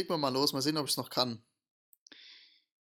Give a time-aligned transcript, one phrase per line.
[0.00, 1.42] Legen wir mal los, mal sehen, ob ich es noch kann.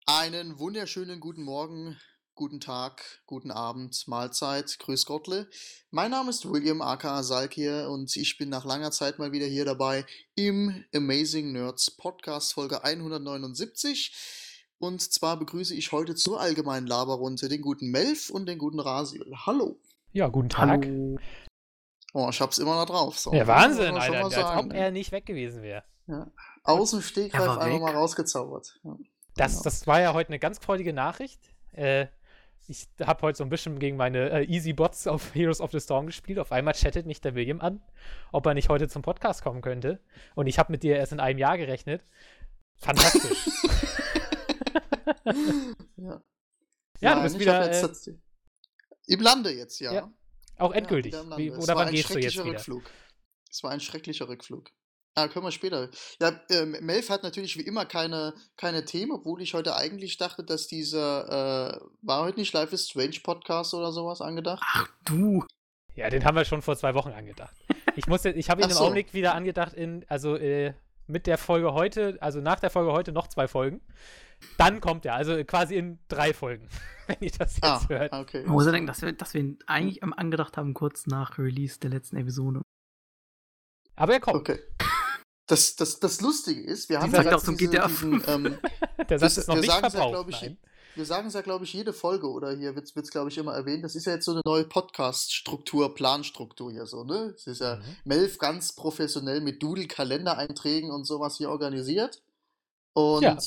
[0.05, 1.99] Einen wunderschönen guten Morgen,
[2.35, 5.49] guten Tag, guten Abend, Mahlzeit, Grüß Gottle.
[5.89, 9.45] Mein Name ist William aka Salk hier und ich bin nach langer Zeit mal wieder
[9.45, 10.05] hier dabei
[10.35, 14.15] im Amazing Nerds Podcast Folge 179.
[14.77, 19.25] Und zwar begrüße ich heute zur allgemeinen Laberrunde den guten Melf und den guten Rasil.
[19.45, 19.81] Hallo.
[20.13, 20.85] Ja, guten Tag.
[20.85, 21.19] Hallo.
[22.13, 23.19] Oh, ich hab's immer noch drauf.
[23.19, 24.23] So, Ja, Wahnsinn, Alter.
[24.23, 25.83] Als ob er nicht weg gewesen wäre.
[26.63, 28.79] Aus dem Stegreif war einfach mal rausgezaubert.
[28.83, 28.97] Ja.
[29.35, 29.63] Das, Genau.
[29.63, 31.39] das war ja heute eine ganz freudige Nachricht.
[31.71, 32.07] Äh,
[32.67, 35.79] ich habe heute so ein bisschen gegen meine äh, Easy Bots auf Heroes of the
[35.79, 36.37] Storm gespielt.
[36.39, 37.81] Auf einmal chattet mich der William an,
[38.31, 39.99] ob er nicht heute zum Podcast kommen könnte.
[40.35, 42.03] Und ich habe mit dir erst in einem Jahr gerechnet.
[42.75, 43.49] Fantastisch.
[45.97, 46.21] Ja,
[46.99, 47.89] Ja, du bist wieder, äh,
[49.07, 49.91] Im Lande jetzt, ja.
[49.91, 50.13] Ja,
[50.57, 51.13] Auch endgültig.
[51.13, 52.45] Ja, Wie, oder wann gehst du jetzt wieder?
[52.45, 52.83] Rückflug.
[53.49, 54.71] Es war ein schrecklicher Rückflug.
[55.13, 55.89] Ah, können wir später.
[56.21, 60.43] Ja, ähm, Melf hat natürlich wie immer keine, keine Themen, obwohl ich heute eigentlich dachte,
[60.43, 64.63] dass dieser, äh, war heute nicht Life is Strange Podcast oder sowas angedacht?
[64.65, 65.43] Ach du.
[65.95, 67.53] Ja, den haben wir schon vor zwei Wochen angedacht.
[67.97, 68.79] Ich ich habe ihn Ach im so.
[68.83, 70.73] Augenblick wieder angedacht in, also äh,
[71.07, 73.81] mit der Folge heute, also nach der Folge heute noch zwei Folgen.
[74.57, 76.69] Dann kommt er, also quasi in drei Folgen,
[77.07, 78.13] wenn ihr das jetzt Ah, hört.
[78.13, 78.43] okay.
[78.43, 81.37] Man muss ja denken, dass wir, dass wir ihn eigentlich am angedacht haben, kurz nach
[81.37, 82.61] Release der letzten Episode.
[83.97, 84.37] Aber er kommt.
[84.37, 84.59] Okay.
[85.51, 88.57] Das, das, das Lustige ist, wir haben ja zum GTA diesen, ähm,
[89.09, 90.27] Der Satz wir- ist noch nicht sagen es ja, verbraucht.
[90.29, 90.57] glaub ich,
[90.95, 93.53] wir sagen es ja, glaube ich, jede Folge oder hier wird es, glaube ich, immer
[93.53, 93.83] erwähnt.
[93.83, 97.33] Das ist ja jetzt so eine neue Podcast-Struktur, Planstruktur hier so, ne?
[97.35, 97.81] Es ist ja Mhm.
[98.03, 102.21] Melf ganz professionell mit Doodle-Kalendereinträgen und sowas hier organisiert.
[102.93, 103.37] Und Ja.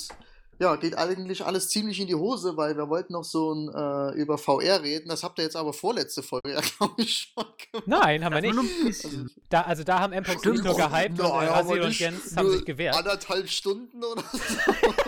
[0.58, 0.76] Ja.
[0.76, 4.38] geht eigentlich alles ziemlich in die Hose, weil wir wollten noch so ein, äh, über
[4.38, 5.08] VR reden.
[5.08, 7.86] Das habt ihr jetzt aber vorletzte Folge ja, glaube ich, schon gemacht.
[7.86, 8.84] Nein, haben wir nicht.
[8.84, 9.30] bisschen.
[9.48, 12.36] Da, also da haben Mpox nicht nur gehypt und äh, Nein, Rasil aber und Jens
[12.36, 12.96] haben sich gewehrt.
[12.96, 14.38] Anderthalb Stunden oder so.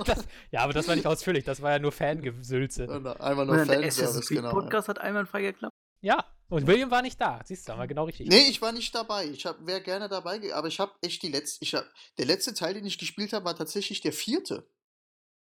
[0.05, 2.85] Das, ja, aber das war nicht ausführlich, das war ja nur Fangesülze.
[3.19, 4.51] Einfach nur der Fanservice, genau.
[4.51, 5.75] Podcast hat einwandfrei geklappt.
[6.01, 7.41] Ja, und William war nicht da.
[7.45, 8.29] Siehst du, haben wir genau richtig.
[8.29, 9.27] Nee, ich war nicht dabei.
[9.27, 11.65] Ich wäre gerne dabei, aber ich habe echt die letzte.
[11.65, 11.85] Ich hab,
[12.19, 14.65] der letzte Teil, den ich gespielt habe, war tatsächlich der vierte.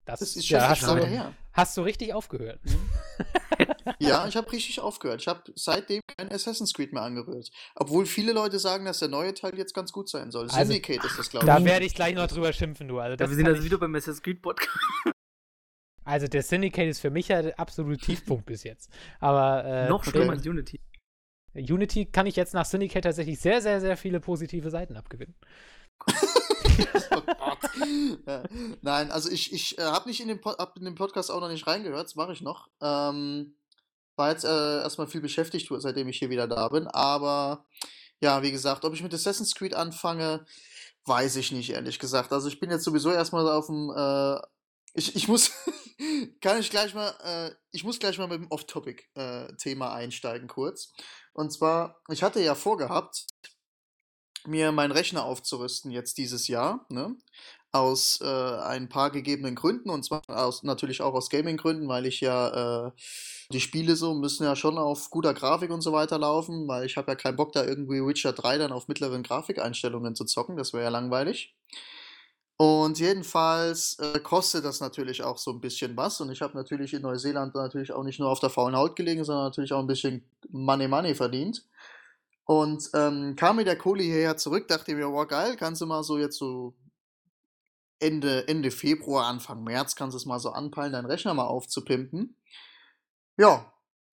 [0.07, 1.35] Das, Das ist schon ja, hast, lange du, her.
[1.53, 2.61] hast du richtig aufgehört.
[3.99, 5.23] Ja, ich habe richtig aufgehört.
[5.23, 7.51] Ich habe seitdem kein Assassin's Creed mehr angerührt.
[7.77, 10.51] Obwohl viele Leute sagen, dass der neue Teil jetzt ganz gut sein soll.
[10.51, 11.65] Also, Syndicate ist das, glaube Da ich.
[11.65, 12.99] werde ich gleich noch drüber schimpfen, du.
[12.99, 14.77] Also, Ja, das wir sind also wieder beim Assassin's Creed Podcast.
[16.05, 18.91] also der Syndicate ist für mich ja der absolute Tiefpunkt bis jetzt.
[19.21, 20.81] Aber äh, Noch schlimmer als Unity.
[21.55, 25.35] Unity kann ich jetzt nach Syndicate tatsächlich sehr, sehr, sehr viele positive Seiten abgewinnen.
[28.83, 31.49] Nein, also ich, ich äh, habe nicht in den, hab in den Podcast auch noch
[31.49, 32.69] nicht reingehört, das mache ich noch.
[32.81, 33.57] Ähm,
[34.17, 36.87] war jetzt äh, erstmal viel beschäftigt, seitdem ich hier wieder da bin.
[36.87, 37.67] Aber
[38.21, 40.47] ja, wie gesagt, ob ich mit Assassin's Creed anfange,
[41.05, 42.33] weiß ich nicht, ehrlich gesagt.
[42.33, 43.93] Also ich bin jetzt sowieso erstmal auf dem.
[43.95, 44.41] Äh,
[44.95, 45.53] ich, ich muss.
[46.41, 47.15] kann ich gleich mal.
[47.23, 50.93] Äh, ich muss gleich mal mit dem Off-Topic-Thema einsteigen, kurz.
[51.33, 53.27] Und zwar, ich hatte ja vorgehabt,
[54.49, 57.17] mir meinen Rechner aufzurüsten jetzt dieses Jahr, ne?
[57.73, 62.21] Aus äh, ein paar gegebenen Gründen und zwar aus, natürlich auch aus Gaming-Gründen, weil ich
[62.21, 62.93] ja äh,
[63.53, 66.97] die Spiele so müssen ja schon auf guter Grafik und so weiter laufen, weil ich
[66.97, 70.73] habe ja keinen Bock da irgendwie Witcher 3 dann auf mittleren Grafikeinstellungen zu zocken, das
[70.73, 71.55] wäre ja langweilig.
[72.59, 76.95] Und jedenfalls äh, kostet das natürlich auch so ein bisschen was und ich habe natürlich
[76.95, 79.87] in Neuseeland natürlich auch nicht nur auf der faulen Haut gelegen, sondern natürlich auch ein
[79.87, 81.67] bisschen Money Money verdient.
[82.47, 86.03] Und ähm, kam mit der Kohle hierher zurück, dachte mir, wow, geil, kannst du mal
[86.05, 86.75] so jetzt so
[87.99, 92.37] Ende, Ende Februar, Anfang März, kannst du es mal so anpeilen, deinen Rechner mal aufzupimpen.
[93.37, 93.73] Ja,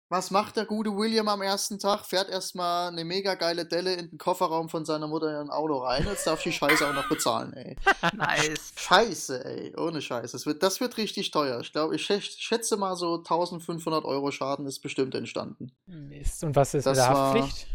[0.10, 2.04] was macht der gute William am ersten Tag?
[2.06, 5.78] Fährt erstmal eine mega geile Delle in den Kofferraum von seiner Mutter in ein Auto
[5.78, 6.06] rein.
[6.06, 7.76] Jetzt darf die Scheiße auch noch bezahlen, ey.
[8.16, 8.74] Nice.
[8.76, 9.76] Scheiße, ey.
[9.78, 10.32] Ohne Scheiße.
[10.34, 11.60] Das wird, das wird richtig teuer.
[11.62, 15.72] Ich glaube, ich schätz- schätze mal so 1500 Euro Schaden ist bestimmt entstanden.
[15.86, 16.44] Mist.
[16.44, 17.68] Und was ist Das mit der war- Haftpflicht?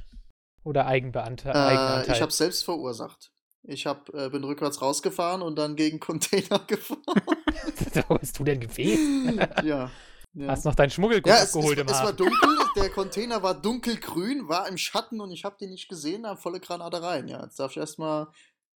[0.65, 2.15] Oder Eigenbeante Äh, Eigenanteil?
[2.17, 3.31] ich habe selbst verursacht.
[3.67, 7.01] Ich hab, äh, bin rückwärts rausgefahren und dann gegen Container gefahren.
[8.09, 9.39] Wo bist du denn gewesen?
[9.65, 9.91] ja.
[10.35, 10.49] ja.
[10.49, 12.17] Hast noch deinen Schmuggelgut Ja, es, es, abgeholt im es war Hafen.
[12.17, 16.37] dunkel, der Container war dunkelgrün, war im Schatten und ich habe den nicht gesehen, da
[16.37, 17.29] volle Granate rein.
[17.29, 18.27] Ja, jetzt darf ich erstmal,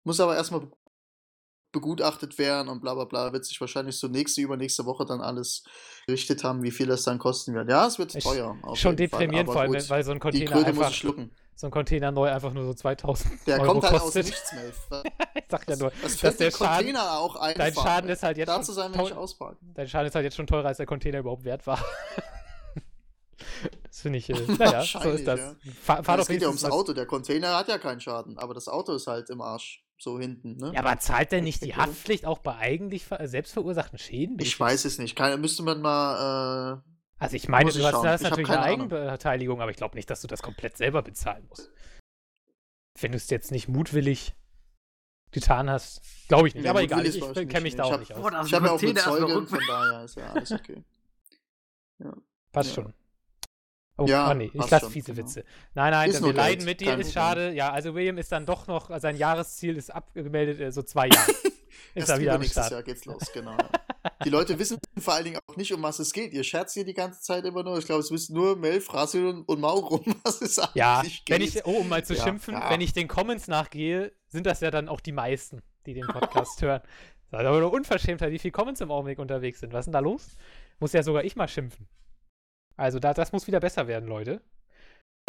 [0.06, 0.72] muss aber erstmal be-
[1.74, 5.64] begutachtet werden und bla bla bla, wird sich wahrscheinlich so nächste, übernächste Woche dann alles
[6.08, 7.70] gerichtet haben, wie viel das dann kosten wird.
[7.70, 8.56] Ja, es wird Ist teuer.
[8.74, 11.36] Schon Fall, deprimierend, aber vor allem, weil so ein Die Container muss einfach, ich schlucken.
[11.60, 14.26] So ein Container neu einfach nur so 2000 Der Euro kommt halt aus kostet.
[14.28, 14.80] nichts, Melf.
[15.36, 17.56] ich sag ja nur, Was dass fällt der Schaden, Container auch ein?
[17.58, 19.58] dein Schaden ist halt jetzt Dazu schon sein, wenn ich ausparke.
[19.74, 21.84] dein Schaden ist halt jetzt schon teurer, als der Container überhaupt wert war.
[23.84, 25.40] das finde ich, äh, naja, so Wahrscheinlich, ist das.
[25.40, 25.56] ja.
[25.82, 26.94] Fahr, fahr es doch geht ja ums Auto.
[26.94, 29.84] Der Container hat ja keinen Schaden, aber das Auto ist halt im Arsch.
[30.00, 30.58] so hinten.
[30.58, 30.72] Ne?
[30.76, 34.38] Ja, aber zahlt denn nicht die Haftpflicht auch bei eigentlich ver selbstverursachten Schäden?
[34.40, 35.16] Ich weiß es nicht.
[35.16, 36.82] Keine, müsste man mal.
[36.86, 38.08] Äh, also ich meine, du ich hast, schauen.
[38.08, 38.92] hast natürlich eine Ahnung.
[38.92, 41.72] Eigenbeteiligung, aber ich glaube nicht, dass du das komplett selber bezahlen musst.
[43.00, 44.34] Wenn du es jetzt nicht mutwillig
[45.32, 46.64] getan hast, glaube ich nicht.
[46.64, 48.22] Nee, aber egal, ich, ich kenne mich da Ich auch hab- nicht aus.
[48.22, 50.84] Boah, ich habe ja auch eine Zeugin, von daher ist ja alles okay.
[52.52, 52.76] Passt Ja.
[52.84, 52.94] schon.
[54.00, 55.26] Oh, Ja, oh nee, ich lasse fiese genau.
[55.28, 55.44] Witze.
[55.74, 57.24] Nein, nein, Ist wir leiden mit dir, kein ist Problem.
[57.24, 57.52] schade.
[57.54, 61.32] Ja, also William ist dann doch noch, sein Jahresziel ist abgemeldet, äh, so zwei Jahre.
[61.96, 62.72] ist er wieder am Start.
[62.72, 63.58] Jahr geht's los, genau.
[64.26, 66.34] Die Leute wissen vor allen Dingen auch nicht, um was es geht.
[66.34, 67.78] Ihr scherzt hier die ganze Zeit immer nur.
[67.78, 71.02] Ich glaube, es wissen nur Melf, Rasil und, und Mauro, um was es eigentlich Ja,
[71.04, 71.22] geht.
[71.30, 72.70] wenn ich, oh, um mal zu Ja, schimpfen, ja.
[72.70, 76.62] wenn ich den Comments nachgehe, sind das ja dann auch die meisten, die den Podcast
[76.62, 76.82] hören.
[77.32, 79.74] Das ist aber eine Unverschämtheit, wie viele Comments im Augenblick unterwegs sind.
[79.74, 80.38] Was ist denn da los?
[80.80, 81.88] Muss ja sogar ich mal schimpfen.
[82.76, 84.42] Also da, das muss wieder besser werden, Leute.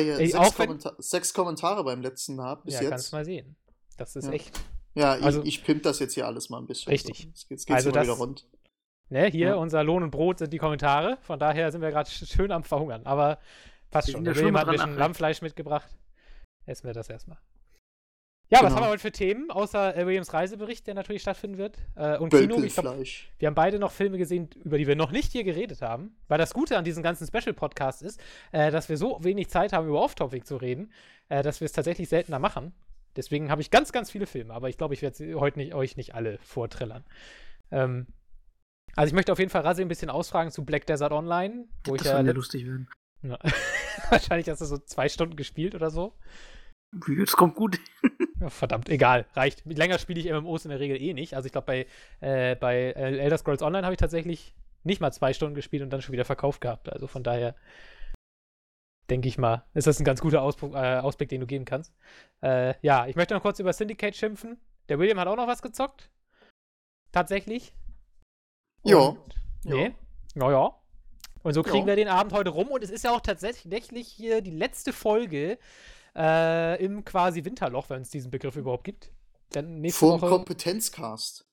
[0.00, 2.90] Hier Ey, sechs, auch wenn- sechs Kommentare beim letzten Mal bis ja, jetzt.
[2.90, 3.56] kannst mal sehen.
[3.96, 4.32] Das ist Ja.
[4.32, 4.60] echt.
[4.94, 6.90] Ja, ich, Also- ich pimp das jetzt hier alles mal ein bisschen.
[6.90, 7.18] Richtig.
[7.18, 7.28] So.
[7.28, 8.46] Jetzt geht's, geht's Also immer das- wieder rund.
[9.10, 9.54] Ne, hier, Ja.
[9.54, 11.16] unser Lohn und Brot sind die Kommentare.
[11.22, 13.06] Von daher sind wir gerade sch- schön am Verhungern.
[13.06, 13.38] Aber
[13.90, 14.24] passt schon.
[14.24, 14.98] Da ja will schon jemand ein bisschen nachher.
[15.00, 15.88] Lammfleisch mitgebracht.
[16.66, 17.38] Essen wir das erstmal.
[18.50, 18.76] Ja, was Genau.
[18.76, 19.50] haben wir heute für Themen?
[19.50, 21.78] Außer äh, Williams Reisebericht, der natürlich stattfinden wird.
[21.96, 22.56] Äh, und Kino.
[22.62, 23.30] Ich Wölkelfleisch.
[23.38, 26.16] wir haben beide noch Filme gesehen, über die wir noch nicht hier geredet haben.
[26.28, 28.20] Weil das Gute an diesem ganzen Special-Podcast ist,
[28.52, 30.90] äh, dass wir so wenig Zeit haben, über Off-Topic zu reden,
[31.28, 32.72] äh, dass wir es tatsächlich seltener machen.
[33.16, 35.96] Deswegen habe ich ganz, ganz viele Filme, aber ich glaube, ich werde heute nicht, euch
[35.98, 37.04] nicht alle vortrillern.
[37.70, 38.06] Ähm,
[38.96, 41.96] also ich möchte auf jeden Fall Rasi ein bisschen ausfragen zu Black Desert Online, wo
[41.96, 42.88] Das ich ja ja lustig werden.
[43.22, 43.38] ja.
[44.10, 46.14] wahrscheinlich hast du so zwei Stunden gespielt oder so.
[47.08, 47.78] Jetzt kommt gut.
[48.48, 49.64] Verdammt, egal, reicht.
[49.66, 51.34] Länger spiele ich MMOs in der Regel eh nicht.
[51.34, 51.86] Also ich glaube, bei,
[52.20, 54.54] äh, bei äh, Elder Scrolls Online habe ich tatsächlich
[54.84, 56.90] nicht mal zwei Stunden gespielt und dann schon wieder verkauft gehabt.
[56.90, 57.54] Also von daher
[59.10, 61.94] denke ich mal, ist das ein ganz guter Auspro äh, Ausblick, den du geben kannst.
[62.42, 64.58] Äh, ja, ich möchte noch kurz über Syndicate schimpfen.
[64.88, 66.10] Der William hat auch noch was gezockt.
[67.12, 67.74] Tatsächlich.
[68.84, 68.96] Ja.
[68.98, 69.18] Und-
[69.64, 69.94] Nee.
[70.34, 70.72] Naja.
[71.42, 71.86] Und so kriegen Ja.
[71.86, 72.68] wir den Abend heute rum.
[72.68, 75.58] Und es ist ja auch tatsächlich hier die letzte Folge
[76.16, 79.10] äh, im quasi Winterloch, wenn es diesen Begriff überhaupt gibt.
[79.54, 80.30] Nächste Vom Woche.
[80.30, 81.44] Kompetenzcast.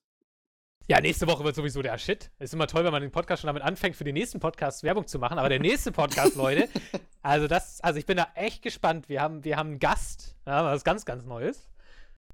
[0.87, 2.29] Ja, nächste Woche wird sowieso der Shit.
[2.39, 5.07] Ist immer toll, wenn man den Podcast schon damit anfängt, für den nächsten Podcast Werbung
[5.07, 5.39] zu machen.
[5.39, 6.69] Aber der nächste Podcast, Leute,
[7.23, 9.09] also das, also ich bin da echt gespannt.
[9.09, 11.69] Wir haben, wir haben einen Gast, ja, was ganz, ganz Neues.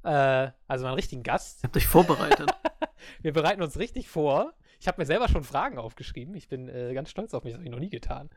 [0.04, 1.60] Äh, also einen richtigen Gast.
[1.60, 2.52] Ihr habt euch vorbereitet.
[3.22, 4.54] Wir bereiten uns richtig vor.
[4.82, 6.34] Ich habe mir selber schon Fragen aufgeschrieben.
[6.36, 8.30] Ich bin äh, ganz stolz auf mich, das habe ich noch nie getan.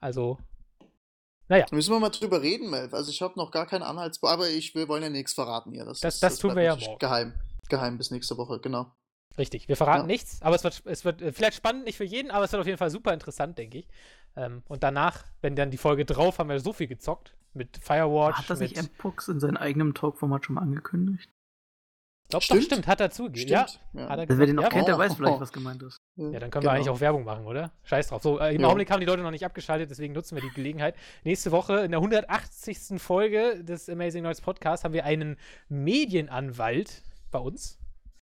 [0.00, 0.38] Also,
[1.48, 2.92] Da müssen wir mal drüber reden, Melf.
[2.92, 5.84] Also ich habe noch gar keinen Anhaltspunkt, aber ich, wir wollen ja nichts verraten hier.
[5.84, 6.98] Das, Das- ist- das tun bleibt wir ja morgen.
[6.98, 7.34] Geheim.
[7.68, 8.90] Geheim bis nächste Woche, genau.
[9.38, 9.68] richtig.
[9.68, 10.06] Wir verraten Ja.
[10.06, 12.60] nichts, aber es wird, es wird äh, vielleicht spannend, nicht für jeden, aber es wird
[12.60, 13.88] auf jeden Fall super interessant, denke ich.
[14.36, 17.34] Ähm, und danach, wenn dann die Folge drauf, haben wir so viel gezockt.
[17.54, 18.38] Mit Firewatch.
[18.38, 21.30] Hat das mit, nicht M-Pox in seinem eigenen Talkformat schon mal angekündigt?
[22.32, 22.64] Doch, Stimmt.
[22.64, 23.50] stimmt, hat er zugegeben.
[23.50, 23.66] Ja.
[23.92, 24.08] Ja.
[24.08, 25.40] hat er Also wer den noch ja, kennt, der oh, weiß vielleicht, oh.
[25.40, 25.96] was gemeint ist.
[26.16, 26.62] Ja, dann können Genau.
[26.64, 27.72] wir eigentlich auch Werbung machen, oder?
[27.84, 28.22] Scheiß drauf.
[28.22, 28.66] So, äh, im Ja.
[28.68, 30.94] Augenblick haben die Leute noch nicht abgeschaltet, deswegen nutzen wir die Gelegenheit.
[31.24, 33.00] Nächste Woche in der 180.
[33.00, 35.36] Folge des Amazing Nerds Podcast haben wir einen
[35.68, 37.78] Medienanwalt bei uns.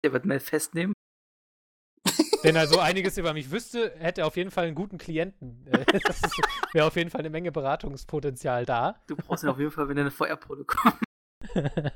[0.05, 0.93] Der wird mehr festnehmen.
[2.43, 5.65] Wenn er so einiges über mich wüsste, hätte er auf jeden Fall einen guten Klienten.
[6.07, 6.21] Das
[6.73, 9.01] wäre auf jeden Fall eine Menge Beratungspotenzial da.
[9.07, 10.97] Du brauchst ihn auf jeden Fall, wenn eine Feuerprolle kommt.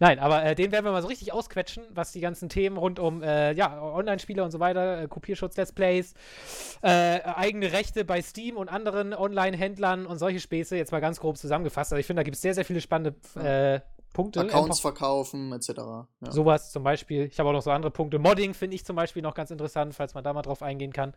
[0.00, 2.98] Nein, aber äh, den werden wir mal so richtig ausquetschen, was die ganzen Themen rund
[2.98, 6.14] um äh, ja, Online-Spiele und so weiter, äh, Kopierschutz, Let's Plays,
[6.82, 11.36] äh, eigene Rechte bei Steam und anderen Online-Händlern und solche Späße jetzt mal ganz grob
[11.36, 11.92] zusammengefasst.
[11.92, 13.80] Also ich finde, da gibt es sehr, sehr viele spannende äh,
[14.12, 14.40] Punkte.
[14.40, 15.68] Accounts verkaufen, etc.
[15.76, 16.06] Ja.
[16.30, 17.26] Sowas zum Beispiel.
[17.26, 18.18] Ich habe auch noch so andere Punkte.
[18.18, 21.14] Modding finde ich zum Beispiel noch ganz interessant, falls man da mal drauf eingehen kann.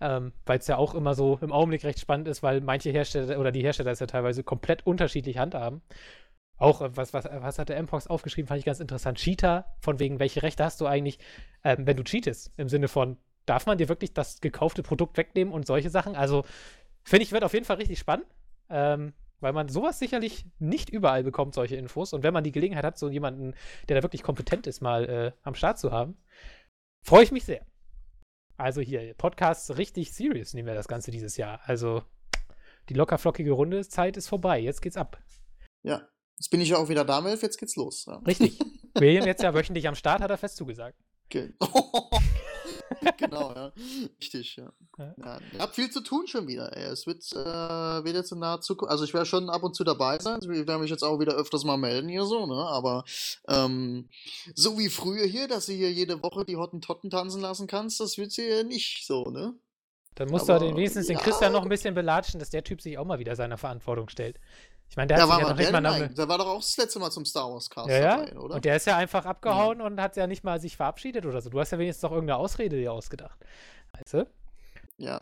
[0.00, 3.38] Ähm, weil es ja auch immer so im Augenblick recht spannend ist, weil manche Hersteller
[3.40, 5.82] oder die Hersteller es ja teilweise komplett unterschiedlich handhaben.
[6.56, 9.18] Auch, äh, was, was, was hat der Mpox aufgeschrieben, fand ich ganz interessant.
[9.18, 11.18] Cheater, von wegen, welche Rechte hast du eigentlich,
[11.62, 12.52] ähm, wenn du cheatest?
[12.56, 16.14] Im Sinne von, darf man dir wirklich das gekaufte Produkt wegnehmen und solche Sachen?
[16.16, 16.44] Also,
[17.02, 18.26] finde ich, wird auf jeden Fall richtig spannend.
[18.70, 22.14] Ähm, weil man sowas sicherlich nicht überall bekommt, solche Infos.
[22.14, 23.54] Und wenn man die Gelegenheit hat, so jemanden,
[23.88, 26.16] der da wirklich kompetent ist, mal äh, am Start zu haben,
[27.02, 27.66] freue ich mich sehr.
[28.56, 31.60] Also hier, Podcast richtig serious nehmen wir das Ganze dieses Jahr.
[31.64, 32.02] Also
[32.88, 34.58] die lockerflockige Runde, Zeit ist vorbei.
[34.58, 35.22] Jetzt geht's ab.
[35.82, 36.08] ja.
[36.38, 38.06] Jetzt bin ich ja auch wieder da, Melf, jetzt geht's los.
[38.06, 38.16] Ja.
[38.26, 38.58] Richtig.
[38.94, 40.98] William jetzt ja wöchentlich am Start, hat er fest zugesagt.
[41.26, 41.52] Okay.
[43.16, 43.72] genau, ja.
[44.20, 44.72] Richtig, ja.
[44.98, 45.14] Ja.
[45.16, 45.38] ja.
[45.52, 46.84] Ihr habt viel zu tun schon wieder, ey.
[46.84, 49.84] Es wird, äh, wird jetzt in naher Zukunft, also ich werde schon ab und zu
[49.84, 50.38] dabei sein.
[50.42, 52.66] Ich werde mich jetzt auch wieder öfters mal melden hier so, ne?
[52.68, 53.04] Aber
[53.48, 54.08] ähm,
[54.54, 58.18] so wie früher hier, dass du hier jede Woche die Hottentotten tanzen lassen kannst, das
[58.18, 59.54] wird hier nicht so, ne?
[60.14, 61.22] Dann musst Aber, du den, wenigstens den ja.
[61.22, 64.38] Christian noch ein bisschen belatschen, dass der Typ sich auch mal wieder seiner Verantwortung stellt.
[64.94, 66.14] Ich meine, der Ja, hat sich war ja noch nicht mal eigentlich?
[66.14, 68.16] der war doch auch das letzte Mal zum Star Wars Cast Ja, ja.
[68.26, 68.54] dabei, oder?
[68.54, 71.50] Und der ist ja einfach abgehauen und hat ja nicht mal sich verabschiedet oder so.
[71.50, 73.36] Du hast ja wenigstens noch irgendeine Ausrede dir ausgedacht.
[73.90, 74.26] Weißt du?
[74.98, 75.20] ja.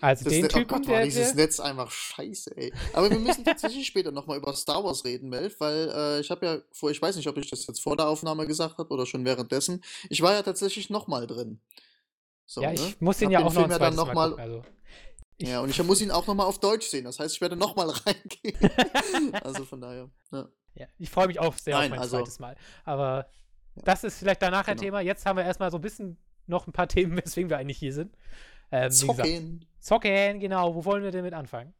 [0.00, 2.72] Also Das den oh Typen, Gott, war der, dieses der Netz einfach scheiße, ey.
[2.92, 6.46] Aber wir müssen tatsächlich später nochmal über Star Wars reden, Melf, weil äh, ich habe
[6.46, 9.04] ja vor, ich weiß nicht, ob ich das jetzt vor der Aufnahme gesagt habe oder
[9.04, 9.82] schon währenddessen.
[10.10, 11.60] Ich war ja tatsächlich nochmal drin.
[12.46, 12.74] So, ja, ne?
[12.74, 14.40] ich muss den Hab ja den auch noch ein Film ja dann noch Mal mal-.
[14.40, 14.62] Also,
[15.38, 17.04] Ja, und ich muss ihn auch nochmal auf Deutsch sehen.
[17.04, 19.34] Das heißt, ich werde nochmal reingehen.
[19.42, 20.10] also von daher.
[20.32, 20.48] Ja.
[20.74, 22.56] ja, ich freue mich auch sehr Nein, auf mein also- zweites Mal.
[22.84, 23.28] Aber
[23.76, 23.82] Ja.
[23.84, 24.82] das ist vielleicht danach ein Genau.
[24.86, 25.00] Thema.
[25.00, 26.16] Jetzt haben wir erstmal so ein bisschen
[26.46, 28.16] noch ein paar Themen, weswegen wir eigentlich hier sind.
[28.72, 29.66] Ähm, wie gesagt, Zocken.
[29.78, 30.74] Zocken, genau.
[30.74, 31.74] Wo wollen wir denn mit anfangen?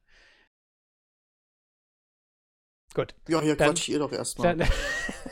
[2.94, 3.14] Gut.
[3.28, 4.56] Ja, hier Dann- quatsch ihr doch erstmal.
[4.56, 4.68] Dann,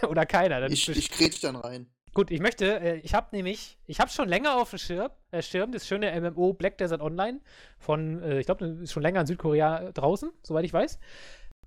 [0.09, 0.61] oder keiner.
[0.61, 1.94] Dann Ich, ich grätsch dann rein.
[2.14, 5.42] Gut, ich möchte, äh, ich habe nämlich, ich habe schon länger auf dem Schirm, äh,
[5.42, 7.40] Schirm das schöne MMO Black Desert Online
[7.76, 11.00] von, äh, ich glaube, ist schon länger in Südkorea draußen, soweit ich weiß.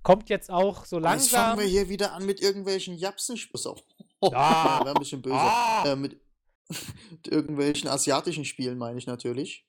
[0.02, 1.58] Kommt jetzt auch so Jetzt fangen langsam.
[1.58, 3.76] wir hier wieder an mit irgendwelchen Japsen-Spielen.
[4.20, 5.36] Oh, wäre ein bisschen böse.
[5.36, 5.84] Ah.
[5.84, 6.18] Äh, mit,
[6.68, 9.67] mit irgendwelchen asiatischen Spielen meine ich natürlich.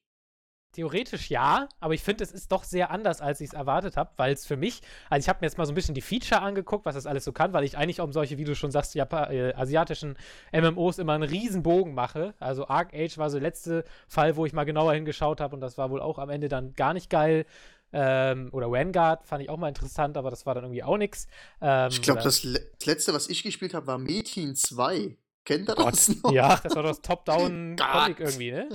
[0.71, 4.11] Theoretisch ja, aber ich finde, es ist doch sehr anders, als ich es erwartet habe,
[4.17, 6.41] weil es für mich, also ich habe mir jetzt mal so ein bisschen die Feature
[6.41, 8.93] angeguckt, was das alles so kann, weil ich eigentlich um solche, wie du schon sagst,
[8.93, 10.15] Japa äh, asiatischen
[10.53, 12.35] MMOs immer einen riesen Bogen mache.
[12.39, 15.61] Also Arc Age war so der letzte Fall, wo ich mal genauer hingeschaut habe und
[15.61, 17.47] das war wohl auch am Ende dann gar nicht geil.
[17.91, 21.25] Ähm, oder Vanguard fand ich auch mal interessant, aber das war dann irgendwie auch nix.
[21.61, 25.17] Ähm, Ich glaube, das, le- letzte, was ich gespielt habe, war Metin 2.
[25.45, 26.31] Kennt ihr das noch?
[26.31, 28.69] ja, das war das Top-Down-Comic irgendwie, ne?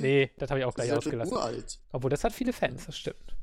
[0.00, 1.32] Nee, das habe ich auch Das gleich ist ja schon ausgelassen.
[1.34, 1.78] uralt.
[1.92, 3.36] Obwohl, das hat viele Fans, das stimmt.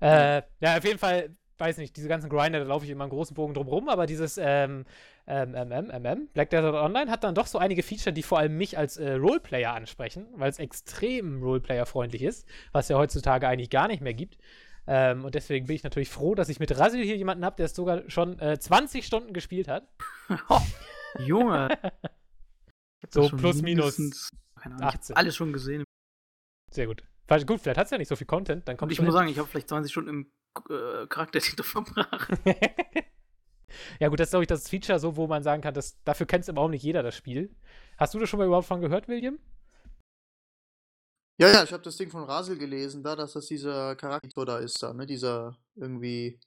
[0.00, 3.10] Äh, ja, auf jeden Fall, weiß nicht, diese ganzen Grinder, da laufe ich immer einen
[3.10, 4.84] großen Bogen drum rum, aber dieses ähm,
[5.26, 8.58] ähm, MM, MM, Black Desert Online hat dann doch so einige Feature, die vor allem
[8.58, 13.88] mich als äh, Roleplayer ansprechen, weil es extrem Roleplayer-freundlich ist, was ja heutzutage eigentlich gar
[13.88, 14.36] nicht mehr gibt.
[14.86, 17.66] Ähm, und deswegen bin ich natürlich froh, dass ich mit Rasil hier jemanden habe, der
[17.66, 19.88] es sogar schon äh, 20 Stunden gespielt hat.
[21.18, 21.68] Junge.
[23.10, 24.30] So das plus, minus mindestens-
[24.64, 25.14] keine Ahnung, ich 18.
[25.14, 25.84] hab alles schon gesehen.
[26.70, 27.02] Sehr gut.
[27.26, 29.04] Weil, gut, vielleicht hat es ja nicht so viel Content, dann Und kommt ich schon
[29.04, 29.14] muss hin.
[29.14, 30.32] sagen, ich habe vielleicht 20 Stunden im
[30.70, 32.30] äh, Charaktertitel verbracht.
[34.00, 36.26] ja, gut, das ist, glaube ich, das Feature, so, wo man sagen kann, dass, dafür
[36.26, 37.54] kennt es überhaupt nicht jeder das Spiel.
[37.98, 39.38] Hast du das schon mal überhaupt von gehört, William?
[41.40, 44.58] Ja, ja, ich habe das Ding von Rasil gelesen, da, dass das dieser Charakter da
[44.58, 45.04] ist, da, ne?
[45.06, 46.38] Dieser irgendwie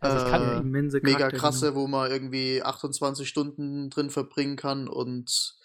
[0.00, 0.70] Also, es Äh, kann,
[1.02, 5.58] mega Charakter, krasse, wo man irgendwie 28 Stunden drin verbringen kann und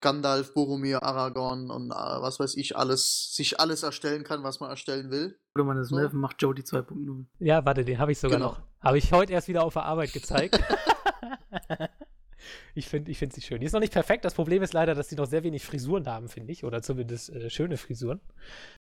[0.00, 4.70] Gandalf, Boromir, Aragorn und äh, was weiß ich, alles, sich alles erstellen kann, was man
[4.70, 5.38] erstellen will.
[5.54, 5.96] Oder man das So.
[5.96, 7.24] Melven macht Jody 2.0.
[7.38, 8.50] ja, warte, den habe ich sogar Genau.
[8.52, 8.60] noch.
[8.82, 10.58] Habe ich heute erst wieder auf der Arbeit gezeigt.
[12.74, 13.60] ich finde ich find sie schön.
[13.60, 14.24] Die ist noch nicht perfekt.
[14.24, 16.64] Das Problem ist leider, dass sie noch sehr wenig Frisuren haben, finde ich.
[16.64, 18.20] Oder zumindest äh, schöne Frisuren.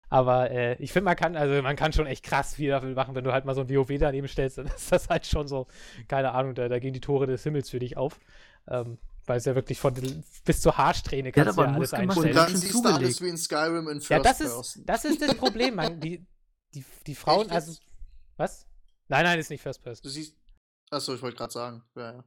[0.09, 3.13] Aber äh, ich finde, man kann, also man kann schon echt krass viel dafür machen,
[3.15, 5.67] wenn du halt mal so ein WoW daneben stellst, dann ist das halt schon so,
[6.07, 8.19] keine Ahnung, da, da gehen die Tore des Himmels für dich auf.
[8.67, 8.97] Ähm,
[9.29, 9.93] weil es ja wirklich von
[10.43, 12.35] bis zur Haarsträhne Ja, kannst du aber ja alles Und einstellen.
[12.35, 14.83] Ja, dann siehst du alles wie in Skyrim in First Ja, das ist, Person.
[14.85, 15.99] das ist das Problem, man.
[15.99, 16.25] Die,
[16.73, 17.73] die, die Frauen, Echt also.
[18.37, 18.65] Was?
[19.07, 20.01] Nein, nein, ist nicht First Person.
[20.03, 20.35] Du siehst.
[20.91, 21.83] Achso, ich wollte gerade sagen.
[21.95, 22.23] Ja, ja.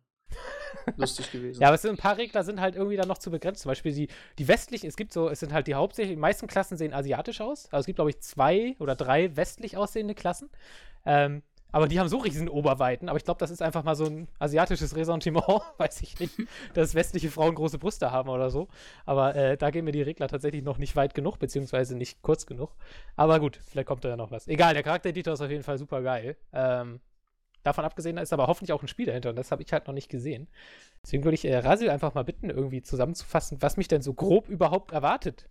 [0.97, 1.61] Lustig gewesen.
[1.61, 3.62] Ja, aber es sind ein paar Regler sind halt irgendwie dann noch zu begrenzt.
[3.62, 6.47] Zum Beispiel die, die westlichen, es gibt so, es sind halt die hauptsächlich, die meisten
[6.47, 7.66] Klassen sehen asiatisch aus.
[7.66, 10.50] Also es gibt, glaube ich, zwei oder drei westlich aussehende Klassen.
[11.04, 11.42] Ähm,
[11.73, 13.09] aber die haben so riesen Oberweiten.
[13.09, 15.45] Aber ich glaube, das ist einfach mal so ein asiatisches Ressentiment,
[15.79, 16.35] weiß ich nicht,
[16.75, 18.69] dass westliche Frauen große Brüste haben oder so.
[19.07, 22.47] Aber äh, da gehen mir die Regler tatsächlich noch nicht weit genug, beziehungsweise nicht kurz
[22.47, 22.71] genug.
[23.17, 24.47] Aber gut, vielleicht kommt da ja noch was.
[24.47, 26.37] Egal, der Charaktereditor ist auf jeden Fall super geil.
[26.52, 27.00] Ähm,
[27.62, 29.87] davon abgesehen, da ist aber hoffentlich auch ein Spiel dahinter und das habe ich halt
[29.87, 30.49] noch nicht gesehen.
[31.02, 34.49] Deswegen würde ich äh, Rasil einfach mal bitten, irgendwie zusammenzufassen, was mich denn so grob
[34.49, 35.49] überhaupt erwartet.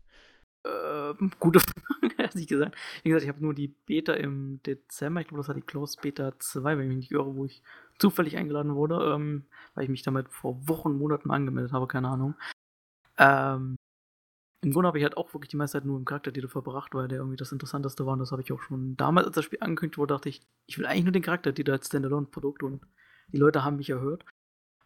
[0.63, 1.59] Ähm, gute
[2.01, 2.75] Frage, ehrlich gesagt.
[3.03, 6.01] Wie gesagt, ich habe nur die Beta im Dezember, ich glaube, das war die Closed
[6.01, 7.63] Beta 2, wenn ich mich nicht irre, wo ich
[7.97, 12.35] zufällig eingeladen wurde, ähm, weil ich mich damit vor Wochen, Monaten angemeldet habe, keine Ahnung.
[13.17, 13.77] Ähm,
[14.63, 17.07] Im Grunde habe ich halt auch wirklich die meiste Zeit nur im Charaktertitel verbracht, weil
[17.07, 19.59] der irgendwie das Interessanteste war und das habe ich auch schon damals, als das Spiel
[19.61, 22.85] angekündigt wurde, dachte ich, ich will eigentlich nur den Charaktertitel als Standalone-Produkt und
[23.29, 24.25] die Leute haben mich erhört.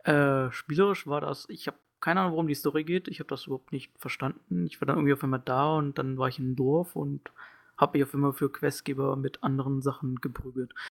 [0.06, 3.08] Äh, spielerisch war das, ich habe keine Ahnung, worum die Story geht.
[3.08, 4.68] Ich habe das überhaupt nicht verstanden.
[4.68, 7.32] Ich war dann irgendwie auf einmal da und dann war ich im Dorf und
[7.78, 10.72] habe mich auf einmal für Questgeber mit anderen Sachen geprügelt.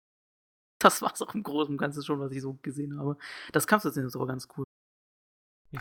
[0.80, 3.18] Das war es auch im Großen und Ganzen schon, was ich so gesehen habe.
[3.52, 4.64] Das Kampfsystem ist aber ganz cool.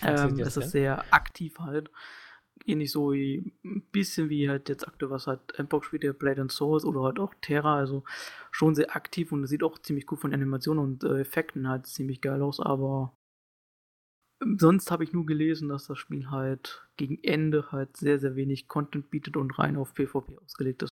[0.00, 1.90] Ähm, es das ist sehr aktiv halt.
[2.64, 6.40] Ähnlich so wie ein bisschen wie halt jetzt aktuell, was halt Mpox spielt, der Blade
[6.40, 8.04] and Souls oder halt auch Terra, also
[8.50, 12.22] schon sehr aktiv und sieht auch ziemlich gut von Animationen und äh, Effekten halt ziemlich
[12.22, 13.12] geil aus, aber
[14.40, 18.68] sonst habe ich nur gelesen, dass das Spiel halt gegen Ende halt sehr, sehr wenig
[18.68, 20.90] Content bietet und rein auf PvP ausgelegt ist.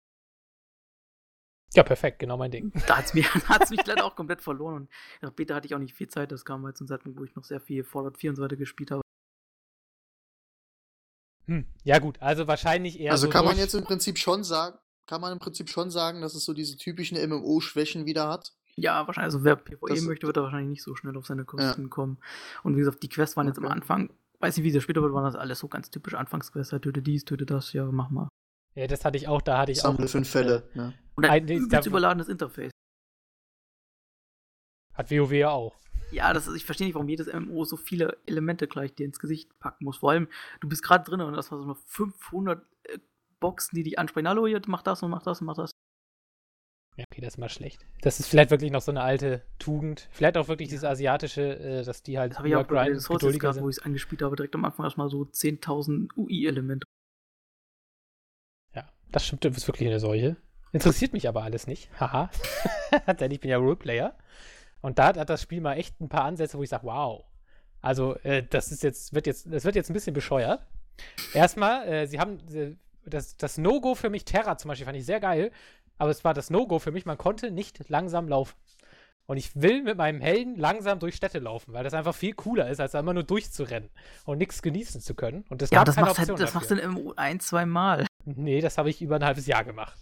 [1.74, 2.72] Ja, perfekt, genau mein Ding.
[2.86, 4.74] Da hat es mich, hat's mich leider auch komplett verloren.
[4.74, 4.90] Und
[5.20, 6.32] nach Beta hatte ich auch nicht viel Zeit.
[6.32, 8.56] Das kam halt zum Zeitpunkt, wo ich noch sehr viel Fallout 4 und so weiter
[8.56, 9.02] gespielt habe.
[11.44, 11.66] Hm.
[11.84, 13.12] Ja, gut, also wahrscheinlich eher.
[13.12, 16.20] Also so kann man jetzt im Prinzip schon sagen, kann man im Prinzip schon sagen,
[16.20, 18.54] dass es so diese typischen MMO-Schwächen wieder hat.
[18.80, 19.24] Ja, wahrscheinlich.
[19.34, 22.18] Also wer PvE Das- möchte, wird da wahrscheinlich nicht so schnell auf seine Kosten kommen.
[22.62, 23.66] Und wie gesagt, die Quests waren jetzt am.
[23.66, 26.72] Anfang, weiß nicht, wie sie später wird, waren das alles so ganz typisch Anfangsquests.
[26.72, 28.28] halt, Töte dies, töte das, ja, mach mal.
[28.74, 29.92] Ja, das hatte ich auch, da hatte ich auch.
[29.94, 30.68] Sammle fünf Fälle.
[30.74, 30.94] Ne?
[31.16, 32.70] Und ein Ein- übelst überladenes Interface.
[34.94, 35.76] Hat WoW ja auch.
[36.10, 39.18] Ja, das ist, ich verstehe nicht, warum jedes MMO so viele Elemente gleich dir ins
[39.18, 39.98] Gesicht packen muss.
[39.98, 40.28] Vor allem,
[40.60, 42.98] du bist gerade drin und das war so 500 äh,
[43.40, 44.28] Boxen, die dich ansprechen.
[44.28, 45.70] Hallo, hier, mach das und mach das und mach das.
[46.98, 47.86] Ja, okay, das ist mal schlecht.
[48.02, 50.08] Das ist vielleicht wirklich noch so eine alte Tugend.
[50.10, 50.74] Vielleicht auch wirklich Ja.
[50.74, 53.68] diese asiatische, äh, dass die halt Das habe ich auch bei den Sources gehabt, wo
[53.68, 56.84] ich es angespielt habe, direkt am Anfang erstmal so 10.000 UI-Elemente.
[58.74, 60.36] Ja, das stimmt, du bist wirklich eine Seuche.
[60.72, 61.88] Interessiert mich aber alles nicht.
[62.00, 62.30] Haha.
[63.20, 64.18] Denn ich bin ja Roleplayer.
[64.80, 67.24] Und da hat, hat das Spiel mal echt ein paar Ansätze, wo ich sage, wow.
[67.80, 70.66] Also, äh, das ist jetzt, wird jetzt, das wird jetzt ein bisschen bescheuert.
[71.32, 72.74] Erstmal, äh, sie haben äh,
[73.06, 75.52] das, das No-Go für mich, Terra zum Beispiel, fand ich sehr geil.
[75.98, 78.54] Aber es war das No-Go für mich, man konnte nicht langsam laufen.
[79.26, 82.70] Und ich will mit meinem Helden langsam durch Städte laufen, weil das einfach viel cooler
[82.70, 83.90] ist, als immer nur durchzurennen
[84.24, 85.44] und nichts genießen zu können.
[85.50, 88.06] Und das Ja, gab das keine machst, halt, Option das machst du ein, zwei Mal.
[88.24, 89.98] Nee, das habe ich über ein halbes Jahr gemacht.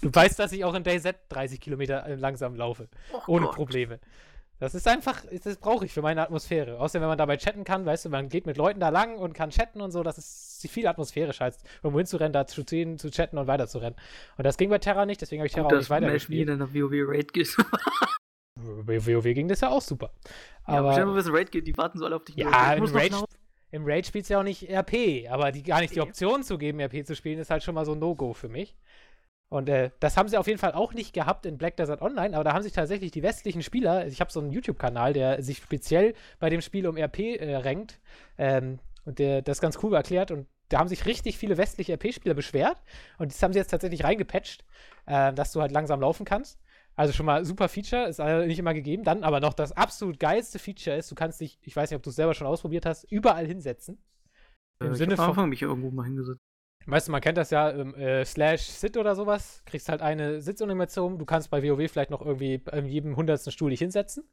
[0.00, 2.88] du weißt, dass ich auch in DayZ 30 Kilometer äh, langsam laufe.
[3.12, 3.54] Oh Ohne Gott.
[3.54, 4.00] Probleme.
[4.58, 6.78] Das ist einfach, das brauche ich für meine Atmosphäre.
[6.78, 9.32] Außerdem, wenn man dabei chatten kann, weißt du, man geht mit Leuten da lang und
[9.32, 13.10] kann chatten und so, das ist viel atmosphärischer, als irgendwo hinzurennen, da zu ziehen, zu
[13.10, 13.98] chatten und weiterzurennen.
[14.36, 16.28] Und das ging bei Terra nicht, deswegen habe ich Terra Gut, auch dass nicht Mesh
[16.28, 16.48] nie weitergespielt.
[16.50, 17.56] in der WoW Raid geht.
[18.84, 20.12] Bei WoW ging das ja auch super.
[20.68, 22.36] Ja, aber stell dir mal, wenn es Raid geht, die warten so alle auf dich.
[22.36, 23.12] ja, im Raid,
[23.72, 26.04] im Raid spielt es ja auch nicht RP, aber die, gar nicht die Ja.
[26.04, 28.76] Option zu geben, RP zu spielen, ist halt schon mal so ein No-Go für mich.
[29.52, 32.34] Und äh, das haben sie auf jeden Fall auch nicht gehabt in Black Desert Online,
[32.34, 35.58] aber da haben sich tatsächlich die westlichen Spieler, ich habe so einen YouTube-Kanal, der sich
[35.58, 38.00] speziell bei dem Spiel um RP äh, rankt
[38.38, 42.32] ähm, und der das ganz cool erklärt und da haben sich richtig viele westliche RP-Spieler
[42.32, 42.78] beschwert
[43.18, 44.64] und das haben sie jetzt tatsächlich reingepatcht,
[45.04, 46.58] äh, dass du halt langsam laufen kannst.
[46.96, 49.04] Also schon mal super Feature, ist leider nicht immer gegeben.
[49.04, 52.02] Dann aber noch das absolut geilste Feature ist, du kannst dich, ich weiß nicht, ob
[52.02, 53.98] du es selber schon ausprobiert hast, überall hinsetzen.
[54.80, 56.40] Im Äh, ich Sinne von, mich irgendwo mal hingesetzt.
[56.86, 60.40] Weißt du, man kennt das ja, ähm, äh, slash Sit oder sowas, kriegst halt eine
[60.40, 64.24] Sitzanimation, du kannst bei WoW vielleicht noch irgendwie in jedem hundertsten Stuhl dich hinsetzen.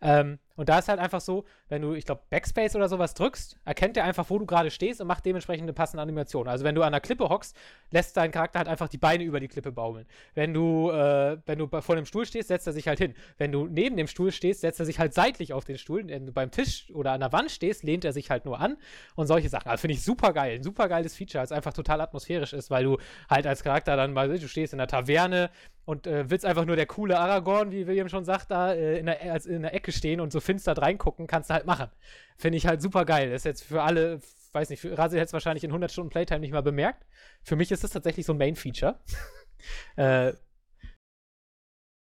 [0.00, 3.58] Ähm, und da ist halt einfach so, wenn du, ich glaube, Backspace oder sowas drückst,
[3.64, 6.46] erkennt er einfach, wo du gerade stehst und macht dementsprechend eine passende Animation.
[6.46, 7.56] Also wenn du an der Klippe hockst,
[7.90, 10.06] lässt dein Charakter halt einfach die Beine über die Klippe baumeln.
[10.34, 13.14] Wenn du, äh, wenn du vor dem Stuhl stehst, setzt er sich halt hin.
[13.36, 16.06] Wenn du neben dem Stuhl stehst, setzt er sich halt seitlich auf den Stuhl.
[16.06, 18.76] Wenn du beim Tisch oder an der Wand stehst, lehnt er sich halt nur an
[19.16, 19.68] und solche Sachen.
[19.68, 20.56] Also finde ich super geil.
[20.56, 24.12] Ein super geiles Feature, als einfach total atmosphärisch ist, weil du halt als Charakter dann
[24.12, 25.50] mal, du stehst in der Taverne
[25.84, 29.06] und äh, willst einfach nur der coole Aragorn, wie William schon sagt, da äh, in,
[29.06, 31.90] der, als in der Ecke stehen und so finster reingucken, kannst du halt machen.
[32.36, 33.32] Finde ich halt super geil.
[33.32, 34.20] Ist jetzt für alle,
[34.52, 37.06] weiß nicht, für Rasi hätte es wahrscheinlich in 100 Stunden Playtime nicht mal bemerkt.
[37.42, 39.00] Für mich ist das tatsächlich so ein Main-Feature.
[39.96, 40.32] äh,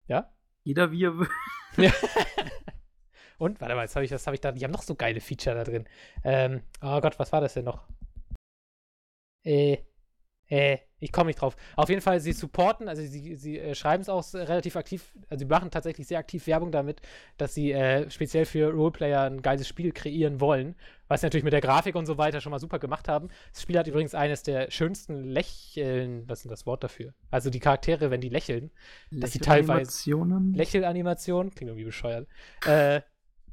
[0.08, 0.34] ja?
[0.64, 1.30] Jeder wie er will.
[3.38, 5.20] Und, warte mal, jetzt habe ich, das habe ich da, die haben noch so geile
[5.20, 5.88] Feature da drin.
[6.24, 7.88] Ähm, oh Gott, was war das denn noch?
[9.44, 9.80] Äh,
[10.48, 11.58] äh, ich komme nicht drauf.
[11.76, 15.40] Auf jeden Fall, sie supporten, also sie, sie äh, schreiben es auch relativ aktiv, also
[15.40, 17.02] sie machen tatsächlich sehr aktiv Werbung damit,
[17.38, 20.76] dass sie äh, speziell für Roleplayer ein geiles Spiel kreieren wollen,
[21.08, 23.30] was sie natürlich mit der Grafik und so weiter schon mal super gemacht haben.
[23.52, 27.14] Das Spiel hat übrigens eines der schönsten Lächeln, was ist denn das Wort dafür?
[27.32, 28.72] Also die Charaktere, wenn die lächeln,
[29.10, 30.54] dass sie teilweise Lächelanimationen.
[30.54, 32.28] Lächelanimation, klingt irgendwie bescheuert.
[32.66, 33.02] Äh,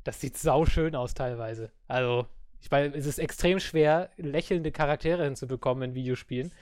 [0.04, 1.70] das sieht sau schön aus teilweise.
[1.86, 2.26] Also,
[2.60, 6.52] ich weiß, es ist extrem schwer, lächelnde Charaktere hinzubekommen in Videospielen.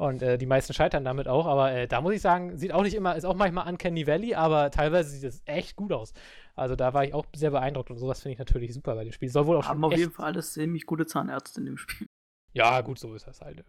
[0.00, 2.82] Und äh, die meisten scheitern damit auch, aber äh, da muss ich sagen, sieht auch
[2.82, 6.14] nicht immer, ist auch manchmal Uncanny Valley, aber teilweise sieht es echt gut aus.
[6.54, 9.12] Also da war ich auch sehr beeindruckt und sowas finde ich natürlich super bei dem
[9.12, 9.28] Spiel.
[9.28, 12.06] Soll wohl auch haben auf jeden Fall alles ziemlich gute Zahnärzte in dem Spiel.
[12.54, 13.62] ja, gut, so ist das halt.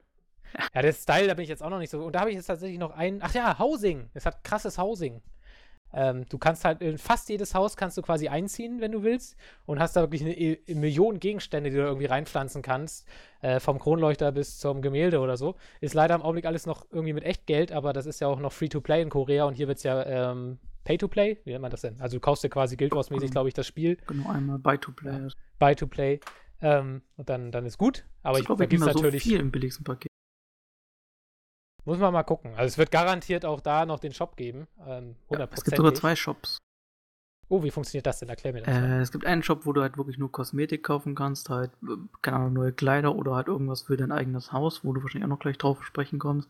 [0.73, 2.01] Ja, der Style, da bin ich jetzt auch noch nicht so.
[2.01, 3.21] Und da habe ich jetzt tatsächlich noch einen.
[3.21, 4.09] Ach ja, Housing.
[4.13, 5.21] Es hat krasses Housing.
[5.93, 9.35] Ähm, du kannst halt in fast jedes Haus kannst du quasi einziehen, wenn du willst.
[9.65, 13.07] Und hast da wirklich eine, eine Million Gegenstände, die du irgendwie reinpflanzen kannst.
[13.41, 15.55] Äh, vom Kronleuchter bis zum Gemälde oder so.
[15.79, 18.51] Ist leider im Augenblick alles noch irgendwie mit Echtgeld, aber das ist ja auch noch
[18.51, 21.39] Free-to-Play in Korea und hier wird es ja ähm, Pay-to-Play.
[21.43, 21.99] Wie nennt man das denn?
[21.99, 23.97] Also du kaufst dir quasi Guild Wars-mäßig, glaube ich, das Spiel.
[24.07, 25.29] Genau, einmal Buy-to-Play.
[25.57, 26.19] Buy-to-Play.
[26.61, 28.05] Ähm, und dann, dann ist gut.
[28.21, 29.23] Aber ich ich, glaube, da ich gibt es immer so natürlich.
[29.23, 30.10] viel im billigsten Paket.
[31.85, 32.51] Muss man mal gucken.
[32.55, 34.67] Also es wird garantiert auch da noch den Shop geben.
[34.85, 35.95] Ähm, Ja, es gibt sogar 100%.
[35.95, 36.57] zwei Shops.
[37.51, 38.29] Oh, wie funktioniert das denn?
[38.29, 38.73] Erklär mir das.
[38.73, 41.97] Äh, es gibt einen Shop, wo du halt wirklich nur Kosmetik kaufen kannst, halt, äh,
[42.21, 45.35] keine Ahnung, neue Kleider oder halt irgendwas für dein eigenes Haus, wo du wahrscheinlich auch
[45.35, 46.49] noch gleich drauf sprechen kommst.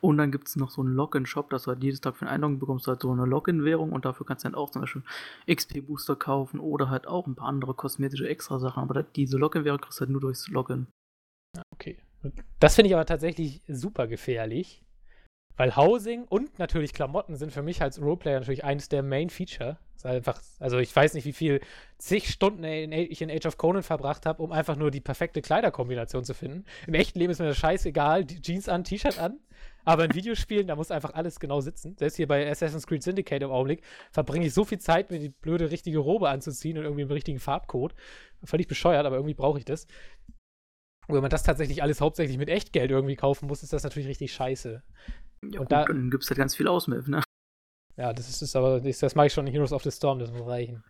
[0.00, 2.32] Und dann gibt es noch so einen Login-Shop, dass du halt jedes Tag für ein
[2.32, 5.04] Einloggen bekommst halt so eine Login-Währung und dafür kannst du dann auch zum Beispiel
[5.48, 8.82] XP-Booster kaufen oder halt auch ein paar andere kosmetische Extra-Sachen.
[8.82, 10.88] Aber diese Login-Währung kriegst du halt nur durchs Login.
[11.72, 11.96] Okay.
[12.58, 14.84] Das finde ich aber tatsächlich super gefährlich.
[15.56, 19.78] Weil Housing und natürlich Klamotten sind für mich als Roleplayer natürlich eines der Main Feature.
[20.02, 21.60] Einfach, also ich weiß nicht, wie viel
[21.98, 26.24] zig Stunden ich in Age of Conan verbracht habe, um einfach nur die perfekte Kleiderkombination
[26.24, 26.64] zu finden.
[26.86, 29.38] Im echten Leben ist mir das scheißegal, Jeans an, T-Shirt an.
[29.84, 31.94] Aber in Videospielen, da muss einfach alles genau sitzen.
[31.98, 35.28] Selbst hier bei Assassin's Creed Syndicate im Augenblick verbringe ich so viel Zeit, mir die
[35.28, 37.94] blöde richtige Robe anzuziehen und irgendwie im richtigen Farbcode.
[38.44, 39.86] Völlig bescheuert, aber irgendwie brauche ich das.
[41.10, 44.08] Und wenn man das tatsächlich alles hauptsächlich mit Echtgeld irgendwie kaufen muss, ist das natürlich
[44.08, 44.82] richtig scheiße.
[45.42, 47.22] Ja, und gut, da, dann gibt es halt ganz viel Ausmilf, ne?
[47.96, 50.18] Ja, das ist, das aber, das, das mache ich schon in Heroes of the Storm,
[50.18, 50.84] das muss reichen.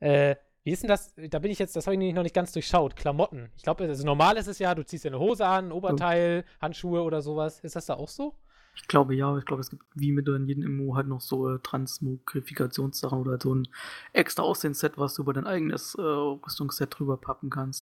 [0.00, 1.14] Äh, wie ist denn das?
[1.30, 2.96] Da bin ich jetzt, das habe ich noch nicht ganz durchschaut.
[2.96, 3.50] Klamotten.
[3.56, 6.44] Ich glaube, also normal ist es ja, du ziehst dir eine Hose an, ein Oberteil,
[6.46, 6.60] ja.
[6.60, 7.60] Handschuhe oder sowas.
[7.60, 8.34] Ist das da auch so?
[8.74, 11.48] Ich glaube ja, ich glaube, es gibt wie mit in jedem MMO halt noch so
[11.48, 13.66] äh, Transmogrifikationssachen oder halt so ein
[14.12, 17.80] extra Aussehensset, was du über dein eigenes äh, Rüstungsset drüber pappen kannst.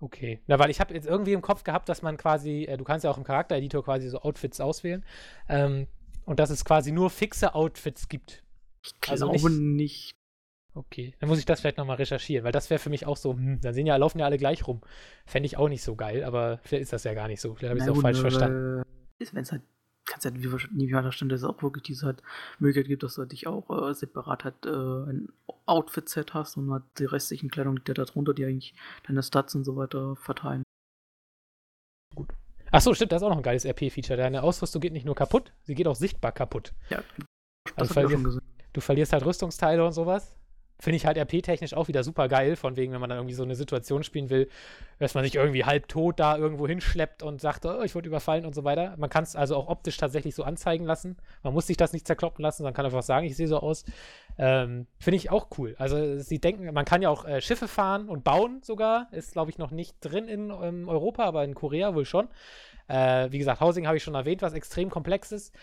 [0.00, 0.40] Okay.
[0.46, 3.04] Na, weil ich habe jetzt irgendwie im Kopf gehabt, dass man quasi, äh, du kannst
[3.04, 5.04] ja auch im Charaktereditor quasi so Outfits auswählen.
[5.48, 5.86] Ähm,
[6.24, 8.42] und dass es quasi nur fixe Outfits gibt.
[8.84, 10.14] Ich glaube also nicht, nicht.
[10.74, 13.32] Okay, dann muss ich das vielleicht nochmal recherchieren, weil das wäre für mich auch so,
[13.32, 14.80] hm, dann sehen ja, laufen ja alle gleich rum.
[15.26, 17.54] Fände ich auch nicht so geil, aber vielleicht ist das ja gar nicht so.
[17.54, 18.82] Vielleicht habe ich es auch falsch verstanden.
[19.18, 19.62] Wenn es halt
[20.06, 20.48] kannst ja wie
[20.88, 22.22] verstanden, dass es auch wirklich diese halt
[22.58, 25.28] Möglichkeit gibt, dass du dich auch äh, separat halt äh, ein
[25.66, 28.74] Outfit-Set hast und halt die restlichen Kleidung liegt ja darunter, die eigentlich
[29.06, 30.62] deine Stats und so weiter verteilen.
[32.14, 32.28] Gut.
[32.72, 34.16] Achso, stimmt, das ist auch noch ein geiles RP-Feature.
[34.16, 36.72] Deine Ausrüstung geht nicht nur kaputt, sie geht auch sichtbar kaputt.
[36.88, 37.02] Ja,
[37.76, 38.40] das also verlierst,
[38.72, 40.39] du verlierst halt Rüstungsteile und sowas
[40.80, 43.42] finde ich halt RP-technisch auch wieder super geil, von wegen, wenn man dann irgendwie so
[43.42, 44.48] eine Situation spielen will,
[44.98, 48.46] dass man sich irgendwie halb tot da irgendwo hinschleppt und sagt, oh, ich wurde überfallen
[48.46, 48.94] und so weiter.
[48.96, 51.16] Man kann es also auch optisch tatsächlich so anzeigen lassen.
[51.42, 53.84] Man muss sich das nicht zerkloppen lassen, sondern kann einfach sagen, ich sehe so aus.
[54.38, 55.74] Ähm, finde ich auch cool.
[55.78, 59.08] Also sie denken, man kann ja auch äh, Schiffe fahren und bauen sogar.
[59.12, 62.28] Ist, glaube ich, noch nicht drin in, in, Europa, aber in Korea wohl schon.
[62.88, 65.54] Äh, wie gesagt, Housing habe ich schon erwähnt, was extrem komplex ist.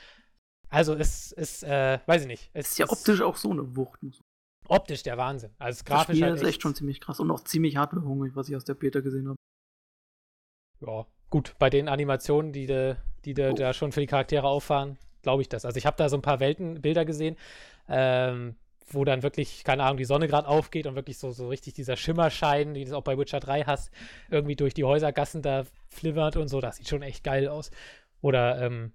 [0.69, 2.49] Also es ist, äh, weiß ich nicht.
[2.53, 4.01] Es ist ja optisch auch so eine Wucht,
[4.69, 5.51] optisch der Wahnsinn.
[5.59, 8.49] Also grafisch das Spiel halt ist echt schon ziemlich krass und auch ziemlich hardwarehungrig, was
[8.49, 9.37] ich aus der Beta gesehen habe.
[10.79, 13.53] Ja, gut, bei den Animationen, die de, die de, oh.
[13.53, 15.65] da schon für die Charaktere auffahren, glaube ich das.
[15.65, 17.35] Also ich habe da so ein paar Weltenbilder gesehen,
[17.89, 18.55] ähm,
[18.89, 21.97] wo dann wirklich, keine Ahnung, die Sonne gerade aufgeht und wirklich so, so richtig dieser
[21.97, 23.91] Schimmerschein, die du auch bei Witcher 3 hast,
[24.29, 26.61] irgendwie durch die Häusergassen da flimmert und so.
[26.61, 27.71] Das sieht schon echt geil aus.
[28.21, 28.93] Oder ähm,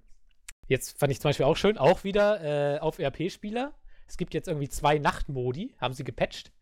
[0.66, 3.72] jetzt fand ich zum Beispiel auch schön, auch wieder äh, auf RP-Spieler
[4.12, 6.52] es gibt jetzt irgendwie zwei Nachtmodi, haben sie gepatcht.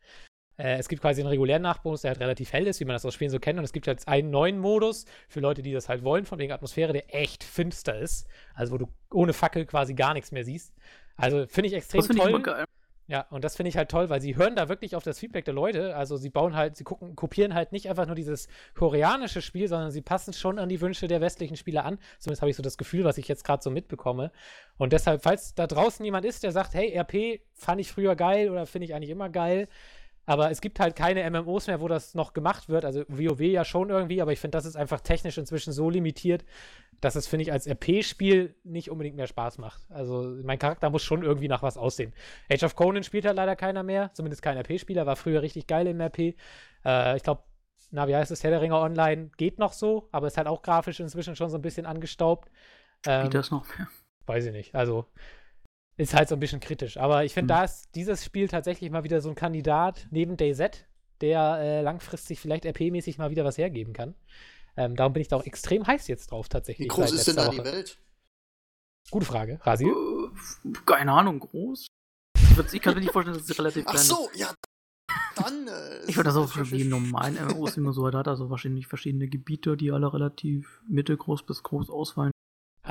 [0.56, 3.04] Äh, es gibt quasi einen regulären Nachtmodus, der halt relativ hell ist, wie man das
[3.04, 3.58] aus Spielen so kennt.
[3.58, 6.52] Und es gibt jetzt einen neuen Modus für Leute, die das halt wollen, von wegen
[6.52, 8.28] Atmosphäre, der echt finster ist.
[8.54, 10.72] Also wo du ohne Fackel quasi gar nichts mehr siehst.
[11.16, 12.40] Also finde ich extrem das toll.
[12.46, 12.69] Ich.
[13.10, 15.44] Ja, und das finde ich halt toll, weil sie hören da wirklich auf das Feedback
[15.44, 15.96] der Leute.
[15.96, 18.46] Also sie bauen halt, sie gucken, kopieren halt nicht einfach nur dieses
[18.76, 21.98] koreanische Spiel, sondern sie passen schon an die Wünsche der westlichen Spieler an.
[22.20, 24.30] Zumindest habe ich so das Gefühl, was ich jetzt gerade so mitbekomme.
[24.78, 28.48] Und deshalb, falls da draußen jemand ist, der sagt, hey, RP fand ich früher geil
[28.48, 29.66] oder finde ich eigentlich immer geil,
[30.30, 32.84] aber es gibt halt keine MMOs mehr, wo das noch gemacht wird.
[32.84, 36.44] Also WoW ja schon irgendwie, aber ich finde, das ist einfach technisch inzwischen so limitiert,
[37.00, 39.82] dass es, finde ich, als RP-Spiel nicht unbedingt mehr Spaß macht.
[39.90, 42.12] Also mein Charakter muss schon irgendwie nach was aussehen.
[42.48, 45.88] Age of Conan spielt halt leider keiner mehr, zumindest kein RP-Spieler, war früher richtig geil
[45.88, 46.36] im RP.
[46.84, 47.42] Äh, ich glaube,
[47.90, 50.62] na, wie heißt es, Herr der Ringer Online geht noch so, aber ist halt auch
[50.62, 52.52] grafisch inzwischen schon so ein bisschen angestaubt.
[53.04, 53.88] Ähm, Geht das noch mehr?
[54.26, 54.76] Weiß ich nicht.
[54.76, 55.06] Also
[56.00, 56.96] ist halt so ein bisschen kritisch.
[56.96, 57.58] Aber ich finde, mhm.
[57.58, 60.86] da ist dieses Spiel tatsächlich mal wieder so ein Kandidat neben DayZ,
[61.20, 64.14] der äh, langfristig vielleicht RP-mäßig mal wieder was hergeben kann.
[64.76, 66.86] Ähm, darum bin ich da auch extrem heiß jetzt drauf, tatsächlich.
[66.86, 67.56] Wie groß ist denn da Woche.
[67.56, 67.98] die Welt?
[69.10, 69.60] Gute Frage.
[69.62, 69.88] Rasi?
[69.88, 71.86] Äh, keine Ahnung, groß.
[72.72, 74.12] Ich kann mir nicht vorstellen, dass es relativ klein ist.
[74.12, 74.54] Ach so, ja.
[75.36, 75.68] Dann.
[75.68, 79.28] Äh, ich würde das auch wie in normalen MMOs immer so hat, also wahrscheinlich verschiedene
[79.28, 82.32] Gebiete, die alle relativ mittelgroß bis groß ausfallen.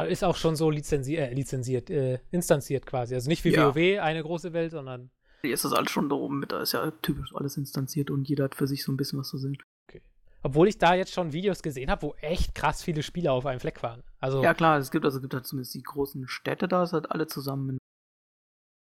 [0.04, 3.16] Ist auch schon so lizenziert, äh, lizenziert äh, instanziert quasi.
[3.16, 3.68] Also nicht wie ja.
[3.68, 5.10] WoW, eine große Welt, sondern.
[5.42, 8.28] Hier ist das alles schon da oben mit, da ist ja typisch alles instanziert und
[8.28, 9.58] jeder hat für sich so ein bisschen was zu sehen.
[9.88, 10.02] Okay.
[10.44, 13.62] Obwohl ich da jetzt schon Videos gesehen habe, wo echt krass viele Spieler auf einem
[13.62, 14.04] Fleck waren.
[14.20, 16.92] Also, ja, klar, es gibt, also es gibt halt zumindest die großen Städte da, es
[16.92, 17.78] halt alle zusammen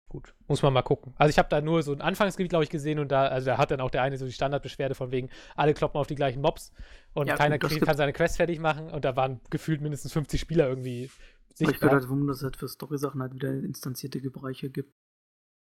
[0.07, 1.13] Gut, muss man mal gucken.
[1.17, 3.57] Also ich habe da nur so ein Anfangsgebiet, glaube ich, gesehen und da, also da
[3.57, 6.41] hat dann auch der eine so die Standardbeschwerde von wegen, alle kloppen auf die gleichen
[6.41, 6.71] Mobs
[7.13, 10.39] und ja, keiner gut, kann seine Quest fertig machen und da waren gefühlt mindestens 50
[10.39, 11.09] Spieler irgendwie
[11.53, 11.75] sichtbar.
[11.75, 14.93] Ich würde halt wundern, dass es halt für Story-Sachen halt wieder instanzierte Bereiche gibt.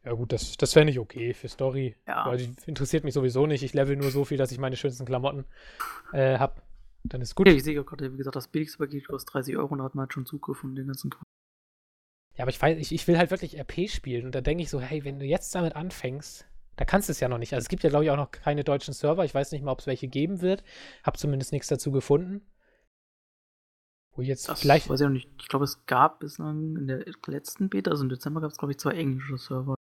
[0.05, 1.97] Ja, gut, das, das fände ich okay für Story.
[2.07, 2.27] Ja.
[2.27, 3.63] Weil die interessiert mich sowieso nicht.
[3.63, 5.47] Ich level nur so viel, dass ich meine schönsten Klamotten
[6.13, 6.61] äh, habe.
[7.05, 7.47] Dann ist gut.
[7.47, 9.95] Ja, ich sehe gerade, wie gesagt, das billigste Paket kostet 30 Euro und da hat
[9.95, 11.23] man halt schon Zugriff und den ganzen Kram.
[12.37, 14.71] Ja, aber ich weiß, ich, ich will halt wirklich RP spielen und da denke ich
[14.71, 17.53] so, hey, wenn du jetzt damit anfängst, da kannst du es ja noch nicht.
[17.55, 19.25] Also es gibt ja, glaube ich, auch noch keine deutschen Server.
[19.25, 20.65] Ich weiß nicht mal, ob es welche geben wird.
[21.05, 22.43] Hab zumindest nichts dazu gefunden.
[24.17, 24.89] Wo jetzt Das vielleicht.
[24.89, 25.29] weiß ich auch nicht.
[25.41, 28.73] Ich glaube, es gab bislang in der letzten Beta, also im Dezember gab es, glaube
[28.73, 29.75] ich, zwei englische Server.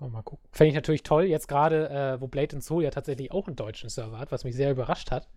[0.00, 0.48] Oh, mal gucken.
[0.50, 3.54] Fände ich natürlich toll, jetzt gerade, äh, wo Blade and Soul ja tatsächlich auch einen
[3.54, 5.28] deutschen Server hat, was mich sehr überrascht hat.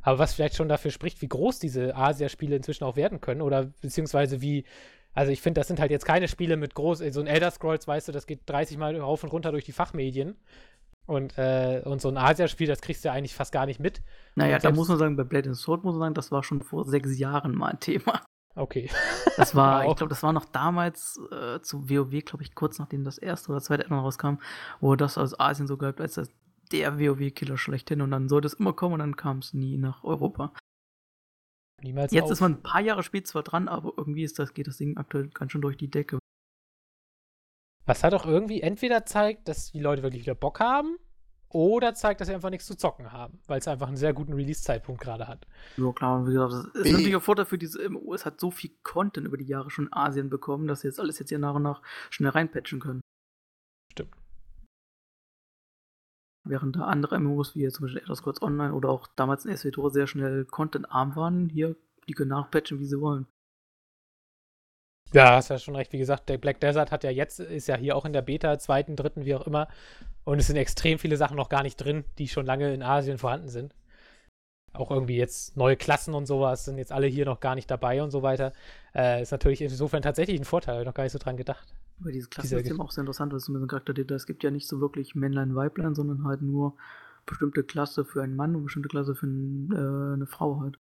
[0.00, 3.66] Aber was vielleicht schon dafür spricht, wie groß diese Asia-Spiele inzwischen auch werden können oder
[3.82, 4.64] beziehungsweise wie.
[5.18, 7.88] Also ich finde, das sind halt jetzt keine Spiele mit groß, so ein Elder Scrolls,
[7.88, 10.36] weißt du, das geht 30 Mal rauf und runter durch die Fachmedien.
[11.06, 14.00] Und, äh, und so ein Asia-Spiel, das kriegst du ja eigentlich fast gar nicht mit.
[14.36, 16.62] Naja, da muss man sagen, bei Blade and Sword muss man sagen, das war schon
[16.62, 18.22] vor sechs Jahren mal ein Thema.
[18.54, 18.88] Okay.
[19.36, 19.90] Das war, Wow.
[19.90, 23.50] ich glaube, das war noch damals äh, zu WoW, glaube ich, kurz nachdem das erste
[23.50, 24.34] oder zweite Addon rauskam,
[24.80, 26.28] wo das aus Asien so galt als das,
[26.70, 30.04] der WoW-Killer schlechthin und dann sollte es immer kommen und dann kam es nie nach
[30.04, 30.52] Europa.
[31.82, 32.30] Niemals Jetzt auf.
[32.32, 34.96] ist man ein paar Jahre spät zwar dran, aber irgendwie ist das, geht das Ding
[34.96, 36.18] aktuell ganz schön durch die Decke.
[37.86, 40.98] Was hat auch irgendwie entweder zeigt, dass die Leute wirklich wieder Bock haben,
[41.50, 44.34] oder zeigt, dass sie einfach nichts zu zocken haben, weil es einfach einen sehr guten
[44.34, 45.46] Release-Zeitpunkt gerade hat.
[45.76, 48.14] So klar, und wie gesagt, das ist natürlich ein Vorteil für diese MMO.
[48.14, 51.00] Es hat so viel Content über die Jahre schon in Asien bekommen, dass sie jetzt
[51.00, 53.00] alles jetzt hier nach und nach schnell reinpatchen können.
[53.92, 54.14] Stimmt.
[56.48, 59.90] Während da andere MMOs, wie zum Beispiel Elder Scrolls Online oder auch damals in SWTOR
[59.90, 61.76] sehr schnell contentarm waren, hier,
[62.08, 63.26] die können nachpatchen, wie sie wollen.
[65.12, 65.92] Ja, hast ja schon recht.
[65.92, 68.58] Wie gesagt, der Black Desert hat ja jetzt, ist ja hier auch in der Beta,
[68.58, 69.68] zweiten, dritten, wie auch immer.
[70.24, 73.18] Und es sind extrem viele Sachen noch gar nicht drin, die schon lange in Asien
[73.18, 73.74] vorhanden sind.
[74.74, 78.02] Auch irgendwie jetzt neue Klassen und sowas sind jetzt alle hier noch gar nicht dabei
[78.02, 78.52] und so weiter.
[78.94, 81.74] Äh, ist natürlich insofern tatsächlich ein Vorteil, noch gar nicht so dran gedacht.
[82.00, 84.80] Weil dieses Klassensystem auch sehr interessant ist, mit dem Charakter, es gibt ja nicht so
[84.80, 86.76] wirklich Männlein, Weiblein, sondern halt nur
[87.26, 90.78] bestimmte Klasse für einen Mann und bestimmte Klasse für ein, äh, eine Frau halt.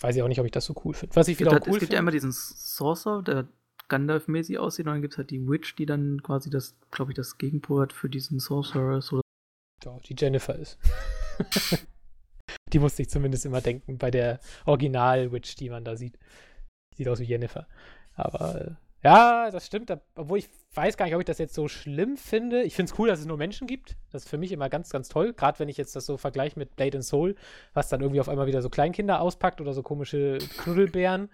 [0.00, 1.14] Weiß ich auch nicht, ob ich das so cool finde.
[1.16, 2.10] Was ich Es wieder halt, cool es gibt ja finde.
[2.10, 3.48] immer diesen Sorcerer, der
[3.88, 7.16] Gandalf-mäßig aussieht, und dann gibt es halt die Witch, die dann quasi das, glaube ich,
[7.16, 9.02] das Gegenpol hat für diesen Sorcerer.
[9.02, 9.20] So.
[9.84, 10.78] Ja, die Jennifer ist.
[12.72, 16.18] die musste ich zumindest immer denken bei der Original-Witch, die man da sieht.
[16.96, 17.66] Sieht aus wie Jennifer.
[18.14, 19.92] Aber äh, ja, das stimmt.
[20.14, 22.62] Obwohl ich weiß gar nicht, ob ich das jetzt so schlimm finde.
[22.62, 23.96] Ich finde es cool, dass es nur Menschen gibt.
[24.10, 25.34] Das ist für mich immer ganz, ganz toll.
[25.34, 27.36] Gerade wenn ich jetzt das so vergleiche mit Blade and Soul,
[27.74, 31.28] was dann irgendwie auf einmal wieder so Kleinkinder auspackt oder so komische Knuddelbären.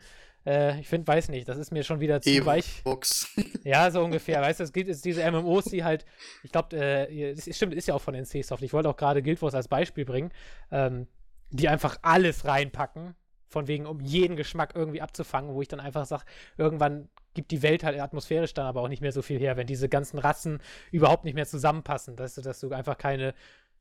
[0.44, 2.82] Äh, ich finde, weiß nicht, das ist mir schon wieder zu weich.
[2.82, 3.28] Box.
[3.62, 4.40] Ja, so ungefähr.
[4.40, 6.04] Weißt du, es gibt jetzt diese MMOs, die halt,
[6.42, 8.62] ich glaube, äh, stimmt, ist ja auch von NC Soft.
[8.62, 10.32] Ich wollte auch gerade Guild Wars als Beispiel bringen,
[10.72, 11.06] ähm,
[11.50, 13.14] die einfach alles reinpacken,
[13.48, 16.24] von wegen, um jeden Geschmack irgendwie abzufangen, wo ich dann einfach sage,
[16.56, 19.66] irgendwann gibt die Welt halt atmosphärisch dann aber auch nicht mehr so viel her, wenn
[19.66, 23.34] diese ganzen Rassen überhaupt nicht mehr zusammenpassen, dass du, dass du einfach keine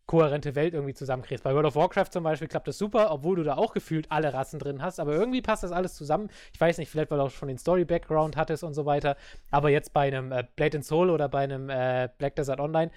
[0.09, 1.43] kohärente Welt irgendwie zusammenkriegst.
[1.43, 4.33] Bei World of Warcraft zum Beispiel klappt das super, obwohl du da auch gefühlt alle
[4.33, 6.31] Rassen drin hast, aber irgendwie passt das alles zusammen.
[6.51, 9.17] Ich weiß nicht, vielleicht weil du auch schon den Story-Background hattest und so weiter,
[9.51, 12.89] aber jetzt bei einem äh, Blade and Soul oder bei einem äh, Black Desert Online,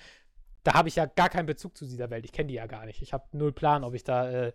[0.65, 2.25] da habe ich ja gar keinen Bezug zu dieser Welt.
[2.25, 3.03] Ich kenne die ja gar nicht.
[3.03, 4.53] Ich habe null Plan, ob ich da, äh,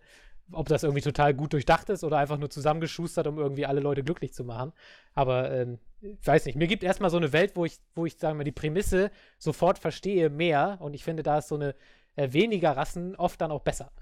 [0.50, 4.02] ob das irgendwie total gut durchdacht ist oder einfach nur zusammengeschustert, um irgendwie alle Leute
[4.02, 4.72] glücklich zu machen.
[5.14, 6.56] Aber ähm, weiß nicht.
[6.56, 9.78] Mir gibt erstmal so eine Welt, wo ich, wo ich, sagen wir, die Prämisse sofort
[9.78, 11.74] verstehe mehr und ich finde, da ist so eine
[12.16, 13.92] äh, weniger Rassen oft dann auch besser.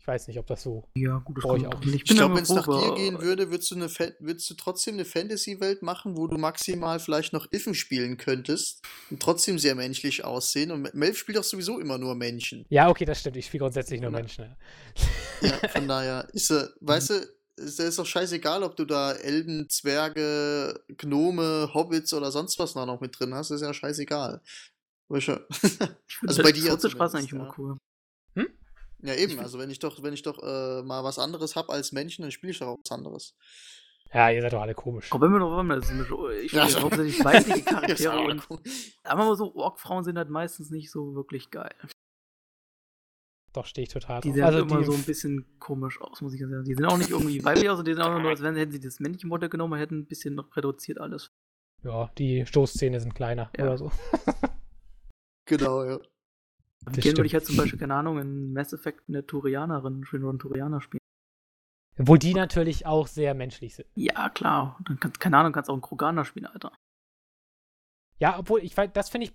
[0.00, 0.88] Ich weiß nicht, ob das so.
[0.96, 1.94] Ja, gut, das ich kommt auch nicht.
[1.94, 4.54] Ich bin glaube, wenn es nach dir gehen würde, würdest du, eine Fa- würdest du
[4.54, 9.74] trotzdem eine Fantasy-Welt machen, wo du maximal vielleicht noch Iffen spielen könntest und trotzdem sehr
[9.74, 10.70] menschlich aussehen.
[10.70, 12.64] Und Melf spielt doch sowieso immer nur Menschen.
[12.70, 13.36] Ja, okay, das stimmt.
[13.36, 14.18] Ich spiele grundsätzlich nur Na.
[14.18, 14.56] Menschen.
[15.42, 15.48] Ja.
[15.50, 19.68] Ja, von daher ist er, weißt du, ist ist doch scheißegal, ob du da Elben,
[19.68, 24.40] Zwerge, Gnome, Hobbits oder sonst was da noch mit drin hast, ist ja scheißegal.
[26.26, 27.76] Also bei dir Straße eigentlich zumindest, immer cool.
[29.02, 31.92] ja, eben, also wenn ich doch, wenn ich doch äh, mal was anderes hab als
[31.92, 33.34] Menschen, dann spiele ich doch auch was anderes.
[34.12, 35.10] ja, ihr seid doch alle komisch.
[35.12, 38.42] Auch wenn wir noch wollen, das ist eine- ich Ja, hauptsächlich weibliche Charaktere und
[39.04, 41.74] aber so, Ork-Frauen sind halt meistens nicht so wirklich geil.
[43.54, 46.34] Doch, stehe ich total Die sehen Also immer die, so ein bisschen komisch aus, muss
[46.34, 46.64] ich ganz sagen.
[46.64, 48.72] Die sind auch nicht irgendwie weiblich aus, und die sind auch nur, als wenn hätten
[48.72, 51.30] sie das männliche Modell genommen und hätten ein bisschen noch reduziert alles.
[51.82, 53.64] ja, die Stoßzähne sind kleiner Ja.
[53.64, 53.90] oder so.
[55.46, 55.98] Genau, ja.
[56.92, 60.30] Gerne würde ich halt zum Beispiel, keine Ahnung, in Mass Effect eine Turianerin, schön oder
[60.30, 61.00] einen Turianer spielen.
[61.96, 63.88] Wo die natürlich auch sehr menschlich sind.
[63.94, 64.78] Ja, klar.
[64.86, 66.72] Dann kannst, keine Ahnung, kannst auch einen Kroganer spielen, Alter.
[68.18, 69.34] Ja, obwohl, ich weiß, das finde ich.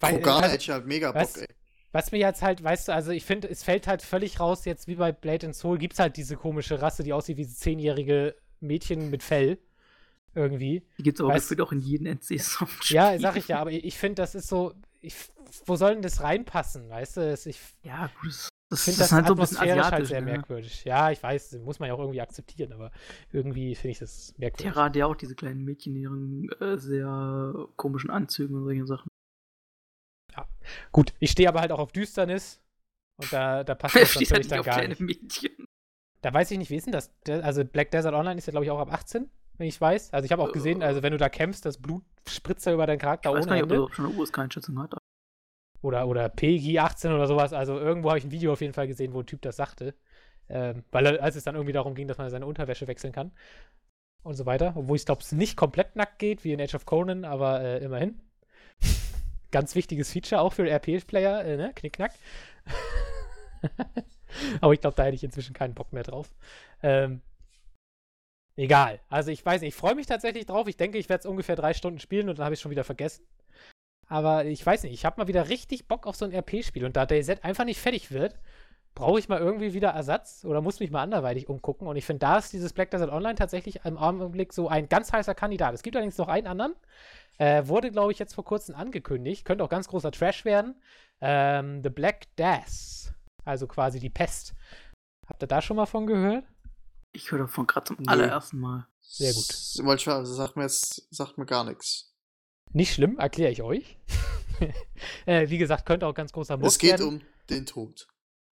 [0.00, 1.46] Weil, Kroganer also, hätte ich halt mega Bock, was- ey.
[1.92, 4.86] Was mir jetzt halt, weißt du, also ich finde, es fällt halt völlig raus, jetzt
[4.86, 7.56] wie bei Blade and Soul gibt es halt diese komische Rasse, die aussieht wie diese
[7.56, 9.58] zehnjährige Mädchen mit Fell.
[10.34, 10.86] Irgendwie.
[10.98, 12.90] Die gibt es aber gefühlt auch in jedem NC-Soft.
[12.90, 14.74] Ja, sag ich ja, aber ich, finde, das ist so.
[15.00, 15.16] Ich,
[15.66, 17.20] wo soll denn das reinpassen, weißt du?
[17.32, 19.70] Es- Ich Ja, gut, das, das, finde das das, ist halt so ein bisschen halt
[19.70, 20.08] asiatisch.
[20.08, 20.26] sehr ne?
[20.26, 20.84] merkwürdig.
[20.84, 22.92] Ja, ich weiß, muss man ja auch irgendwie akzeptieren, aber
[23.32, 24.72] irgendwie finde ich das merkwürdig.
[24.72, 28.86] Terra hat ja auch diese kleinen Mädchen in ihren äh, sehr komischen Anzügen und solche
[28.86, 29.08] Sachen.
[30.92, 32.60] Gut, ich stehe aber halt auch auf Düsternis.
[33.16, 35.00] Und da, da passt Wer das natürlich dann gar nicht.
[35.00, 35.50] Mädchen?
[36.22, 37.10] Da weiß ich nicht, wie ist denn das?
[37.42, 40.12] Also Black Desert Online ist ja, glaube ich, auch ab 18, wenn ich weiß.
[40.12, 40.86] Also ich habe auch gesehen, Äh.
[40.86, 43.54] also wenn du da kämpfst, das Blut spritzt ja über deinen Charakter Ich weiß ohne
[43.54, 43.84] nicht, ob Ende.
[43.90, 44.94] er schon eine USK-Einschätzung hat.
[45.82, 47.52] Oder, oder PG 18 oder sowas.
[47.54, 49.94] Also irgendwo habe ich ein Video auf jeden Fall gesehen, wo ein Typ das sagte.
[50.48, 53.32] Ähm, weil er, als es dann irgendwie darum ging, dass man seine Unterwäsche wechseln kann.
[54.22, 54.74] Und so weiter.
[54.76, 57.82] Obwohl ich glaube, es nicht komplett nackt geht, wie in Age of Conan, aber äh,
[57.82, 58.20] immerhin.
[59.50, 61.72] Ganz wichtiges Feature auch für RP-Player, äh, ne?
[61.74, 62.12] Knickknack.
[64.60, 66.32] aber ich glaube, da hätte ich inzwischen keinen Bock mehr drauf.
[66.82, 67.20] Ähm,
[68.56, 69.00] egal.
[69.08, 70.68] Also ich weiß nicht, ich freue mich tatsächlich drauf.
[70.68, 72.84] Ich denke, ich werde es ungefähr drei Stunden spielen und dann habe ich schon wieder
[72.84, 73.26] vergessen.
[74.06, 76.84] Aber ich weiß nicht, ich habe mal wieder richtig Bock auf so ein RP-Spiel.
[76.84, 78.40] Und da DayZ einfach nicht fertig wird,
[78.94, 81.86] brauche ich mal irgendwie wieder Ersatz oder muss mich mal anderweitig umgucken.
[81.86, 85.12] Und ich finde, da ist dieses Black Desert Online tatsächlich im Augenblick so ein ganz
[85.12, 85.74] heißer Kandidat.
[85.74, 86.74] Es gibt allerdings noch einen anderen.
[87.40, 89.44] Äh, wurde, glaube ich, jetzt vor kurzem angekündigt.
[89.46, 90.80] Könnte auch ganz großer Trash werden.
[91.22, 93.14] Ähm, The Black Death.
[93.44, 94.54] Also quasi die Pest.
[95.26, 96.44] Habt ihr da schon mal von gehört?
[97.12, 98.08] Ich höre davon gerade zum Nee.
[98.08, 98.86] allerersten Mal.
[99.00, 99.48] Sehr gut.
[99.48, 102.14] S- Wollte ich sagen, also sagt mir jetzt sagt mir gar nichts.
[102.72, 103.96] Nicht schlimm, erkläre ich euch.
[105.26, 107.06] äh, wie gesagt, könnte auch ganz großer Muck Es geht werden.
[107.08, 108.06] um den Tod.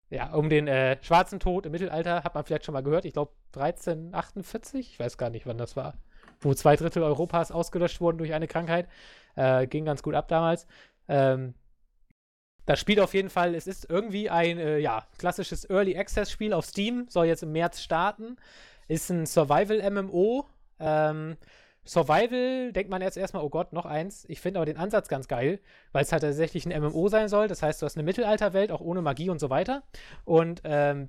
[0.09, 3.05] Ja, um den äh, schwarzen Tod im Mittelalter hat man vielleicht schon mal gehört.
[3.05, 5.99] Ich glaube 1348, ich weiß gar nicht, wann das war.
[6.41, 8.89] Wo zwei Drittel Europas ausgelöscht wurden durch eine Krankheit.
[9.37, 10.67] Äh, ging ganz gut ab damals.
[11.09, 11.55] Ähm,
[12.67, 16.53] das Spiel auf jeden Fall, es ist irgendwie ein äh, ja, klassisches Early Access Spiel
[16.53, 18.37] auf Steam, soll jetzt im März starten.
[18.87, 20.47] Ist ein Survival-MMO.
[20.79, 21.37] Ähm,
[21.85, 24.25] Survival denkt man jetzt erstmal, oh Gott, noch eins.
[24.29, 25.61] Ich finde aber den Ansatz ganz geil,
[25.93, 27.49] weil es halt tatsächlich ein MMO sein soll.
[27.49, 29.83] Das heißt, du hast eine Mittelalterwelt, auch ohne Magie und so weiter.
[30.25, 31.09] Und ähm,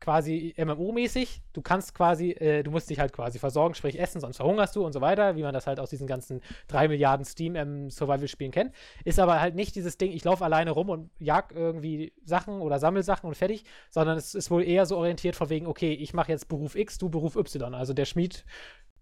[0.00, 1.42] quasi MMO-mäßig.
[1.52, 4.84] Du kannst quasi, äh, du musst dich halt quasi versorgen, sprich essen, sonst verhungerst du
[4.84, 8.74] und so weiter, wie man das halt aus diesen ganzen 3 Milliarden Steam-Survival-Spielen kennt.
[9.04, 12.78] Ist aber halt nicht dieses Ding, ich laufe alleine rum und jag irgendwie Sachen oder
[12.78, 16.14] sammel Sachen und fertig, sondern es ist wohl eher so orientiert von wegen, okay, ich
[16.14, 17.74] mache jetzt Beruf X, du Beruf Y.
[17.74, 18.44] Also der Schmied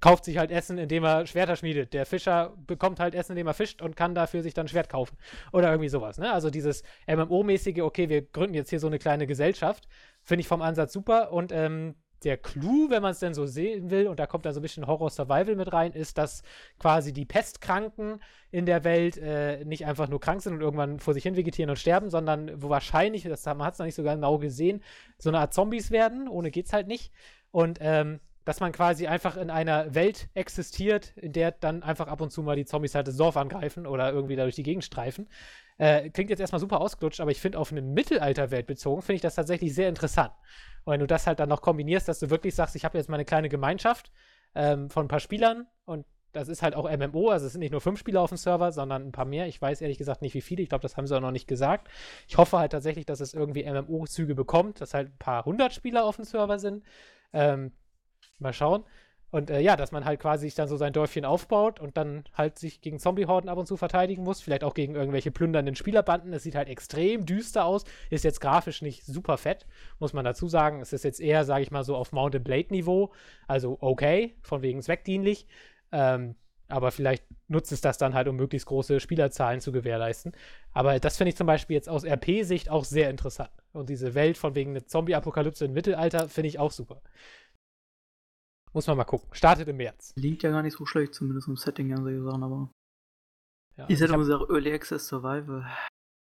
[0.01, 1.93] kauft sich halt Essen, indem er Schwerter schmiedet.
[1.93, 4.89] Der Fischer bekommt halt Essen, indem er fischt und kann dafür sich dann ein Schwert
[4.89, 5.17] kaufen.
[5.53, 6.33] Oder irgendwie sowas, ne?
[6.33, 9.89] Also dieses MMO-mäßige, okay, wir gründen jetzt hier so eine kleine Gesellschaft,
[10.29, 11.33] finde ich vom Ansatz super.
[11.33, 14.53] Und ähm, der Clou, wenn man es denn so sehen will, und da kommt da
[14.53, 16.43] so ein bisschen Horror-Survival mit rein, ist, dass
[16.79, 21.15] quasi die Pestkranken in der Welt äh, nicht einfach nur krank sind und irgendwann vor
[21.15, 24.03] sich hin vegetieren und sterben, sondern wo wahrscheinlich, das, man hat es noch nicht so
[24.03, 24.83] genau gesehen,
[25.17, 26.29] so eine Art Zombies werden.
[26.29, 27.11] Ohne geht's halt nicht.
[27.51, 32.21] Und ähm, dass man quasi einfach in einer Welt existiert, in der dann einfach ab
[32.21, 34.85] und zu mal die Zombies halt das Dorf angreifen oder irgendwie da durch die Gegend
[34.85, 35.29] streifen.
[35.79, 39.23] Äh, klingt jetzt erstmal super ausgelutscht, aber ich finde auf eine Mittelalterwelt bezogen, finde ich
[39.23, 40.33] das tatsächlich sehr interessant.
[40.85, 43.09] Und wenn du das halt dann noch kombinierst, dass du wirklich sagst, ich habe jetzt
[43.09, 44.11] meine kleine Gemeinschaft
[44.55, 47.71] ähm, von ein paar Spielern und das ist halt auch MMO, also es sind nicht
[47.71, 49.47] nur fünf Spieler auf dem Server, sondern ein paar mehr.
[49.47, 50.63] Ich weiß ehrlich gesagt nicht, wie viele.
[50.63, 51.89] Ich glaube, das haben sie auch noch nicht gesagt.
[52.29, 56.05] Ich hoffe halt tatsächlich, dass es irgendwie MMO-Züge bekommt, dass halt ein paar hundert Spieler
[56.05, 56.85] auf dem Server sind.
[57.33, 57.73] Ähm,
[58.39, 58.85] mal schauen.
[59.31, 62.25] Und äh, ja, dass man halt quasi sich dann so sein Dörfchen aufbaut und dann
[62.35, 64.41] halt sich gegen Zombie-Horden ab und zu verteidigen muss.
[64.41, 66.33] Vielleicht auch gegen irgendwelche plündernden Spielerbanden.
[66.33, 67.85] Es sieht halt extrem düster aus.
[68.09, 69.67] Ist jetzt grafisch nicht super fett,
[69.99, 70.81] muss man dazu sagen.
[70.81, 73.13] Es ist jetzt eher, sage ich mal, so auf Mountain Blade-Niveau.
[73.47, 75.47] Also okay, von wegen zweckdienlich.
[75.93, 76.35] Ähm,
[76.69, 80.33] aber vielleicht nutzt es das dann halt, um möglichst große Spielerzahlen zu gewährleisten.
[80.73, 83.51] Aber das finde ich zum Beispiel jetzt aus RP-Sicht auch sehr interessant.
[83.73, 87.01] Und diese Welt von wegen eine Zombie-Apokalypse im Mittelalter finde ich auch super.
[88.79, 89.29] Muss man mal gucken.
[89.33, 90.13] Startet im März.
[90.17, 92.71] Klingt ja gar nicht so schlecht, zumindest im Setting, ja, solche Sachen, aber.
[93.77, 95.67] Ja, hab, immer sehr Early Access Survival.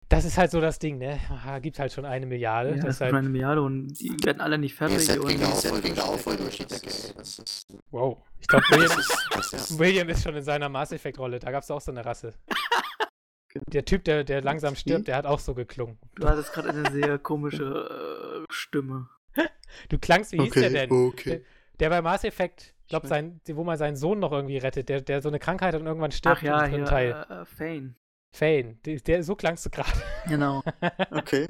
[0.07, 1.19] das ist halt so das Ding, ne?
[1.43, 2.69] Ah, Gibt halt schon eine Milliarde.
[2.69, 4.99] Ja, das ist ist schon halt, eine Milliarde und die werden alle nicht fertig.
[4.99, 5.39] Set und ging
[5.95, 8.19] da auch voll durch die voll Decke, ist- ist- wow.
[8.39, 11.39] Ich glaube, William, ist, ist, William ist schon in seiner Mass Effect-Rolle.
[11.39, 12.35] Da gab es auch so eine Rasse.
[13.69, 15.97] Der Typ, der, der langsam stirbt, der hat auch so geklungen.
[16.17, 19.09] Du hattest gerade eine sehr komische äh, Stimme.
[19.89, 20.91] Du klangst, wie hieß der Okay, denn?
[20.91, 21.29] okay.
[21.29, 21.41] Der
[21.77, 25.21] bei Mass Effect, ich glaube, sein, wo man seinen Sohn noch irgendwie rettet, der, der
[25.21, 27.25] so eine Krankheit hat und irgendwann stirbt Ach ja, im hier, Teil.
[27.29, 27.95] äh, äh, Fane.
[28.31, 29.89] Fane, der, der, so klangst du gerade.
[30.27, 30.61] Genau.
[31.11, 31.47] Okay.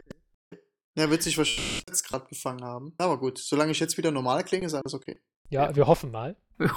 [0.95, 2.93] Ja, wird sich wahrscheinlich jetzt gerade gefangen haben.
[2.99, 5.19] Aber gut, solange ich jetzt wieder normal klinge, ist alles okay.
[5.49, 6.35] Ja, wir hoffen mal.
[6.57, 6.69] Wir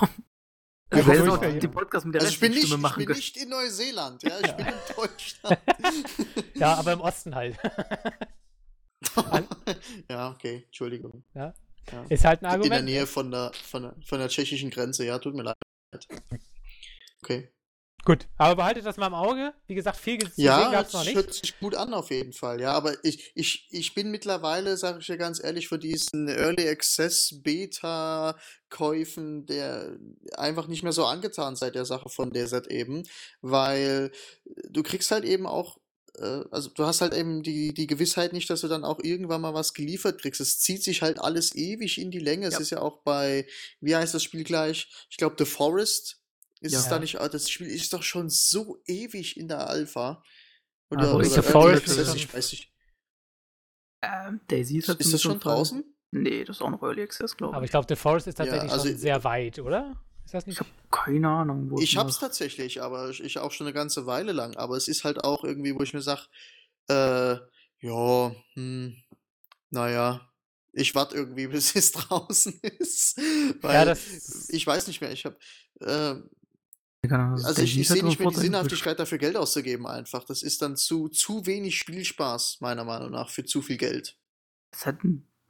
[1.01, 2.83] Ja, werden wo auch ich- den Podcast mit der Also ich bin nicht, Stimme ich
[2.83, 5.59] machen bin nicht in Neuseeland, ja, ich bin in Deutschland.
[6.55, 7.59] Ja, aber im Osten halt.
[10.11, 11.25] ja, okay, Entschuldigung.
[11.35, 11.55] Ja.
[11.93, 12.05] Ja.
[12.09, 12.85] Ist halt ein In der Argument.
[12.85, 15.57] Nähe von der, von der, von der tschechischen Grenze, ja, tut mir leid.
[17.23, 17.51] Okay.
[18.05, 19.53] Gut, aber behaltet das mal im Auge.
[19.67, 21.17] Wie gesagt, viel gesehen Ja, gab es noch das nicht.
[21.17, 22.61] hört sich gut an auf jeden Fall.
[22.61, 26.69] Ja, aber ich, ich, ich bin mittlerweile, sage ich dir ganz ehrlich, für diesen Early
[26.69, 28.37] Access Beta
[28.71, 29.97] Käufen der
[30.37, 33.03] einfach nicht mehr so angetan seit der Sache von DZ eben,
[33.41, 34.13] weil
[34.71, 35.79] du kriegst halt eben auch
[36.19, 39.41] äh, also du hast halt eben die, die Gewissheit nicht, dass du dann auch irgendwann
[39.41, 40.41] mal was geliefert kriegst.
[40.41, 42.47] Es zieht sich halt alles ewig in die Länge.
[42.47, 42.61] Es Ja.
[42.61, 43.47] ist ja auch bei,
[43.81, 44.89] wie heißt das Spiel gleich?
[45.11, 46.21] Ich glaube, The Forest.
[46.61, 46.91] Ist es Ja.
[46.91, 50.23] da nicht, ah, das Spiel ist doch schon so ewig in der Alpha.
[50.91, 52.73] Oder, Also oder ist The Early Forest Access, ich weiß nicht.
[54.03, 55.85] Ähm, Daisy ist, halt Ist das schon draußen?
[56.13, 57.57] Nee, das ist auch noch Early Access, glaube ich.
[57.57, 60.01] Aber ich glaube, The Forest ist Ja, tatsächlich also- schon sehr weit, oder?
[60.27, 60.57] Ist das nicht?
[60.57, 63.73] Ich habe keine Ahnung, wo Ich hab's das- tatsächlich, aber ich, ich auch schon eine
[63.75, 64.57] ganze Weile lang.
[64.57, 66.29] Aber es ist halt auch irgendwie, wo ich mir sag,
[66.89, 67.37] äh,
[67.81, 68.97] ja, hm,
[69.71, 70.29] naja,
[70.73, 73.17] ich warte irgendwie, bis es draußen ist.
[73.63, 75.37] Weil Ja, das- ich weiß nicht mehr, ich habe
[75.81, 76.17] äh,
[77.09, 80.25] also ich, ich sehe nicht mehr die Sinnhaftigkeit dafür, Geld auszugeben einfach.
[80.25, 84.19] Das ist dann zu, zu wenig Spielspaß, meiner Meinung nach, für zu viel Geld.
[84.73, 84.99] Das hat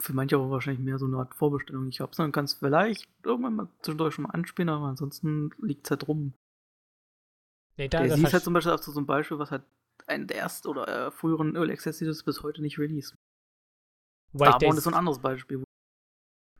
[0.01, 1.89] für manche aber wahrscheinlich mehr so eine Art Vorbestellung.
[1.89, 6.07] Ich hab's dann kannst vielleicht irgendwann mal zwischendurch schon mal anspielen, aber ansonsten liegt's halt
[6.07, 6.35] rum.
[7.77, 9.63] Nee, da, Der ist halt zum Beispiel auch so ein Beispiel, was halt
[10.07, 13.17] ein der ersten oder äh, früheren Early Access Titels bis heute nicht released.
[14.33, 15.65] wobei, Starborn ist so ein anderes Beispiel.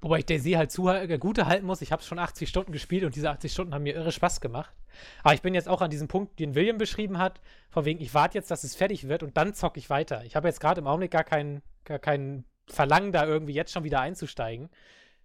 [0.01, 1.81] wobei ich Daisy halt zu äh, gute halten muss.
[1.81, 4.75] Ich habe schon 80 Stunden gespielt und diese 80 Stunden haben mir irre Spaß gemacht.
[5.23, 8.15] Aber ich bin jetzt auch an diesem Punkt, den William beschrieben hat, von wegen, ich
[8.15, 10.25] warte jetzt, dass es fertig wird und dann zocke ich weiter.
[10.25, 13.85] Ich habe jetzt gerade im Augenblick gar kein, gar kein Verlangen, da irgendwie jetzt schon
[13.85, 14.69] wieder einzusteigen.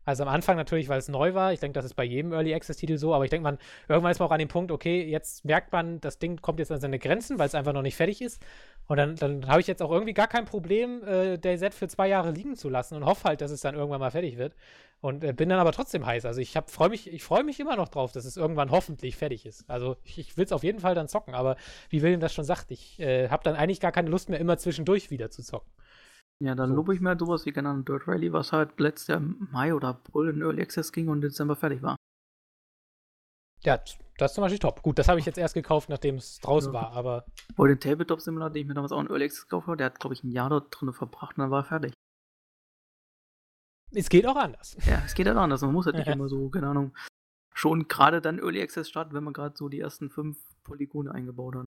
[0.04, 1.54] Also am Anfang natürlich, weil es neu war.
[1.54, 3.14] Ich denke, das ist bei jedem Early Access Titel so.
[3.14, 6.02] Aber ich denke, man irgendwann ist man auch an dem Punkt, okay, jetzt merkt man,
[6.02, 8.42] das Ding kommt jetzt an seine Grenzen, weil es einfach noch nicht fertig ist.
[8.88, 12.08] Und dann, dann habe ich jetzt auch irgendwie gar kein Problem, äh, DayZ für zwei
[12.08, 14.56] Jahre liegen zu lassen und hoffe halt, dass es dann irgendwann mal fertig wird.
[15.02, 16.26] Und äh, bin dann aber trotzdem heiß.
[16.26, 19.46] Also ich freue mich, ich freue mich immer noch drauf, dass es irgendwann hoffentlich fertig
[19.46, 19.70] ist.
[19.70, 21.36] Also ich, ich will es auf jeden Fall dann zocken.
[21.36, 21.58] Aber
[21.90, 24.58] wie William das schon sagt, ich äh, habe dann eigentlich gar keine Lust mehr, immer
[24.58, 25.72] zwischendurch wieder zu zocken.
[26.42, 26.76] Ja, dann So.
[26.76, 29.48] lobe ich mir halt sowas wie, keine Ahnung, Dirt Rally, was halt letztes Jahr im
[29.52, 31.96] Mai oder April in Early Access ging und im Dezember fertig war.
[33.64, 33.78] Ja,
[34.18, 34.82] das ist zum Beispiel top.
[34.82, 36.82] Gut, das habe ich jetzt erst gekauft, nachdem es draußen Ja.
[36.82, 36.92] war.
[36.94, 37.26] Aber
[37.58, 39.86] Oder den Tabletop Simulator, den ich mir damals auch in Early Access gekauft habe, der
[39.86, 41.94] hat, glaube ich, ein Jahr dort drin verbracht und dann war er fertig.
[43.94, 44.76] es geht auch anders.
[44.88, 45.62] Ja, es geht halt anders.
[45.62, 46.98] Man muss halt nicht immer so, keine Ahnung,
[47.54, 51.56] schon gerade dann Early Access starten, wenn man gerade so die ersten fünf Polygone eingebaut
[51.56, 51.66] hat.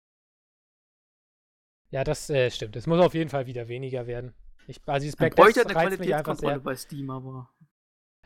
[1.92, 2.76] Ja, das äh, stimmt.
[2.76, 4.36] Es muss auf jeden Fall wieder weniger werden.
[4.70, 7.50] Ich, also dieses Backdash bräuchte halt eine Qualitätskontrolle bei Steam, aber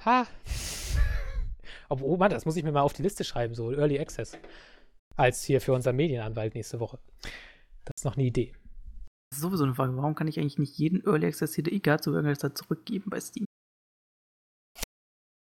[0.03, 0.27] Ha.
[1.87, 4.37] Aber oh Mann, das muss ich mir mal auf die Liste schreiben, so Early Access.
[5.15, 6.99] Als hier für unseren Medienanwalt nächste Woche.
[7.85, 8.53] Das ist noch eine Idee.
[9.29, 9.95] das ist sowieso eine Frage.
[9.95, 13.45] Warum kann ich eigentlich nicht jeden Early Access egal zu irgendwas da zurückgeben bei Steam?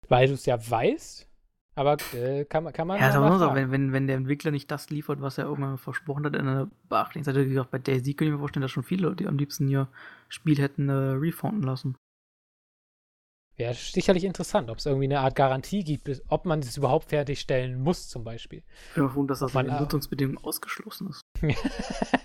[0.07, 1.27] Weil du es ja weißt,
[1.75, 2.99] aber äh, kann, man- kann man.
[2.99, 5.45] Ja, ist aber nur so, wenn, wenn, wenn der Entwickler nicht das liefert, was er
[5.45, 8.61] irgendwann versprochen hat in einer beachtlichen Seite, wie gesagt, bei Daisy könnte ich mir vorstellen,
[8.61, 9.87] dass schon viele Leute am liebsten ihr
[10.29, 11.95] Spiel hätten äh, refunden lassen.
[13.55, 17.79] Wäre sicherlich interessant, ob es irgendwie eine Art Garantie gibt, ob man es überhaupt fertigstellen
[17.79, 18.63] muss, zum Beispiel.
[18.89, 21.21] Ich bin froh, dass das in den Nutzungsbedingungen ausgeschlossen ist.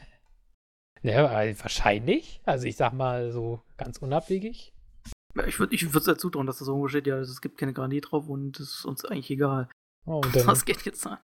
[1.02, 1.30] ja,
[1.62, 2.40] wahrscheinlich.
[2.44, 4.72] Also ich sag mal so ganz unabwegig.
[5.36, 7.72] Ja, ich würde ich würd's ja zutrauen, dass das irgendwo steht, ja, es gibt keine
[7.72, 9.68] Garantie drauf und es ist uns eigentlich egal.
[10.06, 11.18] Oh, und, dann, Was geht jetzt an?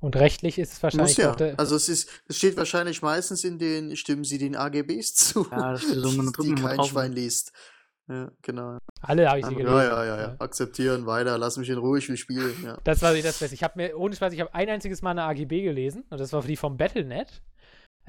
[0.00, 1.32] und rechtlich ist es wahrscheinlich Muss ja.
[1.32, 5.14] auch der, Also es ist, es steht wahrscheinlich meistens in den, stimmen Sie den AGBs
[5.14, 6.88] zu, Ja, das steht so, man drückt die kein drauf.
[6.88, 7.52] Schwein liest.
[8.08, 8.78] Ja, genau.
[9.02, 9.76] alle habe ich sie Ja, gelesen.
[9.76, 10.36] ja, ja, ja.
[10.40, 12.54] Akzeptieren, weiter, lass mich in Ruhe, ich will spielen.
[12.64, 12.78] Ja.
[12.82, 13.54] Das war das Beste.
[13.54, 16.32] Ich habe mir, ohne Spaß, ich habe ein einziges Mal eine AGB gelesen und das
[16.32, 17.40] war die vom Battlenet.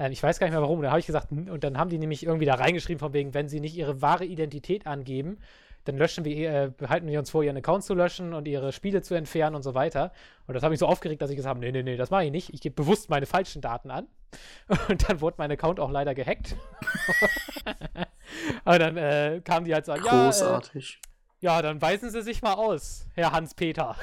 [0.02, 0.82] Ähm, ich weiß gar nicht mehr warum.
[0.82, 3.48] Da habe ich gesagt, und dann haben die nämlich irgendwie da reingeschrieben, von wegen, wenn
[3.48, 5.38] sie nicht ihre wahre Identität angeben,
[5.84, 9.02] dann löschen wir, äh, behalten wir uns vor, ihren Account zu löschen und ihre Spiele
[9.02, 10.12] zu entfernen und so weiter.
[10.46, 12.24] Und das habe ich so aufgeregt, dass ich gesagt habe, nee, nee, nee, das mache
[12.24, 12.52] ich nicht.
[12.52, 14.06] Ich gebe bewusst meine falschen Daten an.
[14.88, 16.56] Und dann wurde mein Account auch leider gehackt.
[18.64, 21.00] und dann äh, kamen die halt so, ja, äh, Großartig.
[21.40, 23.94] ja, dann weisen Sie sich mal aus, Herr Hans-Peter.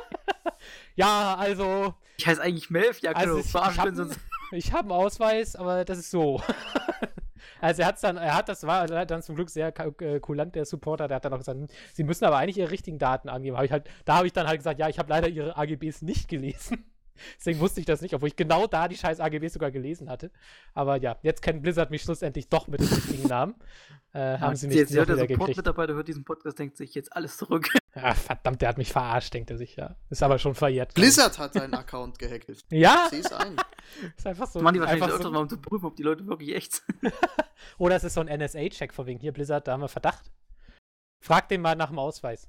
[0.94, 4.14] ja, also, Ich heiße eigentlich Melf, ja, also genau, ich, ich verarschen
[4.50, 6.42] habe ich hab einen Ausweis, aber das ist so.
[7.60, 10.64] also er hat's dann, er hat das war dann zum Glück sehr äh, kulant, der
[10.64, 13.56] Supporter, der hat dann auch gesagt, hm, Sie müssen aber eigentlich Ihre richtigen Daten angeben.
[13.56, 16.02] Hab ich halt, da habe ich dann halt gesagt, ja, ich habe leider Ihre AGBs
[16.02, 16.84] nicht gelesen.
[17.38, 20.30] Deswegen wusste ich das nicht, obwohl ich genau da die scheiß AGBs sogar gelesen hatte.
[20.74, 23.54] Aber ja, jetzt kennt Blizzard mich schlussendlich doch mit dem richtigen Namen.
[24.12, 25.40] Äh, haben sie mich jetzt hört der wieder gekriegt.
[25.40, 27.68] Support-Mitarbeiter hört diesen Podcast, denkt sich jetzt alles zurück.
[27.94, 29.96] Ach, verdammt, der hat mich verarscht, denkt er sich, ja.
[30.08, 30.94] Ist aber schon verjährt.
[30.94, 32.50] Blizzard hat seinen Account gehackt.
[32.70, 33.56] Ja, Sieh es ein.
[34.16, 34.60] ist einfach so.
[34.60, 36.72] Man die wahrscheinlich einfach öfter so mal um zu prüfen, ob die Leute wirklich echt
[36.74, 37.12] sind.
[37.78, 40.30] Oder es ist so ein NSA-Check von wegen hier, Blizzard, da haben wir Verdacht.
[41.22, 42.48] Frag den mal nach dem Ausweis.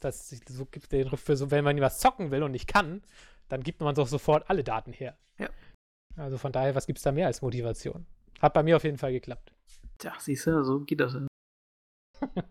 [0.00, 3.02] Das so gibt den für so, wenn man was zocken will und nicht kann,
[3.48, 5.16] dann gibt man doch sofort alle Daten her.
[5.38, 5.48] Ja.
[6.16, 8.06] Also von daher, was gibt es da mehr als Motivation?
[8.40, 9.52] Hat bei mir auf jeden Fall geklappt.
[9.98, 11.14] Tja, siehst du, so geht das.
[11.14, 11.26] ja.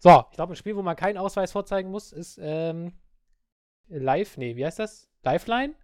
[0.00, 2.92] So, ich glaube, ein Spiel, wo man keinen Ausweis vorzeigen muss, ist ähm,
[3.88, 5.08] Live, nee, wie heißt das?
[5.22, 5.74] Lifeline?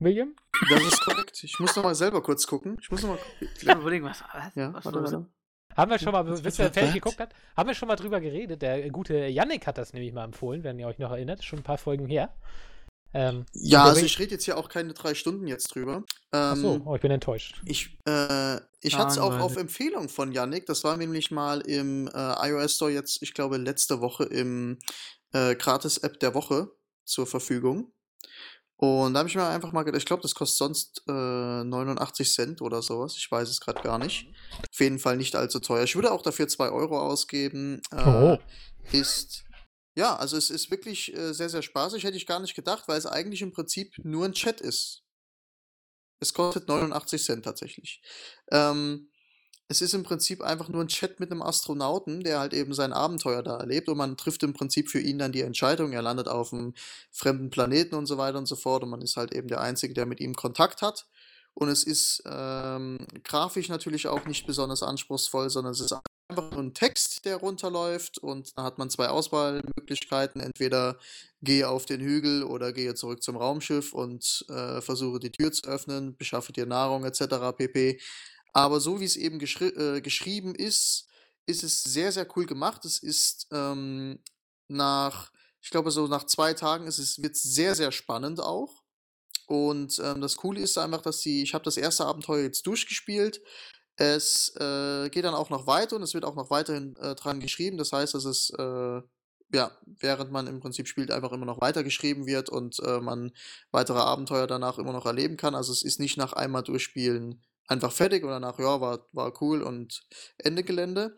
[0.00, 0.34] William?
[0.68, 1.44] Das ist korrekt.
[1.44, 2.76] Ich muss noch mal selber kurz gucken.
[2.80, 3.18] Ich muss noch mal.
[3.40, 5.12] Ich überlegen, was, was, Ja, was warte, war das?
[5.12, 5.30] warte.
[5.76, 8.62] Haben wir schon mal, was- der fertig geguckt hat, haben wir schon mal drüber geredet.
[8.62, 11.44] Der gute Yannick hat das nämlich mal empfohlen, wenn ihr euch noch erinnert.
[11.44, 12.34] Schon ein paar Folgen her.
[13.14, 16.02] Ähm, Ja, also ich rede jetzt hier auch keine drei Stunden jetzt drüber.
[16.32, 17.60] ach so, Ähm, oh, ich bin enttäuscht.
[17.64, 19.40] Ich, äh, ich Ah, hatte es auch nein.
[19.40, 20.66] auf Empfehlung von Yannick.
[20.66, 24.78] Das war nämlich mal im äh, iOS Store jetzt, ich glaube, letzte Woche im
[25.32, 26.68] äh, Gratis-App der Woche
[27.04, 27.92] zur Verfügung.
[28.78, 31.12] Und da habe ich mir einfach mal gedacht, ich glaube, das kostet sonst äh,
[31.64, 33.14] 89 Cent oder sowas.
[33.16, 34.26] Ich weiß es gerade gar nicht.
[34.58, 35.84] Auf jeden Fall nicht allzu teuer.
[35.84, 37.80] Ich würde auch dafür 2 Euro ausgeben.
[37.90, 38.38] Äh, Oh.
[38.92, 39.44] Ist.
[39.96, 42.04] Ja, also es ist wirklich äh, sehr, sehr spaßig.
[42.04, 45.02] Hätte ich gar nicht gedacht, weil es eigentlich im Prinzip nur ein Chat ist.
[46.20, 48.02] Es kostet 89 Cent tatsächlich.
[48.52, 49.10] Ähm,
[49.68, 52.92] es ist im Prinzip einfach nur ein Chat mit einem Astronauten, der halt eben sein
[52.92, 55.92] Abenteuer da erlebt und man trifft im Prinzip für ihn dann die Entscheidung.
[55.92, 56.74] Er landet auf einem
[57.10, 59.94] fremden Planeten und so weiter und so fort und man ist halt eben der Einzige,
[59.94, 61.06] der mit ihm Kontakt hat.
[61.54, 65.96] Und es ist ähm, grafisch natürlich auch nicht besonders anspruchsvoll, sondern es ist
[66.28, 70.40] einfach nur ein Text, der runterläuft und dann hat man zwei Auswahlmöglichkeiten.
[70.40, 70.98] Entweder
[71.42, 75.66] gehe auf den Hügel oder gehe zurück zum Raumschiff und äh, versuche die Tür zu
[75.66, 77.56] öffnen, beschaffe dir Nahrung etc.
[77.56, 78.00] pp.
[78.56, 81.06] Aber so wie es eben geschri äh, geschrieben ist,
[81.44, 82.86] ist es sehr, sehr cool gemacht.
[82.86, 84.18] Es ist ähm,
[84.66, 85.30] nach,
[85.60, 88.82] ich glaube, so nach zwei Tagen ist es, wird sehr, sehr spannend auch.
[89.46, 93.42] Und ähm, das Coole ist einfach, dass sie, ich habe das erste Abenteuer jetzt durchgespielt.
[93.96, 97.40] Es äh, geht dann auch noch weiter und es wird auch noch weiterhin äh, dran
[97.40, 97.76] geschrieben.
[97.76, 99.02] Das heißt, dass es, äh,
[99.52, 103.32] ja, während man im Prinzip spielt, einfach immer noch weitergeschrieben wird und äh, man
[103.70, 105.54] weitere Abenteuer danach immer noch erleben kann.
[105.54, 109.62] Also es ist nicht nach einmal durchspielen einfach fertig oder nach, ja, war, war cool
[109.62, 110.02] und
[110.38, 111.16] Ende Gelände.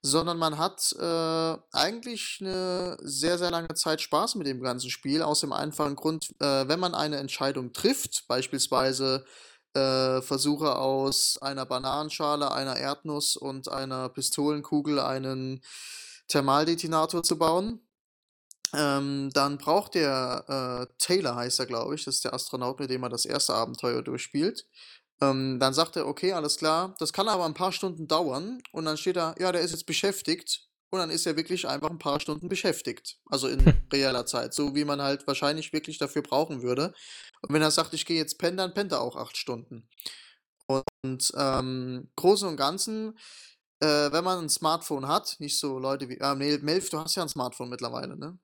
[0.00, 5.22] Sondern man hat äh, eigentlich eine sehr, sehr lange Zeit Spaß mit dem ganzen Spiel,
[5.22, 9.24] aus dem einfachen Grund, äh, wenn man eine Entscheidung trifft, beispielsweise
[9.74, 15.62] äh, versuche aus einer Bananenschale, einer Erdnuss und einer Pistolenkugel einen
[16.28, 17.80] Thermaldetonator zu bauen.
[18.74, 22.90] Ähm, dann braucht der äh, Taylor, heißt er, glaube ich, das ist der Astronaut, mit
[22.90, 24.66] dem er das erste Abenteuer durchspielt.
[25.20, 28.62] Ähm, dann sagt er, okay, alles klar, das kann aber ein paar Stunden dauern.
[28.72, 30.68] Und dann steht da, ja, der ist jetzt beschäftigt.
[30.90, 33.18] Und dann ist er wirklich einfach ein paar Stunden beschäftigt.
[33.26, 33.60] Also in
[33.92, 34.54] reeller Zeit.
[34.54, 36.94] So wie man halt wahrscheinlich wirklich dafür brauchen würde.
[37.42, 39.88] Und wenn er sagt, ich gehe jetzt pennen, dann pennt er auch acht Stunden.
[40.66, 43.18] Und ähm, Großen und Ganzen,
[43.80, 47.14] äh, wenn man ein Smartphone hat, nicht so Leute wie, äh, nee, Melf, du hast
[47.16, 48.38] ja ein Smartphone mittlerweile, ne?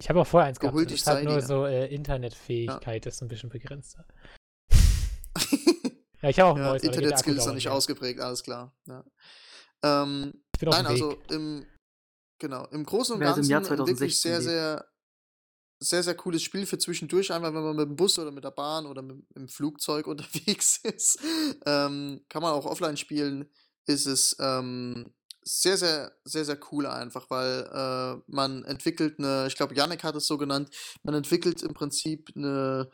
[0.00, 0.74] Ich habe auch vorher eins gehabt.
[0.74, 4.04] Gehult Das ist halt nur so äh, Internetfähigkeit ist ein bisschen begrenzter.
[5.36, 5.42] Ja,
[6.24, 8.74] Ja, ich habe auch ein neues, geht der Akku Internet-Skills noch nicht ausgeprägt, alles klar.
[8.86, 9.04] Ja.
[9.82, 11.66] Ähm, Ich bin auf Nein, also im,
[12.38, 14.88] genau, im Großen und ist im Ganzen 2016 wirklich sehr, sehr,
[15.80, 18.52] sehr, sehr cooles Spiel für zwischendurch, einfach wenn man mit dem Bus oder mit der
[18.52, 21.18] Bahn oder mit dem Flugzeug unterwegs ist.
[21.66, 23.50] Ähm, kann man auch offline spielen,
[23.84, 25.12] ist es ähm,
[25.42, 30.16] sehr, sehr, sehr, sehr cool einfach, weil äh, man entwickelt eine, ich glaube, Yannick hat
[30.16, 30.70] es so genannt,
[31.02, 32.90] man entwickelt im Prinzip eine,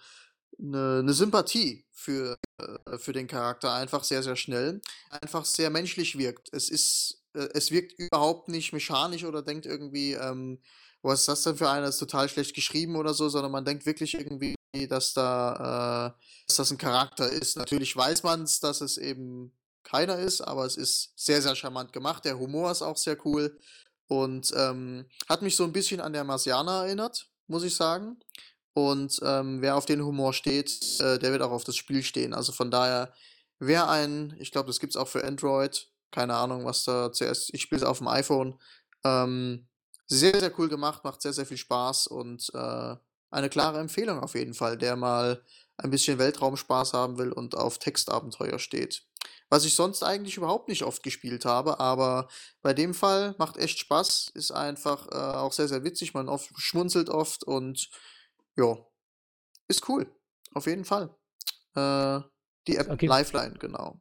[0.61, 4.81] eine, eine Sympathie für, äh, für den Charakter einfach sehr, sehr schnell.
[5.11, 6.49] Einfach sehr menschlich wirkt.
[6.53, 10.61] Es ist, äh, es wirkt überhaupt nicht mechanisch oder denkt irgendwie, ähm,
[11.03, 13.87] was ist das denn für einer, ist total schlecht geschrieben oder so, sondern man denkt
[13.87, 14.55] wirklich irgendwie,
[14.89, 17.57] dass da, äh, dass das ein Charakter ist.
[17.57, 19.53] Natürlich weiß man es, dass es eben
[19.83, 22.25] keiner ist, aber es ist sehr, sehr charmant gemacht.
[22.25, 23.59] Der Humor ist auch sehr cool
[24.09, 28.19] und ähm, hat mich so ein bisschen an der Marsianer erinnert, muss ich sagen.
[28.73, 32.35] Und ähm, wer auf den Humor steht, äh, der wird auch auf das Spiel stehen.
[32.35, 33.13] Also von daher,
[33.59, 37.53] wer ein, ich glaube, das gibt es auch für Android, keine Ahnung, was da zuerst,
[37.55, 38.59] ich spiele es auf dem iPhone.
[39.05, 39.67] Ähm,
[40.07, 42.97] sehr, sehr cool gemacht, macht sehr, sehr viel Spaß und äh,
[43.31, 45.45] eine klare Empfehlung auf jeden Fall, der mal
[45.77, 49.05] ein bisschen Weltraumspaß haben will und auf Textabenteuer steht.
[49.49, 52.29] Was ich sonst eigentlich überhaupt nicht oft gespielt habe, aber
[52.63, 56.51] bei dem Fall macht echt Spaß, ist einfach äh, auch sehr, sehr witzig, man oft
[56.57, 57.91] schmunzelt oft und
[58.57, 58.77] ja,
[59.69, 60.07] ist cool,
[60.55, 61.15] auf jeden Fall.
[61.75, 62.21] Äh,
[62.67, 63.07] die App Okay.
[63.07, 64.01] Lifeline, genau.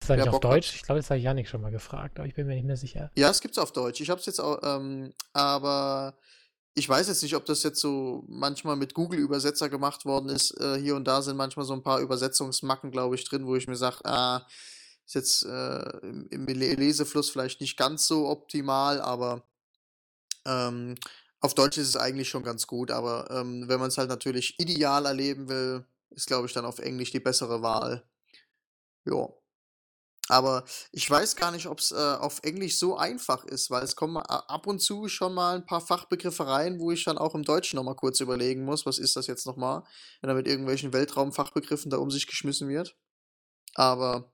[0.00, 0.52] Ist das nicht auf Bock hat.
[0.52, 0.74] Deutsch?
[0.74, 2.76] Ich glaube, das habe ich Janik schon mal gefragt, aber ich bin mir nicht mehr
[2.76, 3.10] sicher.
[3.16, 4.00] Ja, es gibt's auf Deutsch.
[4.00, 6.18] Ich habe es jetzt auch, ähm, aber
[6.74, 10.60] ich weiß jetzt nicht, ob das jetzt so manchmal mit Google-Übersetzer gemacht worden ist.
[10.60, 13.66] Äh, hier und da sind manchmal so ein paar Übersetzungsmacken, glaube ich, drin, wo ich
[13.68, 14.46] mir sage, ah,
[15.06, 19.42] Ist jetzt äh, im, im Lesefluss vielleicht nicht ganz so optimal, aber
[20.46, 20.96] ähm,
[21.44, 22.90] auf Deutsch ist es eigentlich schon ganz gut.
[22.90, 26.78] Aber ähm, wenn man es halt natürlich ideal erleben will, ist, glaube ich, dann auf
[26.78, 28.08] Englisch die bessere Wahl.
[29.04, 29.28] Ja.
[30.28, 33.94] Aber ich weiß gar nicht, ob es äh, auf Englisch so einfach ist, weil es
[33.94, 37.42] kommen ab und zu schon mal ein paar Fachbegriffe rein, wo ich dann auch im
[37.42, 39.82] Deutschen nochmal kurz überlegen muss, was ist das jetzt nochmal,
[40.22, 42.96] wenn da mit irgendwelchen Weltraumfachbegriffen da um sich geschmissen wird.
[43.74, 44.32] Aber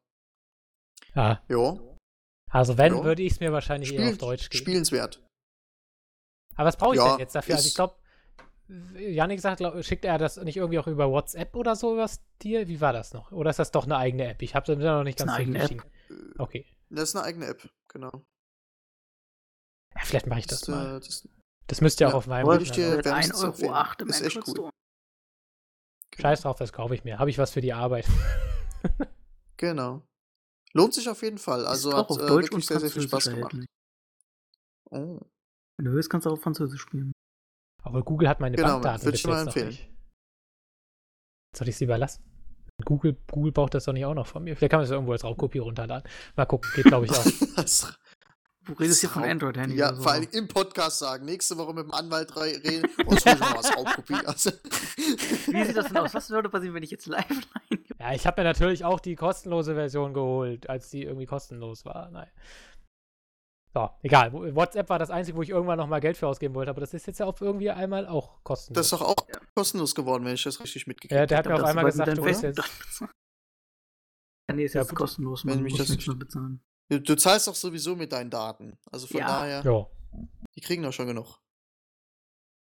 [1.17, 1.43] ja.
[1.49, 1.77] Ja.
[2.53, 3.03] Also wenn, Ja.
[3.05, 4.63] würde ich es mir wahrscheinlich Spiel, eher auf Deutsch geben.
[4.63, 5.21] spielenswert.
[6.57, 7.55] Aber was brauche ich Ja, denn jetzt dafür?
[7.57, 7.95] Also ich glaube,
[8.99, 12.69] Janik sagt, glaub, schickt er das nicht irgendwie auch über WhatsApp oder sowas dir?
[12.69, 13.33] Wie war das noch?
[13.33, 14.43] Oder ist das doch eine eigene App?
[14.43, 15.69] Ich habe da noch nicht ganz eine eigene App.
[15.71, 16.35] durchgestiegen.
[16.39, 16.67] Okay.
[16.91, 18.11] Das ist eine eigene App, genau.
[19.95, 20.97] Ja, vielleicht mache ich das, Das, mal.
[20.97, 21.29] äh, das,
[21.67, 22.97] Das müsste ja auch auf meinem wollte ich dir- sein.
[22.99, 23.97] Mit wärmstens 1,08 Euro empfehlen.
[24.01, 24.43] im Ist echt cool.
[24.55, 24.71] Store.
[26.21, 27.19] Scheiß drauf, das kaufe ich mir.
[27.19, 28.07] Habe ich was für die Arbeit.
[29.57, 30.03] Genau.
[30.73, 31.67] Lohnt sich auf jeden Fall.
[31.67, 33.55] Also Ist hat auch auf äh, Deutsch wirklich und sehr, sehr viel Spaß gemacht.
[34.91, 35.21] Oh.
[35.81, 37.11] Wenn du willst, kannst du auch auf Französisch spielen.
[37.83, 39.69] Aber Google hat meine Genau, Bankdaten würde bis ich mal jetzt noch empfehlen.
[39.69, 39.89] nicht.
[41.57, 42.23] Soll ich es lieber lassen?
[42.85, 44.55] Google, Google braucht das doch nicht auch noch von mir.
[44.57, 46.07] Vielleicht kann man es irgendwo als Raubkopie runterladen.
[46.37, 47.25] Mal gucken, geht glaube ich auch.
[47.57, 47.97] Das-
[48.67, 49.75] Du redest hier von Android-Handy.
[49.77, 50.03] ja, oder so.
[50.03, 51.25] vor allem im Podcast sagen.
[51.25, 52.91] Nächste Woche mit dem Anwalt re- reden.
[53.07, 54.15] Und so mal was Raubkopie.
[54.27, 56.13] Also, Wie sieht das denn aus?
[56.13, 57.79] Was würde passieren, wenn ich jetzt live rein?
[57.99, 62.11] Ja, ich habe mir natürlich auch die kostenlose Version geholt, als die irgendwie kostenlos war.
[62.11, 62.29] Nein.
[63.73, 64.33] So, egal.
[64.33, 66.93] WhatsApp war das einzige, wo ich irgendwann noch mal Geld für ausgeben wollte, aber das
[66.93, 68.75] ist jetzt ja auf irgendwie einmal auch kostenlos.
[68.77, 69.41] das ist doch auch Ja.
[69.55, 72.23] kostenlos geworden, wenn ich das richtig mitgekriegt ja, der hat mir auf einmal gesagt, du
[72.23, 73.05] Facebook jetzt.
[74.51, 75.47] Ja, nee, ist Ja, jetzt kostenlos.
[75.47, 76.61] Wenn Man mich muss das nicht- mehr bezahlen.
[76.91, 78.77] Du, du zahlst doch sowieso mit deinen Daten.
[78.91, 79.27] Also von Ja.
[79.29, 79.87] daher, Ja.
[80.57, 81.39] die kriegen doch schon genug.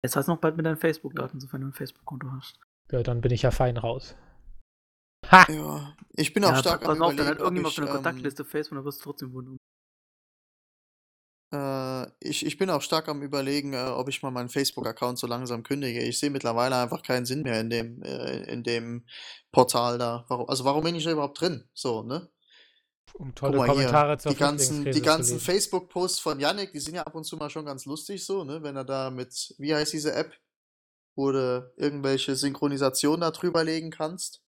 [0.05, 2.61] Jetzt hast du noch bald mit deinen Facebook-Daten, sofern du ein Facebook-Konto hast.
[2.93, 4.15] ja, dann bin ich ja fein raus.
[5.33, 5.47] Ha!
[5.51, 8.45] Ja, ich bin auch Ja, stark pass auf, dann hat irgendjemand auf deiner ähm, Kontaktliste
[8.45, 9.57] Facebook, dann wirst du trotzdem wundern.
[11.55, 15.27] Äh, ich, ich bin auch stark am überlegen, äh, ob ich mal meinen Facebook-Account so
[15.27, 16.01] langsam kündige.
[16.03, 19.07] Ich sehe mittlerweile einfach keinen Sinn mehr in dem, äh, in dem
[19.53, 20.25] Portal da.
[20.29, 21.69] Warum, also warum bin ich da überhaupt drin?
[21.73, 22.29] So, ne?
[23.13, 25.45] Um tolle mal hier, Kommentare zur die ganzen, die ganzen zu.
[25.45, 28.63] Facebook-Posts von Yannick, die sind ja ab und zu mal schon ganz lustig so, ne?
[28.63, 30.35] Wenn er da mit, wie heißt diese App,
[31.17, 34.43] du irgendwelche Synchronisationen da drüber legen kannst.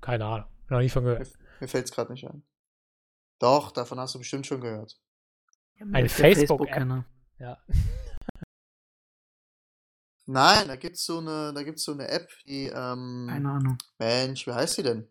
[0.00, 0.48] Keine Ahnung.
[0.68, 1.28] Noch nie von gehört.
[1.58, 2.44] Mir fällt es gerade nicht ein.
[3.40, 5.00] Doch, davon hast du bestimmt schon gehört.
[5.78, 6.36] Ja, der Facebook-App.
[6.38, 7.04] Facebook-Kenner.
[7.38, 7.58] Ja.
[10.28, 13.78] Nein, da gibt's so eine, da gibt's so eine App, die, ähm, Keine Ahnung.
[13.98, 15.08] Mensch, wie heißt die denn?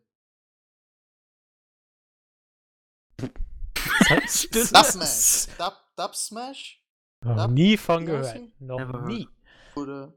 [3.20, 5.48] Dub Smash.
[5.58, 6.84] Dub, Dub Smash?
[7.22, 8.42] Noch Ja, nie von gehört.
[8.60, 9.30] Noch Never nie.
[9.76, 10.14] Oder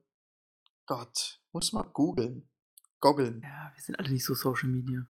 [0.87, 2.51] Gott, muss mal googeln.
[3.01, 3.43] Goggeln.
[3.43, 5.07] Ja, wir sind alle nicht so Social Media.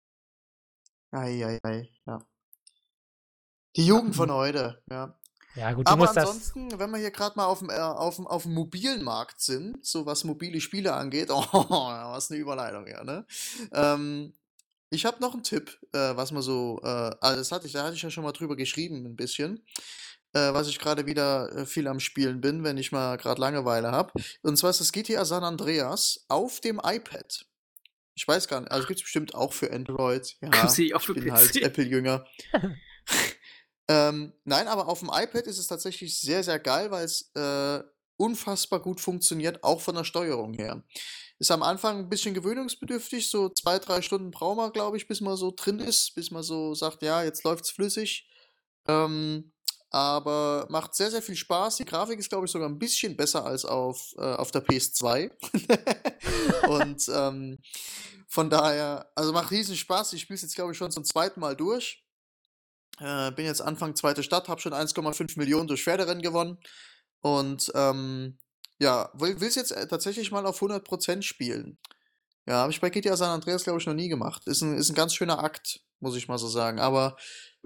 [1.11, 2.19] Eieiei, ja.
[3.77, 5.17] Die Jugend von heute, ja.
[5.57, 6.27] Ja, gut, du Aber musst das.
[6.27, 9.41] ansonsten, wenn wir hier gerade mal auf dem, äh, auf, dem, auf dem mobilen Markt
[9.41, 13.25] sind, so was mobile Spiele angeht, oh, was eine Überleitung, ja, ne?
[13.73, 14.33] Ähm,
[14.91, 16.87] ich habe noch einen Tipp, äh, was man so, äh,
[17.19, 19.65] also das hatte ich, da hatte ich ja schon mal drüber geschrieben, ein bisschen,
[20.33, 23.91] äh, was ich gerade wieder äh, viel am Spielen bin, wenn ich mal gerade Langeweile
[23.91, 24.13] habe.
[24.43, 27.45] Und zwar ist das GTA San Andreas auf dem iPad.
[28.13, 30.37] Ich weiß gar nicht, also gibt es bestimmt auch für Android.
[30.41, 31.63] Ja, Sehe ich auch für bin halt PC.
[31.63, 32.25] Apple-Jünger.
[33.87, 37.81] ähm, nein, aber auf dem iPad ist es tatsächlich sehr, sehr geil, weil es äh,
[38.17, 40.83] unfassbar gut funktioniert, auch von der Steuerung her.
[41.39, 45.21] Ist am Anfang ein bisschen gewöhnungsbedürftig, so zwei, drei Stunden braucht man, glaube ich, bis
[45.21, 48.27] man so drin ist, bis man so sagt, ja, jetzt läuft's flüssig.
[48.87, 49.51] Ähm,
[49.89, 51.77] aber macht sehr, sehr viel Spaß.
[51.77, 55.31] Die Grafik ist, glaube ich, sogar ein bisschen besser als auf, äh, auf der PS2.
[56.67, 57.59] Und ähm,
[58.27, 60.13] von daher, also macht riesen Spaß.
[60.13, 62.03] Ich spiele es jetzt, glaube ich, schon zum zweiten Mal durch.
[62.99, 66.57] Äh, bin jetzt Anfang zweite Stadt, habe schon 1,5 Millionen durch Pferderennen gewonnen.
[67.21, 68.37] Und ähm,
[68.79, 71.77] ja, will es jetzt äh, tatsächlich mal auf 100% spielen.
[72.47, 74.47] Ja, habe ich bei GTA San Andreas, glaube ich, noch nie gemacht.
[74.47, 76.79] Ist ein, ist ein ganz schöner Akt, muss ich mal so sagen.
[76.79, 77.17] Aber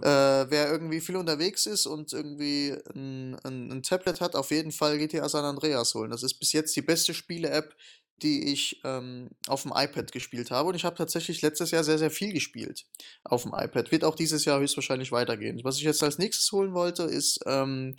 [0.02, 0.06] äh,
[0.50, 4.98] wer irgendwie viel unterwegs ist und irgendwie ein, ein, ein Tablet hat, auf jeden Fall
[4.98, 6.10] GTA San Andreas holen.
[6.10, 7.76] Das ist bis jetzt die beste Spiele-App,
[8.24, 10.70] die ich ähm, auf dem iPad gespielt habe.
[10.70, 12.86] Und ich habe tatsächlich letztes Jahr sehr, sehr viel gespielt
[13.24, 13.92] auf dem iPad.
[13.92, 15.60] Wird auch dieses Jahr höchstwahrscheinlich weitergehen.
[15.64, 17.96] Was ich jetzt als nächstes holen wollte, ist ähm,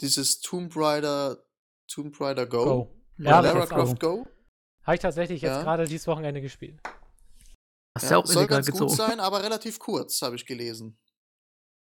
[0.00, 1.38] dieses Tomb Raider,
[1.88, 2.64] Tomb Raider Go.
[2.64, 2.94] Go.
[3.18, 3.66] Ja, Lara.
[3.66, 4.26] Croft Go.
[4.84, 5.62] Habe ich tatsächlich jetzt Ja.
[5.62, 6.80] gerade dieses Wochenende gespielt.
[7.96, 8.94] Hast Ja, ja auch soll ganz gut gezogen.
[8.96, 10.98] sein, aber relativ kurz, habe ich gelesen.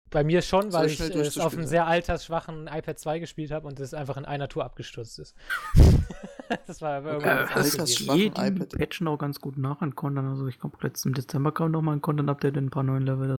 [0.10, 3.68] Bei mir schon, weil ich äh, es auf einem sehr altersschwachen iPad 2 gespielt habe
[3.68, 5.36] und es einfach in einer Tour abgestürzt ist.
[6.68, 8.70] das war aber Okay, Äh, irgendwann schwachen jeden iPad.
[8.70, 10.28] Patch noch ganz gut nach an Content.
[10.30, 13.03] Also ich glaube, jetzt im Dezember kam noch mal ein Content-Update in ein paar neuen
[13.03, 13.36] Level.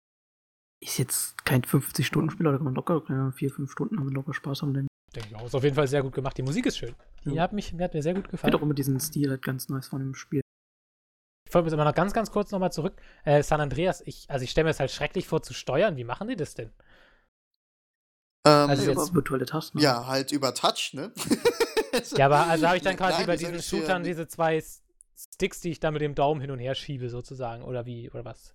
[0.84, 3.01] ist jetzt kein 50-Stunden-Spiel, da kann man locker,
[3.34, 4.74] vier, fünf Stunden haben wir locker Spaß haben.
[4.74, 5.45] Denn Denke ich auch.
[5.45, 6.38] Ist auf jeden Fall sehr gut gemacht.
[6.38, 6.93] Die Musik ist schön.
[7.26, 7.43] Die Ja.
[7.43, 8.51] hat, mich, die hat mir sehr gut ich gefallen.
[8.51, 10.41] finde auch immer diesen Stil halt ganz nice von dem Spiel.
[11.58, 13.01] Ich folge jetzt aber noch ganz, ganz kurz nochmal zurück.
[13.26, 15.97] Äh, San Andreas, ich, also ich stelle mir das halt schrecklich vor zu steuern.
[15.97, 16.68] Wie machen die das denn?
[18.45, 19.80] Ähm, Also ja, jetzt- aber virtuelle Tasten.
[19.80, 21.12] ja, halt über Touch, ne?
[22.16, 24.64] Ja, aber also habe ich dann quasi Nein, bei diesen Shootern diese zwei
[25.18, 27.64] Sticks, die ich da mit dem Daumen hin und her schiebe, sozusagen.
[27.64, 28.53] Oder wie, oder was?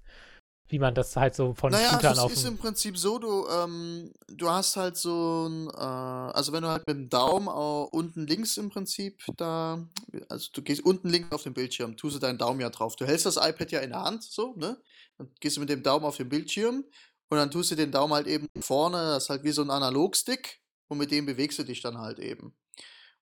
[0.69, 3.19] Wie man das halt so von Naja, Shootern also auf es ist im Prinzip so,
[3.19, 7.49] du, ähm, du hast halt so ein, äh, also wenn du halt mit dem Daumen
[7.49, 9.87] au- unten links im Prinzip da,
[10.31, 12.97] also du gehst unten links auf den Bildschirm, tust du deinen Daumen ja drauf.
[12.97, 14.81] Du hältst das iPad ja in der Hand, so, ne?
[15.19, 16.85] Dann gehst du mit dem Daumen auf den Bildschirm
[17.29, 19.71] und dann tust du den Daumen halt eben vorne, das ist halt wie so ein
[19.71, 22.55] Analogstick und mit dem bewegst du dich dann halt eben.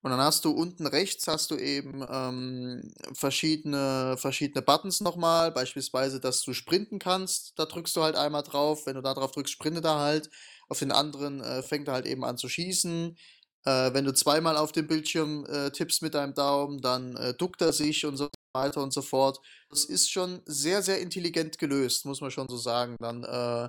[0.03, 6.20] Und dann hast du unten rechts hast du eben ähm, verschiedene, verschiedene Buttons nochmal, beispielsweise,
[6.20, 9.53] dass du sprinten kannst, da drückst du halt einmal drauf, wenn du da drauf drückst,
[9.53, 10.30] sprintet er halt.
[10.68, 13.16] Auf den anderen äh, fängt er halt eben an zu schießen.
[13.64, 17.61] Äh, wenn du zweimal auf den Bildschirm äh, tippst mit deinem Daumen, dann äh, duckt
[17.61, 19.38] er sich und so weiter und so fort.
[19.68, 22.96] Das ist schon sehr, sehr intelligent gelöst, muss man schon so sagen.
[23.01, 23.68] Dann, äh,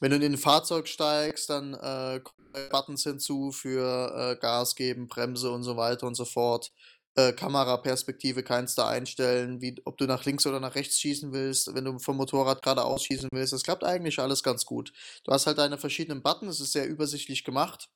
[0.00, 5.08] wenn du in ein Fahrzeug steigst, dann äh, kommen Buttons hinzu für äh, Gas geben,
[5.08, 6.72] Bremse und so weiter und so fort.
[7.14, 11.74] Äh, Kameraperspektive kannst du einstellen, wie, ob du nach links oder nach rechts schießen willst,
[11.74, 13.52] wenn du vom Motorrad geradeaus schießen willst.
[13.52, 14.92] Das klappt eigentlich alles ganz gut.
[15.24, 17.88] Du hast halt deine verschiedenen Buttons, es ist sehr übersichtlich gemacht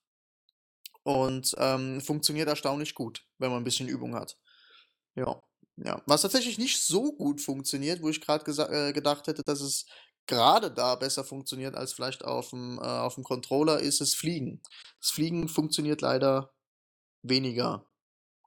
[1.04, 4.36] und ähm, funktioniert erstaunlich gut, wenn man ein bisschen Übung hat.
[5.14, 5.40] Ja.
[5.76, 9.86] Ja, was tatsächlich nicht so gut funktioniert, wo ich gerade äh, gedacht hätte, dass es
[10.32, 14.62] gerade da besser funktioniert als vielleicht auf dem, äh, auf dem Controller, ist das Fliegen.
[14.98, 16.54] Das Fliegen funktioniert leider
[17.22, 17.86] weniger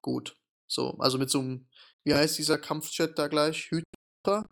[0.01, 0.35] gut.
[0.67, 1.67] So, also mit so einem,
[2.03, 3.69] wie heißt dieser Kampfjet da gleich?
[3.69, 4.47] Hydra?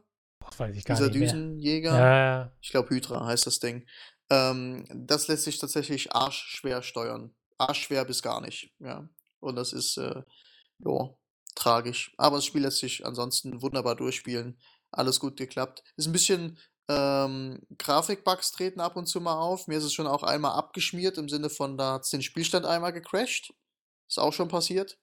[0.45, 1.31] Ach, weiß ich gar Dieser nicht mehr.
[1.31, 1.97] Düsenjäger?
[1.97, 2.51] Ja, ja.
[2.61, 3.88] Ich glaube, Hydra heißt das Ding.
[4.29, 7.34] Ähm, das lässt sich tatsächlich arschschwer steuern.
[7.57, 8.75] Arschschwer bis gar nicht.
[8.77, 9.09] Ja.
[9.39, 10.21] Und das ist, äh,
[10.77, 11.19] jo,
[11.55, 12.13] tragisch.
[12.17, 14.59] Aber das Spiel lässt sich ansonsten wunderbar durchspielen.
[14.91, 15.84] Alles gut geklappt.
[15.97, 16.59] Ist ein bisschen,
[16.95, 19.67] ähm, Grafikbugs treten ab und zu mal auf.
[19.67, 22.65] Mir ist es schon auch einmal abgeschmiert, im Sinne von, da hat es den Spielstand
[22.65, 23.53] einmal gecrashed.
[24.07, 24.97] Ist auch schon passiert.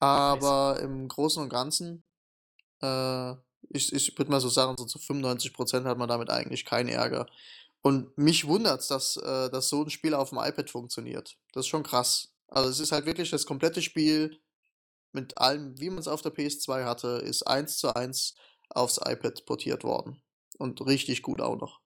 [0.00, 2.04] Aber im Großen und Ganzen,
[2.82, 3.32] äh,
[3.70, 7.26] ich, ich würde mal so sagen, so zu 95% hat man damit eigentlich keinen Ärger.
[7.82, 11.36] Und mich wundert es, dass, äh, dass so ein Spiel auf dem iPad funktioniert.
[11.52, 12.32] Das ist schon krass.
[12.48, 14.38] Also es ist halt wirklich das komplette Spiel
[15.12, 18.34] mit allem, wie man es auf der PS2 hatte, ist eins zu eins
[18.70, 20.20] aufs iPad portiert worden.
[20.58, 21.80] Und richtig gut auch noch.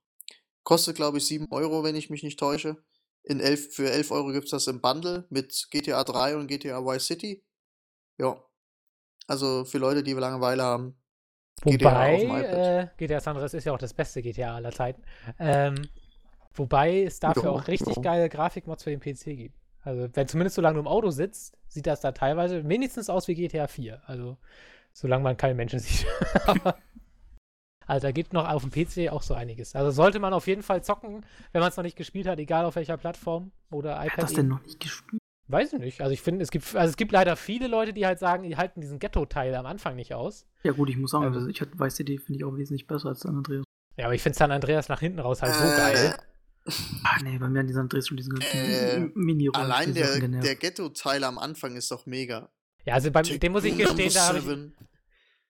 [0.65, 2.83] Kostet, glaube ich, 7 Euro, wenn ich mich nicht täusche.
[3.23, 6.85] In 11, für 11 Euro gibt es das im Bundle mit GTA 3 und GTA
[6.85, 7.45] Vice City.
[8.19, 8.43] Ja.
[9.29, 11.01] Also für Leute, die Langeweile haben.
[11.67, 12.73] GTA Wobei, auf dem iPad.
[12.75, 15.03] äh, GTA San Andreas ist ja auch das beste GTA aller Zeiten.
[15.39, 15.91] Ähm,
[16.55, 18.03] wobei es dafür Ja, auch richtig ja.
[18.03, 19.57] geile Grafikmods für den PC gibt.
[19.83, 23.35] Also, wenn zumindest solange du im Auto sitzt, sieht das da teilweise wenigstens aus wie
[23.35, 24.03] GTA 4.
[24.07, 24.39] Also,
[24.93, 26.07] solange man keinen Menschen sieht.
[26.47, 26.79] Aber,
[27.89, 29.75] also, da gibt noch auf dem PC auch so einiges.
[29.75, 32.65] Also, sollte man auf jeden Fall zocken, wenn man es noch nicht gespielt hat, egal
[32.65, 34.23] auf welcher Plattform oder Wer hat iPad.
[34.25, 35.21] das denn noch nicht gespielt?
[35.51, 36.01] Weiß ich nicht.
[36.03, 38.57] Also, ich finde, es gibt, also es gibt leider viele Leute, die halt sagen, die
[38.57, 40.47] halten diesen Ghetto-Teil am Anfang nicht aus.
[40.63, 43.09] Ja gut, ich muss sagen, Also- also, ich weiß die finde ich auch wesentlich besser
[43.09, 43.65] als San Andreas.
[43.97, 46.17] Ja, aber ich finde San Andreas nach hinten raus halt so Äh, geil.
[47.03, 50.55] Ah nee, bei mir an San Andreas schon diesen ganzen Äh, mini Allein der, der
[50.55, 52.51] Ghetto-Teil am Anfang ist doch mega.
[52.85, 54.45] Ja, also beim, dem muss ich gestehen, da habe ich.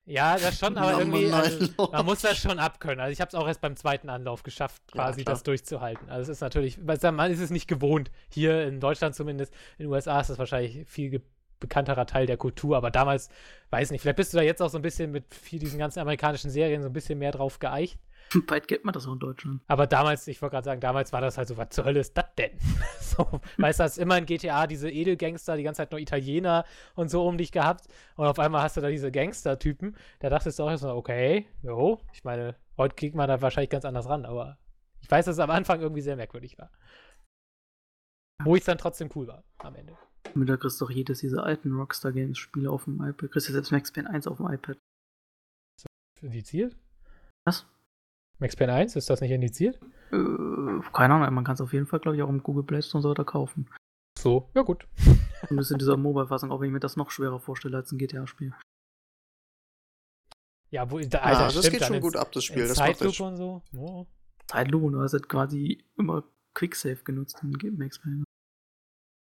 [0.09, 1.31] Ja, das schon, aber irgendwie.
[1.33, 3.01] Also, man muss das schon abkönnen.
[3.01, 5.35] Also ich habe es auch erst beim zweiten Anlauf geschafft, Ja, quasi klar.
[5.35, 6.09] das durchzuhalten.
[6.09, 8.11] Also es ist natürlich, man ist es nicht gewohnt.
[8.31, 11.23] Hier in Deutschland zumindest, in den USA ist das wahrscheinlich viel
[11.61, 13.29] bekannterer Teil der Kultur, aber damals,
[13.71, 15.99] weiß nicht, vielleicht bist du da jetzt auch so ein bisschen mit viel diesen ganzen
[16.01, 17.99] amerikanischen Serien so ein bisschen mehr drauf geeicht.
[18.47, 19.61] Bald kennt man das auch in Deutschland.
[19.69, 22.17] Aber damals, ich wollte gerade sagen, damals war das halt so, was zur Hölle ist
[22.17, 22.53] das denn?
[23.01, 26.65] so, weißt du, hast immer in GTA diese Edelgangster, die ganze Zeit nur Italiener
[26.95, 27.89] und so um dich gehabt.
[28.17, 29.97] Und auf einmal hast du da diese Gangster-Typen.
[30.21, 33.85] Da dachtest du auch erstmal, okay, jo, ich meine, heute kriegt man da wahrscheinlich ganz
[33.85, 34.59] anders ran, aber
[35.01, 36.71] ich weiß, dass es am Anfang irgendwie sehr merkwürdig war.
[38.45, 39.97] Wo ich dann trotzdem cool war am Ende.
[40.35, 43.33] Mit der kriegst du doch jedes dieser alten Rockstar Games Spiele auf dem iPad.
[43.33, 44.79] Kriegst du selbst Max Payne 1 auf dem iPad.
[46.21, 46.77] Indiziert?
[47.45, 47.67] Was?
[48.39, 49.81] Max Payne 1, ist das nicht indiziert?
[50.13, 50.17] Äh,
[50.93, 52.99] keine Ahnung, man kann es auf jeden Fall, glaube ich, auch im Google Play Store
[52.99, 53.69] und so weiter kaufen.
[54.19, 54.87] So, ja gut.
[55.47, 58.55] Zumindest in dieser Mobile-Fassung, auch wenn ich mir das noch schwerer vorstelle als ein GTA-Spiel.
[60.71, 62.69] Ja, wo, da, Ah, Alter, das stimmt, geht schon gut ab, das Spiel.
[62.69, 63.01] Das echt.
[63.21, 63.63] und so.
[63.77, 64.07] Oh,
[64.47, 66.25] Zeitlupe, und du hast halt quasi immer
[66.55, 68.25] Quicksave genutzt in Max Payne.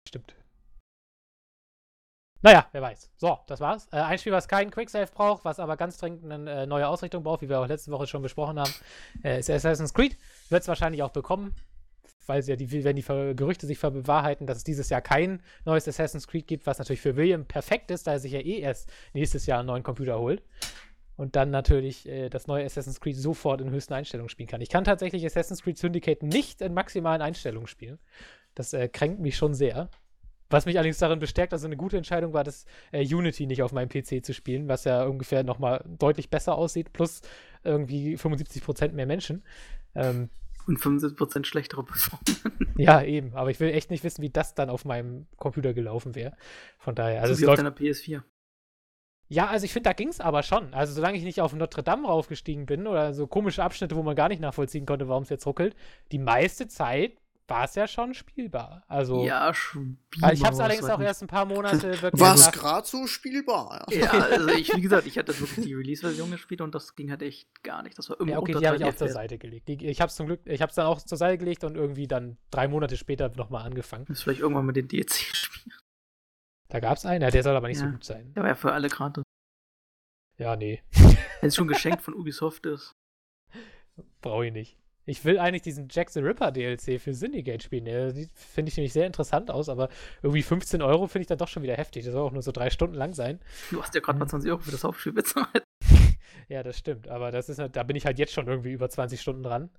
[0.08, 0.34] stimmt.
[2.43, 3.11] Naja, wer weiß.
[3.16, 3.89] So, das war's.
[3.93, 7.22] Äh, ein Spiel, was keinen Quicksave braucht, was aber ganz dringend eine äh, neue Ausrichtung
[7.22, 8.72] braucht, wie wir auch letzte Woche schon besprochen haben,
[9.24, 10.16] äh, ist Assassin's Creed.
[10.51, 11.55] Wird es wahrscheinlich auch bekommen,
[12.26, 16.28] weil ja die, wenn die Gerüchte sich bewahrheiten, dass es dieses Jahr kein neues Assassin's
[16.28, 19.47] Creed gibt, was natürlich für William perfekt ist, da er sich ja eh erst nächstes
[19.47, 20.43] Jahr einen neuen Computer holt.
[21.16, 24.61] Und dann natürlich äh, das neue Assassin's Creed sofort in höchsten Einstellungen spielen kann.
[24.61, 27.99] Ich kann tatsächlich Assassin's Creed Syndicate nicht in maximalen Einstellungen spielen.
[28.55, 29.89] Das äh, kränkt mich schon sehr.
[30.51, 33.72] Was mich allerdings darin bestärkt, es eine gute Entscheidung war, das äh, Unity nicht auf
[33.72, 37.22] meinem PC zu spielen, was ja ungefähr nochmal deutlich besser aussieht, plus
[37.64, 39.42] irgendwie 75% mehr Menschen.
[39.94, 40.30] Ähm,
[40.66, 42.40] und 75% schlechtere Performance.
[42.76, 43.34] ja, eben.
[43.34, 46.36] Aber ich will echt nicht wissen, wie das dann auf meinem Computer gelaufen wäre.
[46.78, 47.22] Von daher.
[47.22, 48.22] Also so wie auf deiner PS4.
[49.28, 50.72] Ja, also ich finde, da ging es aber schon.
[50.72, 54.14] Also solange ich nicht auf Notre Dame raufgestiegen bin oder so komische Abschnitte, wo man
[54.14, 55.74] gar nicht nachvollziehen konnte, warum es jetzt ruckelt,
[56.12, 57.12] die meiste Zeit
[57.49, 58.84] war es ja schon spielbar.
[58.88, 60.32] Also, ja, spielbar.
[60.32, 62.20] Ich habe es allerdings auch erst ein paar Monate wirklich.
[62.20, 63.86] War es gerade so spielbar?
[63.90, 63.99] Ja.
[64.01, 67.22] ja, also ich, wie gesagt, ich hatte wirklich die Release-Version gespielt und das ging halt
[67.22, 67.97] echt gar nicht.
[67.99, 68.32] Das war irgendwie.
[68.32, 69.68] Ja, okay, die habe ich auch zur Seite gelegt.
[69.68, 71.76] Die, ich habe es zum Glück, ich habe es dann auch zur Seite gelegt und
[71.76, 74.07] irgendwie dann drei Monate später nochmal angefangen.
[74.09, 75.76] Das vielleicht irgendwann mit den DLC spielen.
[76.68, 77.86] Da gab es einen, ja, der soll aber nicht ja.
[77.86, 78.32] so gut sein.
[78.34, 79.22] Der war ja für alle gratis.
[80.38, 80.82] Ja, nee.
[81.40, 82.94] Wenn es schon geschenkt von Ubisoft ist.
[84.20, 84.78] Brauche ich nicht.
[85.07, 87.84] Ich will eigentlich diesen Jack the Ripper DLC für Syndicate spielen.
[87.84, 89.88] Der finde ich nämlich sehr interessant aus, aber
[90.20, 92.04] irgendwie 15 Euro finde ich dann doch schon wieder heftig.
[92.04, 93.38] Das soll auch nur so drei Stunden lang sein.
[93.70, 95.62] Du hast ja gerade mal 20 Euro für das Hauptspiel bezahlt.
[96.48, 97.09] ja, das stimmt.
[97.09, 99.70] Aber das ist, da bin ich halt jetzt schon irgendwie über 20 Stunden dran.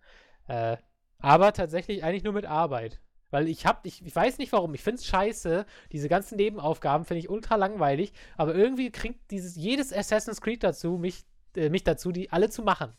[0.48, 0.78] Äh,
[1.20, 3.02] aber tatsächlich eigentlich nur mit Arbeit.
[3.30, 5.66] Weil ich hab, ich, ich weiß nicht warum, ich finde es scheiße.
[5.92, 8.14] Diese ganzen Nebenaufgaben finde ich ultra langweilig.
[8.38, 11.26] Aber irgendwie kriegt dieses, jedes Assassin's Creed dazu, mich,
[11.56, 12.94] äh, mich dazu, die alle zu machen.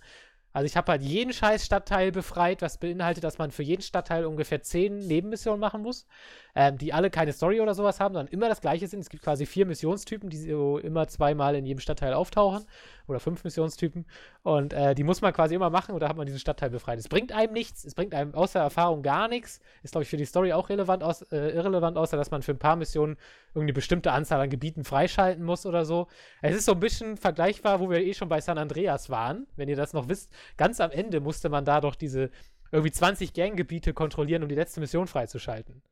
[0.53, 4.25] Also ich habe halt jeden scheiß Stadtteil befreit, was beinhaltet, dass man für jeden Stadtteil
[4.25, 6.07] ungefähr zehn Nebenmissionen machen muss,
[6.55, 9.01] ähm, die alle keine Story oder sowas haben, sondern immer das gleiche sind.
[9.01, 12.65] Es gibt quasi vier Missionstypen, die so immer zweimal in jedem Stadtteil auftauchen
[13.07, 14.07] oder fünf Missionstypen
[14.43, 16.99] und äh, die muss man quasi immer machen und da hat man diesen Stadtteil befreit.
[16.99, 19.61] Es bringt einem nichts, es bringt einem außer Erfahrung gar nichts.
[19.83, 22.53] Ist glaube ich für die Story auch relevant aus, äh, irrelevant, außer dass man für
[22.53, 23.17] ein paar Missionen
[23.49, 26.07] irgendeine bestimmte Anzahl an Gebieten freischalten muss oder so.
[26.43, 29.69] Es ist so ein bisschen vergleichbar, wo wir eh schon bei San Andreas waren, wenn
[29.69, 30.31] ihr das noch wisst.
[30.57, 32.31] Ganz am Ende musste man da doch diese
[32.71, 35.83] irgendwie 20 Ganggebiete kontrollieren, um die letzte Mission freizuschalten.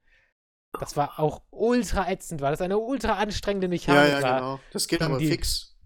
[0.78, 4.12] Das war auch ultra ätzend, war das eine ultra anstrengende Mechanik.
[4.12, 4.60] Ja, ja, genau.
[4.72, 5.76] Das geht aber die, fix.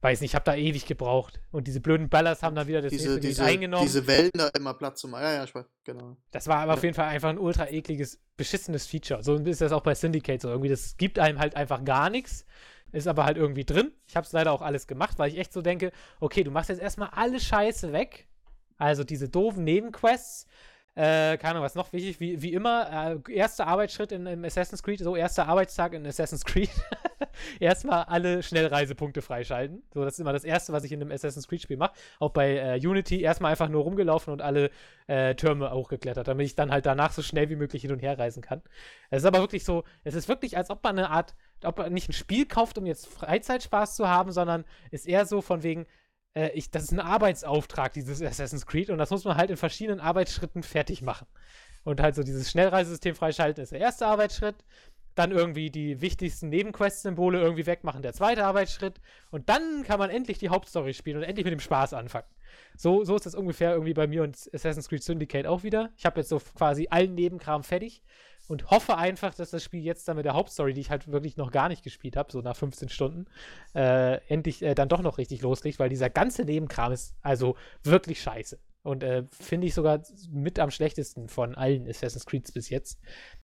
[0.00, 1.40] Weiß nicht, ich habe da ewig gebraucht.
[1.52, 3.84] Und diese blöden Ballers haben dann wieder das diese, diese, eingenommen.
[3.84, 5.12] Diese Wellen da immer Platz zum.
[5.12, 6.16] Ja, ja, ich weiß, genau.
[6.32, 6.78] Das war aber ja.
[6.78, 9.22] auf jeden Fall einfach ein ultra ekliges, beschissenes Feature.
[9.22, 10.48] So ist das auch bei Syndicate so.
[10.48, 12.46] Irgendwie, das gibt einem halt einfach gar nichts.
[12.92, 13.92] Ist aber halt irgendwie drin.
[14.06, 16.68] Ich habe es leider auch alles gemacht, weil ich echt so denke, okay, du machst
[16.68, 18.28] jetzt erstmal alle Scheiße weg.
[18.76, 20.46] Also diese doofen Nebenquests,
[20.94, 24.82] äh, keine Ahnung, was noch wichtig, wie, wie immer, äh, erster Arbeitsschritt in, in, Assassin's
[24.82, 26.68] Creed, so erster Arbeitstag in Assassin's Creed.
[27.60, 29.82] Erstmal alle Schnellreisepunkte freischalten.
[29.94, 31.94] So, das ist immer das Erste, was ich in einem Assassin's Creed-Spiel mache.
[32.18, 34.70] Auch bei äh, Unity erstmal einfach nur rumgelaufen und alle
[35.06, 38.18] äh, Türme hochgeklettert, damit ich dann halt danach so schnell wie möglich hin und her
[38.18, 38.60] reisen kann.
[39.08, 41.34] Es ist aber wirklich so, es ist wirklich, als ob man eine Art,
[41.64, 45.40] ob man nicht ein Spiel kauft, um jetzt Freizeitspaß zu haben, sondern ist eher so
[45.40, 45.86] von wegen,
[46.34, 49.56] äh, ich, das ist ein Arbeitsauftrag, dieses Assassin's Creed, und das muss man halt in
[49.56, 51.26] verschiedenen Arbeitsschritten fertig machen.
[51.84, 54.56] Und halt so dieses Schnellreisesystem freischalten ist der erste Arbeitsschritt.
[55.14, 59.00] Dann irgendwie die wichtigsten Nebenquest-Symbole irgendwie wegmachen, der zweite Arbeitsschritt.
[59.30, 62.28] Und dann kann man endlich die Hauptstory spielen und endlich mit dem Spaß anfangen.
[62.76, 65.90] So, so ist das ungefähr irgendwie bei mir und Assassin's Creed Syndicate auch wieder.
[65.96, 68.02] Ich habe jetzt so quasi allen Nebenkram fertig
[68.48, 71.36] und hoffe einfach, dass das Spiel jetzt dann mit der Hauptstory, die ich halt wirklich
[71.36, 73.26] noch gar nicht gespielt habe, so nach 15 Stunden,
[73.74, 78.20] äh, endlich äh, dann doch noch richtig loslegt, weil dieser ganze Nebenkram ist also wirklich
[78.20, 78.58] scheiße.
[78.82, 83.00] Und äh, finde ich sogar mit am schlechtesten von allen Assassin's Creeds bis jetzt.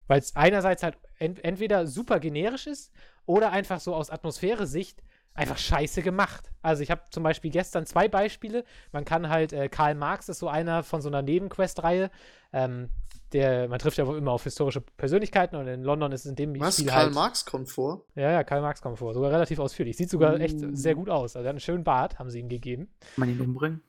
[0.06, 2.90] Weil es einerseits halt ent entweder super generisch ist
[3.26, 5.02] oder einfach so aus Atmosphäre-Sicht
[5.34, 6.50] einfach scheiße gemacht.
[6.62, 8.64] Also ich habe zum Beispiel gestern zwei Beispiele.
[8.90, 12.10] Man kann halt, äh, Karl Marx ist so einer von so einer Nebenquest-Reihe.
[12.52, 12.88] Ähm,
[13.32, 16.58] der, man trifft ja immer auf historische Persönlichkeiten und in London ist es in dem
[16.60, 18.04] Was, Spiel Karl halt, Marx kommt vor?
[18.14, 19.14] Ja, ja, Karl Marx kommt vor.
[19.14, 19.96] Sogar relativ ausführlich.
[19.96, 20.38] Sieht sogar uh.
[20.38, 21.36] echt sehr gut aus.
[21.36, 22.88] Also er hat einen schönen Bart, haben sie ihm gegeben.
[23.00, 23.82] Kann man ihn umbringen?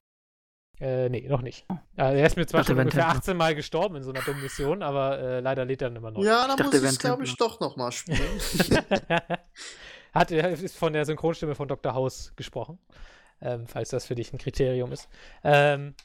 [0.79, 1.65] Äh, nee, noch nicht.
[1.97, 4.81] Äh, er ist mir zwar schon ungefähr 18 Mal gestorben in so einer dummen Mission,
[4.81, 6.23] aber äh, leider lebt er dann immer noch.
[6.23, 8.19] Ja, dann muss ich glaube ich, doch noch mal spielen.
[10.13, 11.93] Hat, er ist von der Synchronstimme von Dr.
[11.93, 12.79] House gesprochen,
[13.41, 15.09] ähm, falls das für dich ein Kriterium ist.
[15.43, 15.95] Ähm,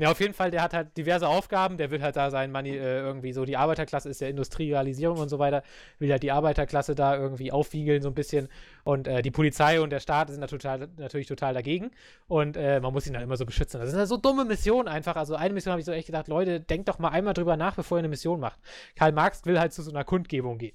[0.00, 2.70] ja, auf jeden Fall, der hat halt diverse Aufgaben, der will halt da sein, Money,
[2.70, 5.62] äh, irgendwie so, die Arbeiterklasse ist ja Industrialisierung und so weiter,
[5.98, 8.48] will halt die Arbeiterklasse da irgendwie aufwiegeln so ein bisschen.
[8.84, 11.90] Und äh, die Polizei und der Staat sind da total, natürlich total dagegen.
[12.28, 13.80] Und äh, man muss ihn dann immer so beschützen.
[13.80, 16.28] Das sind halt so dumme Missionen einfach, also eine Mission habe ich so echt gedacht,
[16.28, 18.58] Leute, denkt doch mal einmal drüber nach, bevor ihr eine Mission macht.
[18.96, 20.74] Karl Marx will halt zu so einer Kundgebung gehen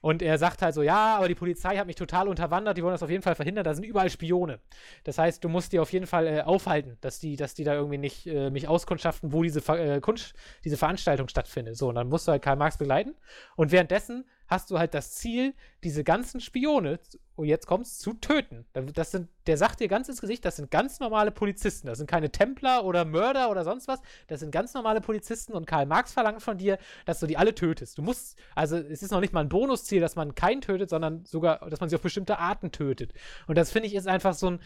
[0.00, 2.94] Und er sagt halt so, ja, aber die Polizei hat mich total unterwandert, die wollen
[2.94, 4.60] das auf jeden Fall verhindern, da sind überall Spione.
[5.04, 7.74] Das heißt, du musst die auf jeden Fall äh, aufhalten, dass die, dass die da
[7.74, 10.34] irgendwie nicht äh, mich auskundschaften, wo diese, äh, Kunst,
[10.64, 11.76] diese Veranstaltung stattfindet.
[11.76, 13.14] So, und dann musst du halt Karl Marx begleiten.
[13.56, 16.98] Und währenddessen hast du halt das Ziel, diese ganzen Spione,
[17.38, 18.66] und jetzt kommt's, zu töten.
[18.94, 21.86] Das sind, der sagt dir ganz ins Gesicht, das sind ganz normale Polizisten.
[21.86, 24.00] Das sind keine Templer oder Mörder oder sonst was.
[24.26, 27.54] Das sind ganz normale Polizisten und Karl Marx verlangt von dir, dass du die alle
[27.54, 27.96] tötest.
[27.96, 31.24] Du musst, also es ist noch nicht mal ein Bonusziel, dass man keinen tötet, sondern
[31.26, 33.12] sogar, dass man sie auf bestimmte Arten tötet.
[33.46, 34.60] Und das finde ich ist einfach so ein,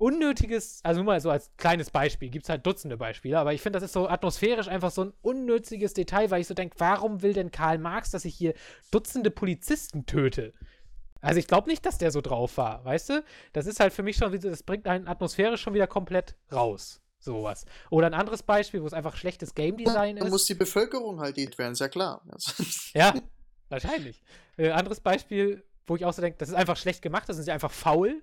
[0.00, 3.60] unnötiges, also nur mal so als kleines Beispiel, gibt es halt Dutzende Beispiele, aber ich
[3.60, 7.20] finde, das ist so atmosphärisch einfach so ein unnötiges Detail, weil ich so denke, warum
[7.20, 8.54] will denn Karl Marx, dass ich hier
[8.90, 10.54] Dutzende Polizisten töte?
[11.20, 13.24] Also ich glaube nicht, dass der so drauf war, weißt du?
[13.52, 17.02] Das ist halt für mich schon, das bringt einen atmosphärisch schon wieder komplett raus.
[17.18, 17.66] Sowas.
[17.90, 20.24] Oder ein anderes Beispiel, wo es einfach schlechtes Game Design ist.
[20.24, 22.22] Da muss die Bevölkerung halt die werden, ist ja klar.
[22.94, 23.12] ja,
[23.68, 24.22] wahrscheinlich.
[24.56, 27.46] Äh, anderes Beispiel, wo ich auch so denke, das ist einfach schlecht gemacht, das ist
[27.46, 28.22] ja einfach faul.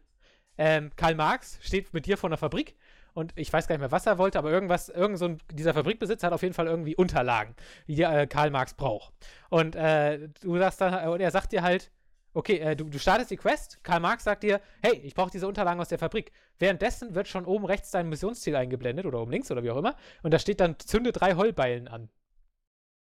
[0.57, 2.75] Ähm, Karl Marx steht mit dir vor einer Fabrik
[3.13, 5.73] und ich weiß gar nicht mehr, was er wollte, aber irgendwas, irgend so ein, dieser
[5.73, 7.55] Fabrikbesitzer hat auf jeden Fall irgendwie Unterlagen,
[7.87, 9.13] die äh, Karl Marx braucht.
[9.49, 11.91] Und äh, du sagst dann, und er sagt dir halt,
[12.33, 15.47] okay, äh, du, du startest die Quest, Karl Marx sagt dir, hey, ich brauche diese
[15.47, 16.31] Unterlagen aus der Fabrik.
[16.59, 19.95] Währenddessen wird schon oben rechts dein Missionsziel eingeblendet oder oben links oder wie auch immer
[20.21, 22.09] und da steht dann, zünde drei Heubeilen an.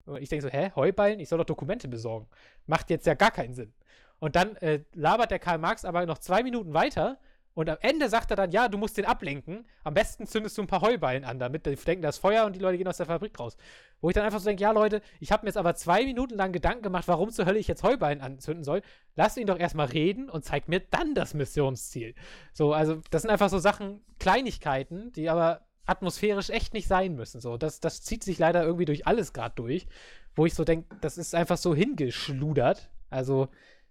[0.07, 1.19] Und ich denke so, hä, Heubeilen?
[1.19, 2.29] Ich soll doch Dokumente besorgen.
[2.67, 3.73] Macht jetzt ja gar keinen Sinn.
[4.19, 7.19] Und dann äh, labert der Karl Marx aber noch zwei Minuten weiter
[7.55, 9.65] und am Ende sagt er dann, ja, du musst den ablenken.
[9.85, 12.61] Am besten zündest du ein paar Heuballen an, damit die denken, das Feuer und die
[12.61, 13.57] Leute gehen aus der Fabrik raus.
[14.01, 16.35] Wo ich dann einfach so denke, ja, Leute, ich habe mir jetzt aber zwei Minuten
[16.35, 18.83] lang Gedanken gemacht, warum zur Hölle ich jetzt Heuballen anzünden soll.
[19.15, 22.17] Lass ihn doch erstmal reden und zeig mir dann das Missionsziel.
[22.53, 27.41] So, also, das sind einfach so Sachen, Kleinigkeiten, die aber atmosphärisch echt nicht sein müssen.
[27.41, 29.87] So, das, das zieht sich leider irgendwie durch alles gerade durch,
[30.35, 32.91] wo ich so denke, das ist einfach so hingeschludert.
[33.11, 33.49] Also,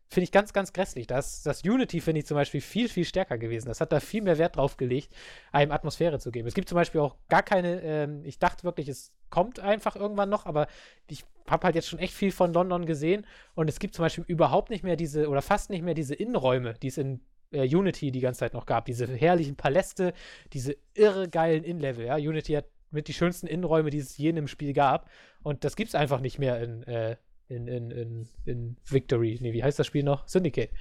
[0.09, 1.07] finde ich ganz, ganz grässlich.
[1.07, 3.67] Das, das Unity finde ich zum Beispiel viel, viel stärker gewesen.
[3.67, 5.13] Das hat da viel mehr Wert drauf gelegt,
[5.51, 6.47] einem Atmosphäre zu geben.
[6.47, 10.29] Es gibt zum Beispiel auch gar keine, ähm, ich dachte wirklich, es kommt einfach irgendwann
[10.29, 10.67] noch, aber
[11.07, 13.25] ich habe halt jetzt schon echt viel von London gesehen
[13.55, 16.75] und es gibt zum Beispiel überhaupt nicht mehr diese, oder fast nicht mehr diese Innenräume,
[16.75, 18.85] die es in äh, Unity die ganze Zeit noch gab.
[18.85, 20.13] Diese herrlichen Paläste,
[20.53, 22.05] diese irre geilen Innenlevel.
[22.05, 22.15] Ja?
[22.15, 25.09] Unity hat mit die schönsten Innenräume, die es je in einem Spiel gab.
[25.41, 29.37] Und das gibt es einfach nicht mehr in, äh, in, in, in, in Victory.
[29.41, 30.27] Nee, wie heißt das Spiel noch?
[30.27, 30.71] Syndicate.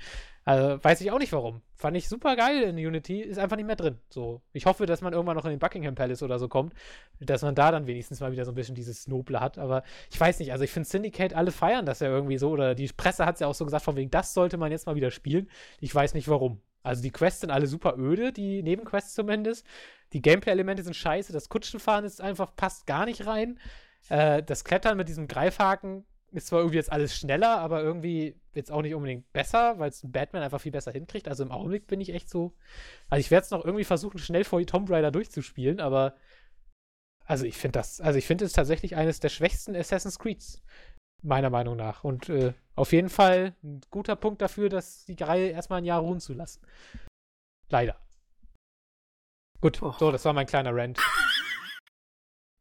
[0.44, 1.62] Also weiß ich auch nicht warum.
[1.76, 3.98] Fand ich super geil in Unity, ist einfach nicht mehr drin.
[4.08, 6.74] So, ich hoffe, dass man irgendwann noch in den Buckingham Palace oder so kommt,
[7.20, 9.58] dass man da dann wenigstens mal wieder so ein bisschen dieses Noble hat.
[9.58, 12.74] Aber ich weiß nicht, also ich finde Syndicate, alle feiern das ja irgendwie so, oder
[12.74, 14.96] die Presse hat es ja auch so gesagt, von wegen, das sollte man jetzt mal
[14.96, 15.48] wieder spielen.
[15.80, 16.60] Ich weiß nicht warum.
[16.82, 19.64] Also die Quests sind alle super öde, die Nebenquests zumindest.
[20.12, 23.60] Die Gameplay-Elemente sind scheiße, das Kutschenfahren ist einfach, passt gar nicht rein.
[24.08, 28.70] Äh, das Klettern mit diesem Greifhaken ist zwar irgendwie jetzt alles schneller, aber irgendwie jetzt
[28.70, 31.28] auch nicht unbedingt besser, weil es ein Batman einfach viel besser hinkriegt.
[31.28, 32.55] Also im Augenblick bin ich echt so.
[33.09, 36.14] Also ich werde es noch irgendwie versuchen, schnell vor Tomb Raider durchzuspielen, aber
[37.24, 40.62] also ich finde das, also ich finde es tatsächlich eines der schwächsten Assassin's Creeds,
[41.22, 42.05] meiner Meinung nach.
[42.05, 46.01] Und äh, auf jeden Fall ein guter Punkt dafür, dass die Reihe erstmal ein Jahr
[46.01, 46.61] ruhen zu lassen.
[47.68, 47.97] Leider.
[49.61, 49.95] Gut, oh.
[49.99, 50.99] so, das war mein kleiner Rant.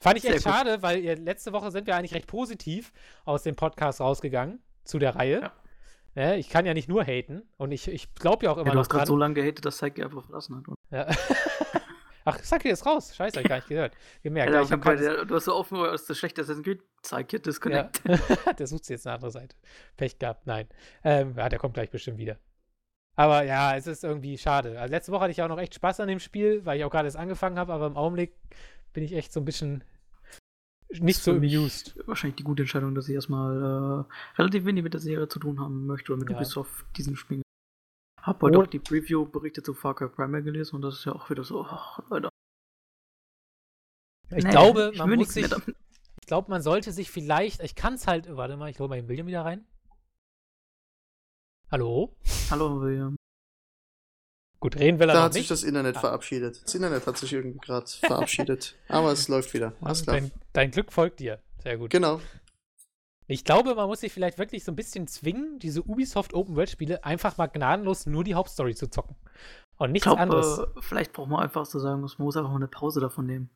[0.01, 2.91] Fand ich echt schade, weil letzte Woche sind wir eigentlich recht positiv
[3.23, 5.41] aus dem Podcast rausgegangen zu der Reihe.
[5.41, 5.53] Ja.
[6.13, 8.71] Ja, ich kann ja nicht nur haten und ich, ich glaube ja auch immer ja,
[8.73, 8.87] du noch.
[8.87, 10.65] Du hast gerade so lange gehatet, dass Saiki einfach verlassen hat.
[10.89, 11.07] Ja.
[12.25, 13.15] Ach, Saiki ist raus.
[13.15, 13.93] Scheiße, hab ich gar nicht gehört.
[14.21, 14.53] Gemerkt.
[14.53, 18.01] Ja, ich hab der, du hast so offen, dass das schlecht Assassin's Creed Saiki disconnect.
[18.05, 18.53] Ja.
[18.59, 19.55] der sucht sich jetzt eine andere Seite.
[19.95, 20.67] Pech gehabt, nein.
[21.03, 22.37] Ähm, ja, der kommt gleich bestimmt wieder.
[23.15, 24.79] Aber ja, es ist irgendwie schade.
[24.79, 26.91] Also letzte Woche hatte ich auch noch echt Spaß an dem Spiel, weil ich auch
[26.91, 28.35] gerade erst angefangen habe, aber im Augenblick
[28.93, 29.83] bin ich echt so ein bisschen
[30.99, 31.95] nicht so amused.
[32.05, 35.59] Wahrscheinlich die gute Entscheidung, dass ich erstmal äh, relativ wenig mit der Serie zu tun
[35.59, 36.35] haben möchte oder mit ja.
[36.35, 37.43] Ubisoft diesen Spielen.
[38.21, 38.61] Hab heute oh.
[38.63, 41.65] auch die Preview-Berichte zu Far Cry Primal gelesen und das ist ja auch wieder so,
[41.65, 42.29] ach, Leute.
[44.29, 48.07] Ich nee, glaube, man muss sich, ich glaube, man sollte sich vielleicht, ich kann es
[48.07, 49.65] halt, warte mal, ich hole mal den William wieder rein.
[51.71, 52.15] Hallo?
[52.49, 53.15] Hallo, William.
[54.61, 56.01] Gut, reden will er Da hat sich das Internet ah.
[56.01, 56.61] verabschiedet.
[56.63, 58.75] Das Internet hat sich irgendwie gerade verabschiedet.
[58.87, 59.73] Aber es läuft wieder.
[59.81, 60.17] Alles klar.
[60.17, 61.39] Dein, dein, Glück folgt dir.
[61.63, 61.89] Sehr gut.
[61.89, 62.21] Genau.
[63.25, 66.69] Ich glaube, man muss sich vielleicht wirklich so ein bisschen zwingen, diese Ubisoft Open World
[66.69, 69.15] Spiele einfach mal gnadenlos nur die Hauptstory zu zocken.
[69.77, 70.59] Und nichts glaub, anderes.
[70.59, 73.49] Äh, vielleicht braucht man einfach so sagen, man muss einfach mal eine Pause davon nehmen.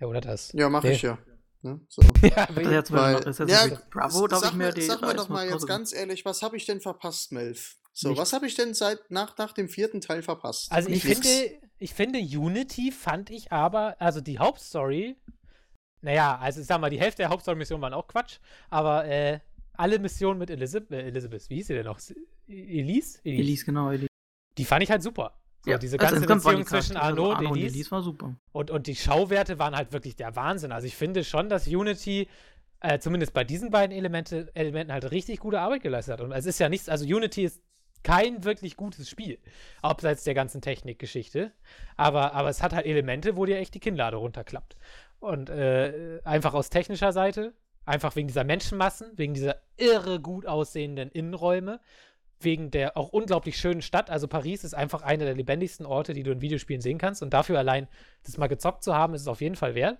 [0.00, 0.52] Ja, oder das.
[0.52, 0.94] Ja, mache nee.
[0.94, 1.18] ich ja.
[1.62, 1.80] Ne?
[1.88, 2.02] So.
[2.22, 4.82] ja, jetzt weil, ja, Bravo, da ich mir die.
[4.82, 7.76] Sag mir doch mal jetzt ganz ehrlich, was habe ich denn verpasst, Melf?
[8.00, 8.22] So, Nichts.
[8.22, 10.72] was habe ich denn seit nach, nach dem vierten Teil verpasst?
[10.72, 11.28] Also ich finde,
[11.78, 15.16] ich finde, Unity fand ich aber, also die Hauptstory,
[16.00, 18.38] naja, also ich sag mal, die Hälfte der Hauptstory-Mission waren auch Quatsch,
[18.70, 19.40] aber äh,
[19.74, 21.98] alle Missionen mit Elizabeth, äh, Elizabeth, wie hieß sie denn noch?
[21.98, 22.14] Elise?
[22.48, 24.08] Elise, Elise genau, Elise.
[24.56, 25.38] Die fand ich halt super.
[25.62, 27.74] So, Ja, diese also ganze waren Beziehung zwischen Arnaud also und und Elise.
[27.74, 28.34] Elise war super.
[28.52, 30.72] Und, und die Schauwerte waren halt wirklich der Wahnsinn.
[30.72, 32.28] Also ich finde schon, dass Unity
[32.80, 36.20] äh, zumindest bei diesen beiden Elemente, Elementen halt richtig gute Arbeit geleistet hat.
[36.22, 37.60] Und es ist ja nichts, also Unity ist
[38.02, 39.38] kein wirklich gutes Spiel,
[39.82, 41.52] abseits der ganzen Technikgeschichte.
[41.96, 44.76] Aber, aber es hat halt Elemente, wo dir echt die Kinnlade runterklappt.
[45.18, 47.52] Und äh, einfach aus technischer Seite,
[47.84, 51.80] einfach wegen dieser Menschenmassen, wegen dieser irre gut aussehenden Innenräume,
[52.40, 54.10] wegen der auch unglaublich schönen Stadt.
[54.10, 57.22] Also Paris ist einfach einer der lebendigsten Orte, die du in Videospielen sehen kannst.
[57.22, 57.86] Und dafür allein
[58.24, 59.98] das mal gezockt zu haben, ist es auf jeden Fall wert.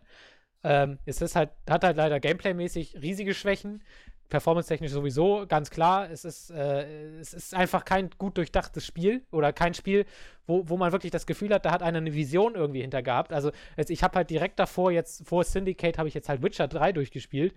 [0.62, 3.82] Ähm, es ist halt, hat halt leider gameplaymäßig riesige Schwächen.
[4.30, 6.10] Performance-technisch sowieso, ganz klar.
[6.10, 10.06] Es ist, äh, es ist einfach kein gut durchdachtes Spiel oder kein Spiel,
[10.46, 13.32] wo, wo man wirklich das Gefühl hat, da hat einer eine Vision irgendwie hinter gehabt.
[13.32, 16.68] Also, jetzt, ich habe halt direkt davor, jetzt vor Syndicate, habe ich jetzt halt Witcher
[16.68, 17.54] 3 durchgespielt.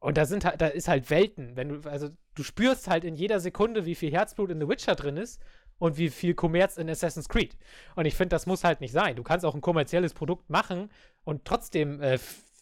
[0.00, 1.56] Und da sind halt, da ist halt Welten.
[1.56, 4.94] Wenn du, also du spürst halt in jeder Sekunde, wie viel Herzblut in The Witcher
[4.94, 5.42] drin ist
[5.78, 7.56] und wie viel Kommerz in Assassin's Creed.
[7.96, 9.16] Und ich finde, das muss halt nicht sein.
[9.16, 10.90] Du kannst auch ein kommerzielles Produkt machen
[11.24, 12.18] und trotzdem äh,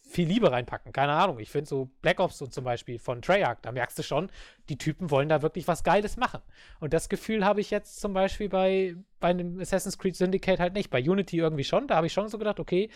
[0.06, 0.92] viel Liebe reinpacken.
[0.92, 1.38] Keine Ahnung.
[1.40, 4.30] Ich finde so Black Ops so zum Beispiel von Treyarch, da merkst du schon,
[4.68, 6.40] die Typen wollen da wirklich was Geiles machen.
[6.80, 10.74] Und das Gefühl habe ich jetzt zum Beispiel bei, bei einem Assassin's Creed Syndicate halt
[10.74, 10.90] nicht.
[10.90, 11.88] Bei Unity irgendwie schon.
[11.88, 12.88] Da habe ich schon so gedacht, okay,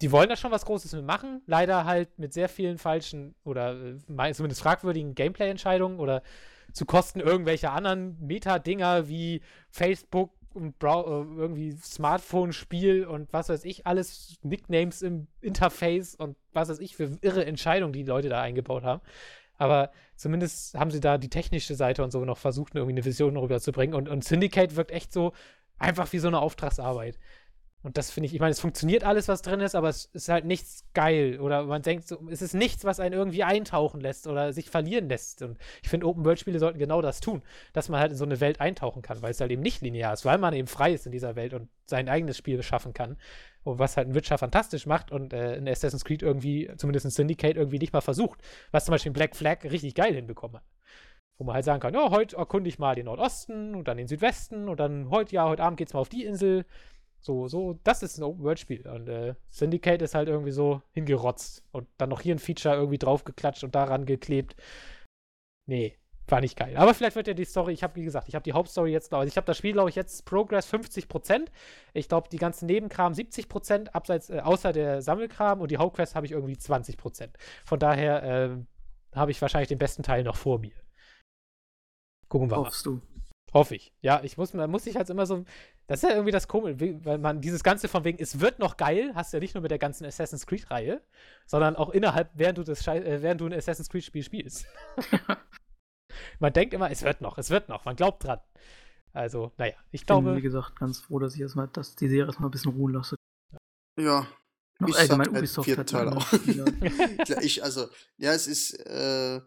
[0.00, 1.42] die wollen da schon was Großes mit machen.
[1.46, 6.22] Leider halt mit sehr vielen falschen oder äh, zumindest fragwürdigen Gameplay-Entscheidungen oder
[6.72, 13.64] zu Kosten irgendwelcher anderen Meta-Dinger wie Facebook und Brau äh, irgendwie Smartphone-Spiel und was weiß
[13.64, 18.28] ich, alles Nicknames im Interface und was weiß ich für irre Entscheidungen, die, die Leute
[18.28, 19.02] da eingebaut haben.
[19.58, 23.36] Aber zumindest haben sie da die technische Seite und so noch versucht, irgendwie eine Vision
[23.36, 23.94] rüberzubringen.
[23.94, 25.32] Und, und Syndicate wirkt echt so
[25.78, 27.18] einfach wie so eine Auftragsarbeit.
[27.82, 30.28] Und das finde ich, ich meine, es funktioniert alles, was drin ist, aber es ist
[30.28, 31.40] halt nichts geil.
[31.40, 35.08] Oder man denkt so, es ist nichts, was einen irgendwie eintauchen lässt oder sich verlieren
[35.08, 35.42] lässt.
[35.42, 38.60] Und ich finde, Open-World-Spiele sollten genau das tun, dass man halt in so eine Welt
[38.60, 41.12] eintauchen kann, weil es halt eben nicht linear ist, weil man eben frei ist in
[41.12, 43.16] dieser Welt und sein eigenes Spiel schaffen kann.
[43.64, 47.10] Und was halt ein Witcher fantastisch macht und äh, in Assassin's Creed irgendwie, zumindest in
[47.10, 48.40] Syndicate, irgendwie nicht mal versucht.
[48.70, 50.64] Was zum Beispiel in Black Flag richtig geil hinbekommen hat.
[51.38, 54.06] Wo man halt sagen kann, ja, heute erkunde ich mal den Nordosten und dann den
[54.06, 56.64] Südwesten und dann heute, ja, heute Abend geht's mal auf die Insel.
[57.24, 58.88] So, so, das ist ein Open-World-Spiel.
[58.88, 62.98] Und äh, Syndicate ist halt irgendwie so hingerotzt und dann noch hier ein Feature irgendwie
[62.98, 64.56] draufgeklatscht und daran geklebt.
[65.66, 65.96] Nee,
[66.26, 66.76] war nicht geil.
[66.76, 69.12] Aber vielleicht wird ja die Story, ich habe, wie gesagt, ich habe die Hauptstory jetzt,
[69.14, 71.46] also ich habe das Spiel, glaube ich, jetzt Progress 50%.
[71.92, 76.26] Ich glaube, die ganzen Nebenkram 70%, abseits, äh, außer der Sammelkram und die Hauptquest habe
[76.26, 77.28] ich irgendwie 20%.
[77.64, 80.74] Von daher äh, habe ich wahrscheinlich den besten Teil noch vor mir.
[82.28, 82.66] Gucken wir mal.
[82.66, 83.00] Hoffst du.
[83.52, 83.92] Hoffe ich.
[84.00, 85.44] Ja, ich muss, man muss sich halt immer so.
[85.86, 88.76] Das ist ja irgendwie das Komische, weil man dieses Ganze von wegen, es wird noch
[88.76, 91.02] geil, hast du ja nicht nur mit der ganzen Assassin's Creed-Reihe,
[91.46, 94.66] sondern auch innerhalb, während du das Schei äh, während du ein Assassin's Creed-Spiel spielst.
[96.38, 98.40] man denkt immer, es wird noch, es wird noch, man glaubt dran.
[99.12, 100.36] Also, naja, ich Ich bin, glaube.
[100.36, 103.16] wie gesagt, ganz froh, dass ich erstmal, dass die Serie erstmal ein bisschen ruhen lasse.
[104.00, 104.26] Ja,
[104.78, 106.32] Noch Ich allgemein sag, äh, Ubisoft vierten hat Teil auch.
[107.42, 109.40] Ich, also, ja, es ist, äh,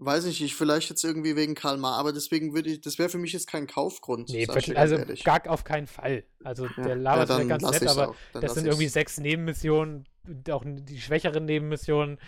[0.00, 3.10] weiß ich nicht, vielleicht jetzt irgendwie wegen Karl Mar, aber deswegen würde ich, das wäre
[3.10, 4.30] für mich jetzt kein Kaufgrund.
[4.30, 5.24] Nee, dir also ehrlich.
[5.24, 6.24] gar auf keinen Fall.
[6.42, 10.06] Also Ja, der ja, labert vielleicht ganz nett, aber das sind irgendwie sechs Nebenmissionen,
[10.50, 12.18] auch die schwächeren Nebenmissionen.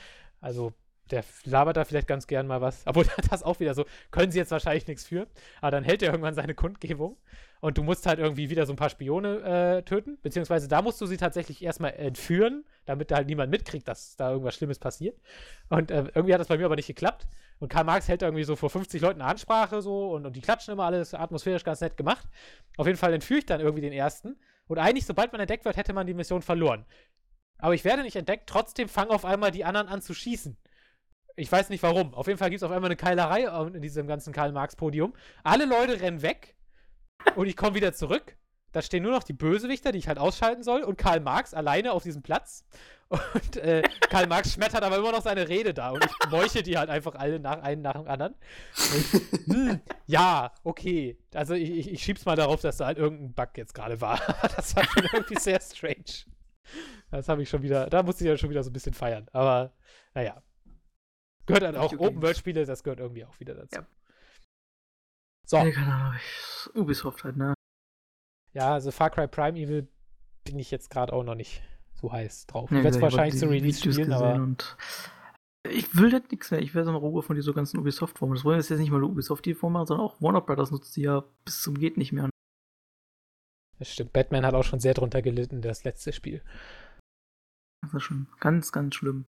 [0.40, 0.74] Also
[1.10, 2.82] der labert da vielleicht ganz gern mal was.
[2.84, 5.26] Obwohl das auch wieder so, können sie jetzt wahrscheinlich nichts für.
[5.60, 7.16] Aber dann hält er irgendwann seine Kundgebung.
[7.64, 9.40] Und du musst halt irgendwie wieder so ein paar Spione
[9.78, 10.18] äh, töten.
[10.20, 14.32] Beziehungsweise da musst du sie tatsächlich erstmal entführen, damit da halt niemand mitkriegt, dass da
[14.32, 15.16] irgendwas Schlimmes passiert.
[15.68, 17.28] Und äh, irgendwie hat das bei mir aber nicht geklappt.
[17.60, 20.40] Und Karl Marx hält irgendwie so vor 50 Leuten eine Ansprache so und, und die
[20.40, 22.26] klatschen immer alles atmosphärisch ganz nett gemacht.
[22.78, 24.40] Auf jeden Fall entführe ich dann irgendwie den ersten.
[24.66, 26.84] Und eigentlich, sobald man entdeckt wird, hätte man die Mission verloren.
[27.58, 30.56] Aber ich werde nicht entdeckt, trotzdem fangen auf einmal die anderen an zu schießen.
[31.36, 32.12] Ich weiß nicht warum.
[32.14, 35.14] Auf jeden Fall gibt es auf einmal eine Keilerei in diesem ganzen Karl-Marx-Podium.
[35.44, 36.56] Alle Leute rennen weg
[37.36, 38.36] und ich komme wieder zurück.
[38.72, 41.92] Da stehen nur noch die Bösewichter, die ich halt ausschalten soll, und Karl Marx alleine
[41.92, 42.64] auf diesem Platz.
[43.08, 46.78] Und äh, Karl Marx schmettert aber immer noch seine Rede da und ich meuche die
[46.78, 48.32] halt einfach alle nach einen nach dem anderen.
[48.32, 51.18] Und ich, hm, ja, okay.
[51.34, 54.18] Also ich, ich, ich schieb's mal darauf, dass da halt irgendein Bug jetzt gerade war.
[54.56, 56.24] das war schon irgendwie sehr strange.
[57.10, 59.26] Das habe ich schon wieder, da musste ich ja schon wieder so ein bisschen feiern.
[59.32, 59.74] Aber
[60.14, 60.42] naja.
[61.44, 62.06] Gehört dann auch Okay.
[62.06, 63.80] Open-World-Spiele, das gehört irgendwie auch wieder dazu.
[63.80, 63.86] Ja.
[65.46, 65.62] So.
[65.62, 66.14] Nee, keine Ahnung.
[66.16, 67.54] ich- Ubisoft halt, ne?
[68.54, 69.88] Ja, also Far Cry Prime Evil
[70.44, 71.62] bin ich jetzt gerade auch noch nicht
[71.94, 72.70] so heiß drauf.
[72.70, 74.76] Ja, ich werde es wahrscheinlich die zu Release Videos spielen, gesehen aber Und
[75.68, 76.60] ich will das nichts mehr.
[76.60, 78.34] Ich will so eine Ruhe von dieser ganzen Ubisoft-Form.
[78.34, 81.02] Das wollen jetzt nicht mal Ubisoft die Form machen, sondern auch Warner Brothers nutzt die
[81.02, 82.28] ja bis zum geht nicht mehr.
[83.78, 84.12] das stimmt.
[84.12, 86.42] Batman hat auch schon sehr drunter gelitten, das letzte Spiel.
[87.82, 89.24] Das ist schon ganz, ganz schlimm.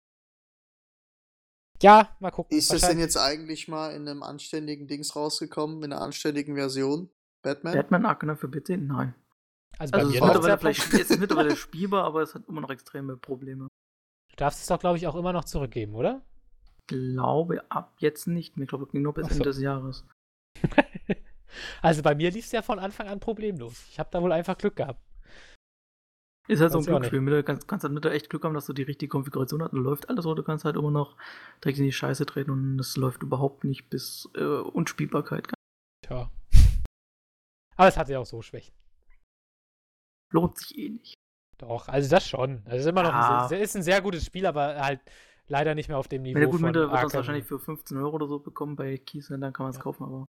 [1.82, 2.56] Ja, mal gucken.
[2.56, 7.10] Ist das denn jetzt eigentlich mal in einem anständigen Dings rausgekommen, in einer anständigen Version?
[7.42, 7.74] Batman?
[7.74, 8.76] Batman Arkham für PC?
[8.78, 9.14] Nein.
[9.78, 12.60] Also bei Also es mir mittlerweile, vielleicht, es ist mittlerweile spielbar, aber es hat immer
[12.60, 13.68] noch extreme Probleme.
[14.28, 16.22] Du darfst es doch, glaube ich, auch immer noch zurückgeben, oder?
[16.90, 18.64] glaube ab jetzt nicht mehr.
[18.64, 19.32] Ich glaube, nur bis so.
[19.32, 20.04] Ende des Jahres.
[21.82, 23.84] also bei mir lief es ja von Anfang an problemlos.
[23.90, 25.00] Ich habe da wohl einfach Glück gehabt.
[26.50, 27.24] Ist halt so ein Glücksspiel.
[27.24, 29.72] Du kannst, kannst halt mit echt Glück haben, dass du die richtige Konfiguration hast.
[29.72, 31.16] Und läuft alles, oder du kannst halt immer noch
[31.62, 35.48] direkt in die Scheiße treten und es läuft überhaupt nicht bis äh, Unspielbarkeit.
[36.04, 36.30] Tja.
[37.76, 38.74] Aber es hatte ja auch so Schwächen.
[40.32, 41.14] Lohnt sich eh nicht.
[41.58, 42.62] Doch, also das schon.
[42.64, 43.42] Also es ist immer noch Ja.
[43.44, 45.00] ein, sehr- ist ein sehr gutes Spiel, aber halt
[45.46, 47.12] leider nicht mehr auf dem Niveau Wenn der gut von mit wird das Arkham.
[47.18, 49.82] wahrscheinlich für 15 Euro oder so bekommen bei Keysend, dann kann man es Ja.
[49.82, 50.26] kaufen, aber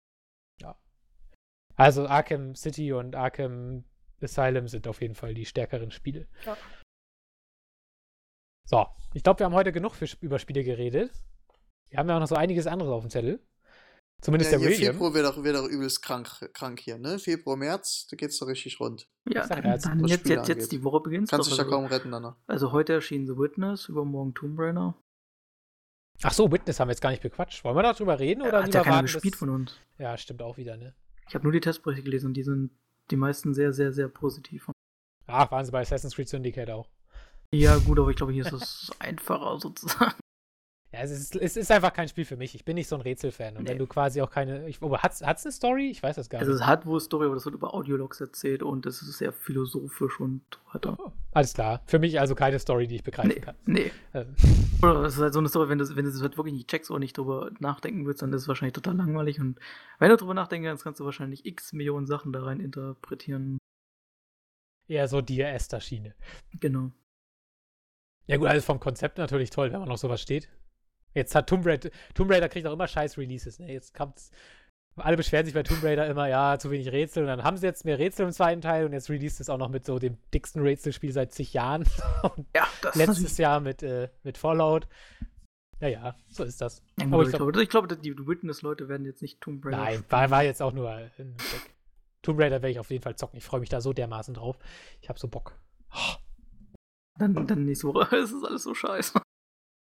[1.78, 3.86] Also Arkham City und Arkham
[4.24, 6.28] Asylum sind auf jeden Fall die stärkeren Spiele.
[6.46, 6.58] Ja.
[8.68, 11.12] So, ich glaube, wir haben heute genug für, über Spiele geredet.
[11.90, 13.46] Wir haben ja auch noch so einiges anderes auf dem Zettel.
[14.22, 14.94] Zumindest Ja, der William.
[14.94, 17.18] Februar wird doch, wird doch übelst krank, krank hier, ne?
[17.18, 19.10] Februar, März, da geht's doch richtig rund.
[19.28, 21.76] ja, dann, ja, jetzt, dann jetzt, jetzt, jetzt die Woche beginnt Kannst dich da Also,
[21.76, 22.38] kaum retten danach.
[22.46, 24.96] also heute erschien The Witness, übermorgen Tomb Raider.
[26.22, 27.64] Ach so, Witness haben wir jetzt gar nicht bequatscht.
[27.64, 29.80] Wollen wir darüber reden oder Hat lieber ja keiner warten, gespielt von uns.
[29.98, 30.94] Ja, stimmt auch wieder, ne?
[31.28, 32.72] Ich habe nur die Testberichte gelesen und die sind
[33.12, 34.70] die meisten sehr, sehr, sehr positiv.
[35.28, 36.90] Ach, waren sie bei Assassin's Creed Syndicate auch.
[37.54, 40.16] Ja, gut, aber ich glaube, hier ist es einfacher sozusagen.
[40.94, 42.54] Ja, es ist, es ist einfach kein Spiel für mich.
[42.54, 43.56] Ich bin nicht so ein Rätselfan.
[43.56, 43.70] Und Nee.
[43.70, 44.68] wenn du quasi auch keine.
[44.68, 45.90] Ich, aber hat's, hat's eine Story?
[45.90, 46.60] Ich weiß das gar Also nicht.
[46.62, 50.20] es hat wohl Story, aber das wird über Audiologs erzählt und es ist sehr philosophisch
[50.20, 50.42] und
[50.74, 50.98] weiter.
[51.00, 51.82] Oh, alles klar.
[51.86, 53.56] Für mich also keine Story, die ich begreifen Nee, kann.
[53.66, 53.92] nee.
[54.14, 54.36] Ähm,
[54.84, 56.70] Oder es ist halt so eine Story, wenn du, wenn du es halt wirklich nicht
[56.70, 59.40] checkst oder nicht drüber nachdenken willst, dann ist es wahrscheinlich total langweilig.
[59.40, 59.60] Und
[60.00, 63.60] wenn du drüber nachdenken kannst, kannst du wahrscheinlich x Millionen Sachen da rein interpretieren.
[64.90, 66.16] eher so die Esther-Schiene.
[66.60, 66.92] Genau.
[68.28, 70.50] Ja, gut, also vom Konzept natürlich toll, wenn man auf sowas steht.
[71.14, 73.72] Jetzt hat Tomb Raider, Tomb Raider kriegt auch immer scheiß Releases, ne?
[73.72, 74.32] Jetzt kommt's.
[74.98, 77.24] Alle beschweren sich bei Tomb Raider immer, ja, zu wenig Rätsel.
[77.24, 79.58] Und dann haben sie jetzt mehr Rätsel im zweiten Teil und jetzt released es auch
[79.58, 81.84] noch mit so dem dicksten Rätselspiel seit zig Jahren.
[82.36, 84.88] und Ja, das letztes Jahr mit, äh, mit Fallout.
[85.80, 86.84] Naja, so ist das.
[87.00, 90.30] Ja, Aber ich glaube, ich glaube, die Witness-Leute werden jetzt nicht Tomb Raider Nein, war,
[90.30, 91.74] war jetzt auch nur ein Check.
[92.22, 93.38] Tomb Raider werde ich auf jeden Fall zocken.
[93.38, 94.60] Ich freue mich da so dermaßen drauf.
[95.02, 95.58] Ich habe so Bock.
[97.18, 98.16] Dann, dann nächste Woche.
[98.16, 99.22] Es ist alles so scheiße.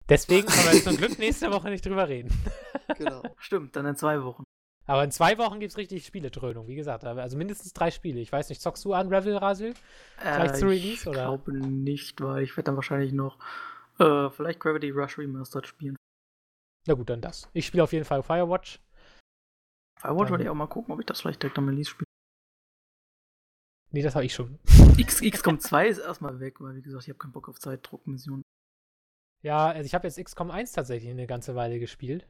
[0.09, 2.29] Deswegen können wir zum Glück nächste Woche nicht drüber reden.
[2.97, 3.23] Genau.
[3.37, 4.43] Stimmt, dann in zwei Wochen.
[4.85, 7.05] Aber in zwei Wochen gibt es richtig Spieletrönung, wie gesagt.
[7.05, 8.19] Also mindestens drei Spiele.
[8.19, 9.73] Ich weiß nicht, zockst du an Revel, Rasil?
[10.19, 11.23] Gleich zu Release, ich oder?
[11.27, 13.39] Glaube nicht, weil ich werde dann wahrscheinlich noch
[13.99, 15.95] äh, vielleicht Gravity Rush Remastered spielen.
[16.85, 17.49] Na gut, dann das.
[17.53, 18.79] Ich spiele auf jeden Fall Firewatch.
[20.01, 22.07] Firewatch Dann- wollte ich auch mal gucken, ob ich das vielleicht direkt am Release spiele.
[23.91, 24.59] Nee, das habe ich schon.
[24.97, 28.41] X, XCOM 2 ist erstmal weg, weil wie gesagt, ich habe keinen Bock auf Zeitdruckmissionen.
[29.41, 32.27] Ja, also ich habe jetzt XCOM 1 tatsächlich eine ganze Weile gespielt.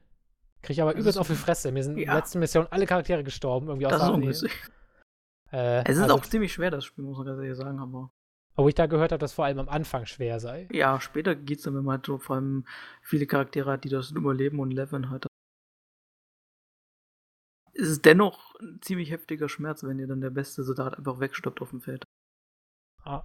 [0.62, 1.72] Kriege aber Das übelst ist- auf die Fresse.
[1.72, 2.06] Mir sind in Ja.
[2.14, 4.52] der letzten Mission alle Charaktere gestorben, irgendwie Das ist außer ungünstig.
[5.54, 8.10] Äh, Es ist also, auch ziemlich schwer, das Spiel, muss man ganz ehrlich sagen, aber
[8.56, 10.70] Obwohl ich da gehört habe, dass vor allem am Anfang schwer sei.
[10.72, 12.66] ja, später geht's dann, wenn man halt so vor allem
[13.02, 15.26] viele Charaktere hat, die das überleben und leveln halt.
[17.74, 21.62] Es ist dennoch ein ziemlich heftiger Schmerz, wenn dir dann der beste Soldat einfach wegstirbt
[21.62, 22.06] auf dem Feld.
[23.04, 23.24] Ah.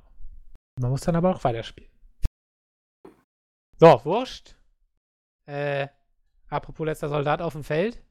[0.81, 1.91] Man muss dann aber auch weiterspielen.
[3.79, 4.57] So, wurscht.
[5.47, 5.89] Äh,
[6.49, 8.03] apropos letzter Soldat auf dem Feld.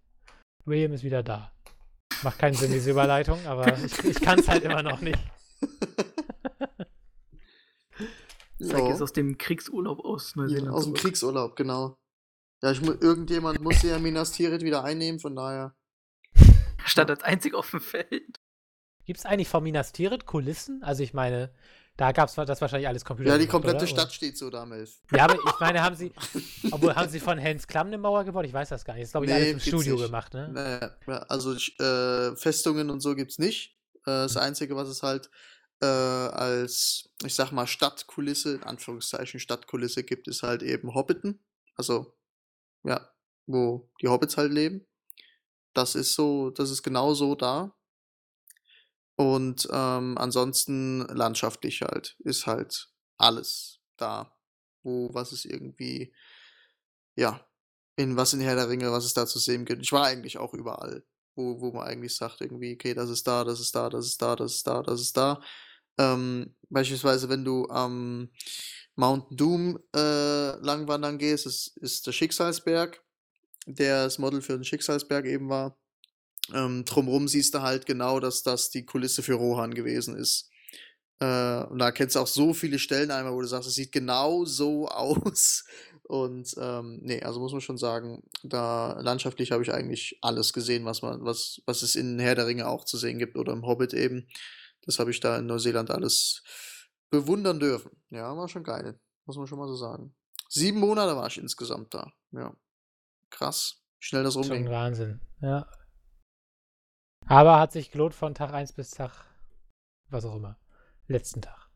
[0.65, 1.51] William ist wieder da.
[2.23, 5.19] Macht keinen Sinn, diese Überleitung, aber ich, ich kann es halt immer noch nicht.
[8.59, 10.69] Zeig ist Ja, aus dem Kriegsurlaub aus ja, Neuseeland.
[10.69, 11.01] aus dem zurück.
[11.01, 11.97] Kriegsurlaub, genau.
[12.63, 15.75] Ja, ich mu irgendjemand muss ja Minas Tirith wieder einnehmen, von daher.
[16.85, 18.39] Stand als einzig auf dem Feld.
[19.05, 20.83] Gibt es eigentlich von Minas Tirith Kulissen?
[20.83, 21.51] Also ich meine,
[21.97, 23.29] da gab es das wahrscheinlich alles Computer.
[23.31, 23.87] Ja, die komplette oder?
[23.87, 24.99] Stadt steht so da, Melf.
[25.11, 26.11] Ja, aber ich meine, haben sie,
[26.71, 28.45] obwohl haben sie von Hans Klamm eine Mauer gebaut?
[28.45, 29.03] Ich weiß das gar nicht.
[29.03, 30.05] Das ist, glaube ich, Nee, alles im Studio nicht.
[30.05, 30.49] gemacht, ne?
[30.49, 33.77] Naja, ja, also äh, Festungen und so gibt's nicht.
[34.01, 35.29] Äh, das Einzige, was es halt
[35.81, 41.39] äh, als, ich sag mal, Stadtkulisse, in Anführungszeichen Stadtkulisse gibt, ist halt eben Hobbiten.
[41.75, 42.13] Also,
[42.83, 43.09] ja,
[43.45, 44.85] wo die Hobbits halt leben.
[45.73, 47.73] Das ist so, das ist genau so da.
[49.15, 54.31] Und ähm, ansonsten landschaftlich halt, ist halt alles da.
[54.83, 56.13] Wo, was es irgendwie,
[57.15, 57.43] ja,
[57.95, 59.81] in was in Herr der Ringe, was es da zu sehen gibt.
[59.81, 61.03] Ich war eigentlich auch überall,
[61.35, 64.21] wo, wo man eigentlich sagt, irgendwie, okay, das ist da, das ist da, das ist
[64.21, 65.41] da, das ist da, das ist da.
[65.97, 68.29] Ähm, beispielsweise, wenn du am
[68.95, 73.03] Mountain Doom äh, langwandern gehst, ist, ist der Schicksalsberg,
[73.65, 75.77] der das Model für den Schicksalsberg eben war.
[76.53, 80.49] Ähm, drumrum siehst du halt genau, dass das die Kulisse für Rohan gewesen ist.
[81.19, 83.91] Äh, und da kennst du auch so viele Stellen einmal, wo du sagst, es sieht
[83.91, 85.63] genau so aus,
[86.07, 90.85] Und ähm, nee, also muss man schon sagen, da landschaftlich habe ich eigentlich alles gesehen,
[90.85, 93.65] was man, was, was es in Herr der Ringe auch zu sehen gibt oder im
[93.65, 94.27] Hobbit eben.
[94.83, 96.43] Das habe ich da in Neuseeland alles
[97.09, 97.89] bewundern dürfen.
[98.11, 98.99] Ja, war schon geil.
[99.25, 100.13] Muss man schon mal so sagen.
[100.47, 102.13] Sieben Monate war ich insgesamt da.
[102.31, 102.55] Ja.
[103.31, 103.81] Krass.
[103.99, 104.65] Schnell das rumging.
[104.65, 105.21] Schon Wahnsinn.
[105.41, 105.67] Ja.
[107.27, 109.11] Aber hat sich gelohnt von Tag 1 bis Tag,
[110.09, 110.57] was auch immer,
[111.07, 111.69] letzten Tag.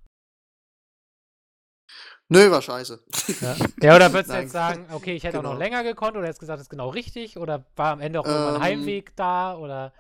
[2.31, 3.03] Nö, war scheiße.
[3.41, 5.53] Ja, ja oder würdest du jetzt sagen, okay, ich hätte auch Genau.
[5.53, 8.25] noch länger gekonnt oder hättest gesagt, das ist genau richtig oder war am Ende auch
[8.25, 9.93] irgendwann Ähm, Heimweg da oder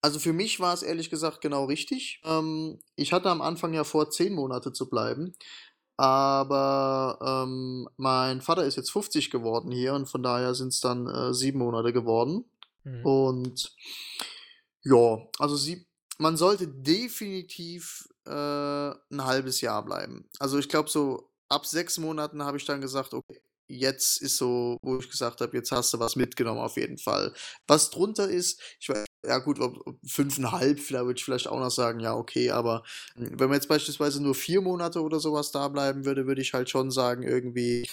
[0.00, 2.20] Also für mich war es ehrlich gesagt genau richtig.
[2.24, 5.34] Ähm, ich hatte am Anfang ja vor, zehn Monate zu bleiben.
[5.96, 11.06] Aber ähm, mein Vater ist jetzt 50 geworden hier und von daher sind es dann
[11.06, 12.44] äh, sieben Monate geworden.
[12.82, 13.06] hm.
[13.06, 13.76] Und
[14.84, 15.86] ja, also sie,
[16.18, 20.28] man sollte definitiv äh, ein halbes Jahr bleiben.
[20.38, 24.78] Also ich glaube, so ab sechs Monaten habe ich dann gesagt, okay, jetzt ist so,
[24.82, 27.32] wo ich gesagt habe, jetzt hast du was mitgenommen auf jeden Fall.
[27.66, 31.70] Was drunter ist, ich weiß, ja gut, ob, fünfeinhalb, vielleicht würde ich vielleicht auch noch
[31.70, 32.82] sagen, ja, okay, aber
[33.16, 36.52] mh, wenn man jetzt beispielsweise nur vier Monate oder sowas da bleiben würde, würde ich
[36.54, 37.88] halt schon sagen, irgendwie,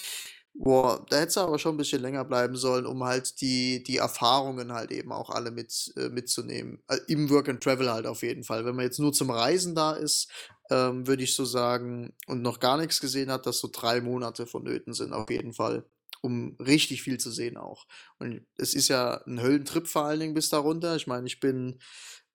[0.54, 3.96] boah, da hätte es aber schon ein bisschen länger bleiben sollen, um halt die, die
[3.98, 6.82] Erfahrungen halt eben auch alle mit, äh, mitzunehmen.
[6.88, 8.64] Äh, Im Work and Travel halt auf jeden Fall.
[8.64, 10.30] Wenn man jetzt nur zum Reisen da ist,
[10.70, 14.46] ähm, würde ich so sagen, und noch gar nichts gesehen hat, dass so drei Monate
[14.46, 15.84] vonnöten sind, auf jeden Fall.
[16.22, 17.86] Um richtig viel zu sehen auch.
[18.18, 20.94] Und es ist ja ein Höllentrip vor allen Dingen bis da runter.
[20.96, 21.78] Ich meine, ich bin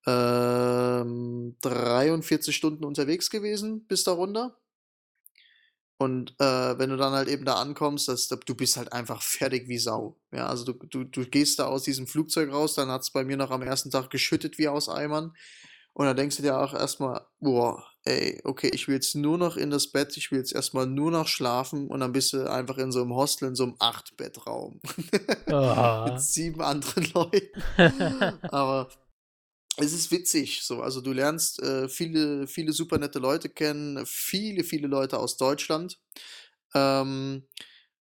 [0.08, 4.58] ähm, 43 Stunden unterwegs gewesen bis da runter.
[5.98, 9.70] Und äh, wenn du dann halt eben da ankommst, das, du bist halt einfach fertig
[9.70, 10.18] wie Sau.
[10.34, 13.24] Ja, also du, du, du gehst da aus diesem Flugzeug raus, dann hat es bei
[13.24, 15.34] mir noch am ersten Tag geschüttet wie aus Eimern.
[15.94, 19.56] Und dann denkst du dir auch erstmal, boah, ey, okay, ich will jetzt nur noch
[19.56, 22.78] in das Bett, ich will jetzt erstmal nur noch schlafen und dann bist du einfach
[22.78, 24.82] in so einem Hostel, in so einem Acht-Bettraum.
[25.48, 26.06] Ah.
[26.12, 27.48] Mit sieben anderen Leuten.
[28.50, 28.90] Aber
[29.78, 30.82] es ist witzig, so.
[30.82, 36.00] Also du lernst äh, viele, viele super nette Leute kennen, viele, viele Leute aus Deutschland.
[36.74, 37.44] Ähm,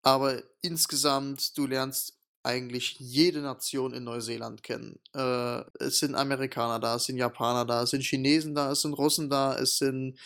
[0.01, 4.99] aber insgesamt, du lernst eigentlich jede Nation in Neuseeland kennen.
[5.15, 8.93] Äh, es sind Amerikaner da, es sind Japaner da, es sind Chinesen da, es sind
[8.93, 10.19] Russen da, es sind,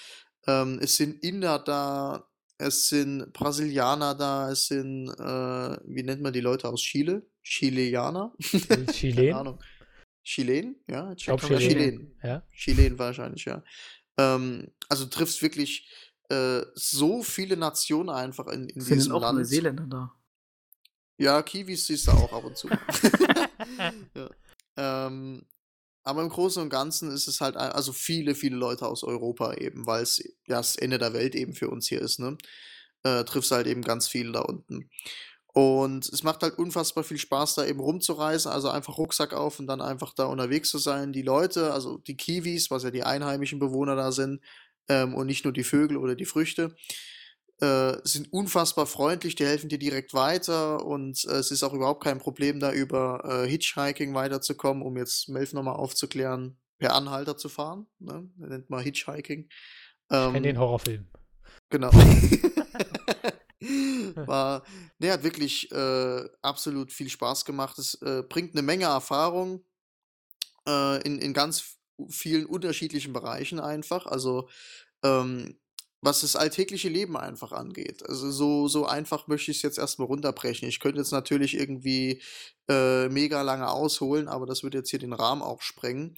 [0.48, 6.34] ähm, es sind Inder da, es sind Brasilianer da, es sind, äh, wie nennt man
[6.34, 7.22] die Leute aus Chile?
[7.44, 8.34] Chileaner?
[8.68, 9.34] Keine Chilen?
[9.36, 9.60] Ahnung.
[10.28, 10.76] Chilen?
[10.90, 11.60] Ja, Ich glaube Chilen.
[11.62, 12.20] Chilen.
[12.22, 12.44] Ja.
[12.52, 13.64] Chilen wahrscheinlich, ja.
[14.18, 15.90] Ähm, also du triffst wirklich
[16.30, 19.38] äh, so viele Nationen einfach in, in Sind diesem auch Land.
[19.38, 20.14] Neuseeländer da?
[21.18, 22.68] Ja, Kiwis siehst du auch ab und zu.
[24.16, 24.30] ja.
[24.76, 25.46] ähm,
[26.04, 29.88] aber im Großen und Ganzen ist es halt, also viele, viele Leute aus Europa eben,
[29.88, 32.38] weil es ja das Ende der Welt eben für uns hier ist, ne?
[33.04, 34.90] Äh, triffst halt eben ganz viele da unten.
[35.58, 39.66] Und es macht halt unfassbar viel Spaß, da eben rumzureisen, also einfach Rucksack auf und
[39.66, 41.14] dann einfach da unterwegs zu sein.
[41.14, 44.40] Die Leute, also die Kiwis, was ja die einheimischen Bewohner da sind,
[44.88, 46.76] ähm, und nicht nur die Vögel oder die Früchte,
[47.60, 52.04] äh, sind unfassbar freundlich, die helfen dir direkt weiter und äh, es ist auch überhaupt
[52.04, 57.50] kein Problem, da über äh, Hitchhiking weiterzukommen, um jetzt Melf nochmal aufzuklären, per Anhalter zu
[57.50, 57.88] fahren.
[57.98, 58.30] Ne?
[58.38, 59.48] Nennt man Hitchhiking.
[59.50, 61.08] Ich kenne Ähm, den Horrorfilm.
[61.72, 61.90] Genau.
[64.16, 64.64] War,
[65.00, 67.78] ne, hat wirklich äh, absolut viel Spaß gemacht.
[67.80, 69.64] Es äh, bringt eine Menge Erfahrung
[70.68, 71.78] äh, in, in ganz
[72.10, 74.06] vielen unterschiedlichen Bereichen einfach.
[74.06, 74.50] Also,
[75.04, 75.58] ähm,
[76.02, 78.08] was das alltägliche Leben einfach angeht.
[78.08, 80.68] Also, so, so einfach möchte ich es jetzt erstmal runterbrechen.
[80.68, 82.22] Ich könnte jetzt natürlich irgendwie
[82.70, 86.16] äh, mega lange ausholen, aber das würde jetzt hier den Rahmen auch sprengen.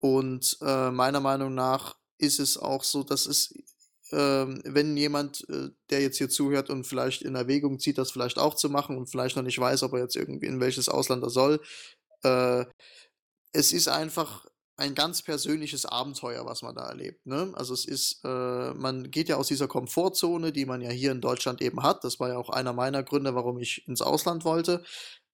[0.00, 3.54] Und äh, meiner Meinung nach ist es auch so, dass es
[4.16, 8.54] wenn jemand, äh, der jetzt hier zuhört und vielleicht in Erwägung zieht, das vielleicht auch
[8.54, 11.30] zu machen und vielleicht noch nicht weiß, ob er jetzt irgendwie in welches Ausland er
[11.30, 11.60] soll,
[12.22, 12.64] äh,
[13.52, 14.46] es ist einfach
[14.78, 17.26] ein ganz persönliches Abenteuer, was man da erlebt.
[17.26, 17.52] Ne?
[17.54, 21.20] Also es ist, äh, man geht ja aus dieser Komfortzone, die man ja hier in
[21.20, 22.04] Deutschland eben hat.
[22.04, 24.84] Das war ja auch einer meiner Gründe, warum ich ins Ausland wollte.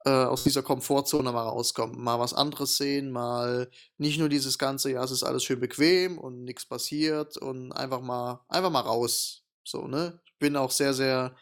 [0.06, 4.90] Äh, aus dieser Komfortzone mal rauskommen, mal was anderes sehen, mal nicht nur dieses ganze,
[4.90, 9.44] ja, es ist alles schön bequem und nichts passiert und einfach mal, einfach mal raus.
[9.64, 10.20] So, ne?
[10.26, 11.34] Ich bin auch sehr, sehr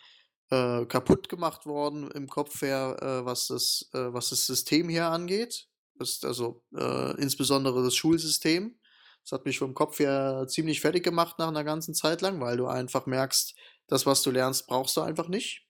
[0.51, 5.06] äh, kaputt gemacht worden im Kopf her, äh, was das, äh, was das System hier
[5.06, 5.66] angeht.
[5.98, 8.78] Das, also äh, insbesondere das Schulsystem.
[9.24, 12.59] Das hat mich vom Kopf her ziemlich fertig gemacht nach einer ganzen Zeit lang, weil
[12.59, 13.56] du einfach merkst,
[13.89, 15.66] das, was du lernst, brauchst du einfach nicht.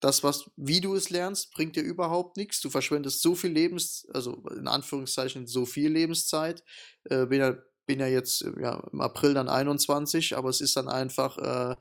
[0.00, 2.60] Das, was, wie du es lernst, bringt dir überhaupt nichts.
[2.60, 6.62] Du verschwendest so viel Lebens, also in Anführungszeichen so viel Lebenszeit.
[7.04, 7.56] Äh, bin ja,
[7.86, 11.76] bin ja jetzt äh, ja, im April dann 21, aber es ist dann einfach, äh,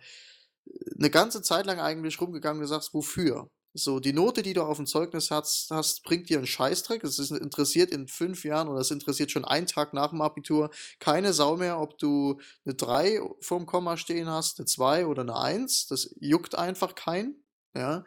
[0.97, 3.49] eine ganze Zeit lang eigentlich rumgegangen und sagst, wofür?
[3.77, 7.03] So, die Note, die du auf dem Zeugnis hast, hast bringt dir einen Scheißdreck.
[7.03, 10.69] Es ist interessiert in fünf Jahren oder es interessiert schon einen Tag nach dem Abitur
[10.99, 15.37] keine Sau mehr, ob du eine 3 vorm Komma stehen hast, eine 2 oder eine
[15.37, 15.87] 1.
[15.87, 17.43] Das juckt einfach keinen.
[17.75, 18.03] Ja.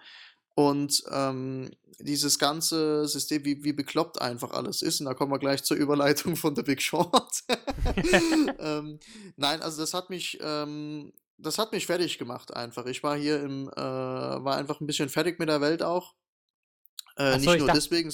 [0.55, 1.70] Und ähm,
[2.01, 5.77] dieses ganze System, wie, wie bekloppt einfach alles ist, und da kommen wir gleich zur
[5.77, 7.45] Überleitung von The Big Short.
[8.59, 8.99] ähm,
[9.36, 12.86] nein, also das hat mich ähm, das hat mich fertig gemacht einfach.
[12.86, 16.15] Ich war hier im, äh, war einfach ein bisschen fertig mit der Welt auch.
[17.16, 18.12] Äh, so, nicht nur deswegen,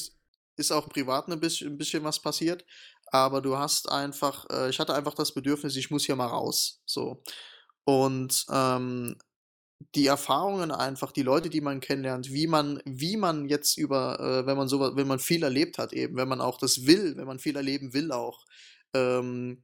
[0.56, 2.64] ist auch privat ein bisschen, ein bisschen was passiert,
[3.06, 6.80] aber du hast einfach, äh, ich hatte einfach das Bedürfnis, ich muss hier mal raus.
[6.86, 7.22] So.
[7.84, 9.16] Und ähm,
[9.94, 14.46] die Erfahrungen einfach, die Leute, die man kennenlernt, wie man, wie man jetzt über, äh,
[14.46, 17.26] wenn man so, wenn man viel erlebt hat, eben, wenn man auch das will, wenn
[17.26, 18.44] man viel erleben will auch,
[18.94, 19.62] ähm,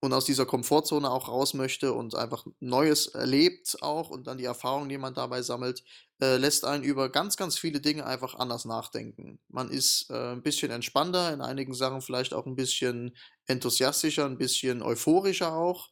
[0.00, 4.44] und aus dieser Komfortzone auch raus möchte und einfach Neues erlebt auch und dann die
[4.44, 5.82] Erfahrungen, die man dabei sammelt,
[6.20, 9.38] äh, lässt einen über ganz, ganz viele Dinge einfach anders nachdenken.
[9.48, 13.16] Man ist äh, ein bisschen entspannter, in einigen Sachen vielleicht auch ein bisschen
[13.46, 15.88] enthusiastischer, ein bisschen euphorischer auch,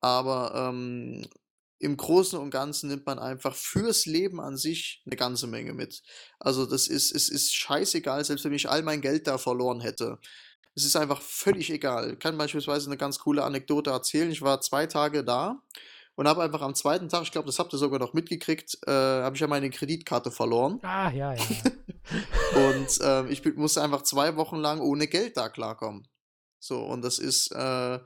[0.00, 1.26] aber ähm,
[1.78, 6.02] im Großen und Ganzen nimmt man einfach fürs Leben an sich eine ganze Menge mit.
[6.38, 10.18] Also das ist, es ist scheißegal, selbst wenn ich all mein Geld da verloren hätte
[10.78, 12.12] es ist einfach völlig egal.
[12.12, 14.30] Ich kann beispielsweise eine ganz coole Anekdote erzählen.
[14.30, 15.60] Ich war zwei Tage da
[16.14, 18.90] und habe einfach am zweiten Tag, ich glaube, das habt ihr sogar noch mitgekriegt, äh,
[18.90, 20.78] habe ich ja meine Kreditkarte verloren.
[20.82, 21.42] Ah, ja, ja.
[22.70, 26.06] und äh, ich musste einfach zwei Wochen lang ohne Geld da klarkommen.
[26.60, 28.00] So, und das ist, äh,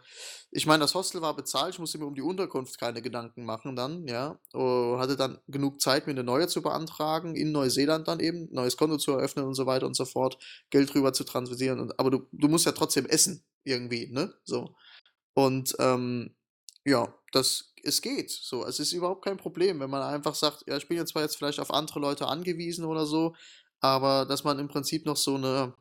[0.50, 3.76] ich meine, das Hostel war bezahlt, ich musste mir um die Unterkunft keine Gedanken machen
[3.76, 4.38] dann, ja.
[4.54, 8.76] Uh, hatte dann genug Zeit, mir eine neue zu beantragen, in Neuseeland dann eben, neues
[8.76, 10.38] Konto zu eröffnen und so weiter und so fort,
[10.70, 11.80] Geld rüber zu transferieren.
[11.80, 14.34] Und, aber du, du musst ja trotzdem essen, irgendwie, ne?
[14.44, 14.74] So.
[15.34, 16.34] Und ähm,
[16.84, 18.30] ja, das, es geht.
[18.30, 21.22] So, es ist überhaupt kein Problem, wenn man einfach sagt, ja, ich bin jetzt zwar
[21.22, 23.34] jetzt vielleicht auf andere Leute angewiesen oder so,
[23.80, 25.74] aber dass man im Prinzip noch so eine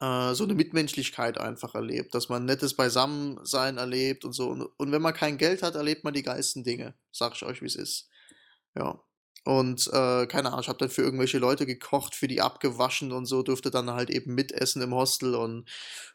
[0.00, 4.48] äh, so eine Mitmenschlichkeit einfach erlebt, dass man nettes Beisammensein erlebt und so.
[4.48, 7.62] Und, und wenn man kein Geld hat, erlebt man die geilsten Dinge, sag ich euch,
[7.62, 8.08] wie es ist.
[8.74, 9.00] Ja.
[9.44, 13.24] Und äh, keine Ahnung, ich habe dann für irgendwelche Leute gekocht, für die abgewaschen und
[13.24, 15.68] so, durfte dann halt eben mitessen im Hostel und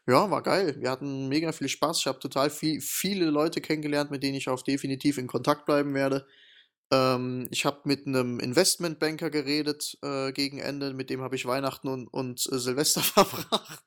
[0.06, 0.76] ja, war geil.
[0.80, 1.98] Wir hatten mega viel Spaß.
[1.98, 5.92] Ich habe total viel, viele Leute kennengelernt, mit denen ich auch definitiv in Kontakt bleiben
[5.94, 6.26] werde.
[6.92, 11.88] Ähm, ich habe mit einem Investmentbanker geredet äh, gegen Ende, mit dem habe ich Weihnachten
[11.88, 13.84] und, und äh, Silvester verbracht.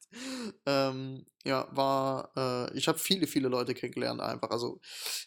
[0.66, 4.50] Ähm, ja, war, äh, ich habe viele, viele Leute kennengelernt einfach.
[4.50, 4.82] Also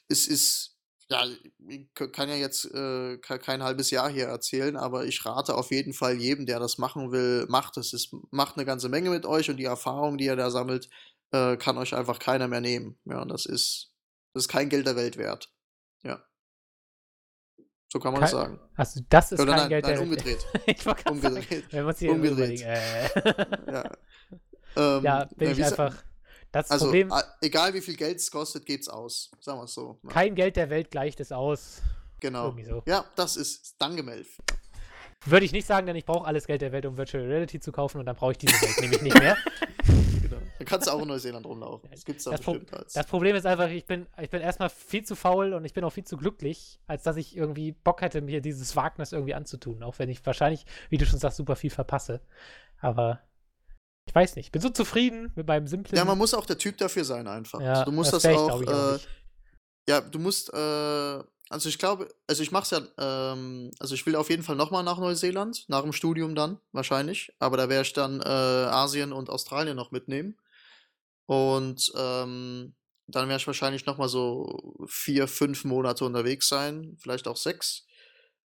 [0.08, 0.76] es ist,
[1.10, 1.24] ja,
[1.68, 5.94] ich kann ja jetzt äh, kein halbes Jahr hier erzählen, aber ich rate auf jeden
[5.94, 7.94] Fall jedem, der das machen will, macht es.
[7.94, 10.90] Es macht eine ganze Menge mit euch und die Erfahrung, die ihr da sammelt,
[11.32, 12.98] äh, kann euch einfach keiner mehr nehmen.
[13.04, 13.92] Ja, das ist,
[14.34, 15.50] das ist kein Geld der Welt wert.
[16.02, 16.22] Ja.
[17.92, 18.60] So kann man kein, das sagen.
[18.74, 20.46] Also das ist Oder kein nein, Geld nein, umgedreht.
[20.66, 21.46] ich umgedreht.
[21.46, 22.62] Sagen, wenn wir hier umgedreht.
[22.62, 23.08] Äh.
[23.70, 23.90] ja.
[24.74, 26.02] Ähm, ja, bin ja, ich einfach.
[26.52, 27.12] Das also, Problem,
[27.42, 29.30] egal wie viel Geld es kostet, geht's aus.
[29.40, 29.98] Sagen wir es so.
[30.04, 30.08] Ja.
[30.08, 31.82] Kein Geld der Welt gleicht es aus.
[32.20, 32.56] Genau.
[32.66, 32.82] So.
[32.86, 34.38] Ja, das ist Dangemelf.
[35.26, 37.72] Würde ich nicht sagen, denn ich brauche alles Geld der Welt, um Virtual Reality zu
[37.72, 39.36] kaufen und dann brauche ich diese Welt nämlich nicht mehr.
[40.64, 41.90] Dann kannst du auch in Neuseeland rumlaufen.
[41.90, 42.92] Das gibt's da das bestimmt Pro als.
[42.92, 45.84] Das Problem ist einfach, ich bin, ich bin erstmal viel zu faul und ich bin
[45.84, 49.82] auch viel zu glücklich, als dass ich irgendwie Bock hätte, mir dieses Wagnis irgendwie anzutun.
[49.82, 52.20] Auch wenn ich wahrscheinlich, wie du schon sagst, super viel verpasse.
[52.80, 53.20] Aber
[54.06, 54.46] ich weiß nicht.
[54.46, 55.96] Ich bin so zufrieden mit meinem simplen.
[55.96, 57.60] Ja, man muss auch der Typ dafür sein, einfach.
[57.60, 58.60] Ja, also du musst das, das auch.
[58.60, 58.98] Ich, äh,
[59.88, 60.52] ja, du musst.
[60.52, 61.22] Äh,
[61.52, 64.56] also ich glaube, also ich mache es ja, ähm, also ich will auf jeden Fall
[64.56, 67.30] nochmal nach Neuseeland, nach dem Studium dann, wahrscheinlich.
[67.40, 70.38] Aber da werde ich dann äh, Asien und Australien noch mitnehmen.
[71.26, 72.74] Und ähm,
[73.06, 77.86] dann werde ich wahrscheinlich nochmal so vier, fünf Monate unterwegs sein, vielleicht auch sechs.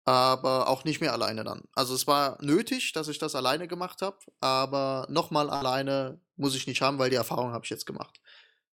[0.06, 1.64] Aber auch nicht mehr alleine dann.
[1.76, 6.68] Also es war nötig, dass ich das alleine gemacht habe, aber nochmal alleine muss ich
[6.68, 8.20] nicht haben, weil die Erfahrung habe ich jetzt gemacht.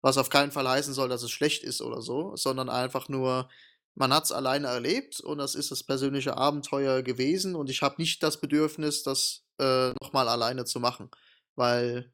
[0.02, 3.50] Was auf keinen Fall heißen soll, dass es schlecht ist oder so, sondern einfach nur,
[3.96, 7.96] man hat es alleine erlebt und das ist das persönliche Abenteuer gewesen und ich habe
[7.98, 11.12] nicht das Bedürfnis, das äh, nochmal alleine zu machen,
[11.56, 12.14] weil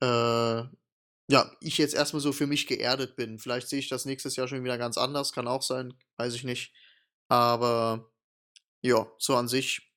[0.00, 0.64] äh,
[1.30, 3.38] ja, ich jetzt erstmal so für mich geerdet bin.
[3.38, 6.44] Vielleicht sehe ich das nächstes Jahr schon wieder ganz anders, kann auch sein, weiß ich
[6.44, 6.72] nicht.
[7.28, 8.10] Aber
[8.82, 9.92] ja, so an sich,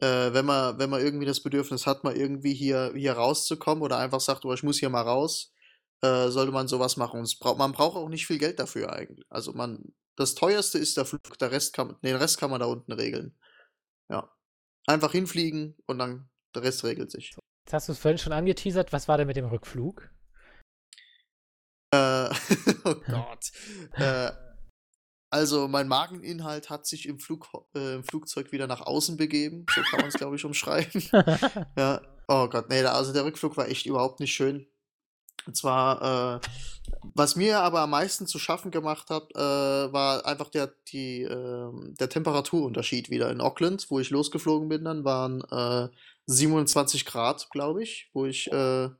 [0.00, 3.98] äh, wenn man, wenn man irgendwie das Bedürfnis hat, mal irgendwie hier, hier rauszukommen oder
[3.98, 5.52] einfach sagt, oh, ich muss hier mal raus,
[6.02, 7.20] äh, sollte man sowas machen.
[7.20, 9.26] Und bra man braucht auch nicht viel Geld dafür eigentlich.
[9.30, 12.66] Also man, das teuerste ist der Flug, der Rest kann, den Rest kann man da
[12.66, 13.36] unten regeln.
[14.10, 14.30] Ja.
[14.86, 17.34] Einfach hinfliegen und dann der Rest regelt sich.
[17.70, 18.92] Jetzt hast du es vorhin schon angeteasert.
[18.92, 20.10] Was war denn mit dem Rückflug?
[21.94, 22.28] Äh,
[22.84, 23.52] oh Gott.
[23.92, 24.32] äh,
[25.30, 29.66] Also mein Mageninhalt hat sich im, Flug, äh, im Flugzeug wieder nach außen begeben.
[29.72, 31.00] So kann man es, glaube ich, umschreiben.
[31.76, 32.02] ja.
[32.26, 34.66] Oh Gott, nee, also der Rückflug war echt überhaupt nicht schön.
[35.46, 36.40] Und zwar, äh,
[37.14, 41.70] was mir aber am meisten zu schaffen gemacht hat, äh, war einfach der, die, äh,
[41.98, 43.30] der Temperaturunterschied wieder.
[43.30, 45.42] In Auckland, wo ich losgeflogen bin, dann waren
[46.26, 48.90] 27 äh, Grad, glaube ich, wo ich, äh,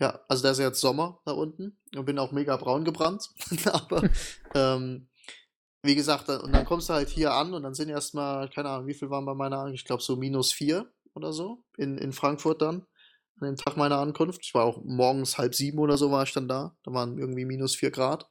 [0.00, 3.30] ja, also da ist jetzt Sommer da unten und bin auch mega braun gebrannt.
[3.72, 4.08] aber,
[4.54, 5.08] ähm,
[5.82, 8.86] wie gesagt, und dann kommst du halt hier an und dann sind erstmal, keine Ahnung,
[8.86, 12.62] wie viel waren bei meiner, ich glaube so minus vier oder so in, in Frankfurt
[12.62, 12.86] dann
[13.42, 14.40] an dem Tag meiner Ankunft.
[14.44, 16.76] Ich war auch morgens halb sieben oder so war ich dann da.
[16.84, 18.28] Da waren irgendwie minus vier Grad.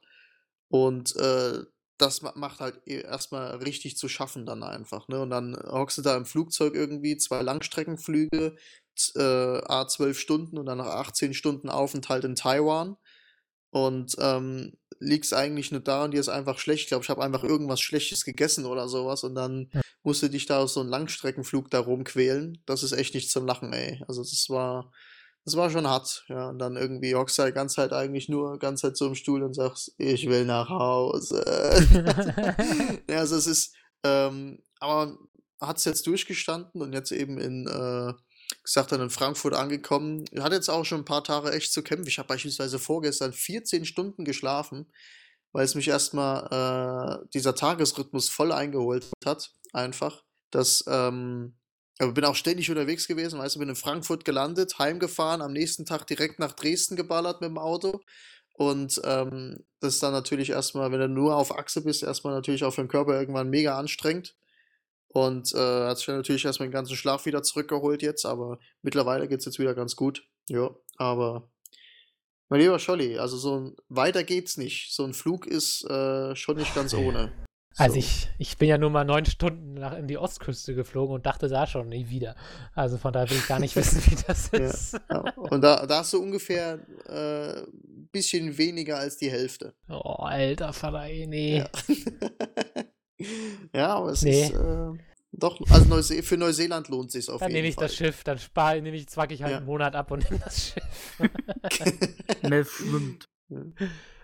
[0.68, 1.64] Und äh,
[1.98, 5.08] das macht halt e, erstmal richtig zu schaffen dann einfach.
[5.08, 5.20] Ne?
[5.20, 8.56] Und dann hockst du da im Flugzeug irgendwie, zwei Langstreckenflüge,
[9.14, 12.96] äh, A 12 Stunden und dann nach 18 Stunden Aufenthalt in Taiwan.
[13.72, 16.82] Und ähm, liegst eigentlich nur da und dir ist einfach schlecht.
[16.82, 19.80] Ich glaube, ich habe einfach irgendwas Schlechtes gegessen oder sowas und dann ja.
[20.02, 22.62] musst du dich da aus so einem Langstreckenflug da rumquälen.
[22.66, 24.02] Das ist echt nicht zum Lachen, ey.
[24.06, 24.92] Also das war,
[25.46, 26.50] das war schon hart, ja.
[26.50, 29.42] Und dann irgendwie hockst du halt ganz Zeit eigentlich nur ganz Zeit so im Stuhl
[29.42, 31.42] und sagst, ich will nach Hause.
[33.08, 33.74] ja, also es ist,
[34.04, 35.16] ähm, aber
[35.62, 38.12] hat es jetzt durchgestanden und jetzt eben in äh,
[38.62, 40.24] gesagt, dann in Frankfurt angekommen.
[40.38, 42.08] Hat jetzt auch schon ein paar Tage echt zu kämpfen.
[42.08, 44.90] Ich habe beispielsweise vorgestern 14 Stunden geschlafen,
[45.52, 49.52] weil es mich erstmal äh, dieser Tagesrhythmus voll eingeholt hat.
[49.72, 50.22] Einfach.
[50.50, 51.56] Das, ähm,
[51.98, 55.86] aber bin auch ständig unterwegs gewesen, weißt du, bin in Frankfurt gelandet, heimgefahren, am nächsten
[55.86, 58.00] Tag direkt nach Dresden geballert mit dem Auto.
[58.54, 62.64] Und ähm, das ist dann natürlich erstmal, wenn du nur auf Achse bist, erstmal natürlich
[62.64, 64.36] auch für den Körper irgendwann mega anstrengend.
[65.12, 69.40] Und äh, hat sich natürlich erstmal den ganzen Schlaf wieder zurückgeholt jetzt, aber mittlerweile geht
[69.40, 70.26] es jetzt wieder ganz gut.
[70.48, 71.50] Ja, aber
[72.48, 74.94] mein lieber Scholli, also so ein weiter geht's nicht.
[74.94, 77.32] So ein Flug ist äh, schon nicht ganz ohne.
[77.76, 81.26] Also ich, ich bin ja nur mal neun Stunden nach in die Ostküste geflogen und
[81.26, 82.36] dachte da schon nie wieder.
[82.74, 84.92] Also von daher will ich gar nicht wissen, wie das ist.
[84.92, 85.32] Ja, ja.
[85.36, 87.62] Und da, da hast du ungefähr ein äh,
[88.12, 89.74] bisschen weniger als die Hälfte.
[89.88, 91.58] Oh, alter Vater, nee.
[91.58, 91.70] Ja.
[93.74, 94.44] ja, aber es nee.
[94.44, 94.52] ist.
[94.52, 94.92] Äh,
[95.34, 97.50] doch, also Neuse für Neuseeland lohnt es sich auf dann jeden Fall.
[97.50, 99.56] Dann nehme ich das Schiff, dann spare, nehme ich, zwacke ich halt ja.
[99.58, 101.18] einen Monat ab und nehme das Schiff.
[102.42, 103.28] Melf schwimmt.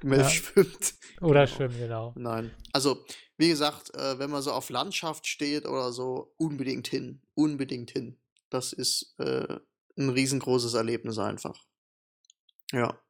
[0.02, 0.28] Melf ja.
[0.28, 0.94] schwimmt.
[1.22, 1.56] Oder genau.
[1.56, 2.12] schwimmen, genau.
[2.16, 2.50] Nein.
[2.72, 3.04] Also,
[3.38, 7.22] wie gesagt, äh, wenn man so auf Landschaft steht oder so, unbedingt hin.
[7.34, 8.18] Unbedingt hin.
[8.50, 9.58] Das ist äh,
[9.96, 11.64] ein riesengroßes Erlebnis einfach.
[12.72, 13.00] Ja.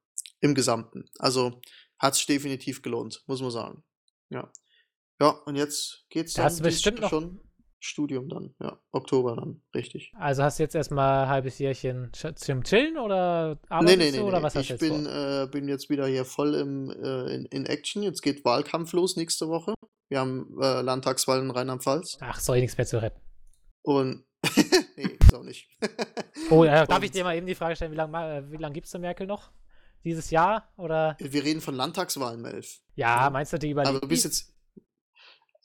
[0.41, 1.11] Im Gesamten.
[1.19, 1.61] Also,
[1.99, 3.83] hat es definitiv gelohnt, muss man sagen.
[4.31, 4.53] Ja.
[5.21, 7.41] Ja, und jetzt geht's dann hast du bestimmt noch schon
[7.81, 10.13] Studium dann, ja, Oktober dann, richtig.
[10.19, 14.23] Also hast du jetzt erstmal ein halbes Jährchen zum Chillen oder arbeitest nee, nee, nee,
[14.23, 15.43] oder was hast du jetzt bin, vor?
[15.43, 18.03] Äh, bin jetzt wieder hier voll im, äh, in, in Action.
[18.03, 19.75] Jetzt geht Wahlkampf los nächste Woche.
[20.09, 22.19] Wir haben äh, Landtagswahl in Rheinland-Pfalz.
[22.21, 23.21] Ach, soll ich nichts mehr zu retten.
[23.83, 24.25] Und
[24.97, 25.69] nee, ist auch nicht.
[26.51, 28.87] oh, äh, darf ich dir mal eben die Frage stellen, wie lange wie lang gibt
[28.87, 29.51] es Merkel noch?
[30.05, 30.73] Dieses Jahr?
[30.77, 31.17] Oder?
[31.19, 32.81] Wir reden von Landtagswahlen, Melf.
[32.95, 33.97] Ja, meinst du, die überleben?
[33.97, 34.58] Aber du bist jetzt, äh,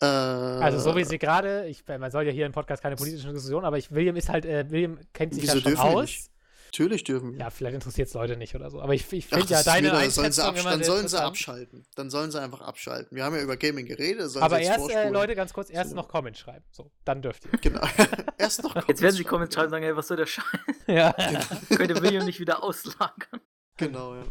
[0.05, 3.77] also so wie sie gerade, man soll ja hier im Podcast keine politische Diskussion, aber
[3.77, 6.29] ich, William ist halt, äh, William kennt sich ja schon aus.
[6.73, 7.39] Natürlich dürfen wir.
[7.39, 8.81] Ja, vielleicht interessiert es Leute nicht oder so.
[8.81, 11.85] Aber ich, ich finde ja deine wieder, Einschätzung sollen sie Dann sollen sie abschalten.
[11.93, 13.15] Dann sollen sie einfach abschalten.
[13.15, 14.35] Wir haben ja über Gaming geredet.
[14.37, 15.95] Aber erst, äh, Leute, ganz kurz, erst so.
[15.95, 16.65] noch Comments schreiben.
[16.71, 17.51] So, dann dürft ihr.
[17.59, 17.87] Genau.
[18.39, 20.45] erst noch Comments Jetzt werden sie Comments schreiben und sagen, ey, was soll der Scheiß?
[20.87, 21.13] Ja.
[21.15, 21.77] Genau.
[21.77, 23.39] Könnte William nicht wieder auslagern.
[23.77, 24.23] Genau, ja.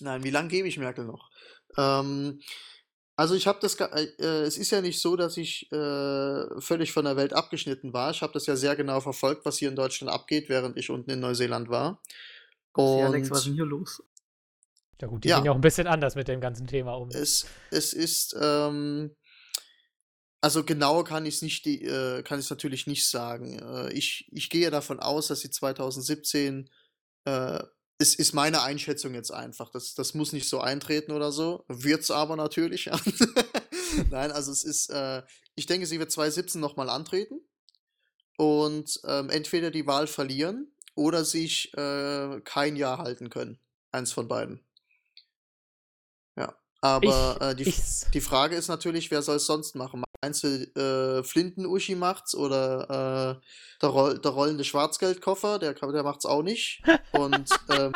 [0.00, 1.30] Nein, wie lange gebe ich Merkel noch?
[1.78, 2.40] Ähm,
[3.22, 6.90] also ich habe das, äh, äh, es ist ja nicht so, dass ich äh, völlig
[6.90, 8.10] von der Welt abgeschnitten war.
[8.10, 11.08] Ich habe das ja sehr genau verfolgt, was hier in Deutschland abgeht, während ich unten
[11.08, 12.02] in Neuseeland war.
[12.72, 14.02] Und ja, Alex, was ist denn hier los?
[15.00, 15.36] Ja gut, die ja.
[15.36, 17.10] gehen ja auch ein bisschen anders mit dem ganzen Thema um.
[17.10, 19.14] Es, es ist, ähm,
[20.40, 23.60] also genau kann ich es nicht, äh, kann ich natürlich nicht sagen.
[23.60, 26.68] Äh, ich, ich gehe davon aus, dass sie 2017
[27.26, 27.62] äh,
[28.02, 29.70] ist, ist meine Einschätzung jetzt einfach.
[29.70, 31.64] Das, das muss nicht so eintreten oder so.
[31.68, 32.90] Wird es aber natürlich.
[34.10, 35.22] Nein, also es ist, äh,
[35.54, 37.40] ich denke, sie wird 2017 nochmal antreten
[38.36, 43.58] und ähm, entweder die Wahl verlieren oder sich äh, kein Jahr halten können.
[43.92, 44.60] Eins von beiden.
[46.36, 46.54] Ja.
[46.80, 47.74] Aber ich, äh, die,
[48.12, 50.02] die Frage ist natürlich, wer soll es sonst machen?
[50.22, 50.46] Du,
[50.78, 55.58] äh, Flinten-Uschi macht's oder äh, der, Roll der rollende Schwarzgeldkoffer?
[55.58, 56.80] Der, der macht's auch nicht.
[57.10, 57.92] Und ähm,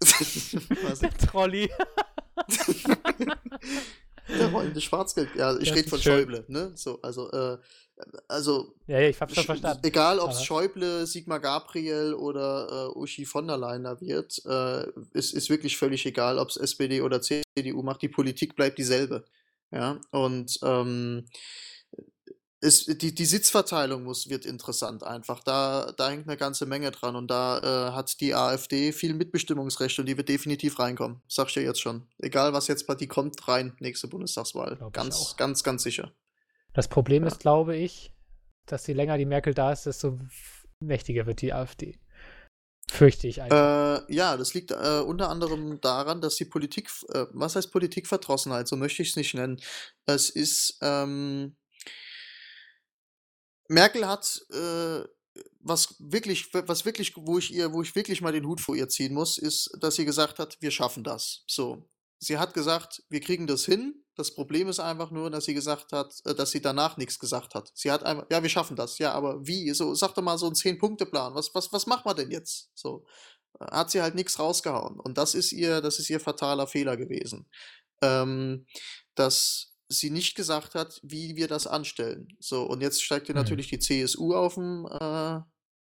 [1.00, 1.68] der Trolli.
[4.28, 5.30] der rollende Schwarzgeld.
[5.34, 6.20] Ja, ich rede von schön.
[6.20, 6.70] Schäuble, ne?
[6.76, 7.58] So, also, äh,
[8.28, 8.76] also.
[8.86, 9.84] Ja, ja, ich hab's schon verstanden.
[9.84, 14.86] Egal, ob es Schäuble, Sigmar Gabriel oder äh, Uschi von der Leyen da wird, äh,
[15.12, 18.02] ist, ist wirklich völlig egal, ob es SPD oder CDU macht.
[18.02, 19.24] Die Politik bleibt dieselbe.
[19.72, 21.24] Ja, und ähm,
[22.60, 25.40] es, die, die Sitzverteilung muss, wird interessant einfach.
[25.40, 29.98] Da, da hängt eine ganze Menge dran und da äh, hat die AfD viel Mitbestimmungsrecht
[29.98, 31.22] und die wird definitiv reinkommen.
[31.26, 32.06] Sag ich dir jetzt schon.
[32.18, 34.76] Egal was jetzt bei die kommt, rein, nächste Bundestagswahl.
[34.76, 36.12] Glaub Ganz, ganz, ganz sicher.
[36.72, 37.28] Das Problem Ja.
[37.28, 38.12] ist, glaube ich,
[38.66, 40.20] dass je länger die Merkel da ist, desto
[40.78, 41.98] mächtiger wird die AfD.
[42.92, 44.06] Fürchte ich einfach.
[44.06, 48.68] Äh, ja, das liegt äh, unter anderem daran, dass die Politik, äh, was heißt Politikverdrossenheit,
[48.68, 49.58] so möchte ich es nicht nennen.
[50.04, 51.56] Es ist, ähm,
[53.68, 55.04] Merkel hat, äh,
[55.60, 58.90] was wirklich, was wirklich, wo ich ihr, wo ich wirklich mal den Hut vor ihr
[58.90, 61.44] ziehen muss, ist, dass sie gesagt hat, wir schaffen das.
[61.46, 61.88] So.
[62.22, 64.04] Sie hat gesagt, wir kriegen das hin.
[64.14, 67.54] Das Problem ist einfach nur, dass sie gesagt hat, äh, dass sie danach nichts gesagt
[67.54, 67.70] hat.
[67.74, 68.98] Sie hat einfach, ja, wir schaffen das.
[68.98, 69.72] Ja, aber wie?
[69.72, 71.34] So, sag doch mal so einen Zehn-Punkte-Plan.
[71.34, 72.70] Was, was, was machen wir denn jetzt?
[72.74, 73.04] So.
[73.58, 75.00] Äh, Hat sie halt nichts rausgehauen.
[75.00, 77.48] Und das ist ihr, das ist ihr fataler Fehler gewesen.
[78.02, 78.66] Ähm,
[79.14, 82.28] dass sie nicht gesagt hat, wie wir das anstellen.
[82.40, 83.42] So, und jetzt steigt ihr Hm.
[83.42, 85.40] natürlich die CSU aufm, äh,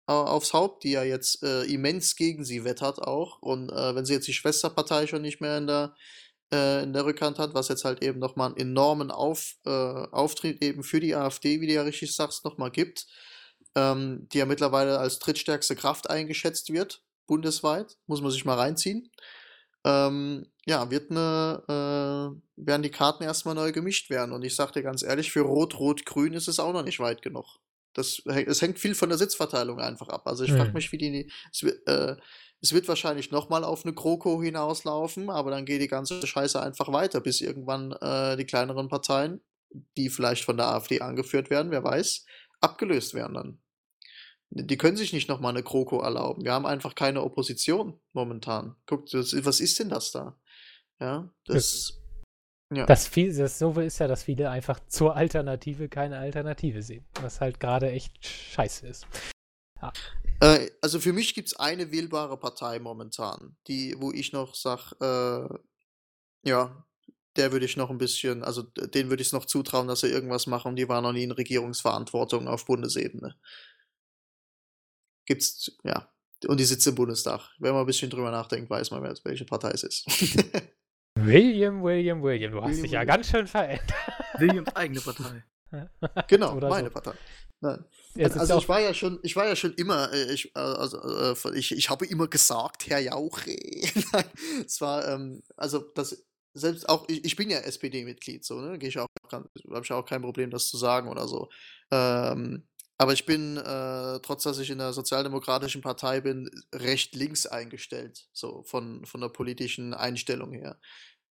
[0.09, 3.41] au- aufs Haupt, die ja jetzt äh, immens gegen sie wettert auch.
[3.41, 5.93] Und äh, wenn sie jetzt die Schwesterpartei schon nicht mehr in der,
[6.53, 10.63] äh, in der Rückhand hat, was jetzt halt eben nochmal einen enormen Auf, äh, Auftrieb
[10.63, 13.07] eben für die AfD, wie du ja richtig sagst, nochmal gibt,
[13.75, 19.11] ähm, die ja mittlerweile als drittstärkste Kraft eingeschätzt wird, bundesweit, muss man sich mal reinziehen.
[19.85, 24.33] Ähm, ja, wird eine, äh, werden die Karten erstmal neu gemischt werden.
[24.33, 26.99] Und ich sag dir ganz ehrlich, für Rot, Rot, Grün ist es auch noch nicht
[26.99, 27.59] weit genug.
[27.93, 30.27] Das, es hängt viel von der Sitzverteilung einfach ab.
[30.27, 30.73] Also ich frage Hm.
[30.73, 31.31] mich, wie die.
[31.85, 32.15] Äh,
[32.61, 36.91] es wird wahrscheinlich nochmal auf eine GroKo hinauslaufen, aber dann geht die ganze Scheiße einfach
[36.91, 39.41] weiter, bis irgendwann äh, die kleineren Parteien,
[39.95, 42.25] die vielleicht von der AfD angeführt werden, wer weiß,
[42.61, 43.59] abgelöst werden dann.
[44.49, 46.43] Die können sich nicht nochmal eine GroKo erlauben.
[46.43, 48.77] Wir haben einfach keine Opposition momentan.
[48.85, 50.39] Guckt, was ist denn das da?
[50.99, 51.99] Ja, das.
[52.73, 52.85] Ja.
[52.85, 57.05] Das, viel, das so ist ja, dass viele einfach zur Alternative keine Alternative sehen.
[57.21, 59.07] Was halt gerade echt scheiße ist.
[60.39, 64.93] Äh, also für mich gibt es eine wählbare Partei momentan, die, wo ich noch sag,
[65.01, 65.47] äh,
[66.43, 66.85] ja,
[67.35, 70.09] der würde ich noch ein bisschen, also den würde ich es noch zutrauen, dass er
[70.09, 70.75] irgendwas machen.
[70.75, 73.35] Die waren noch nie in Regierungsverantwortung auf Bundesebene.
[75.25, 76.11] Gibt's, ja.
[76.47, 77.51] Und die sitzt im Bundestag.
[77.59, 80.05] Wenn man ein bisschen drüber nachdenkt, weiß man, welche Partei es ist.
[81.15, 83.15] William, William, William, du hast William, dich ja William.
[83.15, 83.93] ganz schön verändert.
[84.37, 85.43] Williams eigene Partei.
[86.27, 86.93] genau, Oder meine so.
[86.93, 87.13] Partei.
[87.59, 87.85] Nein.
[88.15, 90.99] Ist also ich war ja schon, ich war ja schon immer, äh, ich, äh, also,
[91.01, 93.51] äh, ich, ich habe immer gesagt, Herr Jauche.
[94.65, 96.23] Es war, ähm, also das,
[96.53, 98.77] selbst auch, ich, ich bin ja SPD-Mitglied, so, ne?
[98.77, 99.49] Gehe ich auch, habe
[99.83, 101.49] ich auch kein Problem, das zu sagen oder so.
[101.91, 102.67] Ähm,
[102.99, 108.27] aber ich bin, äh, trotz dass ich in der Sozialdemokratischen Partei bin, recht links eingestellt,
[108.33, 110.79] so von, von der politischen Einstellung her.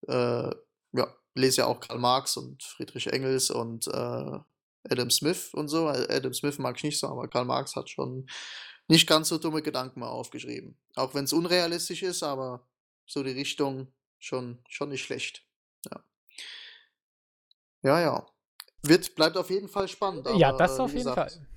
[0.07, 0.51] Äh,
[0.93, 4.39] ja, lese ja auch Karl Marx und Friedrich Engels und äh,
[4.89, 5.89] Adam Smith und so.
[5.89, 8.27] Äh, Adam Smith mag ich nicht so, aber Karl Marx hat schon
[8.87, 10.77] nicht ganz so dumme Gedanken mal aufgeschrieben.
[10.95, 12.67] Auch wenn es unrealistisch ist, aber
[13.05, 15.45] so die Richtung schon, schon nicht schlecht.
[15.89, 16.03] Ja.
[17.83, 18.27] Ja, ja.
[18.83, 20.27] Wird, bleibt auf jeden Fall spannend.
[20.37, 21.47] ja, aber, das äh, auf wie jeden gesagt, Fall.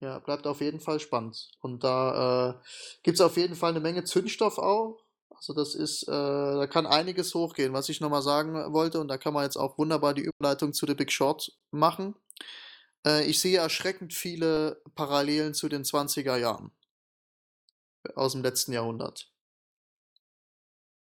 [0.00, 1.50] Ja, bleibt auf jeden Fall spannend.
[1.60, 2.54] Und da äh,
[3.02, 4.98] gibt es auf jeden Fall eine Menge Zündstoff auch.
[5.30, 9.00] Also das ist, äh, da kann einiges hochgehen, was ich nochmal sagen wollte.
[9.00, 12.14] Und da kann man jetzt auch wunderbar die Überleitung zu The Big Short machen.
[13.06, 16.70] Äh, ich sehe erschreckend viele Parallelen zu den 20er Jahren
[18.14, 19.28] aus dem letzten Jahrhundert.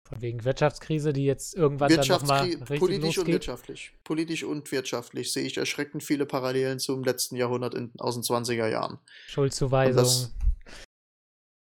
[0.08, 3.32] Von wegen Wirtschaftskrise, die jetzt irgendwann dann nochmal Wirtschaftskrise, richtig politisch und losgeht.
[3.34, 3.92] wirtschaftlich.
[4.04, 8.68] Politisch und wirtschaftlich sehe ich erschreckend viele Parallelen zum letzten Jahrhundert in, aus den 20er
[8.68, 8.98] Jahren.
[9.26, 9.96] Schuldzuweisung.
[9.96, 10.30] das-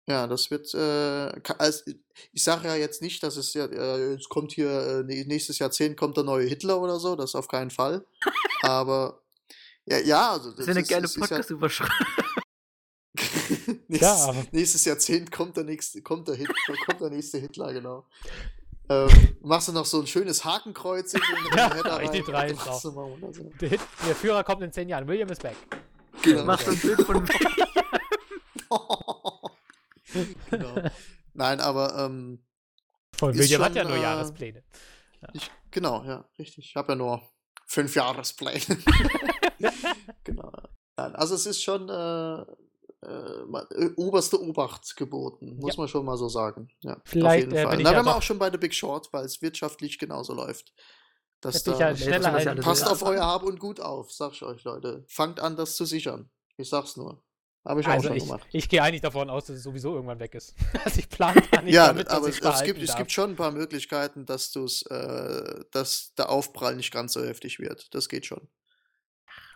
[0.10, 1.86] Ja, das wird, äh, ka- als,
[2.34, 5.60] ich sage ja jetzt nicht, dass es ja, äh, es kommt hier, äh, nä- nächstes
[5.60, 8.04] Jahrzehnt kommt der neue Hitler oder so, das auf keinen Fall.
[8.64, 9.21] Aber,
[9.86, 11.92] ja, ja, also, Das ist ja eine geile ist ja- Podcast-Überschrift.
[13.88, 16.50] nächstes, Ja, nächstes Jahrzehnt kommt der nächste, kommt der, Hit,
[16.86, 18.08] kommt der nächste Hitler, genau.
[18.90, 19.10] Ähm,
[19.42, 23.52] machst du noch so ein schönes Hakenkreuz in den Ja, Header richtig rein, machst du.
[23.62, 25.08] Der, Hit, der Führer kommt in zehn Jahren.
[25.08, 25.56] William ist back.
[26.24, 26.44] Genau.
[26.46, 27.26] Mach so ein Bild von
[30.50, 30.76] genau.
[31.34, 32.44] Nein, aber ähm,
[33.18, 34.64] Von Ist William hat schon, ja nur äh, Jahrespläne.
[35.34, 36.66] ich, genau, ja, richtig.
[36.70, 37.22] Ich habe ja nur
[37.68, 38.60] fünf Jahrespläne.
[40.24, 40.52] genau.
[40.98, 42.42] Nein, also es ist schon äh,
[43.04, 45.82] äh, äh, oberste Obacht geboten, muss Ja.
[45.82, 46.70] man schon mal so sagen.
[46.82, 47.78] Ja, auf Vielleicht, jeden äh, Fall.
[47.82, 50.74] Na, wenn man auch schon bei The Big Short, weil es wirtschaftlich genauso läuft.
[51.42, 54.64] Das da, ja schneller das passt auf euer Hab und Gut auf, sag ich euch,
[54.64, 55.04] Leute.
[55.08, 56.30] Fangt an, das zu sichern.
[56.58, 57.24] Ich sag's nur.
[57.66, 58.48] Habe ich auch Also schon ich, gemacht.
[58.52, 60.56] ich gehe eigentlich davon aus, dass es sowieso irgendwann weg ist.
[60.86, 63.32] Also ich plane da nicht Ja, damit, dass aber es, es, gibt, es gibt schon
[63.32, 67.94] ein paar Möglichkeiten, dass du's, äh, dass der Aufprall nicht ganz so heftig wird.
[67.96, 68.48] Das geht schon.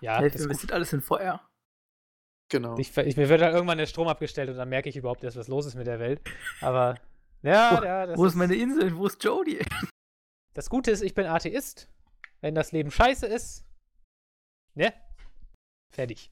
[0.01, 0.45] Ja, Ja, das ist gut.
[0.45, 1.47] investiert alles in VR.
[2.49, 2.77] Genau.
[2.77, 5.35] Ich, ich, mir wird dann irgendwann der Strom abgestellt und dann merke ich überhaupt erst,
[5.37, 6.21] was los ist mit der Welt.
[6.61, 6.95] Aber
[7.41, 8.95] ja, Wo- ja, das Wo ist meine Insel?
[8.95, 9.59] Wo ist Jodie?
[10.53, 11.89] Das Gute ist, ich bin Atheist.
[12.39, 13.65] Wenn das Leben scheiße ist,
[14.73, 14.93] ne?
[15.91, 16.31] Fertig.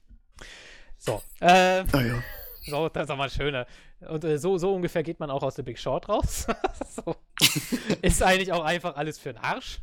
[0.96, 2.22] So, äh, Naja.
[2.66, 3.66] so, das ist doch mal schöner.
[4.00, 6.46] Und äh, so, so ungefähr geht man auch aus The Big Short raus.
[6.88, 7.16] so.
[8.00, 9.80] Ist eigentlich auch einfach alles für den Arsch.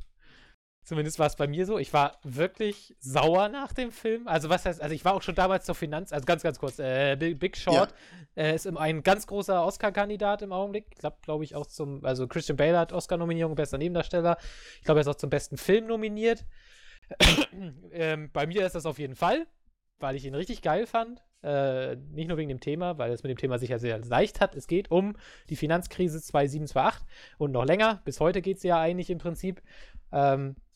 [0.84, 1.78] Zumindest war es bei mir so.
[1.78, 4.28] Ich war wirklich sauer nach dem Film.
[4.28, 6.80] Also, was heißt, also ich war auch schon damals zur Finanz, also ganz, ganz kurz,
[6.80, 7.94] äh, Big Short
[8.36, 10.88] äh, ist ein ganz großer Oscar-Kandidat im Augenblick.
[10.92, 14.38] Ich glaube, glaube ich, auch zum, also Christian Bale hat Oscar-Nominierung, bester Nebendarsteller.
[14.80, 16.46] Ich glaube, er ist auch zum besten Film nominiert.
[17.92, 19.46] ähm, bei mir ist das auf jeden Fall,
[20.00, 21.24] weil ich ihn richtig geil fand.
[21.44, 24.56] Äh, nicht nur wegen dem Thema, weil es mit dem Thema sicher sehr leicht hat.
[24.56, 25.16] Es geht um
[25.50, 27.06] die Finanzkrise 2007, 2008
[27.38, 28.02] und noch länger.
[28.06, 29.62] Bis heute geht es ja eigentlich im Prinzip.
[30.12, 30.71] Ähm, äh,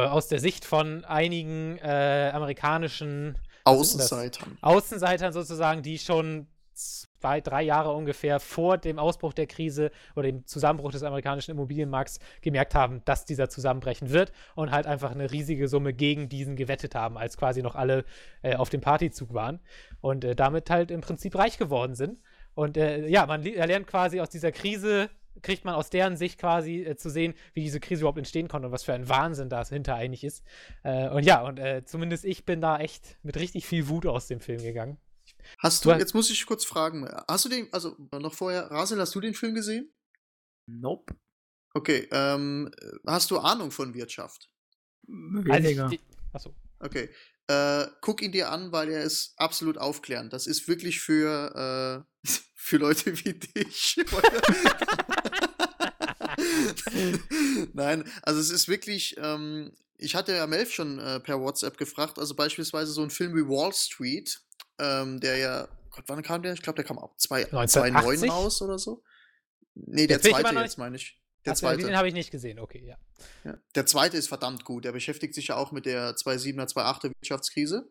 [0.00, 4.58] aus der Sicht von einigen äh, amerikanischen Außenseitern.
[4.60, 10.46] Außenseitern sozusagen, die schon zwei, drei Jahre ungefähr vor dem Ausbruch der Krise oder dem
[10.46, 15.68] Zusammenbruch des amerikanischen Immobilienmarkts gemerkt haben, dass dieser zusammenbrechen wird und halt einfach eine riesige
[15.68, 18.04] Summe gegen diesen gewettet haben, als quasi noch alle
[18.42, 19.60] äh, auf dem Partyzug waren
[20.02, 22.20] und äh, damit halt im Prinzip reich geworden sind.
[22.54, 25.08] Und äh, ja, man le- lernt quasi aus dieser Krise,
[25.42, 28.66] kriegt man aus deren Sicht quasi äh, zu sehen, wie diese Krise überhaupt entstehen konnte
[28.66, 30.44] und was für ein Wahnsinn dahinter eigentlich ist.
[30.82, 34.26] Äh, und ja, und äh, zumindest ich bin da echt mit richtig viel Wut aus
[34.26, 34.98] dem Film gegangen.
[35.58, 38.70] Hast Du du, hast- jetzt muss ich kurz fragen, hast du den, also noch vorher,
[38.70, 39.92] Rasel, hast du den Film gesehen?
[40.66, 41.14] Nope.
[41.74, 42.70] Okay, ähm,
[43.06, 44.48] hast du Ahnung von Wirtschaft?
[45.06, 45.84] Weniger.
[45.84, 46.00] Also ich,
[46.32, 46.54] achso.
[46.80, 47.10] Okay.
[47.48, 50.32] Äh, guck ihn dir an, weil er ist absolut aufklärend.
[50.32, 53.96] Das ist wirklich für, äh, für Leute wie dich.
[57.72, 62.18] Nein, also es ist wirklich, ähm, ich hatte ja Melf schon äh, per WhatsApp gefragt,
[62.18, 64.40] also beispielsweise so ein Film wie Wall Street,
[64.78, 66.52] ähm, der ja, Gott, wann kam der?
[66.52, 68.30] Ich glaube, der kam auch 2009 1980?
[68.30, 69.02] raus oder so.
[69.74, 71.18] Nee, der immer zweite jetzt meine ich.
[71.44, 71.84] Der Also, zweite.
[71.84, 72.96] Den habe ich nicht gesehen, okay, ja.
[73.44, 73.58] Ja.
[73.74, 74.84] Der zweite ist verdammt gut.
[74.84, 77.88] Der beschäftigt sich ja auch mit der 2007er, 2008er Wirtschaftskrise.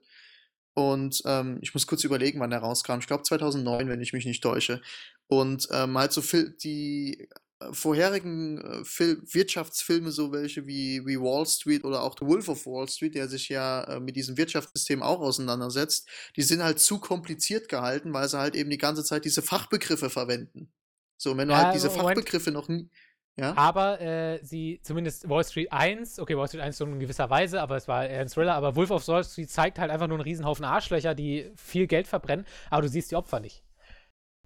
[0.74, 3.00] Und ähm, ich muss kurz überlegen, wann der rauskam.
[3.00, 4.82] Ich glaube 2009, wenn ich mich nicht täusche.
[5.28, 7.30] Und ähm, halt so Fil die
[7.72, 12.66] vorherigen äh, Fil Wirtschaftsfilme, so welche wie, wie Wall Street oder auch The Wolf of
[12.66, 17.00] Wall Street, der sich ja äh, mit diesem Wirtschaftssystem auch auseinandersetzt, die sind halt zu
[17.00, 20.72] kompliziert gehalten, weil sie halt eben die ganze Zeit diese Fachbegriffe verwenden.
[21.18, 22.08] So, wenn du Ja, halt diese Moment.
[22.08, 22.90] Fachbegriffe noch nie.
[23.38, 23.56] Ja?
[23.58, 27.62] Aber äh, sie, zumindest Wall Street 1, okay, Wall Street 1 so in gewisser Weise,
[27.62, 30.18] aber es war eher ein Thriller, aber Wolf of Wall Street zeigt halt einfach nur
[30.18, 33.64] einen Riesenhaufen Arschlöcher, die viel Geld verbrennen, aber du siehst die Opfer nicht.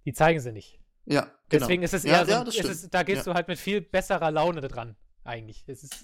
[0.06, 0.79] Die zeigen sie nicht.
[1.06, 1.32] Ja, genau.
[1.50, 3.32] Deswegen ist es Ja, eher so, ja, das es ist, da gehst Ja.
[3.32, 5.64] du halt mit viel besserer Laune dran, eigentlich.
[5.68, 5.96] Es ist,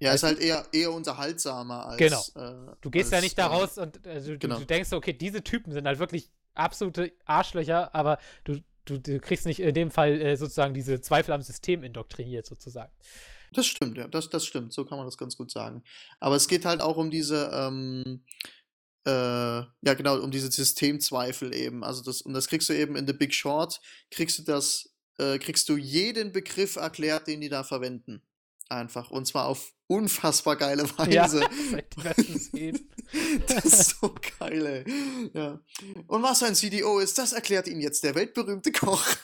[0.00, 1.98] Ja, ist halt eher, eher unterhaltsamer als.
[1.98, 2.22] Genau.
[2.36, 4.58] Äh, du gehst als, ja nicht da äh, raus und äh, du, genau.
[4.58, 9.46] du denkst, okay, diese Typen sind halt wirklich absolute Arschlöcher, aber du, du, du kriegst
[9.46, 12.92] nicht in dem Fall äh, sozusagen diese Zweifel am System indoktriniert, sozusagen.
[13.52, 14.72] Das stimmt, ja, das, das stimmt.
[14.72, 15.82] So kann man das ganz gut sagen.
[16.20, 18.22] Aber es geht halt auch um diese, ähm,
[19.06, 21.84] äh, ja genau, um diese Systemzweifel eben.
[21.84, 23.80] Also das, und das kriegst du eben in The Big Short,
[24.10, 28.22] kriegst du das, äh, kriegst du jeden Begriff erklärt, den die da verwenden.
[28.70, 29.10] Einfach.
[29.10, 31.42] Und zwar auf unfassbar geile Ja, Weise.
[32.38, 32.88] Szenen.
[33.46, 35.30] Das ist so geil, ey.
[35.32, 35.58] Ja.
[36.08, 39.02] Und was ein CDO ist, das erklärt Ihnen jetzt der weltberühmte Koch.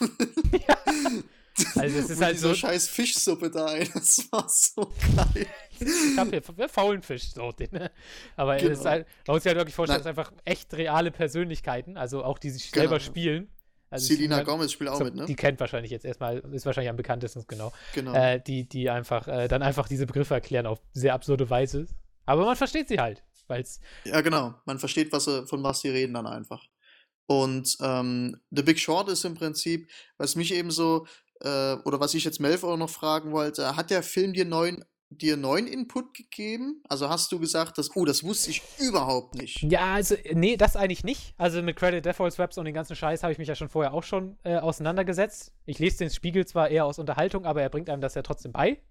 [1.75, 3.89] Also es ist halt so- scheiß Fischsuppe da, ey.
[3.93, 5.47] Das war so geil.
[5.79, 7.91] Ich hab hier faulen Fisch, so den, ne?
[8.35, 8.89] Aber es ist Genau.
[8.89, 10.11] halt, man muss sich halt wirklich vorstellen, Nein.
[10.11, 12.99] es sind einfach echt reale Persönlichkeiten, also auch die sich selber Genau.
[12.99, 13.51] spielen.
[13.89, 15.25] Also Selena die- Gomez spielt auch so, mit, ne?
[15.25, 17.71] Die kennt wahrscheinlich jetzt erstmal, ist wahrscheinlich am bekanntesten, genau.
[17.93, 18.13] genau.
[18.13, 21.85] Äh, die, die einfach, äh, dann einfach diese Begriffe erklären auf sehr absurde Weise.
[22.25, 24.55] Aber man versteht sie halt, weil es Ja, genau.
[24.65, 26.65] Man versteht, was sie, von was sie reden dann einfach.
[27.27, 31.07] Und ähm, The Big Short ist im Prinzip, was mich eben so,
[31.41, 34.83] äh, oder was ich jetzt Melf auch noch fragen wollte, hat der Film dir neuen,
[35.09, 36.81] dir neuen Input gegeben?
[36.89, 39.61] Also hast du gesagt, dass, oh, das wusste ich überhaupt nicht.
[39.63, 41.33] Ja, also, nee, das eigentlich nicht.
[41.37, 43.93] Also mit Credit Defaults Webs und den ganzen Scheiß habe ich mich ja schon vorher
[43.93, 45.53] auch schon äh, auseinandergesetzt.
[45.65, 48.51] Ich lese den Spiegel zwar eher aus Unterhaltung, aber er bringt einem das ja trotzdem
[48.51, 48.81] bei.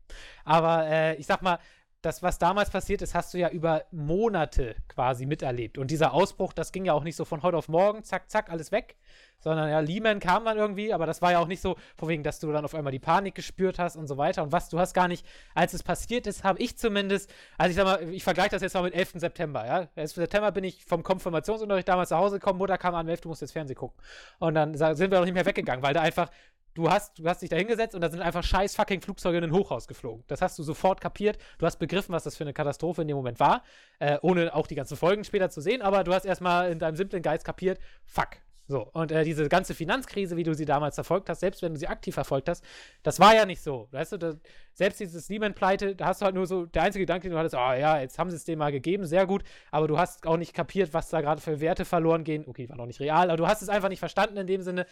[0.45, 1.59] Aber äh, ich sag mal,
[2.05, 5.79] das, was damals passiert ist, hast du ja über Monate quasi miterlebt.
[5.79, 8.51] Und dieser Ausbruch, das ging ja auch nicht so von heute auf morgen, zack, zack,
[8.51, 8.97] alles weg.
[9.41, 12.23] Sondern ja, Lehman kam dann irgendwie, aber das war ja auch nicht so, vor wegen,
[12.23, 14.43] dass du dann auf einmal die Panik gespürt hast und so weiter.
[14.43, 17.77] Und was, du hast gar nicht, als es passiert ist, habe ich zumindest, also ich
[17.77, 19.13] sag mal, ich vergleiche das jetzt mal mit 11.
[19.17, 19.89] September, ja.
[19.97, 20.13] 11.
[20.13, 23.43] September bin ich vom Konfirmationsunterricht damals nach Hause gekommen, Mutter kam an, 11, du musst
[23.43, 23.99] jetzt Fernsehen gucken.
[24.39, 26.31] Und dann sind wir auch nicht mehr weggegangen, weil da einfach
[26.75, 29.45] du hast, du hast dich da hingesetzt und da sind einfach scheiß fucking Flugzeuge in
[29.45, 30.25] ein Hochhaus geflogen.
[30.27, 31.39] Das hast du sofort kapiert.
[31.59, 33.63] Du hast begriffen, was das für eine Katastrophe in dem Moment war,
[34.01, 36.97] äh, ohne auch die ganzen Folgen später zu sehen, aber du hast erstmal in deinem
[36.97, 38.44] simplen Geist kapiert, fuck.
[38.67, 41.79] So, und äh, diese ganze Finanzkrise, wie du sie damals verfolgt hast, selbst wenn du
[41.79, 42.65] sie aktiv verfolgt hast,
[43.03, 43.89] das war ja nicht so.
[43.91, 44.37] Weißt du, das,
[44.73, 47.55] selbst dieses Lehman-Pleite, da hast du halt nur so, der einzige Gedanke, den du hattest,
[47.55, 50.39] oh ja, jetzt haben sie es dem mal gegeben, sehr gut, aber du hast auch
[50.39, 52.45] nicht kapiert, was da gerade für Werte verloren gehen.
[52.47, 54.87] Okay, war noch nicht real, aber du hast es einfach nicht verstanden in dem Sinne,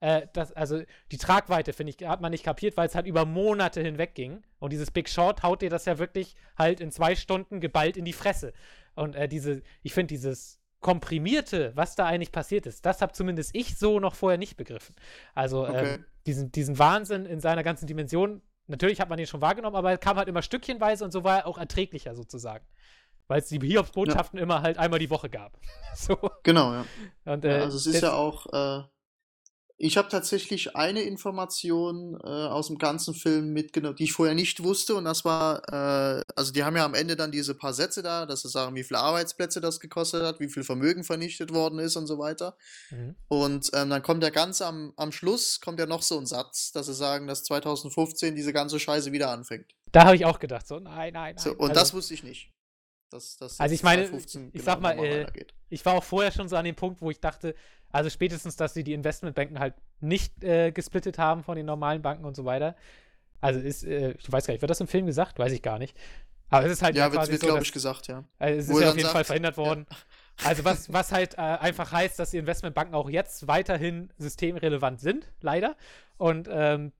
[0.00, 0.82] äh, das, also
[1.12, 4.42] die Tragweite, finde ich, hat man nicht kapiert, weil es halt über Monate hinweg ging.
[4.58, 8.04] Und dieses Big Short haut dir das ja wirklich halt in zwei Stunden geballt in
[8.04, 8.52] die Fresse.
[8.96, 13.54] Und äh, diese, ich finde dieses komprimierte, was da eigentlich passiert ist, das habe zumindest
[13.54, 14.94] ich so noch vorher nicht begriffen.
[15.34, 15.94] Also okay.
[15.94, 19.92] ähm, diesen, diesen Wahnsinn in seiner ganzen Dimension, natürlich hat man den schon wahrgenommen, aber
[19.92, 22.66] er kam halt immer stückchenweise und so war er auch erträglicher sozusagen
[23.26, 24.42] weil es die Hiobs-Botschaften ja.
[24.42, 25.58] immer halt einmal die Woche gab.
[25.94, 26.18] so.
[26.42, 26.84] Genau, ja.
[27.24, 28.84] Und, äh, ja also es ist ja auch, äh,
[29.84, 34.64] ich habe tatsächlich eine Information äh, aus dem ganzen Film mitgenommen, die ich vorher nicht
[34.64, 34.94] wusste.
[34.94, 38.24] Und das war, äh, also die haben ja am Ende dann diese paar Sätze da,
[38.24, 41.96] dass sie sagen, wie viele Arbeitsplätze das gekostet hat, wie viel Vermögen vernichtet worden ist
[41.96, 42.56] und so weiter.
[42.90, 43.14] Mhm.
[43.28, 46.72] Und ähm, dann kommt ja ganz am, am Schluss, kommt ja noch so ein Satz,
[46.72, 49.74] dass sie sagen, dass 2015 diese ganze Scheiße wieder anfängt.
[49.92, 51.36] Da habe ich auch gedacht, so nein, nein, nein.
[51.36, 52.53] So, und also, das wusste ich nicht.
[53.14, 55.26] Dass, dass also ich meine, ich genau sag mal, äh,
[55.68, 57.54] ich war auch vorher schon so an dem Punkt, wo ich dachte,
[57.92, 62.24] also spätestens, dass sie die Investmentbanken halt nicht äh, gesplittet haben von den normalen Banken
[62.24, 62.74] und so weiter.
[63.40, 65.38] Also ist, äh, ich weiß gar nicht, wird das im Film gesagt?
[65.38, 65.96] Weiß ich gar nicht.
[66.48, 68.24] Aber es ist halt ja, wird, wird so, glaube ich, gesagt, ja.
[68.40, 69.86] Also es ist ja auf jeden sagt, Fall verhindert worden.
[69.88, 69.96] Ja.
[70.48, 75.28] Also was, was halt äh, einfach heißt, dass die Investmentbanken auch jetzt weiterhin systemrelevant sind,
[75.40, 75.76] leider.
[76.16, 76.90] Und ähm,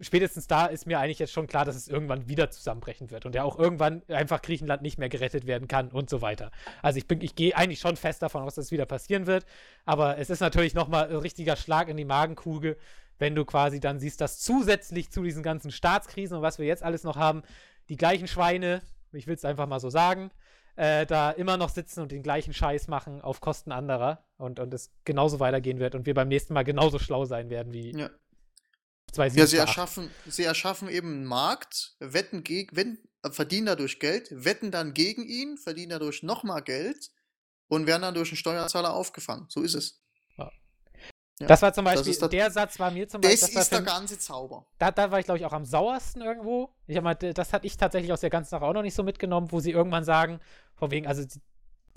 [0.00, 3.34] spätestens da ist mir eigentlich jetzt schon klar, dass es irgendwann wieder zusammenbrechen wird und
[3.34, 6.50] ja auch irgendwann einfach Griechenland nicht mehr gerettet werden kann und so weiter.
[6.82, 9.46] Also ich bin, ich gehe eigentlich schon fest davon aus, dass es wieder passieren wird,
[9.84, 12.76] aber es ist natürlich nochmal ein richtiger Schlag in die Magenkugel,
[13.18, 16.82] wenn du quasi dann siehst, dass zusätzlich zu diesen ganzen Staatskrisen und was wir jetzt
[16.82, 17.42] alles noch haben,
[17.88, 20.30] die gleichen Schweine, ich will es einfach mal so sagen,
[20.76, 24.72] äh, da immer noch sitzen und den gleichen Scheiß machen auf Kosten anderer und, und
[24.72, 28.10] es genauso weitergehen wird und wir beim nächsten Mal genauso schlau sein werden wie, ja.
[29.16, 32.98] Ja, sie erschaffen, sie erschaffen eben einen Markt, wetten gegen, wenn,
[33.30, 37.10] verdienen dadurch Geld, wetten dann gegen ihn, verdienen dadurch nochmal Geld
[37.68, 39.46] und werden dann durch einen Steuerzahler aufgefangen.
[39.48, 40.00] So ist es.
[40.36, 40.50] Ja.
[41.40, 43.40] Ja, das war zum Beispiel, der, der, Satz war mir zum Beispiel.
[43.40, 44.66] Das, das ist der ganze Zauber.
[44.78, 46.74] Da, da war ich, glaube ich, auch am sauersten irgendwo.
[46.86, 49.04] Ich habe mal, das hatte ich tatsächlich aus der ganzen Sache auch noch nicht so
[49.04, 50.40] mitgenommen, wo sie irgendwann sagen,
[50.74, 51.22] von wegen, also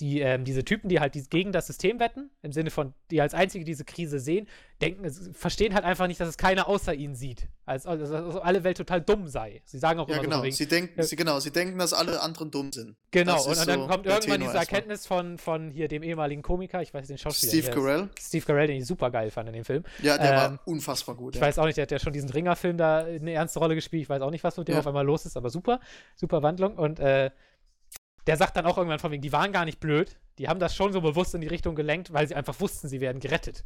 [0.02, 3.36] die, ähm, diese Typen, die halt gegen das System wetten, im Sinne von, die als
[3.36, 4.48] einzige diese Krise sehen,
[4.82, 7.48] denken, verstehen halt einfach nicht, dass es keiner außer ihnen sieht.
[7.66, 9.62] Als, als, als alle Welt total dumm sei.
[9.64, 10.38] Sie sagen auch ja, immer genau.
[10.38, 12.98] so wegen, sie denken, äh, sie, genau, sie denken, dass alle anderen dumm sind.
[13.12, 16.82] Genau, und, und, dann so kommt irgendwann diese Erkenntnis von, von hier dem ehemaligen Komiker,
[16.82, 17.52] ich weiß den Schauspieler.
[17.52, 18.10] Steve Carell.
[18.20, 19.84] Steve Carell, den ich super geil fand in dem Film.
[20.02, 21.36] Ja, der ähm, war unfassbar gut.
[21.36, 21.48] Ich ja.
[21.48, 24.02] weiß auch nicht, der hat ja schon diesen Ringerfilm da eine ernste Rolle gespielt.
[24.02, 24.80] Ich weiß auch nicht, was mit dem ja.
[24.80, 25.80] auf einmal los ist, aber super.
[26.16, 26.76] Super Wandlung.
[26.76, 27.30] Und äh,
[28.28, 30.76] der sagt dann auch irgendwann von wegen, die waren gar nicht blöd, die haben das
[30.76, 33.66] schon so bewusst in die Richtung gelenkt, weil sie einfach wussten, sie werden gerettet.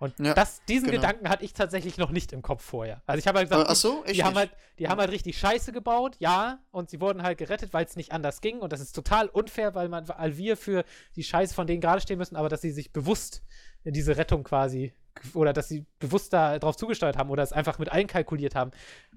[0.00, 1.02] Und ja, das, diesen genau.
[1.02, 3.02] Gedanken hatte ich tatsächlich noch nicht im Kopf vorher.
[3.04, 5.72] Also ich habe halt gesagt, ach so, die, haben halt, die haben halt richtig Scheiße
[5.72, 8.60] gebaut, ja, und sie wurden halt gerettet, weil es nicht anders ging.
[8.60, 10.84] Und das ist total unfair, weil man, weil wir für
[11.16, 13.42] die Scheiße von denen gerade stehen müssen, aber dass sie sich bewusst
[13.84, 14.94] in diese Rettung quasi
[15.34, 18.70] oder dass sie bewusst darauf zugesteuert haben oder es einfach mit einkalkuliert haben.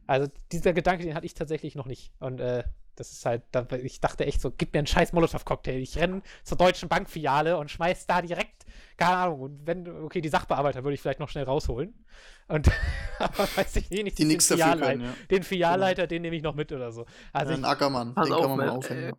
[0.05, 2.11] Also dieser Gedanke, den hatte ich tatsächlich noch nicht.
[2.19, 2.65] Und äh,
[2.95, 3.43] das ist halt,
[3.83, 5.79] ich dachte echt so, gib mir einen scheiß Molotow-Cocktail.
[5.79, 8.65] Ich renne zur deutschen Bankfiliale und schmeiß da direkt,
[8.97, 12.05] keine Ahnung, und wenn, okay, die Sachbearbeiter würde ich vielleicht noch schnell rausholen.
[12.47, 12.69] Und,
[13.19, 15.13] aber weiß ich eh nicht, die den, Filialleiter, können, ja.
[15.31, 16.09] den Filialleiter, genau.
[16.09, 17.05] den nehme ich noch mit oder so.
[17.31, 19.03] Also ja, ein Ackermann, den kann man mal aufhängen.
[19.03, 19.13] Äh,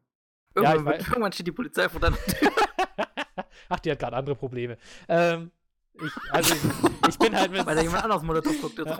[0.55, 2.51] irgendwann, ja, irgendwann, steht die Polizei vor deiner Tür.
[3.69, 4.77] Ach, die hat gerade andere Probleme.
[5.09, 5.51] Ähm,
[6.03, 7.65] ich, also ich, ich, bin halt mit.
[7.65, 8.91] Weil da jemand anderes Molotow guckt jetzt.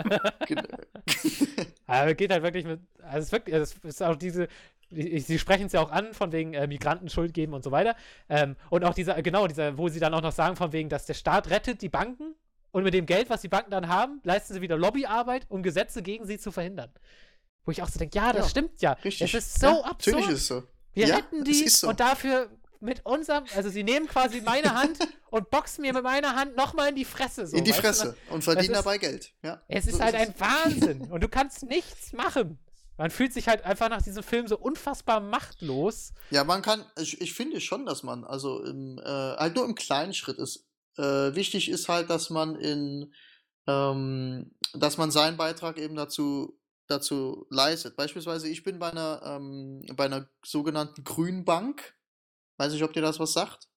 [1.87, 2.81] Aber geht halt wirklich mit.
[3.03, 4.49] Also es ist wirklich, es ist auch diese.
[4.91, 7.97] Sie sprechen es ja auch an, von wegen äh, Migranten Schuld geben und so weiter.
[8.29, 11.05] Ähm, und auch dieser, genau, dieser, wo sie dann auch noch sagen, von wegen, dass
[11.07, 12.37] der Staat rettet die Banken
[12.71, 16.01] und mit dem Geld, was die Banken dann haben, leisten sie wieder Lobbyarbeit, um Gesetze
[16.01, 16.91] gegen sie zu verhindern.
[17.65, 18.93] Wo ich auch so denke, ja, das ja, stimmt ja.
[18.93, 19.35] Richtig.
[19.35, 20.17] Es ist so ja, absurd.
[20.17, 20.63] Natürlich ist es so.
[20.93, 21.89] Wir ja, retten die so.
[21.89, 22.51] und dafür
[22.85, 24.99] mit unserem, also sie nehmen quasi meine Hand
[25.31, 27.47] und boxen mir mit meiner Hand nochmal in die Fresse.
[27.47, 29.33] So, in die Fresse und verdienen ist, dabei Geld.
[29.43, 32.59] Ja, es so ist halt ist ein Wahnsinn und du kannst nichts machen.
[32.97, 36.13] Man fühlt sich halt einfach nach diesem Film so unfassbar machtlos.
[36.31, 39.75] Ja, man kann, ich, ich finde schon, dass man, also im, äh, halt nur im
[39.75, 40.69] kleinen Schritt ist.
[40.97, 43.13] Äh, wichtig ist halt, dass man in,
[43.67, 46.57] ähm, dass man seinen Beitrag eben dazu,
[46.87, 47.97] dazu leistet.
[47.97, 51.95] Beispielsweise, ich bin bei einer, ähm, bei einer sogenannten Grünen Bank.
[52.57, 53.69] Weiß nicht, ob dir das was sagt.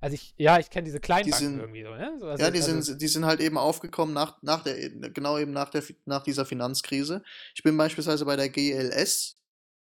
[0.00, 2.16] Also ich, ja, ich kenne diese kleinen Die sind- irgendwie so, ne?
[2.20, 5.38] So, also, Ja, die also, sind, die sind halt eben aufgekommen nach, nach der, genau
[5.38, 7.22] eben nach der, nach dieser Finanzkrise.
[7.54, 9.36] Ich bin beispielsweise bei der GLS,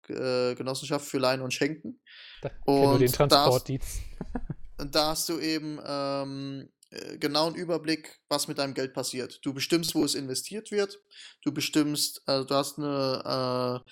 [0.08, 2.00] äh, Genossenschaft für Leihen und Schenken.
[2.40, 4.00] da, den und da- Transportdienst.
[4.78, 9.38] Und da hast du eben ähm, äh, genau einen Überblick, was mit deinem Geld passiert.
[9.44, 10.98] Du bestimmst, wo es investiert wird.
[11.44, 13.90] Du bestimmst, also du hast eine, äh,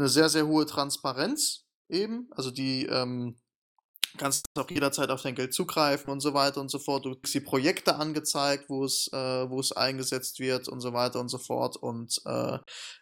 [0.00, 2.26] eine sehr, sehr hohe Transparenz eben.
[2.32, 3.36] Also die ähm,
[4.16, 7.04] kannst auch jederzeit auf dein Geld zugreifen und so weiter und so fort.
[7.04, 11.20] Du kriegst die Projekte angezeigt, wo es, äh, wo es eingesetzt wird und so weiter
[11.20, 11.76] und so fort.
[11.76, 12.58] Und äh,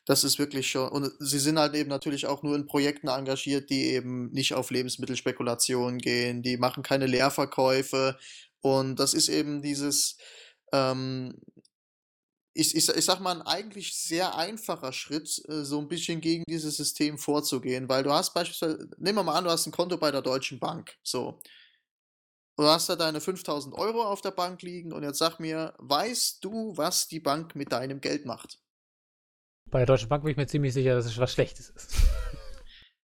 [0.06, 0.88] das ist wirklich schon.
[0.88, 4.70] Und sie sind halt eben natürlich auch nur in Projekten engagiert, die eben nicht auf
[4.70, 8.18] Lebensmittelspekulation gehen, die machen keine Leerverkäufe.
[8.60, 10.16] Und das ist eben dieses,
[10.72, 11.34] ähm,
[12.54, 16.44] ich, ich, ich sag mal, ein eigentlich sehr einfacher Schritt, äh, so ein bisschen gegen
[16.48, 19.96] dieses System vorzugehen, weil du hast beispielsweise, nehmen wir mal an, du hast ein Konto
[19.96, 21.40] bei der Deutschen Bank, so.
[22.58, 26.44] Du hast da deine 5000 Euro auf der Bank liegen und jetzt sag mir, weißt
[26.44, 28.60] du, was die Bank mit deinem Geld macht?
[29.70, 31.94] Bei der Deutschen Bank bin ich mir ziemlich sicher, dass es was Schlechtes ist.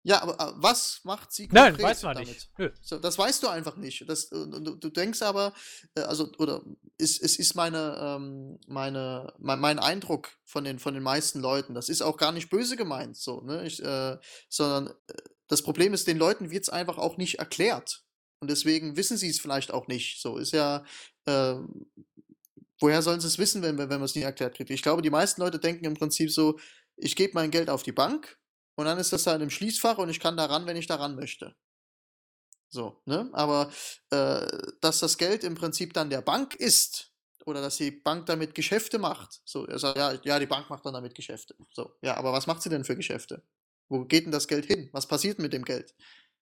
[0.06, 2.28] Ja, aber äh, was macht sie Nein, konkret weiß man damit?
[2.28, 2.50] nicht.
[2.58, 2.70] Nö.
[2.82, 4.06] So, das weißt du einfach nicht.
[4.06, 5.54] Das, du, du denkst aber,
[5.94, 6.62] äh, also, oder
[6.98, 11.74] es, es ist meine, ähm, meine, mein, mein Eindruck von den, von den meisten Leuten.
[11.74, 13.66] Das ist auch gar nicht böse gemeint, so, ne?
[13.66, 14.18] Ich, äh,
[14.50, 15.14] sondern äh,
[15.48, 18.02] das Problem ist, den Leuten wird es einfach auch nicht erklärt.
[18.40, 20.20] Und deswegen wissen sie es vielleicht auch nicht.
[20.20, 20.84] So ist ja,
[21.24, 21.54] äh,
[22.78, 24.68] woher sollen sie es wissen, wenn, wenn man es nie erklärt kriegt?
[24.68, 26.58] Ich glaube, die meisten Leute denken im Prinzip so,
[26.96, 28.38] ich gebe mein Geld auf die Bank
[28.76, 30.86] und dann ist das da in einem Schließfach und ich kann da ran, wenn ich
[30.86, 31.54] da ran möchte.
[32.68, 33.30] So, ne?
[33.32, 33.70] Aber
[34.10, 34.46] äh,
[34.80, 37.12] dass das Geld im Prinzip dann der Bank ist
[37.46, 39.40] oder dass die Bank damit Geschäfte macht.
[39.44, 41.54] So, er sagt, ja, ja, die Bank macht dann damit Geschäfte.
[41.72, 43.42] So, ja, aber was macht sie denn für Geschäfte?
[43.88, 44.88] Wo geht denn das Geld hin?
[44.92, 45.94] Was passiert mit dem Geld?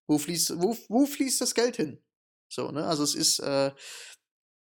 [0.07, 2.03] Wo fließt, wo, wo fließt das Geld hin?
[2.49, 2.87] So, ne?
[2.87, 3.73] Also es ist, äh,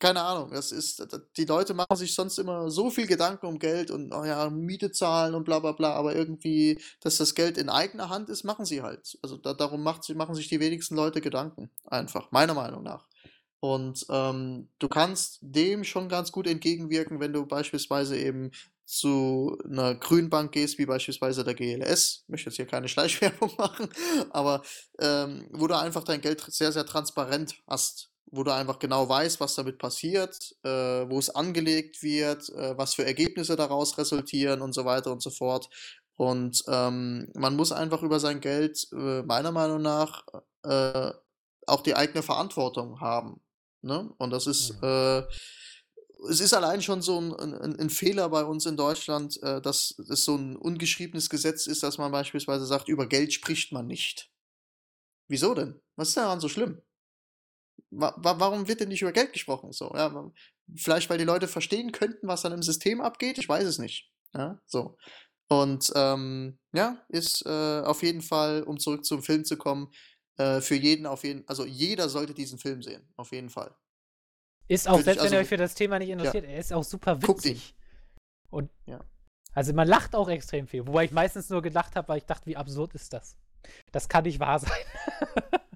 [0.02, 1.07] keine Ahnung, das ist,
[1.38, 4.91] die Leute machen sich sonst immer so viel Gedanken um Geld und, oh ja, Miete
[4.91, 8.65] zahlen und bla bla bla, aber irgendwie, dass das Geld in eigener Hand ist, machen
[8.65, 9.19] sie halt.
[9.22, 11.69] Also da, darum macht, machen sich die wenigsten Leute Gedanken.
[11.86, 13.06] Einfach, meiner Meinung nach.
[13.60, 18.49] Und ähm, du kannst dem schon ganz gut entgegenwirken, wenn du beispielsweise eben
[18.86, 22.23] zu einer Grünbank gehst, wie beispielsweise der GLS.
[22.23, 23.88] Ich möchte jetzt hier keine Schleichwerbung machen,
[24.32, 24.64] aber
[24.99, 28.11] ähm, wo du einfach dein Geld sehr, sehr transparent hast.
[28.27, 30.69] Wo du einfach genau weißt, was damit passiert, äh,
[31.10, 35.30] wo es angelegt wird, äh, was für Ergebnisse daraus resultieren und so weiter und so
[35.31, 35.69] fort.
[36.15, 40.23] Und ähm, man muss einfach über sein Geld, äh, meiner Meinung nach,
[40.64, 41.11] äh,
[41.68, 43.41] auch die eigene Verantwortung haben.
[43.81, 44.14] Ne?
[44.18, 44.88] Und das ist, Mhm.
[44.88, 45.23] äh,
[46.30, 49.95] es ist allein schon so ein, ein, ein Fehler bei uns in Deutschland, äh, dass
[50.10, 54.31] es so ein ungeschriebenes Gesetz ist, dass man beispielsweise sagt, über Geld spricht man nicht.
[55.27, 55.81] Wieso denn?
[55.95, 56.81] Was ist daran so schlimm?
[57.90, 59.72] Wa wa warum wird denn nicht über Geld gesprochen?
[59.72, 60.32] So, ja,
[60.76, 63.38] vielleicht, weil die Leute verstehen könnten, was dann im System abgeht.
[63.38, 64.12] Ich weiß es nicht.
[64.34, 64.98] Ja, so.
[65.49, 69.91] Und ähm, ja, ist äh, auf jeden Fall, um zurück zum Film zu kommen,
[70.38, 73.76] äh, für jeden auf jeden, also jeder sollte diesen Film sehen, auf jeden Fall.
[74.70, 76.58] Ist auch, Würde ich selbst wenn also- ihr euch für das Thema nicht interessiert, er
[76.58, 77.56] ist auch super Guckt ihn.
[77.56, 77.76] witzig.
[78.49, 79.03] Und Ja.
[79.53, 82.45] also man lacht auch extrem viel, wobei ich meistens nur gelacht habe, weil ich dachte,
[82.45, 83.36] wie absurd ist das?
[83.91, 84.72] Das kann nicht wahr sein.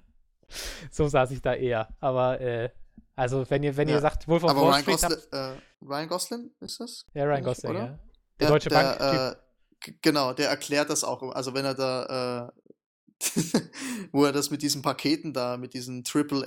[0.90, 1.88] so saß ich da eher.
[2.00, 2.70] Aber äh,
[3.14, 4.00] also wenn ihr wenn ihr Ja.
[4.00, 7.04] sagt, Wolf of Aber Wall Ryan, Street Gosling, habt, äh, Ryan Gosling ist das?
[7.14, 7.80] ja Ryan Gosling, oder?
[7.80, 7.98] ja.
[8.40, 9.00] Der Deutsche Bank.
[9.00, 9.34] äh,
[10.02, 11.22] genau, der erklärt das auch.
[11.32, 12.60] Also wenn er da, äh,
[14.12, 16.44] wo er das mit diesen Paketen da, mit diesen AAA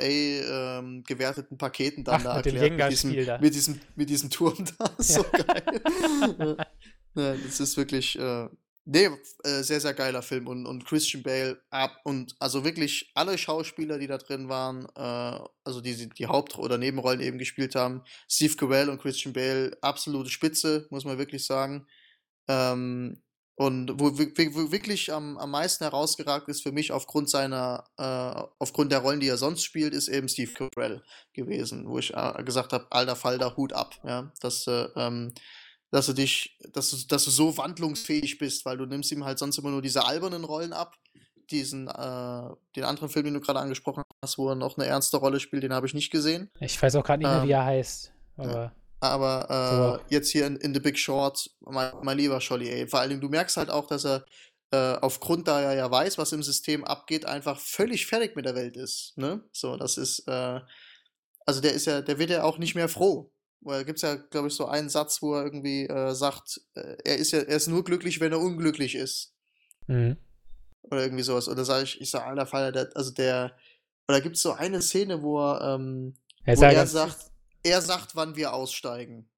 [0.79, 3.37] ähm, gewerteten Paketen dann Ach, da mit dem erklärt, mit diesem, da.
[3.39, 5.81] mit diesem, mit diesem Turm da, so geil.
[6.39, 6.55] ja.
[7.15, 8.47] Ja, das ist wirklich, äh,
[8.89, 9.09] nee,
[9.43, 13.99] äh, sehr, sehr geiler Film und, und Christian Bale ab und also wirklich alle Schauspieler,
[13.99, 18.55] die da drin waren, äh, also die die Haupt- oder Nebenrollen eben gespielt haben, Steve
[18.55, 21.87] Carell und Christian Bale, absolute Spitze, muss man wirklich sagen.
[22.47, 23.21] Ähm,
[23.55, 28.91] und wo, wo wirklich am, am meisten herausgeragt ist für mich aufgrund seiner, äh, aufgrund
[28.91, 31.03] der Rollen, die er sonst spielt, ist eben Steve Carell
[31.33, 35.33] gewesen, wo ich äh, gesagt habe, alter Falter, Hut ab, ja, dass, äh, ähm,
[35.91, 39.39] dass du dich, dass du, dass du so wandlungsfähig bist, weil du nimmst ihm halt
[39.39, 40.95] sonst immer nur diese albernen Rollen ab.
[41.51, 45.17] Diesen, äh, den anderen Film, den du gerade angesprochen hast, wo er noch eine ernste
[45.17, 46.51] Rolle spielt, den habe ich nicht gesehen.
[46.59, 48.13] Ich weiß auch gerade nicht mehr, Ähm, wie er heißt.
[48.37, 50.05] Aber Aber äh, So.
[50.15, 53.21] jetzt hier in, in The Big Short, mein, mein lieber Scholli, ey, vor allen Dingen,
[53.21, 54.25] du merkst halt auch, dass er
[54.71, 58.53] äh, aufgrund da er ja weiß, was im System abgeht, einfach völlig fertig mit der
[58.53, 59.13] Welt ist.
[59.17, 59.41] Ne?
[59.51, 60.59] So, das ist, äh,
[61.47, 63.31] also der ist ja, der wird ja auch nicht mehr froh.
[63.61, 66.95] Da gibt es ja, glaube ich, so einen Satz, wo er irgendwie äh, sagt, äh,
[67.03, 69.33] er ist ja, er ist nur glücklich, wenn er unglücklich ist.
[69.87, 70.17] Mhm.
[70.83, 71.47] Oder irgendwie sowas.
[71.47, 73.55] Oder sage ich, ich sage, alter Fall, der, also der,
[74.07, 76.15] oder gibt es so eine Szene, wo er, ähm,
[76.45, 77.31] Er wo er sagt,
[77.63, 79.29] er sagt, wann wir aussteigen.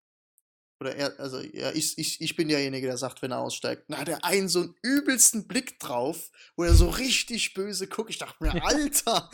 [0.81, 3.83] Oder er, also ja, ich, ich, ich bin derjenige, der sagt, wenn er aussteigt.
[3.87, 8.09] Da hat er einen so einen übelsten Blick drauf, wo er so richtig böse guckt.
[8.09, 9.29] Ich dachte mir, Alter,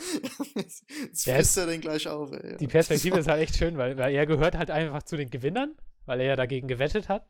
[0.54, 2.58] jetzt Der frisst er den gleich auf, ey.
[2.58, 5.74] Die Perspektive ist halt echt schön, weil, weil er gehört halt einfach zu den Gewinnern,
[6.04, 7.26] weil er ja dagegen gewettet hat.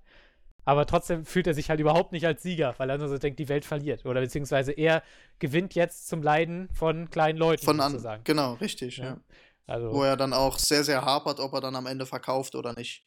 [0.64, 3.38] Aber trotzdem fühlt er sich halt überhaupt nicht als Sieger, weil er nur so denkt,
[3.38, 4.04] die Welt verliert.
[4.04, 5.04] Oder beziehungsweise er
[5.38, 8.24] gewinnt jetzt zum Leiden von kleinen Leuten Von an, sozusagen.
[8.24, 9.04] genau, richtig, Ja.
[9.04, 9.20] ja.
[9.68, 12.72] Also, Wo er dann auch sehr, sehr hapert, ob er dann am Ende verkauft oder
[12.72, 13.04] nicht.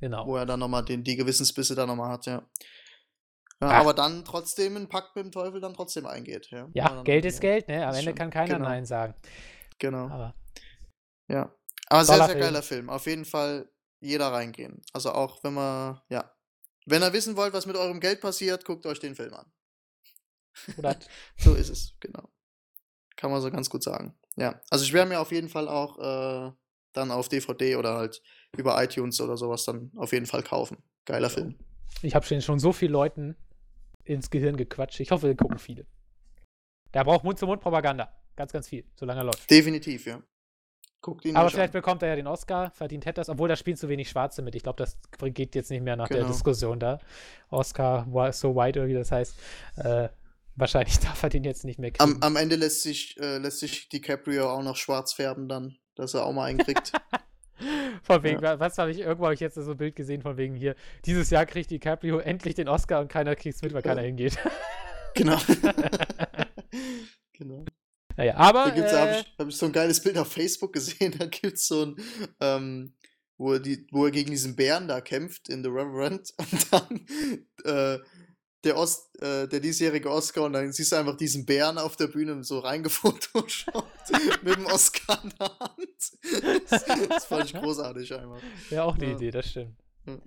[0.00, 0.26] Genau.
[0.26, 2.42] Wo er dann nochmal den, die Gewissensbisse dann nochmal hat, ja.
[3.60, 6.68] ja aber dann trotzdem einen Pakt mit dem Teufel dann trotzdem eingeht, ja.
[6.74, 7.86] Ja, Geld ist Geld, ne?
[7.86, 8.68] Am Ende schon- kann keiner genau.
[8.68, 9.14] Nein sagen.
[9.78, 10.08] Genau.
[10.08, 10.34] Aber
[11.28, 11.54] Ja.
[11.88, 12.40] Aber sehr, sehr Film.
[12.40, 12.90] geiler Film.
[12.90, 13.68] Auf jeden Fall
[14.00, 14.80] jeder reingehen.
[14.92, 16.32] Also auch wenn man, ja.
[16.86, 19.52] Wenn ihr wissen wollt, was mit eurem Geld passiert, guckt euch den Film an.
[20.76, 20.96] oder
[21.36, 22.28] So ist es, genau.
[23.16, 24.18] Kann man so ganz gut sagen.
[24.36, 24.60] Ja.
[24.70, 26.52] Also ich werde mir auf jeden Fall auch äh,
[26.92, 28.22] dann auf DVD oder halt
[28.56, 30.78] über iTunes oder sowas dann auf jeden Fall kaufen.
[31.04, 31.34] Geiler Ja.
[31.34, 31.54] Film.
[32.02, 33.36] ich habe schon so vielen Leuten
[34.04, 35.00] ins Gehirn gequatscht.
[35.00, 35.86] Ich hoffe, den gucken viele.
[36.94, 38.12] Der braucht Mund-zu-Mund-Propaganda.
[38.36, 39.50] Ganz, ganz viel, solange er läuft.
[39.50, 40.22] Definitiv, ja.
[41.02, 41.80] Guckt ihn Aber vielleicht an.
[41.80, 44.54] bekommt er ja den Oscar, verdient hätte das, obwohl da spielen zu wenig Schwarze mit.
[44.54, 44.98] Ich glaube, das
[45.32, 46.28] geht jetzt nicht mehr nach der Genau.
[46.30, 46.98] Diskussion da.
[47.48, 49.34] Oscar wa- so white oder wie das heißt.
[49.76, 50.08] Äh,
[50.56, 52.16] wahrscheinlich darf er den jetzt nicht mehr kriegen.
[52.16, 56.14] Am, am Ende lässt sich, äh, lässt sich DiCaprio auch noch schwarz färben dann, dass
[56.14, 56.92] er auch mal einen kriegt.
[58.02, 60.54] von wegen, was habe ich, irgendwo habe ich jetzt so ein Bild gesehen von wegen
[60.54, 60.74] hier,
[61.04, 64.38] dieses Jahr kriegt DiCaprio endlich den Oscar und keiner kriegt es mit, weil keiner hingeht.
[65.14, 65.38] genau.
[67.32, 67.64] genau.
[68.16, 70.32] naja, aber Da gibt's, da habe äh, ich, hab ich so ein geiles Bild auf
[70.32, 71.96] Facebook gesehen, da gibt es so ein,
[72.40, 72.94] ähm,
[73.36, 77.06] wo, er die, wo er gegen diesen Bären da kämpft in The Reverend und dann
[77.64, 77.98] äh,
[78.64, 82.08] der, Ost, äh, der diesjährige Oscar und dann siehst du einfach diesen Bären auf der
[82.08, 86.70] Bühne und so reingefotoshoppt mit dem Oscar in der Hand.
[86.70, 88.38] Das, das fand ich großartig einfach.
[88.70, 89.12] ja, auch eine ja.
[89.12, 89.76] Idee, das stimmt.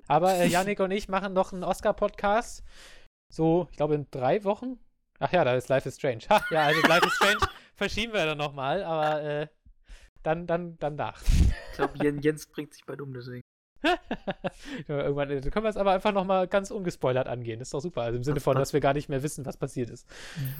[0.07, 2.63] Aber äh, Yannick und ich machen noch einen Oscar-Podcast.
[3.29, 4.79] So, ich glaube in drei Wochen.
[5.19, 6.23] Ach ja, da ist Life is Strange.
[6.29, 7.39] Ha, ja, also Life is Strange
[7.75, 9.47] verschieben wir dann nochmal, aber äh,
[10.23, 11.21] dann, dann, dann nach.
[11.23, 13.42] Ich glaube, Jens, Jens bringt sich bald um, deswegen.
[14.87, 17.59] Irgendwann können wir es aber einfach nochmal ganz ungespoilert angehen.
[17.59, 18.01] Das ist doch super.
[18.03, 20.07] Also im Sinne von, dass wir gar nicht mehr wissen, was passiert ist.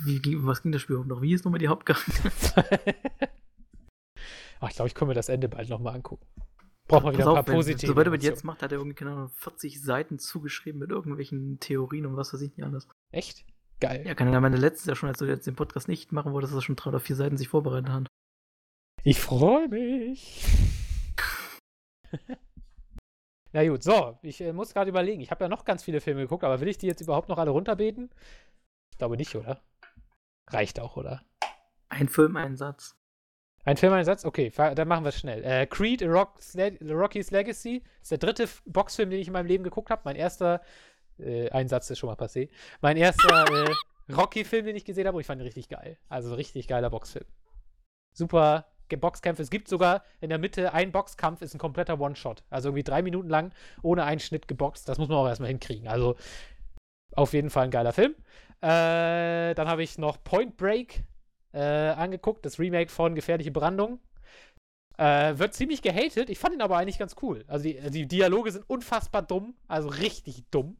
[0.03, 1.21] Wie, ging- was ging das Spiel überhaupt noch?
[1.21, 1.97] Wie ist nochmal die Hauptgang?
[4.59, 6.25] Ach, ich glaube, ich kann mir das Ende bald nochmal angucken.
[6.87, 7.87] Braucht mal wieder ein auf, paar wenn- positive.
[7.87, 11.59] Sobald er mit jetzt macht, hat er irgendwie, keine Ahnung, 40 Seiten zugeschrieben mit irgendwelchen
[11.59, 12.87] Theorien und was weiß ich nicht alles.
[13.11, 13.45] Echt?
[13.79, 14.03] Geil.
[14.05, 16.53] Ja, kann er meine letztes ja schon, als du jetzt den Podcast nicht machen wolltest,
[16.53, 18.07] dass er schon drei oder vier Seiten sich vorbereitet hat.
[19.03, 20.45] Ich freue mich.
[23.53, 25.21] Na gut, so, ich äh, muss gerade überlegen.
[25.21, 27.37] Ich habe ja noch ganz viele Filme geguckt, aber will ich die jetzt überhaupt noch
[27.37, 28.09] alle runterbeten?
[28.91, 29.61] Ich glaube nicht, oder?
[30.47, 31.21] Reicht auch, oder?
[31.87, 32.95] Ein Film, ein Satz.
[33.63, 34.25] Ein Film, ein Satz?
[34.25, 35.43] Okay, dann machen wir es schnell.
[35.43, 39.91] Äh, Creed, Le Rocky's Legacy ist der dritte Boxfilm, den ich in meinem Leben geguckt
[39.91, 40.01] habe.
[40.03, 40.61] Mein erster,
[41.19, 42.49] äh, ein Satz ist schon mal passé.
[42.81, 45.99] Mein erster äh, Rocky-Film, den ich gesehen habe und ich fand ihn richtig geil.
[46.09, 47.27] Also richtig geiler Boxfilm.
[48.13, 49.41] Super Boxkämpfe.
[49.41, 52.43] Es gibt sogar in der Mitte ein Boxkampf, ist ein kompletter One-Shot.
[52.49, 54.87] Also irgendwie drei Minuten lang ohne einen Schnitt geboxt.
[54.87, 55.87] Das muss man auch erstmal hinkriegen.
[55.87, 56.15] Also
[57.15, 58.15] auf jeden Fall ein geiler Film.
[58.61, 61.03] Äh, dann habe ich noch Point Break
[61.53, 63.99] äh, angeguckt, das Remake von Gefährliche Brandung.
[64.97, 66.29] Äh, wird ziemlich gehatet.
[66.29, 67.43] Ich fand ihn aber eigentlich ganz cool.
[67.47, 70.77] Also die, die Dialoge sind unfassbar dumm, also richtig dumm.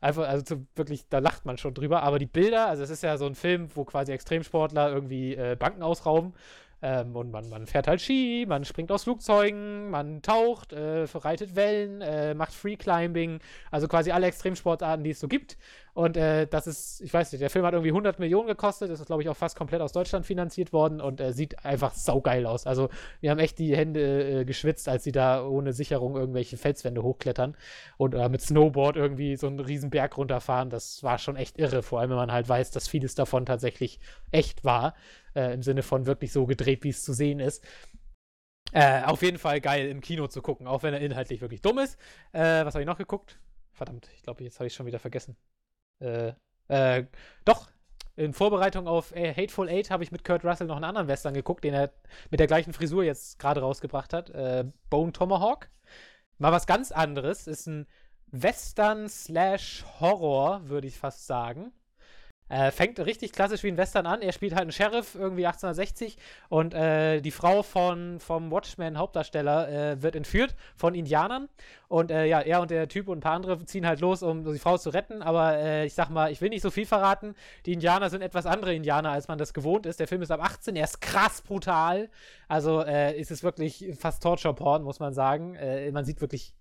[0.00, 2.02] Einfach, also zu, wirklich, da lacht man schon drüber.
[2.02, 5.56] Aber die Bilder, also es ist ja so ein Film, wo quasi Extremsportler irgendwie äh,
[5.58, 6.34] Banken ausrauben.
[6.86, 11.56] Ähm, und man, man fährt halt Ski, man springt aus Flugzeugen, man taucht, äh, reitet
[11.56, 13.40] Wellen, äh, macht Free Climbing,
[13.70, 15.56] also quasi alle Extremsportarten, die es so gibt.
[15.94, 18.98] Und äh, das ist, ich weiß nicht, der Film hat irgendwie 100 Millionen gekostet, das
[18.98, 22.46] ist, glaube ich, auch fast komplett aus Deutschland finanziert worden und äh, sieht einfach saugeil
[22.46, 22.66] aus.
[22.66, 22.88] Also,
[23.20, 27.56] wir haben echt die Hände äh, geschwitzt, als sie da ohne Sicherung irgendwelche Felswände hochklettern
[27.96, 30.68] und äh, mit Snowboard irgendwie so einen riesen Berg runterfahren.
[30.68, 34.00] Das war schon echt irre, vor allem wenn man halt weiß, dass vieles davon tatsächlich
[34.32, 34.94] echt war.
[35.36, 37.64] Äh, Im Sinne von wirklich so gedreht, wie es zu sehen ist.
[38.72, 41.78] Äh, auf jeden Fall geil im Kino zu gucken, auch wenn er inhaltlich wirklich dumm
[41.78, 41.96] ist.
[42.32, 43.38] Was habe ich noch geguckt?
[43.72, 45.36] Verdammt, ich glaube, jetzt habe ich schon wieder vergessen.
[46.00, 46.32] Äh,
[46.68, 47.06] äh,
[47.44, 47.70] doch,
[48.16, 51.34] in Vorbereitung auf äh, Hateful Eight habe ich mit Kurt Russell noch einen anderen Western
[51.34, 51.92] geguckt, den er
[52.30, 54.30] mit der gleichen Frisur jetzt gerade rausgebracht hat.
[54.30, 55.68] Äh, Bone Tomahawk.
[56.38, 57.46] Mal was ganz anderes.
[57.46, 57.86] Ist ein
[58.28, 61.72] Western slash Horror, würde ich fast sagen.
[62.54, 64.22] Äh, fängt richtig klassisch wie ein Western an.
[64.22, 66.16] Er spielt halt einen Sheriff, irgendwie 1860,
[66.48, 71.48] und äh, die Frau von, vom Watchmen-Hauptdarsteller äh, wird entführt von Indianern.
[71.88, 74.44] Und äh, ja, er und der Typ und ein paar andere ziehen halt los, um
[74.44, 75.20] die Frau zu retten.
[75.20, 77.34] Aber äh, ich sag mal, ich will nicht so viel verraten.
[77.66, 79.98] Die Indianer sind etwas andere Indianer, als man das gewohnt ist.
[79.98, 82.08] Der Film ist ab 18, er ist krass brutal.
[82.46, 85.58] Also äh, ist es wirklich fast Torture-Porn, muss man sagen.
[85.92, 86.54] man sieht wirklich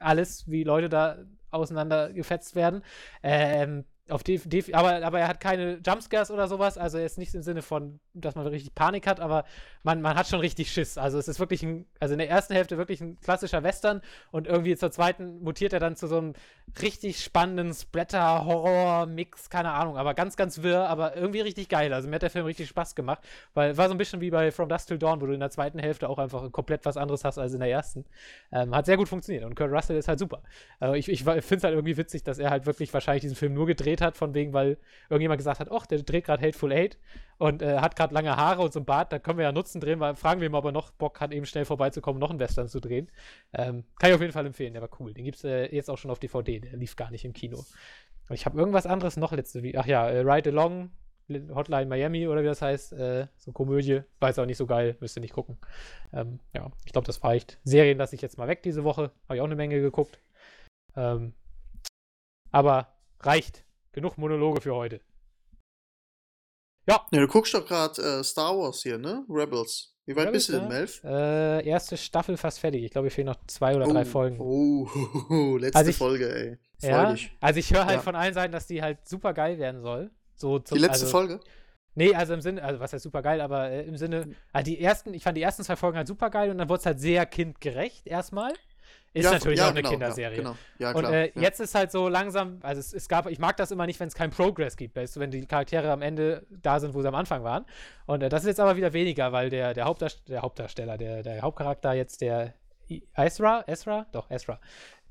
[0.00, 1.18] alles, wie Leute da
[1.52, 2.82] auseinandergefetzt werden.
[3.22, 4.40] Ähm, auf die,
[4.72, 7.98] aber, aber er hat keine Jumpscares oder sowas, also er ist nicht im Sinne von,
[8.14, 9.44] dass man richtig Panik hat, aber
[9.82, 10.96] man, man hat schon richtig Schiss.
[10.96, 14.46] Also es ist wirklich ein, also in der ersten Hälfte wirklich ein klassischer Western und
[14.46, 16.34] irgendwie zur zweiten mutiert er dann zu so einem
[16.80, 21.92] richtig spannenden Splatter-Horror-Mix, keine Ahnung, aber ganz, ganz wirr, aber irgendwie richtig geil.
[21.92, 23.24] Also mir hat der Film richtig Spaß gemacht,
[23.54, 25.50] weil war so ein bisschen wie bei From Dust Till Dawn, wo du in der
[25.50, 28.04] zweiten Hälfte auch einfach komplett was anderes hast als in der ersten.
[28.52, 30.42] Ähm, hat sehr gut funktioniert und Kurt Russell ist halt super.
[30.78, 33.54] Also ich, ich finde es halt irgendwie witzig, dass er halt wirklich wahrscheinlich diesen Film
[33.54, 34.78] nur gedreht hat, von wegen, weil
[35.08, 36.98] irgendjemand gesagt hat, ach, der dreht gerade Hateful Eight
[37.38, 39.80] und äh, hat gerade lange Haare und so ein Bart, da können wir ja nutzen
[39.80, 42.40] drehen, weil fragen wir ihn, ob er noch Bock hat, eben schnell vorbeizukommen, noch einen
[42.40, 43.10] Western zu drehen.
[43.52, 45.12] Ähm, kann ich auf jeden Fall empfehlen, der war cool.
[45.14, 47.58] Den gibt es äh, jetzt auch schon auf DVD, der lief gar nicht im Kino.
[48.28, 50.90] Und ich habe irgendwas anderes noch letzte, wie, ach ja, äh, Ride Along,
[51.28, 55.16] Hotline Miami oder wie das heißt, äh, so Komödie, jetzt auch nicht so geil, müsst
[55.16, 55.58] ihr nicht gucken.
[56.12, 57.58] Ähm, ja, ich glaube, das reicht.
[57.64, 60.20] Serien lasse ich jetzt mal weg diese Woche, habe ich auch eine Menge geguckt.
[60.94, 61.34] Ähm,
[62.52, 63.65] aber reicht.
[63.96, 65.00] Genug Monologe für heute.
[66.86, 67.06] Ja.
[67.10, 69.24] ja du guckst doch gerade äh, Star Wars hier, ne?
[69.26, 69.96] Rebels.
[70.04, 71.02] Wie weit Rebels, bist du denn, Melf?
[71.02, 72.84] Äh, erste Staffel fast fertig.
[72.84, 74.38] Ich glaube, ich fehlen noch zwei oder oh, drei Folgen.
[74.38, 76.58] Oh, letzte also ich, Folge, ey.
[76.78, 77.32] Freu ja, dich.
[77.40, 78.02] Also ich höre halt ja.
[78.02, 80.10] von allen Seiten, dass die halt super geil werden soll.
[80.34, 81.40] So zum, die letzte also, Folge?
[81.94, 84.78] Nee, also im Sinne, also was heißt super geil, aber äh, im Sinne, also die
[84.78, 87.00] ersten, ich fand die ersten zwei Folgen halt super geil und dann wurde es halt
[87.00, 88.52] sehr kindgerecht erstmal.
[89.12, 90.54] Ist ja, natürlich ja, auch eine genau, Kinderserie.
[90.78, 91.08] Ja, genau.
[91.08, 93.86] und äh, jetzt ist halt so langsam, also es, es, gab, ich mag das immer
[93.86, 96.92] nicht, wenn es keinen Progress gibt, weißt du, wenn die Charaktere am Ende da sind,
[96.92, 97.64] wo sie am Anfang waren.
[98.04, 101.22] Und äh, das ist jetzt aber wieder weniger, weil der, der, Hauptdarsteller, der Hauptdarsteller, der,
[101.22, 102.54] der Hauptcharakter jetzt, der
[103.16, 104.60] Ezra, Ezra, doch, Ezra,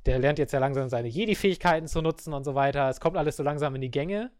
[0.05, 2.89] der lernt jetzt ja langsam seine Jedi-Fähigkeiten zu nutzen und so weiter.
[2.89, 4.31] Es kommt alles so langsam in die Gänge.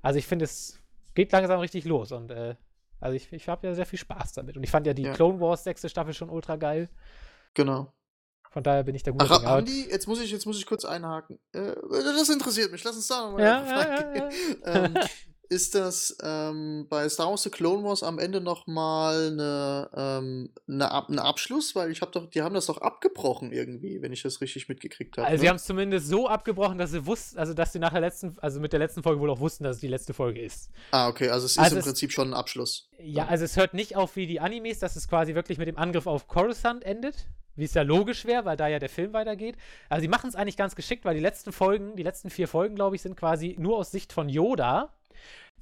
[0.00, 0.82] Also ich finde, es
[1.14, 2.54] geht langsam richtig los und äh,
[3.02, 4.56] also ich, ich habe ja sehr viel Spaß damit.
[4.56, 6.88] Und ich fand ja die Clone Wars sechste Staffel schon ultra geil.
[7.54, 7.92] Genau.
[8.52, 9.22] Von daher bin ich da gut.
[9.22, 11.38] Ach, Andi, jetzt muss ich, jetzt muss ich kurz einhaken.
[11.52, 12.84] Äh, das interessiert mich.
[12.84, 14.28] Lass uns da nochmal ja, ja, ja,
[14.84, 14.94] ähm,
[15.52, 20.90] Ist das ähm, bei Star Wars The Clone Wars am Ende nochmal eine, ähm, eine,
[20.90, 21.74] Ab eine Abschluss?
[21.74, 25.18] Weil ich habe doch, die haben das doch abgebrochen irgendwie, wenn ich das richtig mitgekriegt
[25.18, 25.26] habe.
[25.26, 25.40] Also ne?
[25.40, 28.34] sie haben es zumindest so abgebrochen, dass sie wussten, also dass sie nach der letzten,
[28.40, 30.70] also mit der letzten Folge wohl auch wussten, dass es die letzte Folge ist.
[30.90, 32.88] Ah, okay, also es ist also im Prinzip schon ein Abschluss.
[32.98, 35.76] Ja, also es hört nicht auf wie die Animes, dass es quasi wirklich mit dem
[35.76, 37.26] Angriff auf Coruscant endet
[37.56, 39.56] wie es ja logisch wäre, weil da ja der Film weitergeht.
[39.88, 42.74] Also sie machen es eigentlich ganz geschickt, weil die letzten Folgen, die letzten vier Folgen,
[42.74, 44.92] glaube ich, sind quasi nur aus Sicht von Yoda,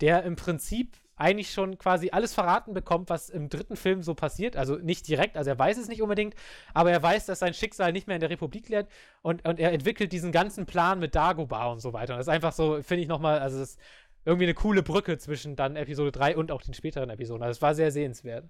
[0.00, 4.56] der im Prinzip eigentlich schon quasi alles verraten bekommt, was im dritten Film so passiert.
[4.56, 6.34] Also nicht direkt, also er weiß es nicht unbedingt,
[6.72, 8.88] aber er weiß, dass sein Schicksal nicht mehr in der Republik lernt
[9.20, 12.14] und, und er entwickelt diesen ganzen Plan mit Dagobah und so weiter.
[12.14, 13.80] Und das ist einfach so, finde ich nochmal, also das ist
[14.24, 17.42] irgendwie eine coole Brücke zwischen dann Episode 3 und auch den späteren Episoden.
[17.42, 18.48] Also es war sehr sehenswert.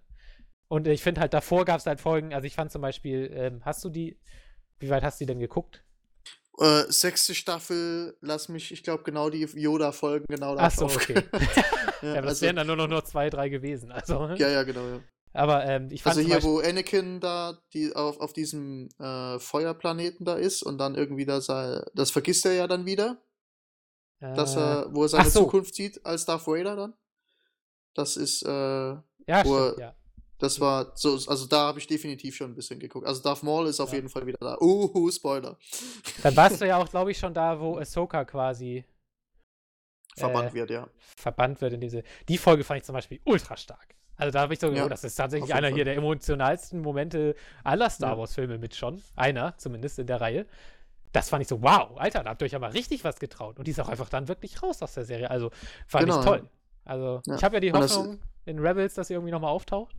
[0.70, 3.64] Und ich finde halt, davor gab es halt Folgen, also ich fand zum Beispiel, ähm,
[3.64, 4.16] hast du die,
[4.78, 5.82] wie weit hast du die denn geguckt?
[6.58, 10.62] Äh, sechste Staffel, lass mich, ich glaube, genau die Yoda-Folgen genau da.
[10.62, 11.24] Achso, okay.
[12.02, 13.90] ja, ja, das also, wären dann nur noch nur zwei, drei gewesen.
[13.90, 15.00] Also, ja, ja, genau, ja.
[15.32, 20.24] Aber ähm, ich fand Also hier, wo Anakin da die, auf, auf diesem äh, Feuerplaneten
[20.24, 23.20] da ist und dann irgendwie da sei, das vergisst er ja dann wieder.
[24.20, 25.40] Äh, dass er, wo er seine so.
[25.40, 26.94] Zukunft sieht als Darth Vader dann.
[27.94, 29.02] Das ist, äh, ja,
[29.44, 29.96] wo stimmt, er, ja.
[30.40, 33.06] Das war so, also da habe ich definitiv schon ein bisschen geguckt.
[33.06, 33.96] Also Darth Maul ist auf ja.
[33.96, 34.58] jeden Fall wieder da.
[34.60, 35.56] Uh, Spoiler.
[36.22, 38.84] Dann warst du ja auch, glaube ich, schon da, wo Ahsoka quasi
[40.16, 40.88] verbannt äh, wird, ja.
[41.16, 42.02] Verbannt wird in diese.
[42.28, 43.94] Die Folge fand ich zum Beispiel ultra stark.
[44.16, 45.74] Also da habe ich so, ja, oh, das ist tatsächlich einer Fall.
[45.74, 47.34] hier der emotionalsten Momente
[47.64, 49.02] aller Star Wars-Filme mit schon.
[49.16, 50.46] Einer, zumindest in der Reihe.
[51.12, 53.58] Das fand ich so, wow, Alter, da habt ihr euch ja mal richtig was getraut.
[53.58, 55.30] Und die ist auch einfach dann wirklich raus aus der Serie.
[55.30, 55.50] Also
[55.86, 56.48] fand genau, ich toll.
[56.84, 59.94] Also ich habe ja die Hoffnung, in Rebels, dass sie irgendwie nochmal auftaucht.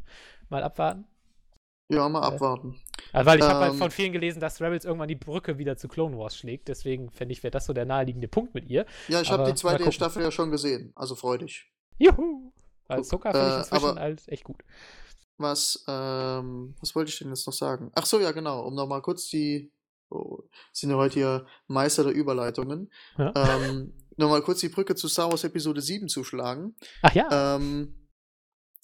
[0.49, 1.05] Mal abwarten.
[1.89, 2.79] Ja, mal äh, abwarten.
[3.11, 5.75] Also, weil ich ähm, habe halt von vielen gelesen, dass Rebels irgendwann die Brücke wieder
[5.75, 6.69] zu Clone Wars schlägt.
[6.69, 8.85] Deswegen fände ich, wäre das so der naheliegende Punkt mit ihr.
[9.09, 10.93] Ja, ich habe die zweite Staffel ja schon gesehen.
[10.95, 11.69] Also freu dich.
[11.97, 12.53] Juhu!
[12.87, 14.63] Weil Zucker finde ich äh, inzwischen äh, halt echt gut.
[15.37, 17.91] Was, ähm, was wollte ich denn jetzt noch sagen?
[17.95, 18.65] Ach so, ja, genau.
[18.65, 19.71] Um nochmal kurz die.
[20.09, 20.39] Oh,
[20.73, 22.91] sind ja heute hier Meister der Überleitungen.
[23.17, 23.33] Ja.
[23.35, 26.75] Ähm, nochmal kurz die Brücke zu Star Wars Episode 7 zu schlagen.
[27.01, 27.55] Ach ja.
[27.55, 28.00] Ähm,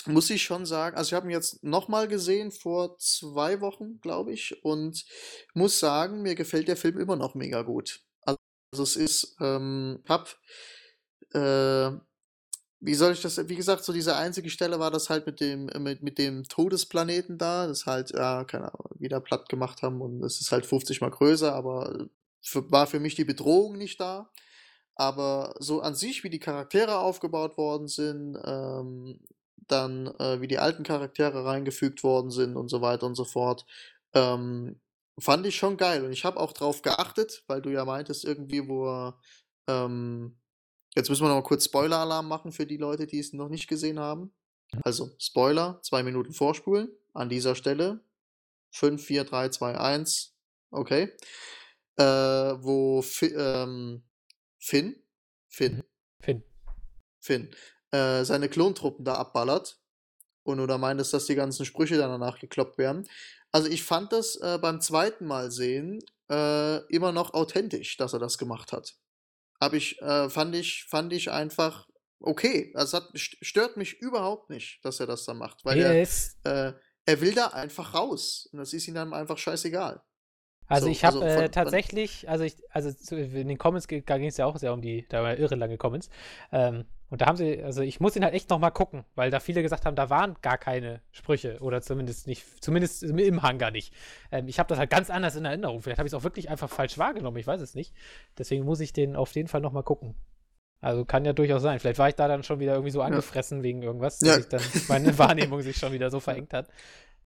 [0.08, 4.34] muss ich schon sagen, also ich habe ihn jetzt nochmal gesehen vor zwei Wochen, glaube
[4.34, 5.06] ich, und
[5.54, 8.02] muss sagen, mir gefällt der Film immer noch mega gut.
[8.26, 10.36] Also es ist, ähm, hab,
[11.34, 11.92] äh,
[12.80, 15.66] wie soll ich das, wie gesagt, so diese einzige Stelle war das halt mit dem,
[15.80, 20.24] mit, mit dem Todesplaneten da, das halt, ja, keine Ahnung, wieder platt gemacht haben und
[20.24, 22.08] es ist halt 50 mal größer, aber
[22.42, 24.30] für, war für mich die Bedrohung nicht da.
[24.96, 29.20] Aber so an sich, wie die Charaktere aufgebaut worden sind, ähm,
[29.68, 33.66] dann äh, wie die alten Charaktere reingefügt worden sind und so weiter und so fort,
[34.14, 34.80] ähm,
[35.20, 36.06] fand ich schon geil.
[36.06, 39.14] Und ich habe auch drauf geachtet, weil du ja meintest, irgendwie, wo
[39.68, 40.38] ähm,
[40.96, 43.68] jetzt müssen wir noch mal kurz Spoiler-Alarm machen für die Leute, die es noch nicht
[43.68, 44.34] gesehen haben.
[44.84, 46.90] Also, Spoiler, zwei Minuten vorspulen.
[47.14, 48.02] An dieser Stelle.
[48.72, 50.36] 5, 4, 3, 2, 1.
[50.72, 51.14] Okay.
[51.96, 54.04] Äh, wo Fi ähm,
[54.60, 55.02] Finn,
[55.48, 55.84] Finn,
[56.20, 56.44] Finn.
[57.20, 57.50] Finn,
[57.92, 59.80] äh, seine Klontruppen da abballert.
[60.44, 63.06] Und oder meintest, dass die ganzen Sprüche dann danach gekloppt werden.
[63.52, 66.00] Also ich fand das äh, beim zweiten Mal sehen
[66.30, 68.96] äh, immer noch authentisch, dass er das gemacht hat.
[69.60, 71.88] Hab ich, äh, fand ich, fand ich einfach
[72.22, 72.72] okay.
[72.74, 76.38] Das hat, stört mich überhaupt nicht, dass er das da macht, weil yes.
[76.44, 76.74] er, äh,
[77.06, 78.48] er will da einfach raus.
[78.52, 80.02] Und das ist ihm dann einfach scheißegal.
[80.68, 84.38] Also so, ich habe also äh, tatsächlich, also ich, also in den Comments ging es
[84.38, 86.10] ja auch sehr um die, da war irre lange Comments.
[86.52, 89.40] Ähm, und da haben sie, also ich muss ihn halt echt nochmal gucken, weil da
[89.40, 93.94] viele gesagt haben, da waren gar keine Sprüche oder zumindest nicht, zumindest im Hangar nicht.
[94.30, 95.82] Ähm, ich habe das halt ganz anders in Erinnerung.
[95.82, 97.94] Vielleicht habe ich es auch wirklich einfach falsch wahrgenommen, ich weiß es nicht.
[98.38, 100.16] Deswegen muss ich den auf jeden Fall nochmal gucken.
[100.80, 101.80] Also kann ja durchaus sein.
[101.80, 103.64] Vielleicht war ich da dann schon wieder irgendwie so angefressen ja.
[103.64, 104.38] wegen irgendwas, dass ja.
[104.38, 106.68] ich dann meine Wahrnehmung sich schon wieder so verengt hat.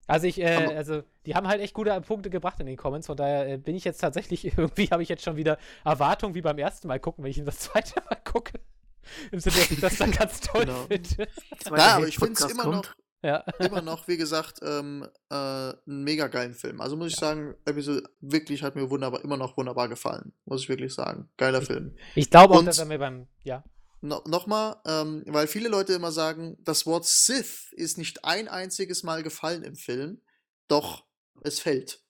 [0.07, 3.17] Also ich, äh, also die haben halt echt gute Punkte gebracht in den Comments, von
[3.17, 6.57] daher äh, bin ich jetzt tatsächlich, irgendwie habe ich jetzt schon wieder Erwartungen wie beim
[6.57, 8.53] ersten Mal gucken, wenn ich ihn das zweite Mal gucke.
[9.31, 10.85] Im Sinne, dass ich das dann ganz toll genau.
[10.87, 11.27] finde.
[11.75, 12.85] Ja, aber ich finde es immer noch,
[13.21, 13.43] ja.
[13.59, 16.81] immer noch, wie gesagt, ähm, äh, einen mega geilen Film.
[16.81, 17.27] Also muss ich ja.
[17.27, 20.33] sagen, Episode wirklich hat mir wunderbar, immer noch wunderbar gefallen.
[20.45, 21.29] Muss ich wirklich sagen.
[21.37, 21.95] Geiler ich, Film.
[22.15, 23.63] Ich glaube auch, Und, dass er mir beim, ja.
[24.01, 29.03] No, Nochmal, ähm, weil viele Leute immer sagen, das Wort Sith ist nicht ein einziges
[29.03, 30.21] Mal gefallen im Film,
[30.67, 31.05] doch
[31.41, 32.03] es fällt.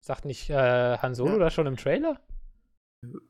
[0.00, 1.38] Sagt nicht äh, Han Solo ja.
[1.38, 2.20] da schon im Trailer?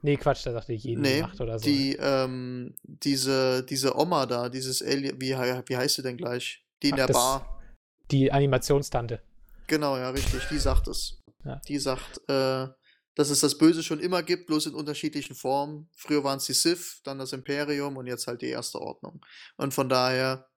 [0.02, 1.64] Nee, Quatsch, da sagte jeden nee, Nacht oder so.
[1.64, 6.62] Die, ähm, diese, diese Oma da, dieses Alien, wie, wie heißt sie denn gleich?
[6.82, 7.62] Die in Ach, der das, Bar.
[8.10, 9.22] Die Animationstante.
[9.66, 11.20] Genau, ja, richtig, die sagt es.
[11.44, 11.60] Ja.
[11.68, 12.68] Die sagt, äh,
[13.14, 15.90] dass es das Böse schon immer gibt, bloß in unterschiedlichen Formen.
[15.94, 19.24] Früher waren es die Sith, dann das Imperium und jetzt halt die Erste Ordnung.
[19.56, 20.48] Und von daher,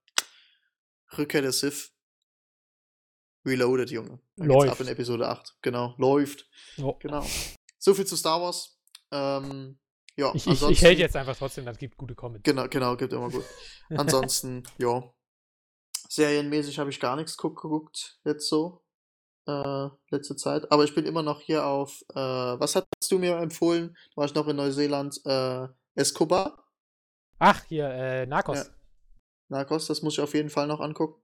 [1.17, 1.91] Rückkehr der Sith.
[3.45, 4.19] Reloaded, Junge.
[4.37, 4.71] Dann läuft.
[4.71, 5.57] ab in Episode 8.
[5.61, 6.49] Genau, läuft.
[6.77, 6.95] Oh.
[6.99, 7.25] Genau.
[7.77, 8.79] So viel zu Star Wars.
[9.11, 9.77] Ähm,
[10.17, 12.43] ja, ich, ich, ich hält jetzt einfach trotzdem, das gibt gute Comments.
[12.43, 13.45] Genau, genau, gibt immer gut.
[13.89, 15.03] Ansonsten, ja.
[16.07, 18.84] Serienmäßig habe ich gar nichts geguckt, jetzt so.
[19.47, 20.71] Äh, letzte Zeit.
[20.71, 23.95] Aber ich bin immer noch hier auf, äh, was hast du mir empfohlen?
[24.15, 26.63] War ich noch in Neuseeland, äh, Escobar.
[27.37, 28.57] Ach, hier, äh, Narcos.
[28.57, 28.73] Ja.
[29.49, 31.21] Narcos, das muss ich auf jeden Fall noch angucken.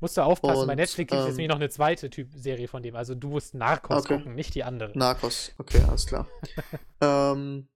[0.00, 2.28] Musst du aufpassen, und, bei Netflix gibt es ähm, jetzt nämlich noch eine zweite Typ
[2.32, 2.94] Serie von dem.
[2.96, 4.16] Also du musst Narcos okay.
[4.16, 4.96] gucken, nicht die andere.
[4.96, 6.26] Narcos, okay, alles klar.
[7.02, 7.68] ähm,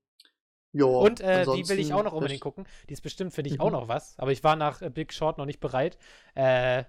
[0.71, 2.65] jo, und äh, die will ich auch noch unbedingt gucken.
[2.89, 3.61] Die ist bestimmt für dich mhm.
[3.61, 5.97] auch noch was, aber ich war nach äh, Big Short noch nicht bereit.
[6.33, 6.85] Äh,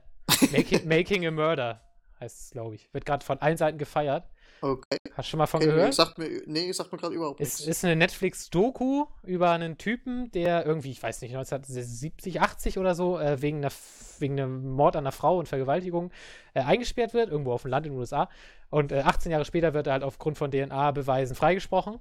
[0.53, 1.83] Making, Making a Murder
[2.21, 2.93] heißt es, glaube ich.
[2.93, 4.29] Wird gerade von allen Seiten gefeiert.
[4.61, 4.97] Okay.
[5.15, 5.95] Hast du schon mal von okay, gehört?
[5.95, 7.61] Sagt mir, nee, sagt mir gerade überhaupt nichts.
[7.61, 12.95] Es ist eine Netflix-Doku über einen Typen, der irgendwie, ich weiß nicht, 1970, 80 oder
[12.95, 13.73] so, äh, wegen, einer,
[14.19, 16.13] wegen einem Mord an einer Frau und Vergewaltigung
[16.55, 18.29] äh, eingesperrt wird, irgendwo auf dem Land in den USA.
[18.71, 22.01] Und äh, 18 Jahre später wird er halt aufgrund von DNA-Beweisen freigesprochen.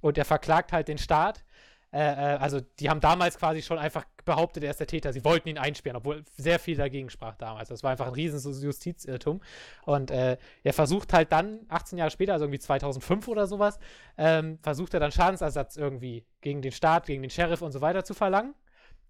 [0.00, 1.44] Und er verklagt halt den Staat
[1.92, 5.12] äh, äh, also die haben damals quasi schon einfach behauptet, er ist der Täter.
[5.12, 7.68] Sie wollten ihn einsperren, obwohl sehr viel dagegen sprach damals.
[7.68, 9.40] Das war einfach ein riesen Justizirrtum.
[9.84, 13.78] Und äh, er versucht halt dann, 18 Jahre später, also irgendwie 2005 oder sowas,
[14.18, 18.04] ähm, versucht er dann Schadensersatz irgendwie gegen den Staat, gegen den Sheriff und so weiter
[18.04, 18.54] zu verlangen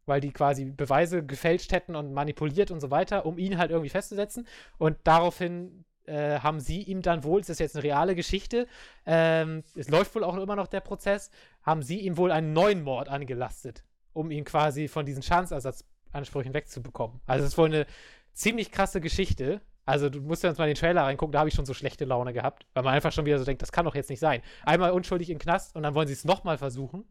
[0.09, 3.90] weil die quasi Beweise gefälscht hätten und manipuliert und so weiter, um ihn halt irgendwie
[3.90, 4.47] festzusetzen.
[4.78, 8.66] Und daraufhin äh, haben sie ihm dann wohl, ist jetzt eine reale Geschichte,
[9.05, 11.31] ähm, es läuft wohl auch immer noch der Prozess,
[11.62, 17.20] haben sie ihm wohl einen neuen Mord angelastet, um ihn quasi von diesen Schadensersatzansprüchen wegzubekommen.
[17.27, 17.87] Also es ist wohl eine
[18.33, 19.61] ziemlich krasse Geschichte.
[19.85, 21.73] Also du musst ja uns mal in den Trailer reingucken, da habe ich schon so
[21.74, 24.19] schlechte Laune gehabt, weil man einfach schon wieder so denkt, das kann doch jetzt nicht
[24.19, 24.43] sein.
[24.65, 27.05] Einmal unschuldig den Knast und dann wollen sie es nochmal versuchen.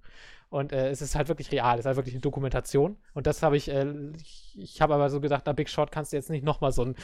[0.49, 2.97] Und äh, es ist halt wirklich real, es ist halt wirklich eine Dokumentation.
[3.13, 6.13] Und das habe ich, äh, ich, ich habe aber so gedacht, na Big Short kannst
[6.13, 6.95] du jetzt nicht nochmal so ein,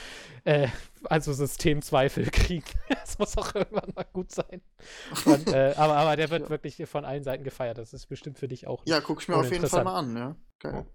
[0.45, 0.68] äh,
[1.05, 2.65] also Systemzweifel kriegen.
[2.89, 4.61] das muss auch irgendwann mal gut sein.
[5.26, 6.49] Und, äh, aber, aber der wird ja.
[6.49, 7.77] wirklich von allen Seiten gefeiert.
[7.77, 8.84] Das ist bestimmt für dich auch.
[8.85, 10.35] Ja, guck ich mir auf jeden Fall mal an, ja.
[10.59, 10.85] Geil.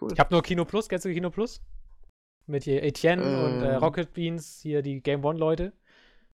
[0.00, 0.12] Cool.
[0.12, 1.60] Ich habe nur Kino Plus, kennst du Kino Plus?
[2.46, 3.82] Mit hier Etienne und äh, ähm.
[3.82, 5.72] Rocket Beans, hier die Game One-Leute.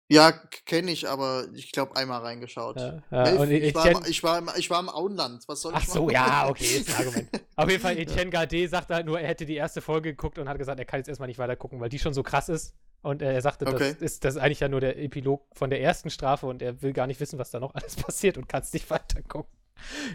[0.09, 2.77] Ja, kenne ich, aber ich glaube einmal reingeschaut.
[2.79, 5.43] Ja, ja, ich, war, im- ich, war, im- ich war im Auenland.
[5.47, 5.97] Was soll Ach ich machen?
[5.97, 7.29] so, ja, okay, ist ein Argument.
[7.57, 10.47] Auf jeden Fall, Etienne Gardet sagte halt nur, er hätte die erste Folge geguckt und
[10.47, 12.73] hat gesagt, er kann jetzt erstmal nicht weiter gucken, weil die schon so krass ist.
[13.01, 13.93] Und äh, er sagte, Okay.
[13.93, 16.81] das, ist, das ist eigentlich ja nur der Epilog von der ersten Strafe und er
[16.81, 19.51] will gar nicht wissen, was da noch alles passiert und kann es nicht weiter gucken.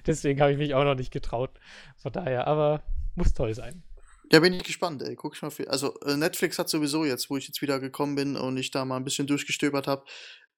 [0.06, 1.50] Deswegen habe ich mich auch noch nicht getraut.
[1.98, 2.82] Von daher, aber
[3.14, 3.82] muss toll sein.
[4.32, 5.14] Ja, bin ich gespannt, ey.
[5.14, 5.68] Guck ich mal viel.
[5.68, 8.84] Also, äh, Netflix hat sowieso jetzt, wo ich jetzt wieder gekommen bin und ich da
[8.84, 10.04] mal ein bisschen durchgestöbert habe,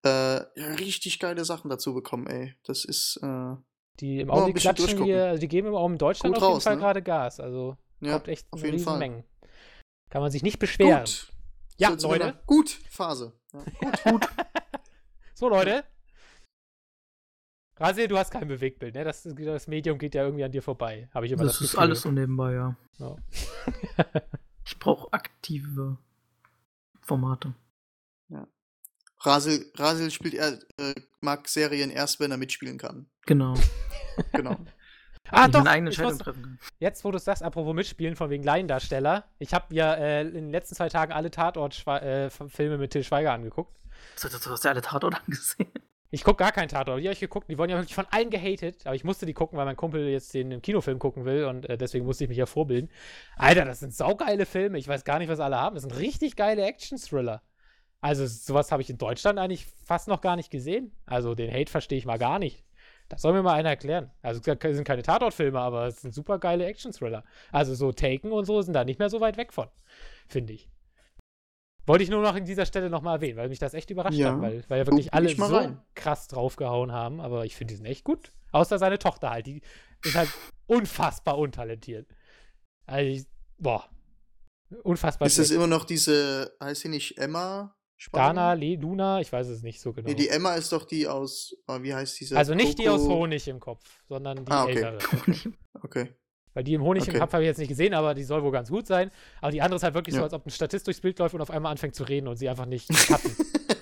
[0.04, 2.54] äh, ja, richtig geile Sachen dazu bekommen, ey.
[2.64, 3.54] Das ist, äh,
[4.00, 6.54] Die im Augenblick klatschen hier, also die geben im Augenblick in Deutschland Gut auf jeden
[6.54, 6.80] raus, Fall ne?
[6.80, 7.40] gerade Gas.
[7.40, 8.94] Also ja, kommt echt auf jeden Fall.
[8.94, 9.24] Riesenmengen.
[10.10, 11.00] Kann man sich nicht beschweren.
[11.00, 11.32] gut.
[11.76, 12.38] Ja, Leute.
[12.46, 13.32] Gut, Phase.
[13.52, 14.20] Ja.
[15.36, 15.84] So, Leute.
[17.76, 19.04] Rasil, du hast kein Bewegtbild, ne?
[19.04, 21.08] Das, das Medium geht ja irgendwie an dir vorbei.
[21.12, 21.82] Habe ich immer das, Das ist Gefühl.
[21.82, 22.76] alles so nebenbei, ja.
[22.98, 23.16] Ja.
[24.66, 25.98] Ich brauche aktive
[27.02, 27.54] Formate.
[29.20, 33.06] Rasil, Rasil spielt, er äh, mag Serien erst, wenn er mitspielen kann.
[33.26, 33.54] Genau.
[34.32, 34.56] Genau.
[35.30, 35.64] Ah, ich doch.
[35.64, 36.58] eigene ich Entscheidung muss, treffen kann.
[36.78, 39.24] jetzt, wo du es sagst, apropos mitspielen, von wegen Laiendarsteller.
[39.38, 43.74] Ich habe ja äh, in den letzten zwei Tagen alle Tatort-Filme mit Till Schweiger angeguckt.
[44.16, 45.70] So, Du, du hast ja alle Tatort angesehen.
[46.14, 47.00] Ich gucke gar keinen Tatort.
[47.00, 47.50] Die habe ich geguckt.
[47.50, 48.86] Die wurden ja wirklich von allen gehatet.
[48.86, 51.46] Aber ich musste die gucken, weil mein Kumpel jetzt den Kinofilm gucken will.
[51.46, 52.88] Und äh, deswegen musste ich mich ja vorbilden.
[53.36, 54.78] Alter, das sind saugeile Filme.
[54.78, 55.74] Ich weiß gar nicht, was alle haben.
[55.74, 57.42] Das sind richtig geile Action-Thriller.
[58.00, 60.92] Also, sowas habe ich in Deutschland eigentlich fast noch gar nicht gesehen.
[61.04, 62.62] Also, den Hate verstehe ich mal gar nicht.
[63.08, 64.12] Das soll mir mal einer erklären.
[64.22, 67.24] Also, es sind keine Tatortfilme, aber es sind super geile Action-Thriller.
[67.50, 69.66] Also, so Taken und so sind da nicht mehr so weit weg von.
[70.28, 70.70] Finde ich.
[71.86, 74.32] Wollte ich nur noch in dieser Stelle nochmal erwähnen, weil mich das echt überrascht Ja.
[74.32, 75.80] hat, weil, weil ja wirklich alle so rein.
[75.94, 78.32] krass draufgehauen haben, aber ich finde die sind echt gut.
[78.52, 79.60] Außer seine Tochter halt, die
[80.04, 80.30] ist halt
[80.66, 82.06] unfassbar untalentiert.
[82.86, 83.26] Also, ich,
[83.58, 83.88] boah.
[84.82, 85.56] Unfassbar ist das schlecht.
[85.58, 87.76] immer noch diese, heißt sie nicht Emma?
[88.12, 90.08] Dana, Le, Luna, ich weiß es nicht so genau.
[90.08, 92.36] Nee, die Emma ist doch die aus, oh, wie heißt diese?
[92.36, 94.82] also nicht die aus Coco- Honig im Kopf, sondern die Ah, okay.
[94.82, 94.98] ältere.
[95.82, 96.14] Okay.
[96.54, 97.18] Weil die im Honig im Okay.
[97.18, 99.10] Kopf habe ich jetzt nicht gesehen, aber die soll wohl ganz gut sein.
[99.40, 100.24] Aber die andere ist halt wirklich so, Ja.
[100.24, 102.48] als ob ein Statist durchs Bild läuft und auf einmal anfängt zu reden und sie
[102.48, 103.34] einfach nicht cutten.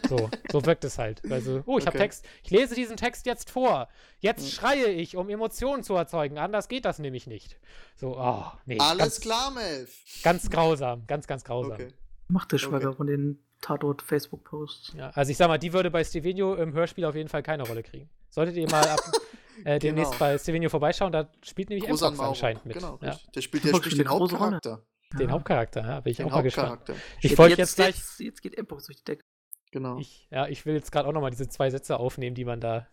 [0.09, 1.21] so, so wirkt es halt.
[1.31, 2.05] Also, oh, ich habe Okay.
[2.05, 2.25] Text.
[2.43, 3.89] Ich lese diesen Text jetzt vor.
[4.21, 4.49] Jetzt Mhm.
[4.49, 6.39] schreie ich, um Emotionen zu erzeugen.
[6.39, 7.59] Anders geht das nämlich nicht.
[7.97, 8.79] So, oh, nee.
[8.81, 9.95] Alles ganz, klar, Melf.
[10.23, 11.05] Ganz grausam.
[11.07, 11.73] Ganz, ganz grausam.
[11.73, 11.89] Okay.
[12.29, 12.97] Macht der Schwager Okay.
[12.97, 14.95] von den Tatort-Facebook-Posts.
[14.97, 17.65] Ja, also ich sag mal, die würde bei Stevenio im Hörspiel auf jeden Fall keine
[17.65, 18.09] Rolle kriegen.
[18.33, 18.99] Solltet ihr mal ab,
[19.65, 20.19] äh, demnächst Genau.
[20.19, 22.31] bei Stevenio vorbeischauen, da spielt nämlich M-Fox Mauro.
[22.31, 22.75] anscheinend mit.
[22.77, 23.17] Genau, ja.
[23.35, 24.21] Der spielt, der den spielt Rolle.
[24.33, 24.83] Hauptcharakter.
[25.19, 26.83] den Hauptcharakter, ja, bin ich Den auch mal gespannt.
[27.21, 29.23] Ich Jetzt- wollte jetzt gleich, Jetzt, jetzt geht Mpox durch die Decke.
[29.71, 29.99] Genau.
[29.99, 32.87] ich, ja, ich will jetzt gerade auch nochmal diese zwei Sätze aufnehmen, die man da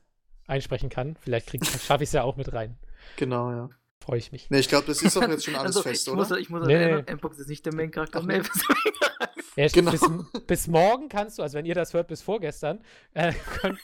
[0.47, 1.15] einsprechen kann.
[1.19, 2.77] Vielleicht krieg- schaffe ich es ja auch mit rein.
[3.17, 3.69] Genau, ja.
[4.03, 4.49] Freue ich mich.
[4.49, 6.21] Ne, ich glaube, das ist doch jetzt schon alles also, fest, ich oder?
[6.27, 7.13] Muss, ich muss Nee, erinnern, nee.
[7.15, 8.19] Mpox ist nicht Main-Charakter.
[8.19, 9.29] Der Main-Charakter.
[9.55, 9.91] Ja, Genau.
[9.91, 10.01] bis,
[10.47, 12.81] bis morgen kannst du, also wenn ihr das hört, bis vorgestern,
[13.13, 13.77] äh, könnt,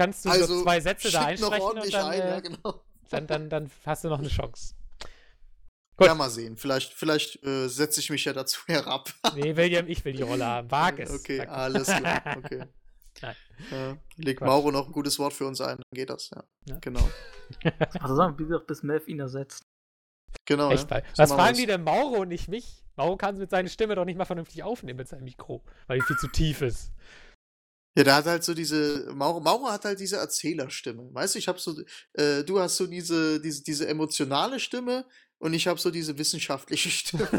[0.00, 2.80] kannst du also, so zwei Sätze da einsprechen und dann, ein, äh, ja, genau.
[3.10, 4.74] dann, dann, dann hast du noch eine Chance.
[5.96, 6.06] Gut.
[6.06, 6.56] Ja, mal sehen.
[6.56, 9.12] Vielleicht, vielleicht äh, setze ich mich ja dazu herab.
[9.34, 10.70] Nee, William, ich will die Rolle haben.
[10.70, 11.10] Wag es.
[11.10, 12.22] Okay, Sag- alles klar.
[12.38, 12.64] Okay.
[13.70, 14.46] Ja, legt Quatsch.
[14.48, 16.42] Mauro noch ein gutes Wort für uns ein, dann geht das, ja.
[16.64, 16.78] Ja.
[16.80, 17.06] Genau.
[17.98, 19.62] Also sagen, wie gesagt, bis Melf ihn ersetzt.
[20.46, 20.70] Genau.
[20.70, 21.02] Echt ja.
[21.16, 22.82] Was fragen die denn Mauro und nicht mich?
[22.96, 26.04] Mauro kann mit seiner Stimme doch nicht mal vernünftig aufnehmen mit seinem Mikro, weil die
[26.06, 26.92] viel zu tief ist.
[27.96, 31.08] Ja, der hat halt so diese, Mauro, Mauro hat halt diese Erzählerstimme.
[31.12, 31.74] Weißt du, ich habe so,
[32.14, 35.04] äh, du hast so diese, diese, diese emotionale Stimme
[35.38, 37.28] und ich habe so diese wissenschaftliche Stimme.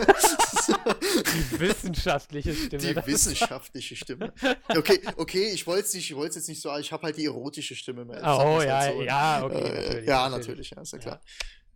[1.51, 2.81] Die wissenschaftliche Stimme.
[2.81, 4.33] die wissenschaftliche Stimme.
[4.69, 7.17] Okay, okay, ich wollte es nicht, ich wollte es jetzt nicht so, ich habe halt
[7.17, 8.05] die erotische Stimme.
[8.05, 8.19] mehr.
[8.21, 9.01] Sagen Oh, wir's ja, halt so.
[9.03, 9.57] ja, okay.
[9.57, 11.03] Äh, natürlich, ja, natürlich, ja, ist ja Ja.
[11.03, 11.21] klar.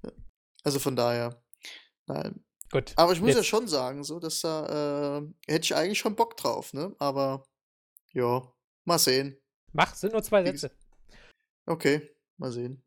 [0.04, 0.12] Ja.
[0.64, 1.42] Also von daher,
[2.08, 2.44] nein.
[2.72, 2.94] Gut.
[2.96, 6.16] Aber ich muss ja Jetzt- schon sagen, so, dass da, äh, hätte ich eigentlich schon
[6.16, 6.96] Bock drauf, ne?
[7.00, 7.46] Aber,
[8.14, 8.42] ja,
[8.86, 9.38] mal sehen.
[9.74, 10.72] Mach, sind nur zwei Sätze.
[11.66, 12.84] Okay, mal sehen.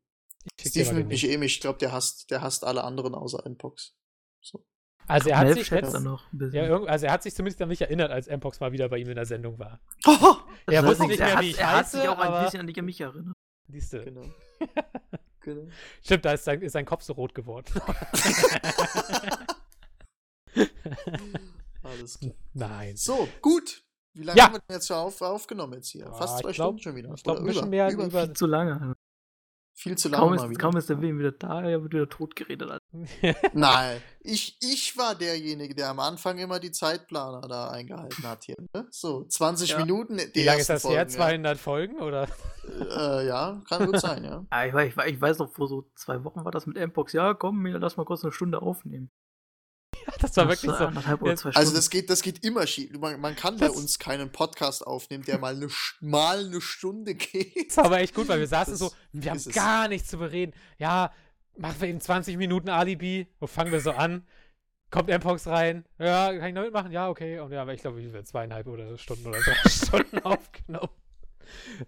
[0.75, 3.95] Mal nimmt mich eh mich, ich glaube, der hasst, der hasst alle anderen außer Npox.
[4.41, 4.65] So.
[5.07, 6.65] Also er hat Melf sich jetzt, dann noch ein bisschen.
[6.65, 9.09] ja, also er hat sich zumindest an mich erinnert, als Mpox mal wieder bei ihm
[9.09, 9.81] in der Sendung war.
[10.07, 12.45] Oh, er wusste nicht mehr, er wie hat, ich er hat sich heiße, auch ein
[12.45, 13.35] bisschen an die mich erinnert.
[13.69, 14.05] Siehste.
[14.05, 14.25] genau.
[15.41, 15.69] genau.
[16.03, 17.67] Stimmt, da ist sein, ist sein Kopf so rot geworden.
[21.83, 22.35] Alles klar.
[22.53, 22.97] Nein.
[22.97, 23.83] So, gut.
[24.19, 24.47] Wie lange Ja.
[24.47, 26.05] haben wir denn jetzt schon auf, aufgenommen jetzt hier?
[26.07, 27.15] Ja, Fast ich zwei glaub- Stunden schon wieder.
[27.15, 28.95] ich glaub, ein bisschen mehr über, über- Viel zu lange.
[29.75, 30.61] Viel zu lange Kaum mal ist, wieder.
[30.61, 32.81] kaum ist der Willen wieder da, er wird wieder tot geredet.
[33.53, 38.57] Nein, ich, ich war derjenige, der am Anfang immer die Zeitplaner da eingehalten hat hier.
[38.75, 38.89] Ne?
[38.91, 39.79] So, 20 Ja.
[39.79, 40.17] Minuten.
[40.17, 40.91] Die Wie lange ist das her?
[41.07, 42.27] Folgen, 200 Folgen oder?
[42.69, 43.21] Ja.
[43.21, 44.45] Äh, ja, kann gut sein, ja.
[44.51, 47.13] Ah, ich, weiß- ich, ich weiß noch, vor so zwei Wochen war das mit Mpox.
[47.13, 49.13] Ja, komm, lass mal kurz eine Stunde aufnehmen.
[50.21, 51.27] das war Das wirklich war so.
[51.27, 52.93] Jetzt- zwei Also das geht, das geht immer schief.
[52.99, 55.69] Man, man kann bei uns keinen Podcast aufnehmen, der mal eine,
[56.01, 57.69] mal eine Stunde geht.
[57.71, 59.49] Das war aber echt gut, weil wir saßen Das so, wir haben es.
[59.53, 60.53] gar nichts zu bereden.
[60.79, 61.13] Ja,
[61.57, 63.27] machen wir eben 20 Minuten Alibi.
[63.41, 64.27] Wo fangen wir so an?
[64.91, 65.85] Kommt Mpox rein?
[65.99, 66.91] Ja, kann ich noch mitmachen?
[66.93, 67.41] Ja, okay.
[67.41, 70.89] Und ja, aber ich glaube, wir haben zweieinhalb oder Stunden oder drei Stunden aufgenommen.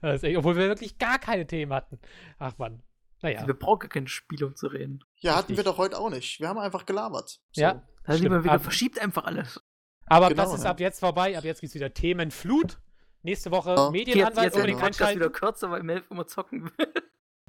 [0.03, 1.99] Echt, obwohl wir wirklich gar keine Themen hatten.
[2.39, 2.83] Ach man.
[3.23, 3.47] Naja.
[3.47, 5.05] Wir brauchen gar keine Spiele, um zu reden.
[5.19, 5.65] Ja, hatten wir Richtig.
[5.73, 6.41] doch heute auch nicht.
[6.41, 7.41] Wir haben einfach gelabert.
[7.53, 7.61] So.
[7.61, 7.83] Ja.
[8.05, 8.23] Da Stimmt.
[8.25, 9.61] lieber wieder Ab- verschiebt einfach alles.
[10.07, 10.71] Aber Genau, das ist ja.
[10.71, 11.37] ab jetzt vorbei.
[11.39, 12.81] Ab jetzt gibt es wieder Themenflut.
[13.23, 13.85] Nächste Woche Ja.
[13.85, 14.57] Jetzt, Medienanwalt jetzt genau.
[14.65, 15.33] unbedingt Podcast wieder einschalten.
[15.33, 16.93] kürzer, weil Melf immer zocken will.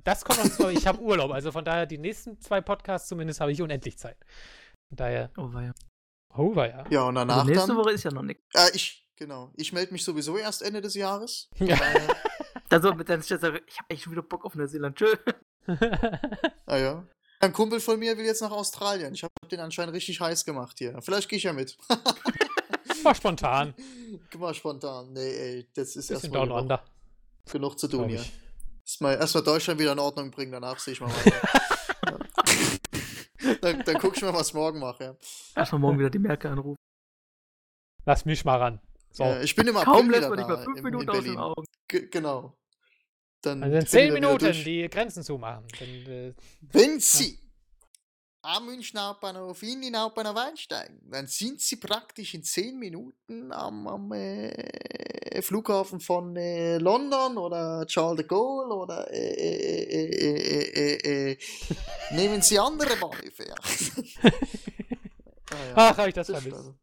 [0.03, 0.69] Das kommt uns vor.
[0.69, 1.31] Ich habe Urlaub.
[1.31, 4.17] Also von daher, die nächsten zwei Podcasts zumindest habe ich unendlich Zeit.
[4.89, 5.73] Von daher, Oh, weia.
[6.35, 6.83] oh ja.
[6.89, 7.77] Ja, und danach Also nächste dann.
[7.77, 8.43] Woche ist ja noch nichts.
[8.53, 9.51] Äh, ich, genau.
[9.55, 11.49] Ich melde mich sowieso erst Ende des Jahres.
[11.57, 11.75] Ja.
[11.77, 12.15] Daher-
[12.69, 14.97] Also mit deinem Chef ich habe echt schon wieder Bock auf Neuseeland.
[14.97, 15.15] Tschö.
[16.65, 17.03] ah ja.
[17.41, 19.15] Ein Kumpel von mir will jetzt nach Australien.
[19.15, 21.01] Ich habe den anscheinend richtig heiß gemacht hier.
[21.01, 21.75] Vielleicht gehe ich ja mit.
[23.03, 23.73] War spontan.
[24.37, 25.11] Mal spontan.
[25.11, 26.83] Nee, ey, das ist erstmal down under.
[27.51, 28.23] genug zu tun hier.
[28.85, 31.49] Erstmal, erstmal Deutschland wieder in Ordnung bringen, danach sehe ich mal weiter.
[32.05, 33.55] ja.
[33.61, 35.03] dann, dann guck ich mal, was ich morgen mache.
[35.03, 35.15] Ja.
[35.55, 36.77] Erstmal morgen wieder die Merke anrufen.
[38.05, 38.81] Lass mich mal ran.
[39.11, 39.23] So.
[39.23, 41.03] Ja, ich bin im Kaum April lässt wieder man nicht da mal fünf in, Minuten
[41.03, 41.37] in aus den.
[41.37, 41.65] Augen.
[41.87, 42.55] Ge genau.
[43.41, 45.65] Dann also in zehn Minuten die Grenzen zumachen.
[45.79, 47.39] Dann, äh, Wenn Sie
[48.43, 53.87] am Münchner Hauptbahnhof in den Hauptbahnhof einsteigen, dann sind Sie praktisch in zehn Minuten am,
[53.87, 61.37] am äh, Flughafen von äh, London oder Charles de Gaulle oder äh, äh, äh,
[62.11, 63.47] nehmen Sie andere Bahnhöfe.
[63.47, 63.55] Ja.
[65.51, 65.73] Ja.
[65.75, 66.57] Ach, habe ich das Das vermisst.
[66.57, 66.75] also.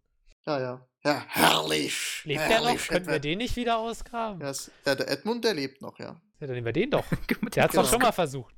[0.47, 0.89] Ja, ja.
[1.09, 2.21] Ja, herrlich.
[2.25, 2.67] Lebt der noch?
[2.67, 2.89] herrlich.
[2.89, 4.41] Könnten wir den nicht wieder ausgraben?
[4.85, 6.21] Ja, der Edmund, der lebt noch, ja.
[6.41, 7.05] Ja, dann nehmen wir den doch.
[7.55, 7.83] Der hat es Genau.
[7.83, 8.55] doch schon mal versucht.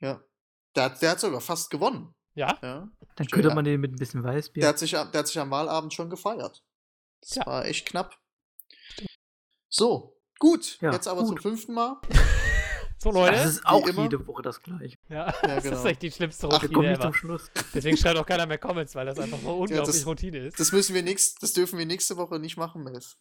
[0.00, 0.22] ja.
[0.76, 2.14] Der, hat- der hat sogar fast gewonnen.
[2.34, 2.58] Ja?
[2.62, 2.88] Ja.
[3.16, 4.66] Dann könnte man den mit ein bisschen Der Weißbier.
[4.66, 6.62] hat, sich, der hat sich am Wahlabend schon gefeiert.
[7.20, 7.46] Das Ja.
[7.46, 8.18] war echt knapp.
[9.68, 10.78] So, gut.
[10.80, 11.28] Ja, jetzt aber gut.
[11.30, 11.96] zum fünften Mal.
[13.12, 13.32] So, Leute.
[13.36, 14.02] Das ist auch immer.
[14.02, 14.96] jede Woche das gleiche.
[15.08, 15.76] ja, Ja, das genau.
[15.78, 17.02] ist echt die schlimmste Routine kommen nicht ever.
[17.04, 17.50] zum Schluss.
[17.74, 20.58] Deswegen schreibt auch keiner mehr Comments, weil das einfach so unglaublich das- Routine ist.
[20.58, 23.16] Das müssen wir nächst, das dürfen wir nächste Woche nicht machen, Mess.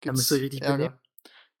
[0.00, 0.94] Da müsst ihr richtig benehmen.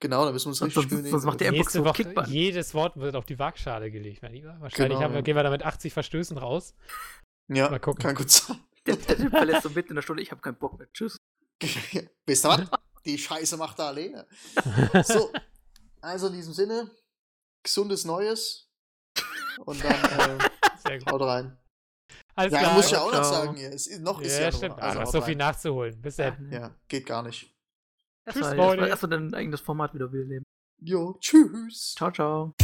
[0.00, 2.28] Genau, da müssen wir uns richtig sonst- sonst macht der Nächste Woche, Kickball.
[2.28, 4.56] jedes Wort wird auf die Waagschale gelegt, mein Lieber.
[4.60, 5.20] Wahrscheinlich Genau, haben ja.
[5.20, 6.74] gehen wir da mit 80 Verstößen raus.
[7.48, 8.02] Ja, Mal gucken.
[8.02, 8.58] kann gut sein.
[8.86, 10.88] Der, der Typ verlässt so mitten in der Stunde, ich habe keinen Bock mehr.
[10.92, 11.16] Tschüss.
[12.26, 12.62] Wisst ihr was?
[13.06, 14.26] Die Scheiße macht er alleine.
[15.04, 15.30] So,
[16.00, 16.90] also in diesem Sinne,
[17.64, 18.70] gesundes Neues.
[19.64, 19.92] Und dann
[20.40, 20.48] äh,
[20.86, 21.10] Sehr gut.
[21.12, 21.58] haut rein.
[22.36, 22.74] Alles Ja, klar.
[22.74, 23.70] muss ich ja auch noch sagen hier.
[23.72, 24.76] Es, noch ist ja, ja, stimmt.
[24.76, 24.82] noch.
[24.82, 25.38] Also, noch so viel rein.
[25.38, 26.00] nachzuholen.
[26.02, 26.50] Bis dann.
[26.52, 27.54] Ja, geht gar nicht.
[28.26, 28.88] Erstmal Tschüss, erstmal- Leute.
[28.88, 30.44] erstmal dein eigenes Format wieder beleben.
[30.80, 31.94] Jo, tschüss.
[31.96, 32.54] Ciao, ciao.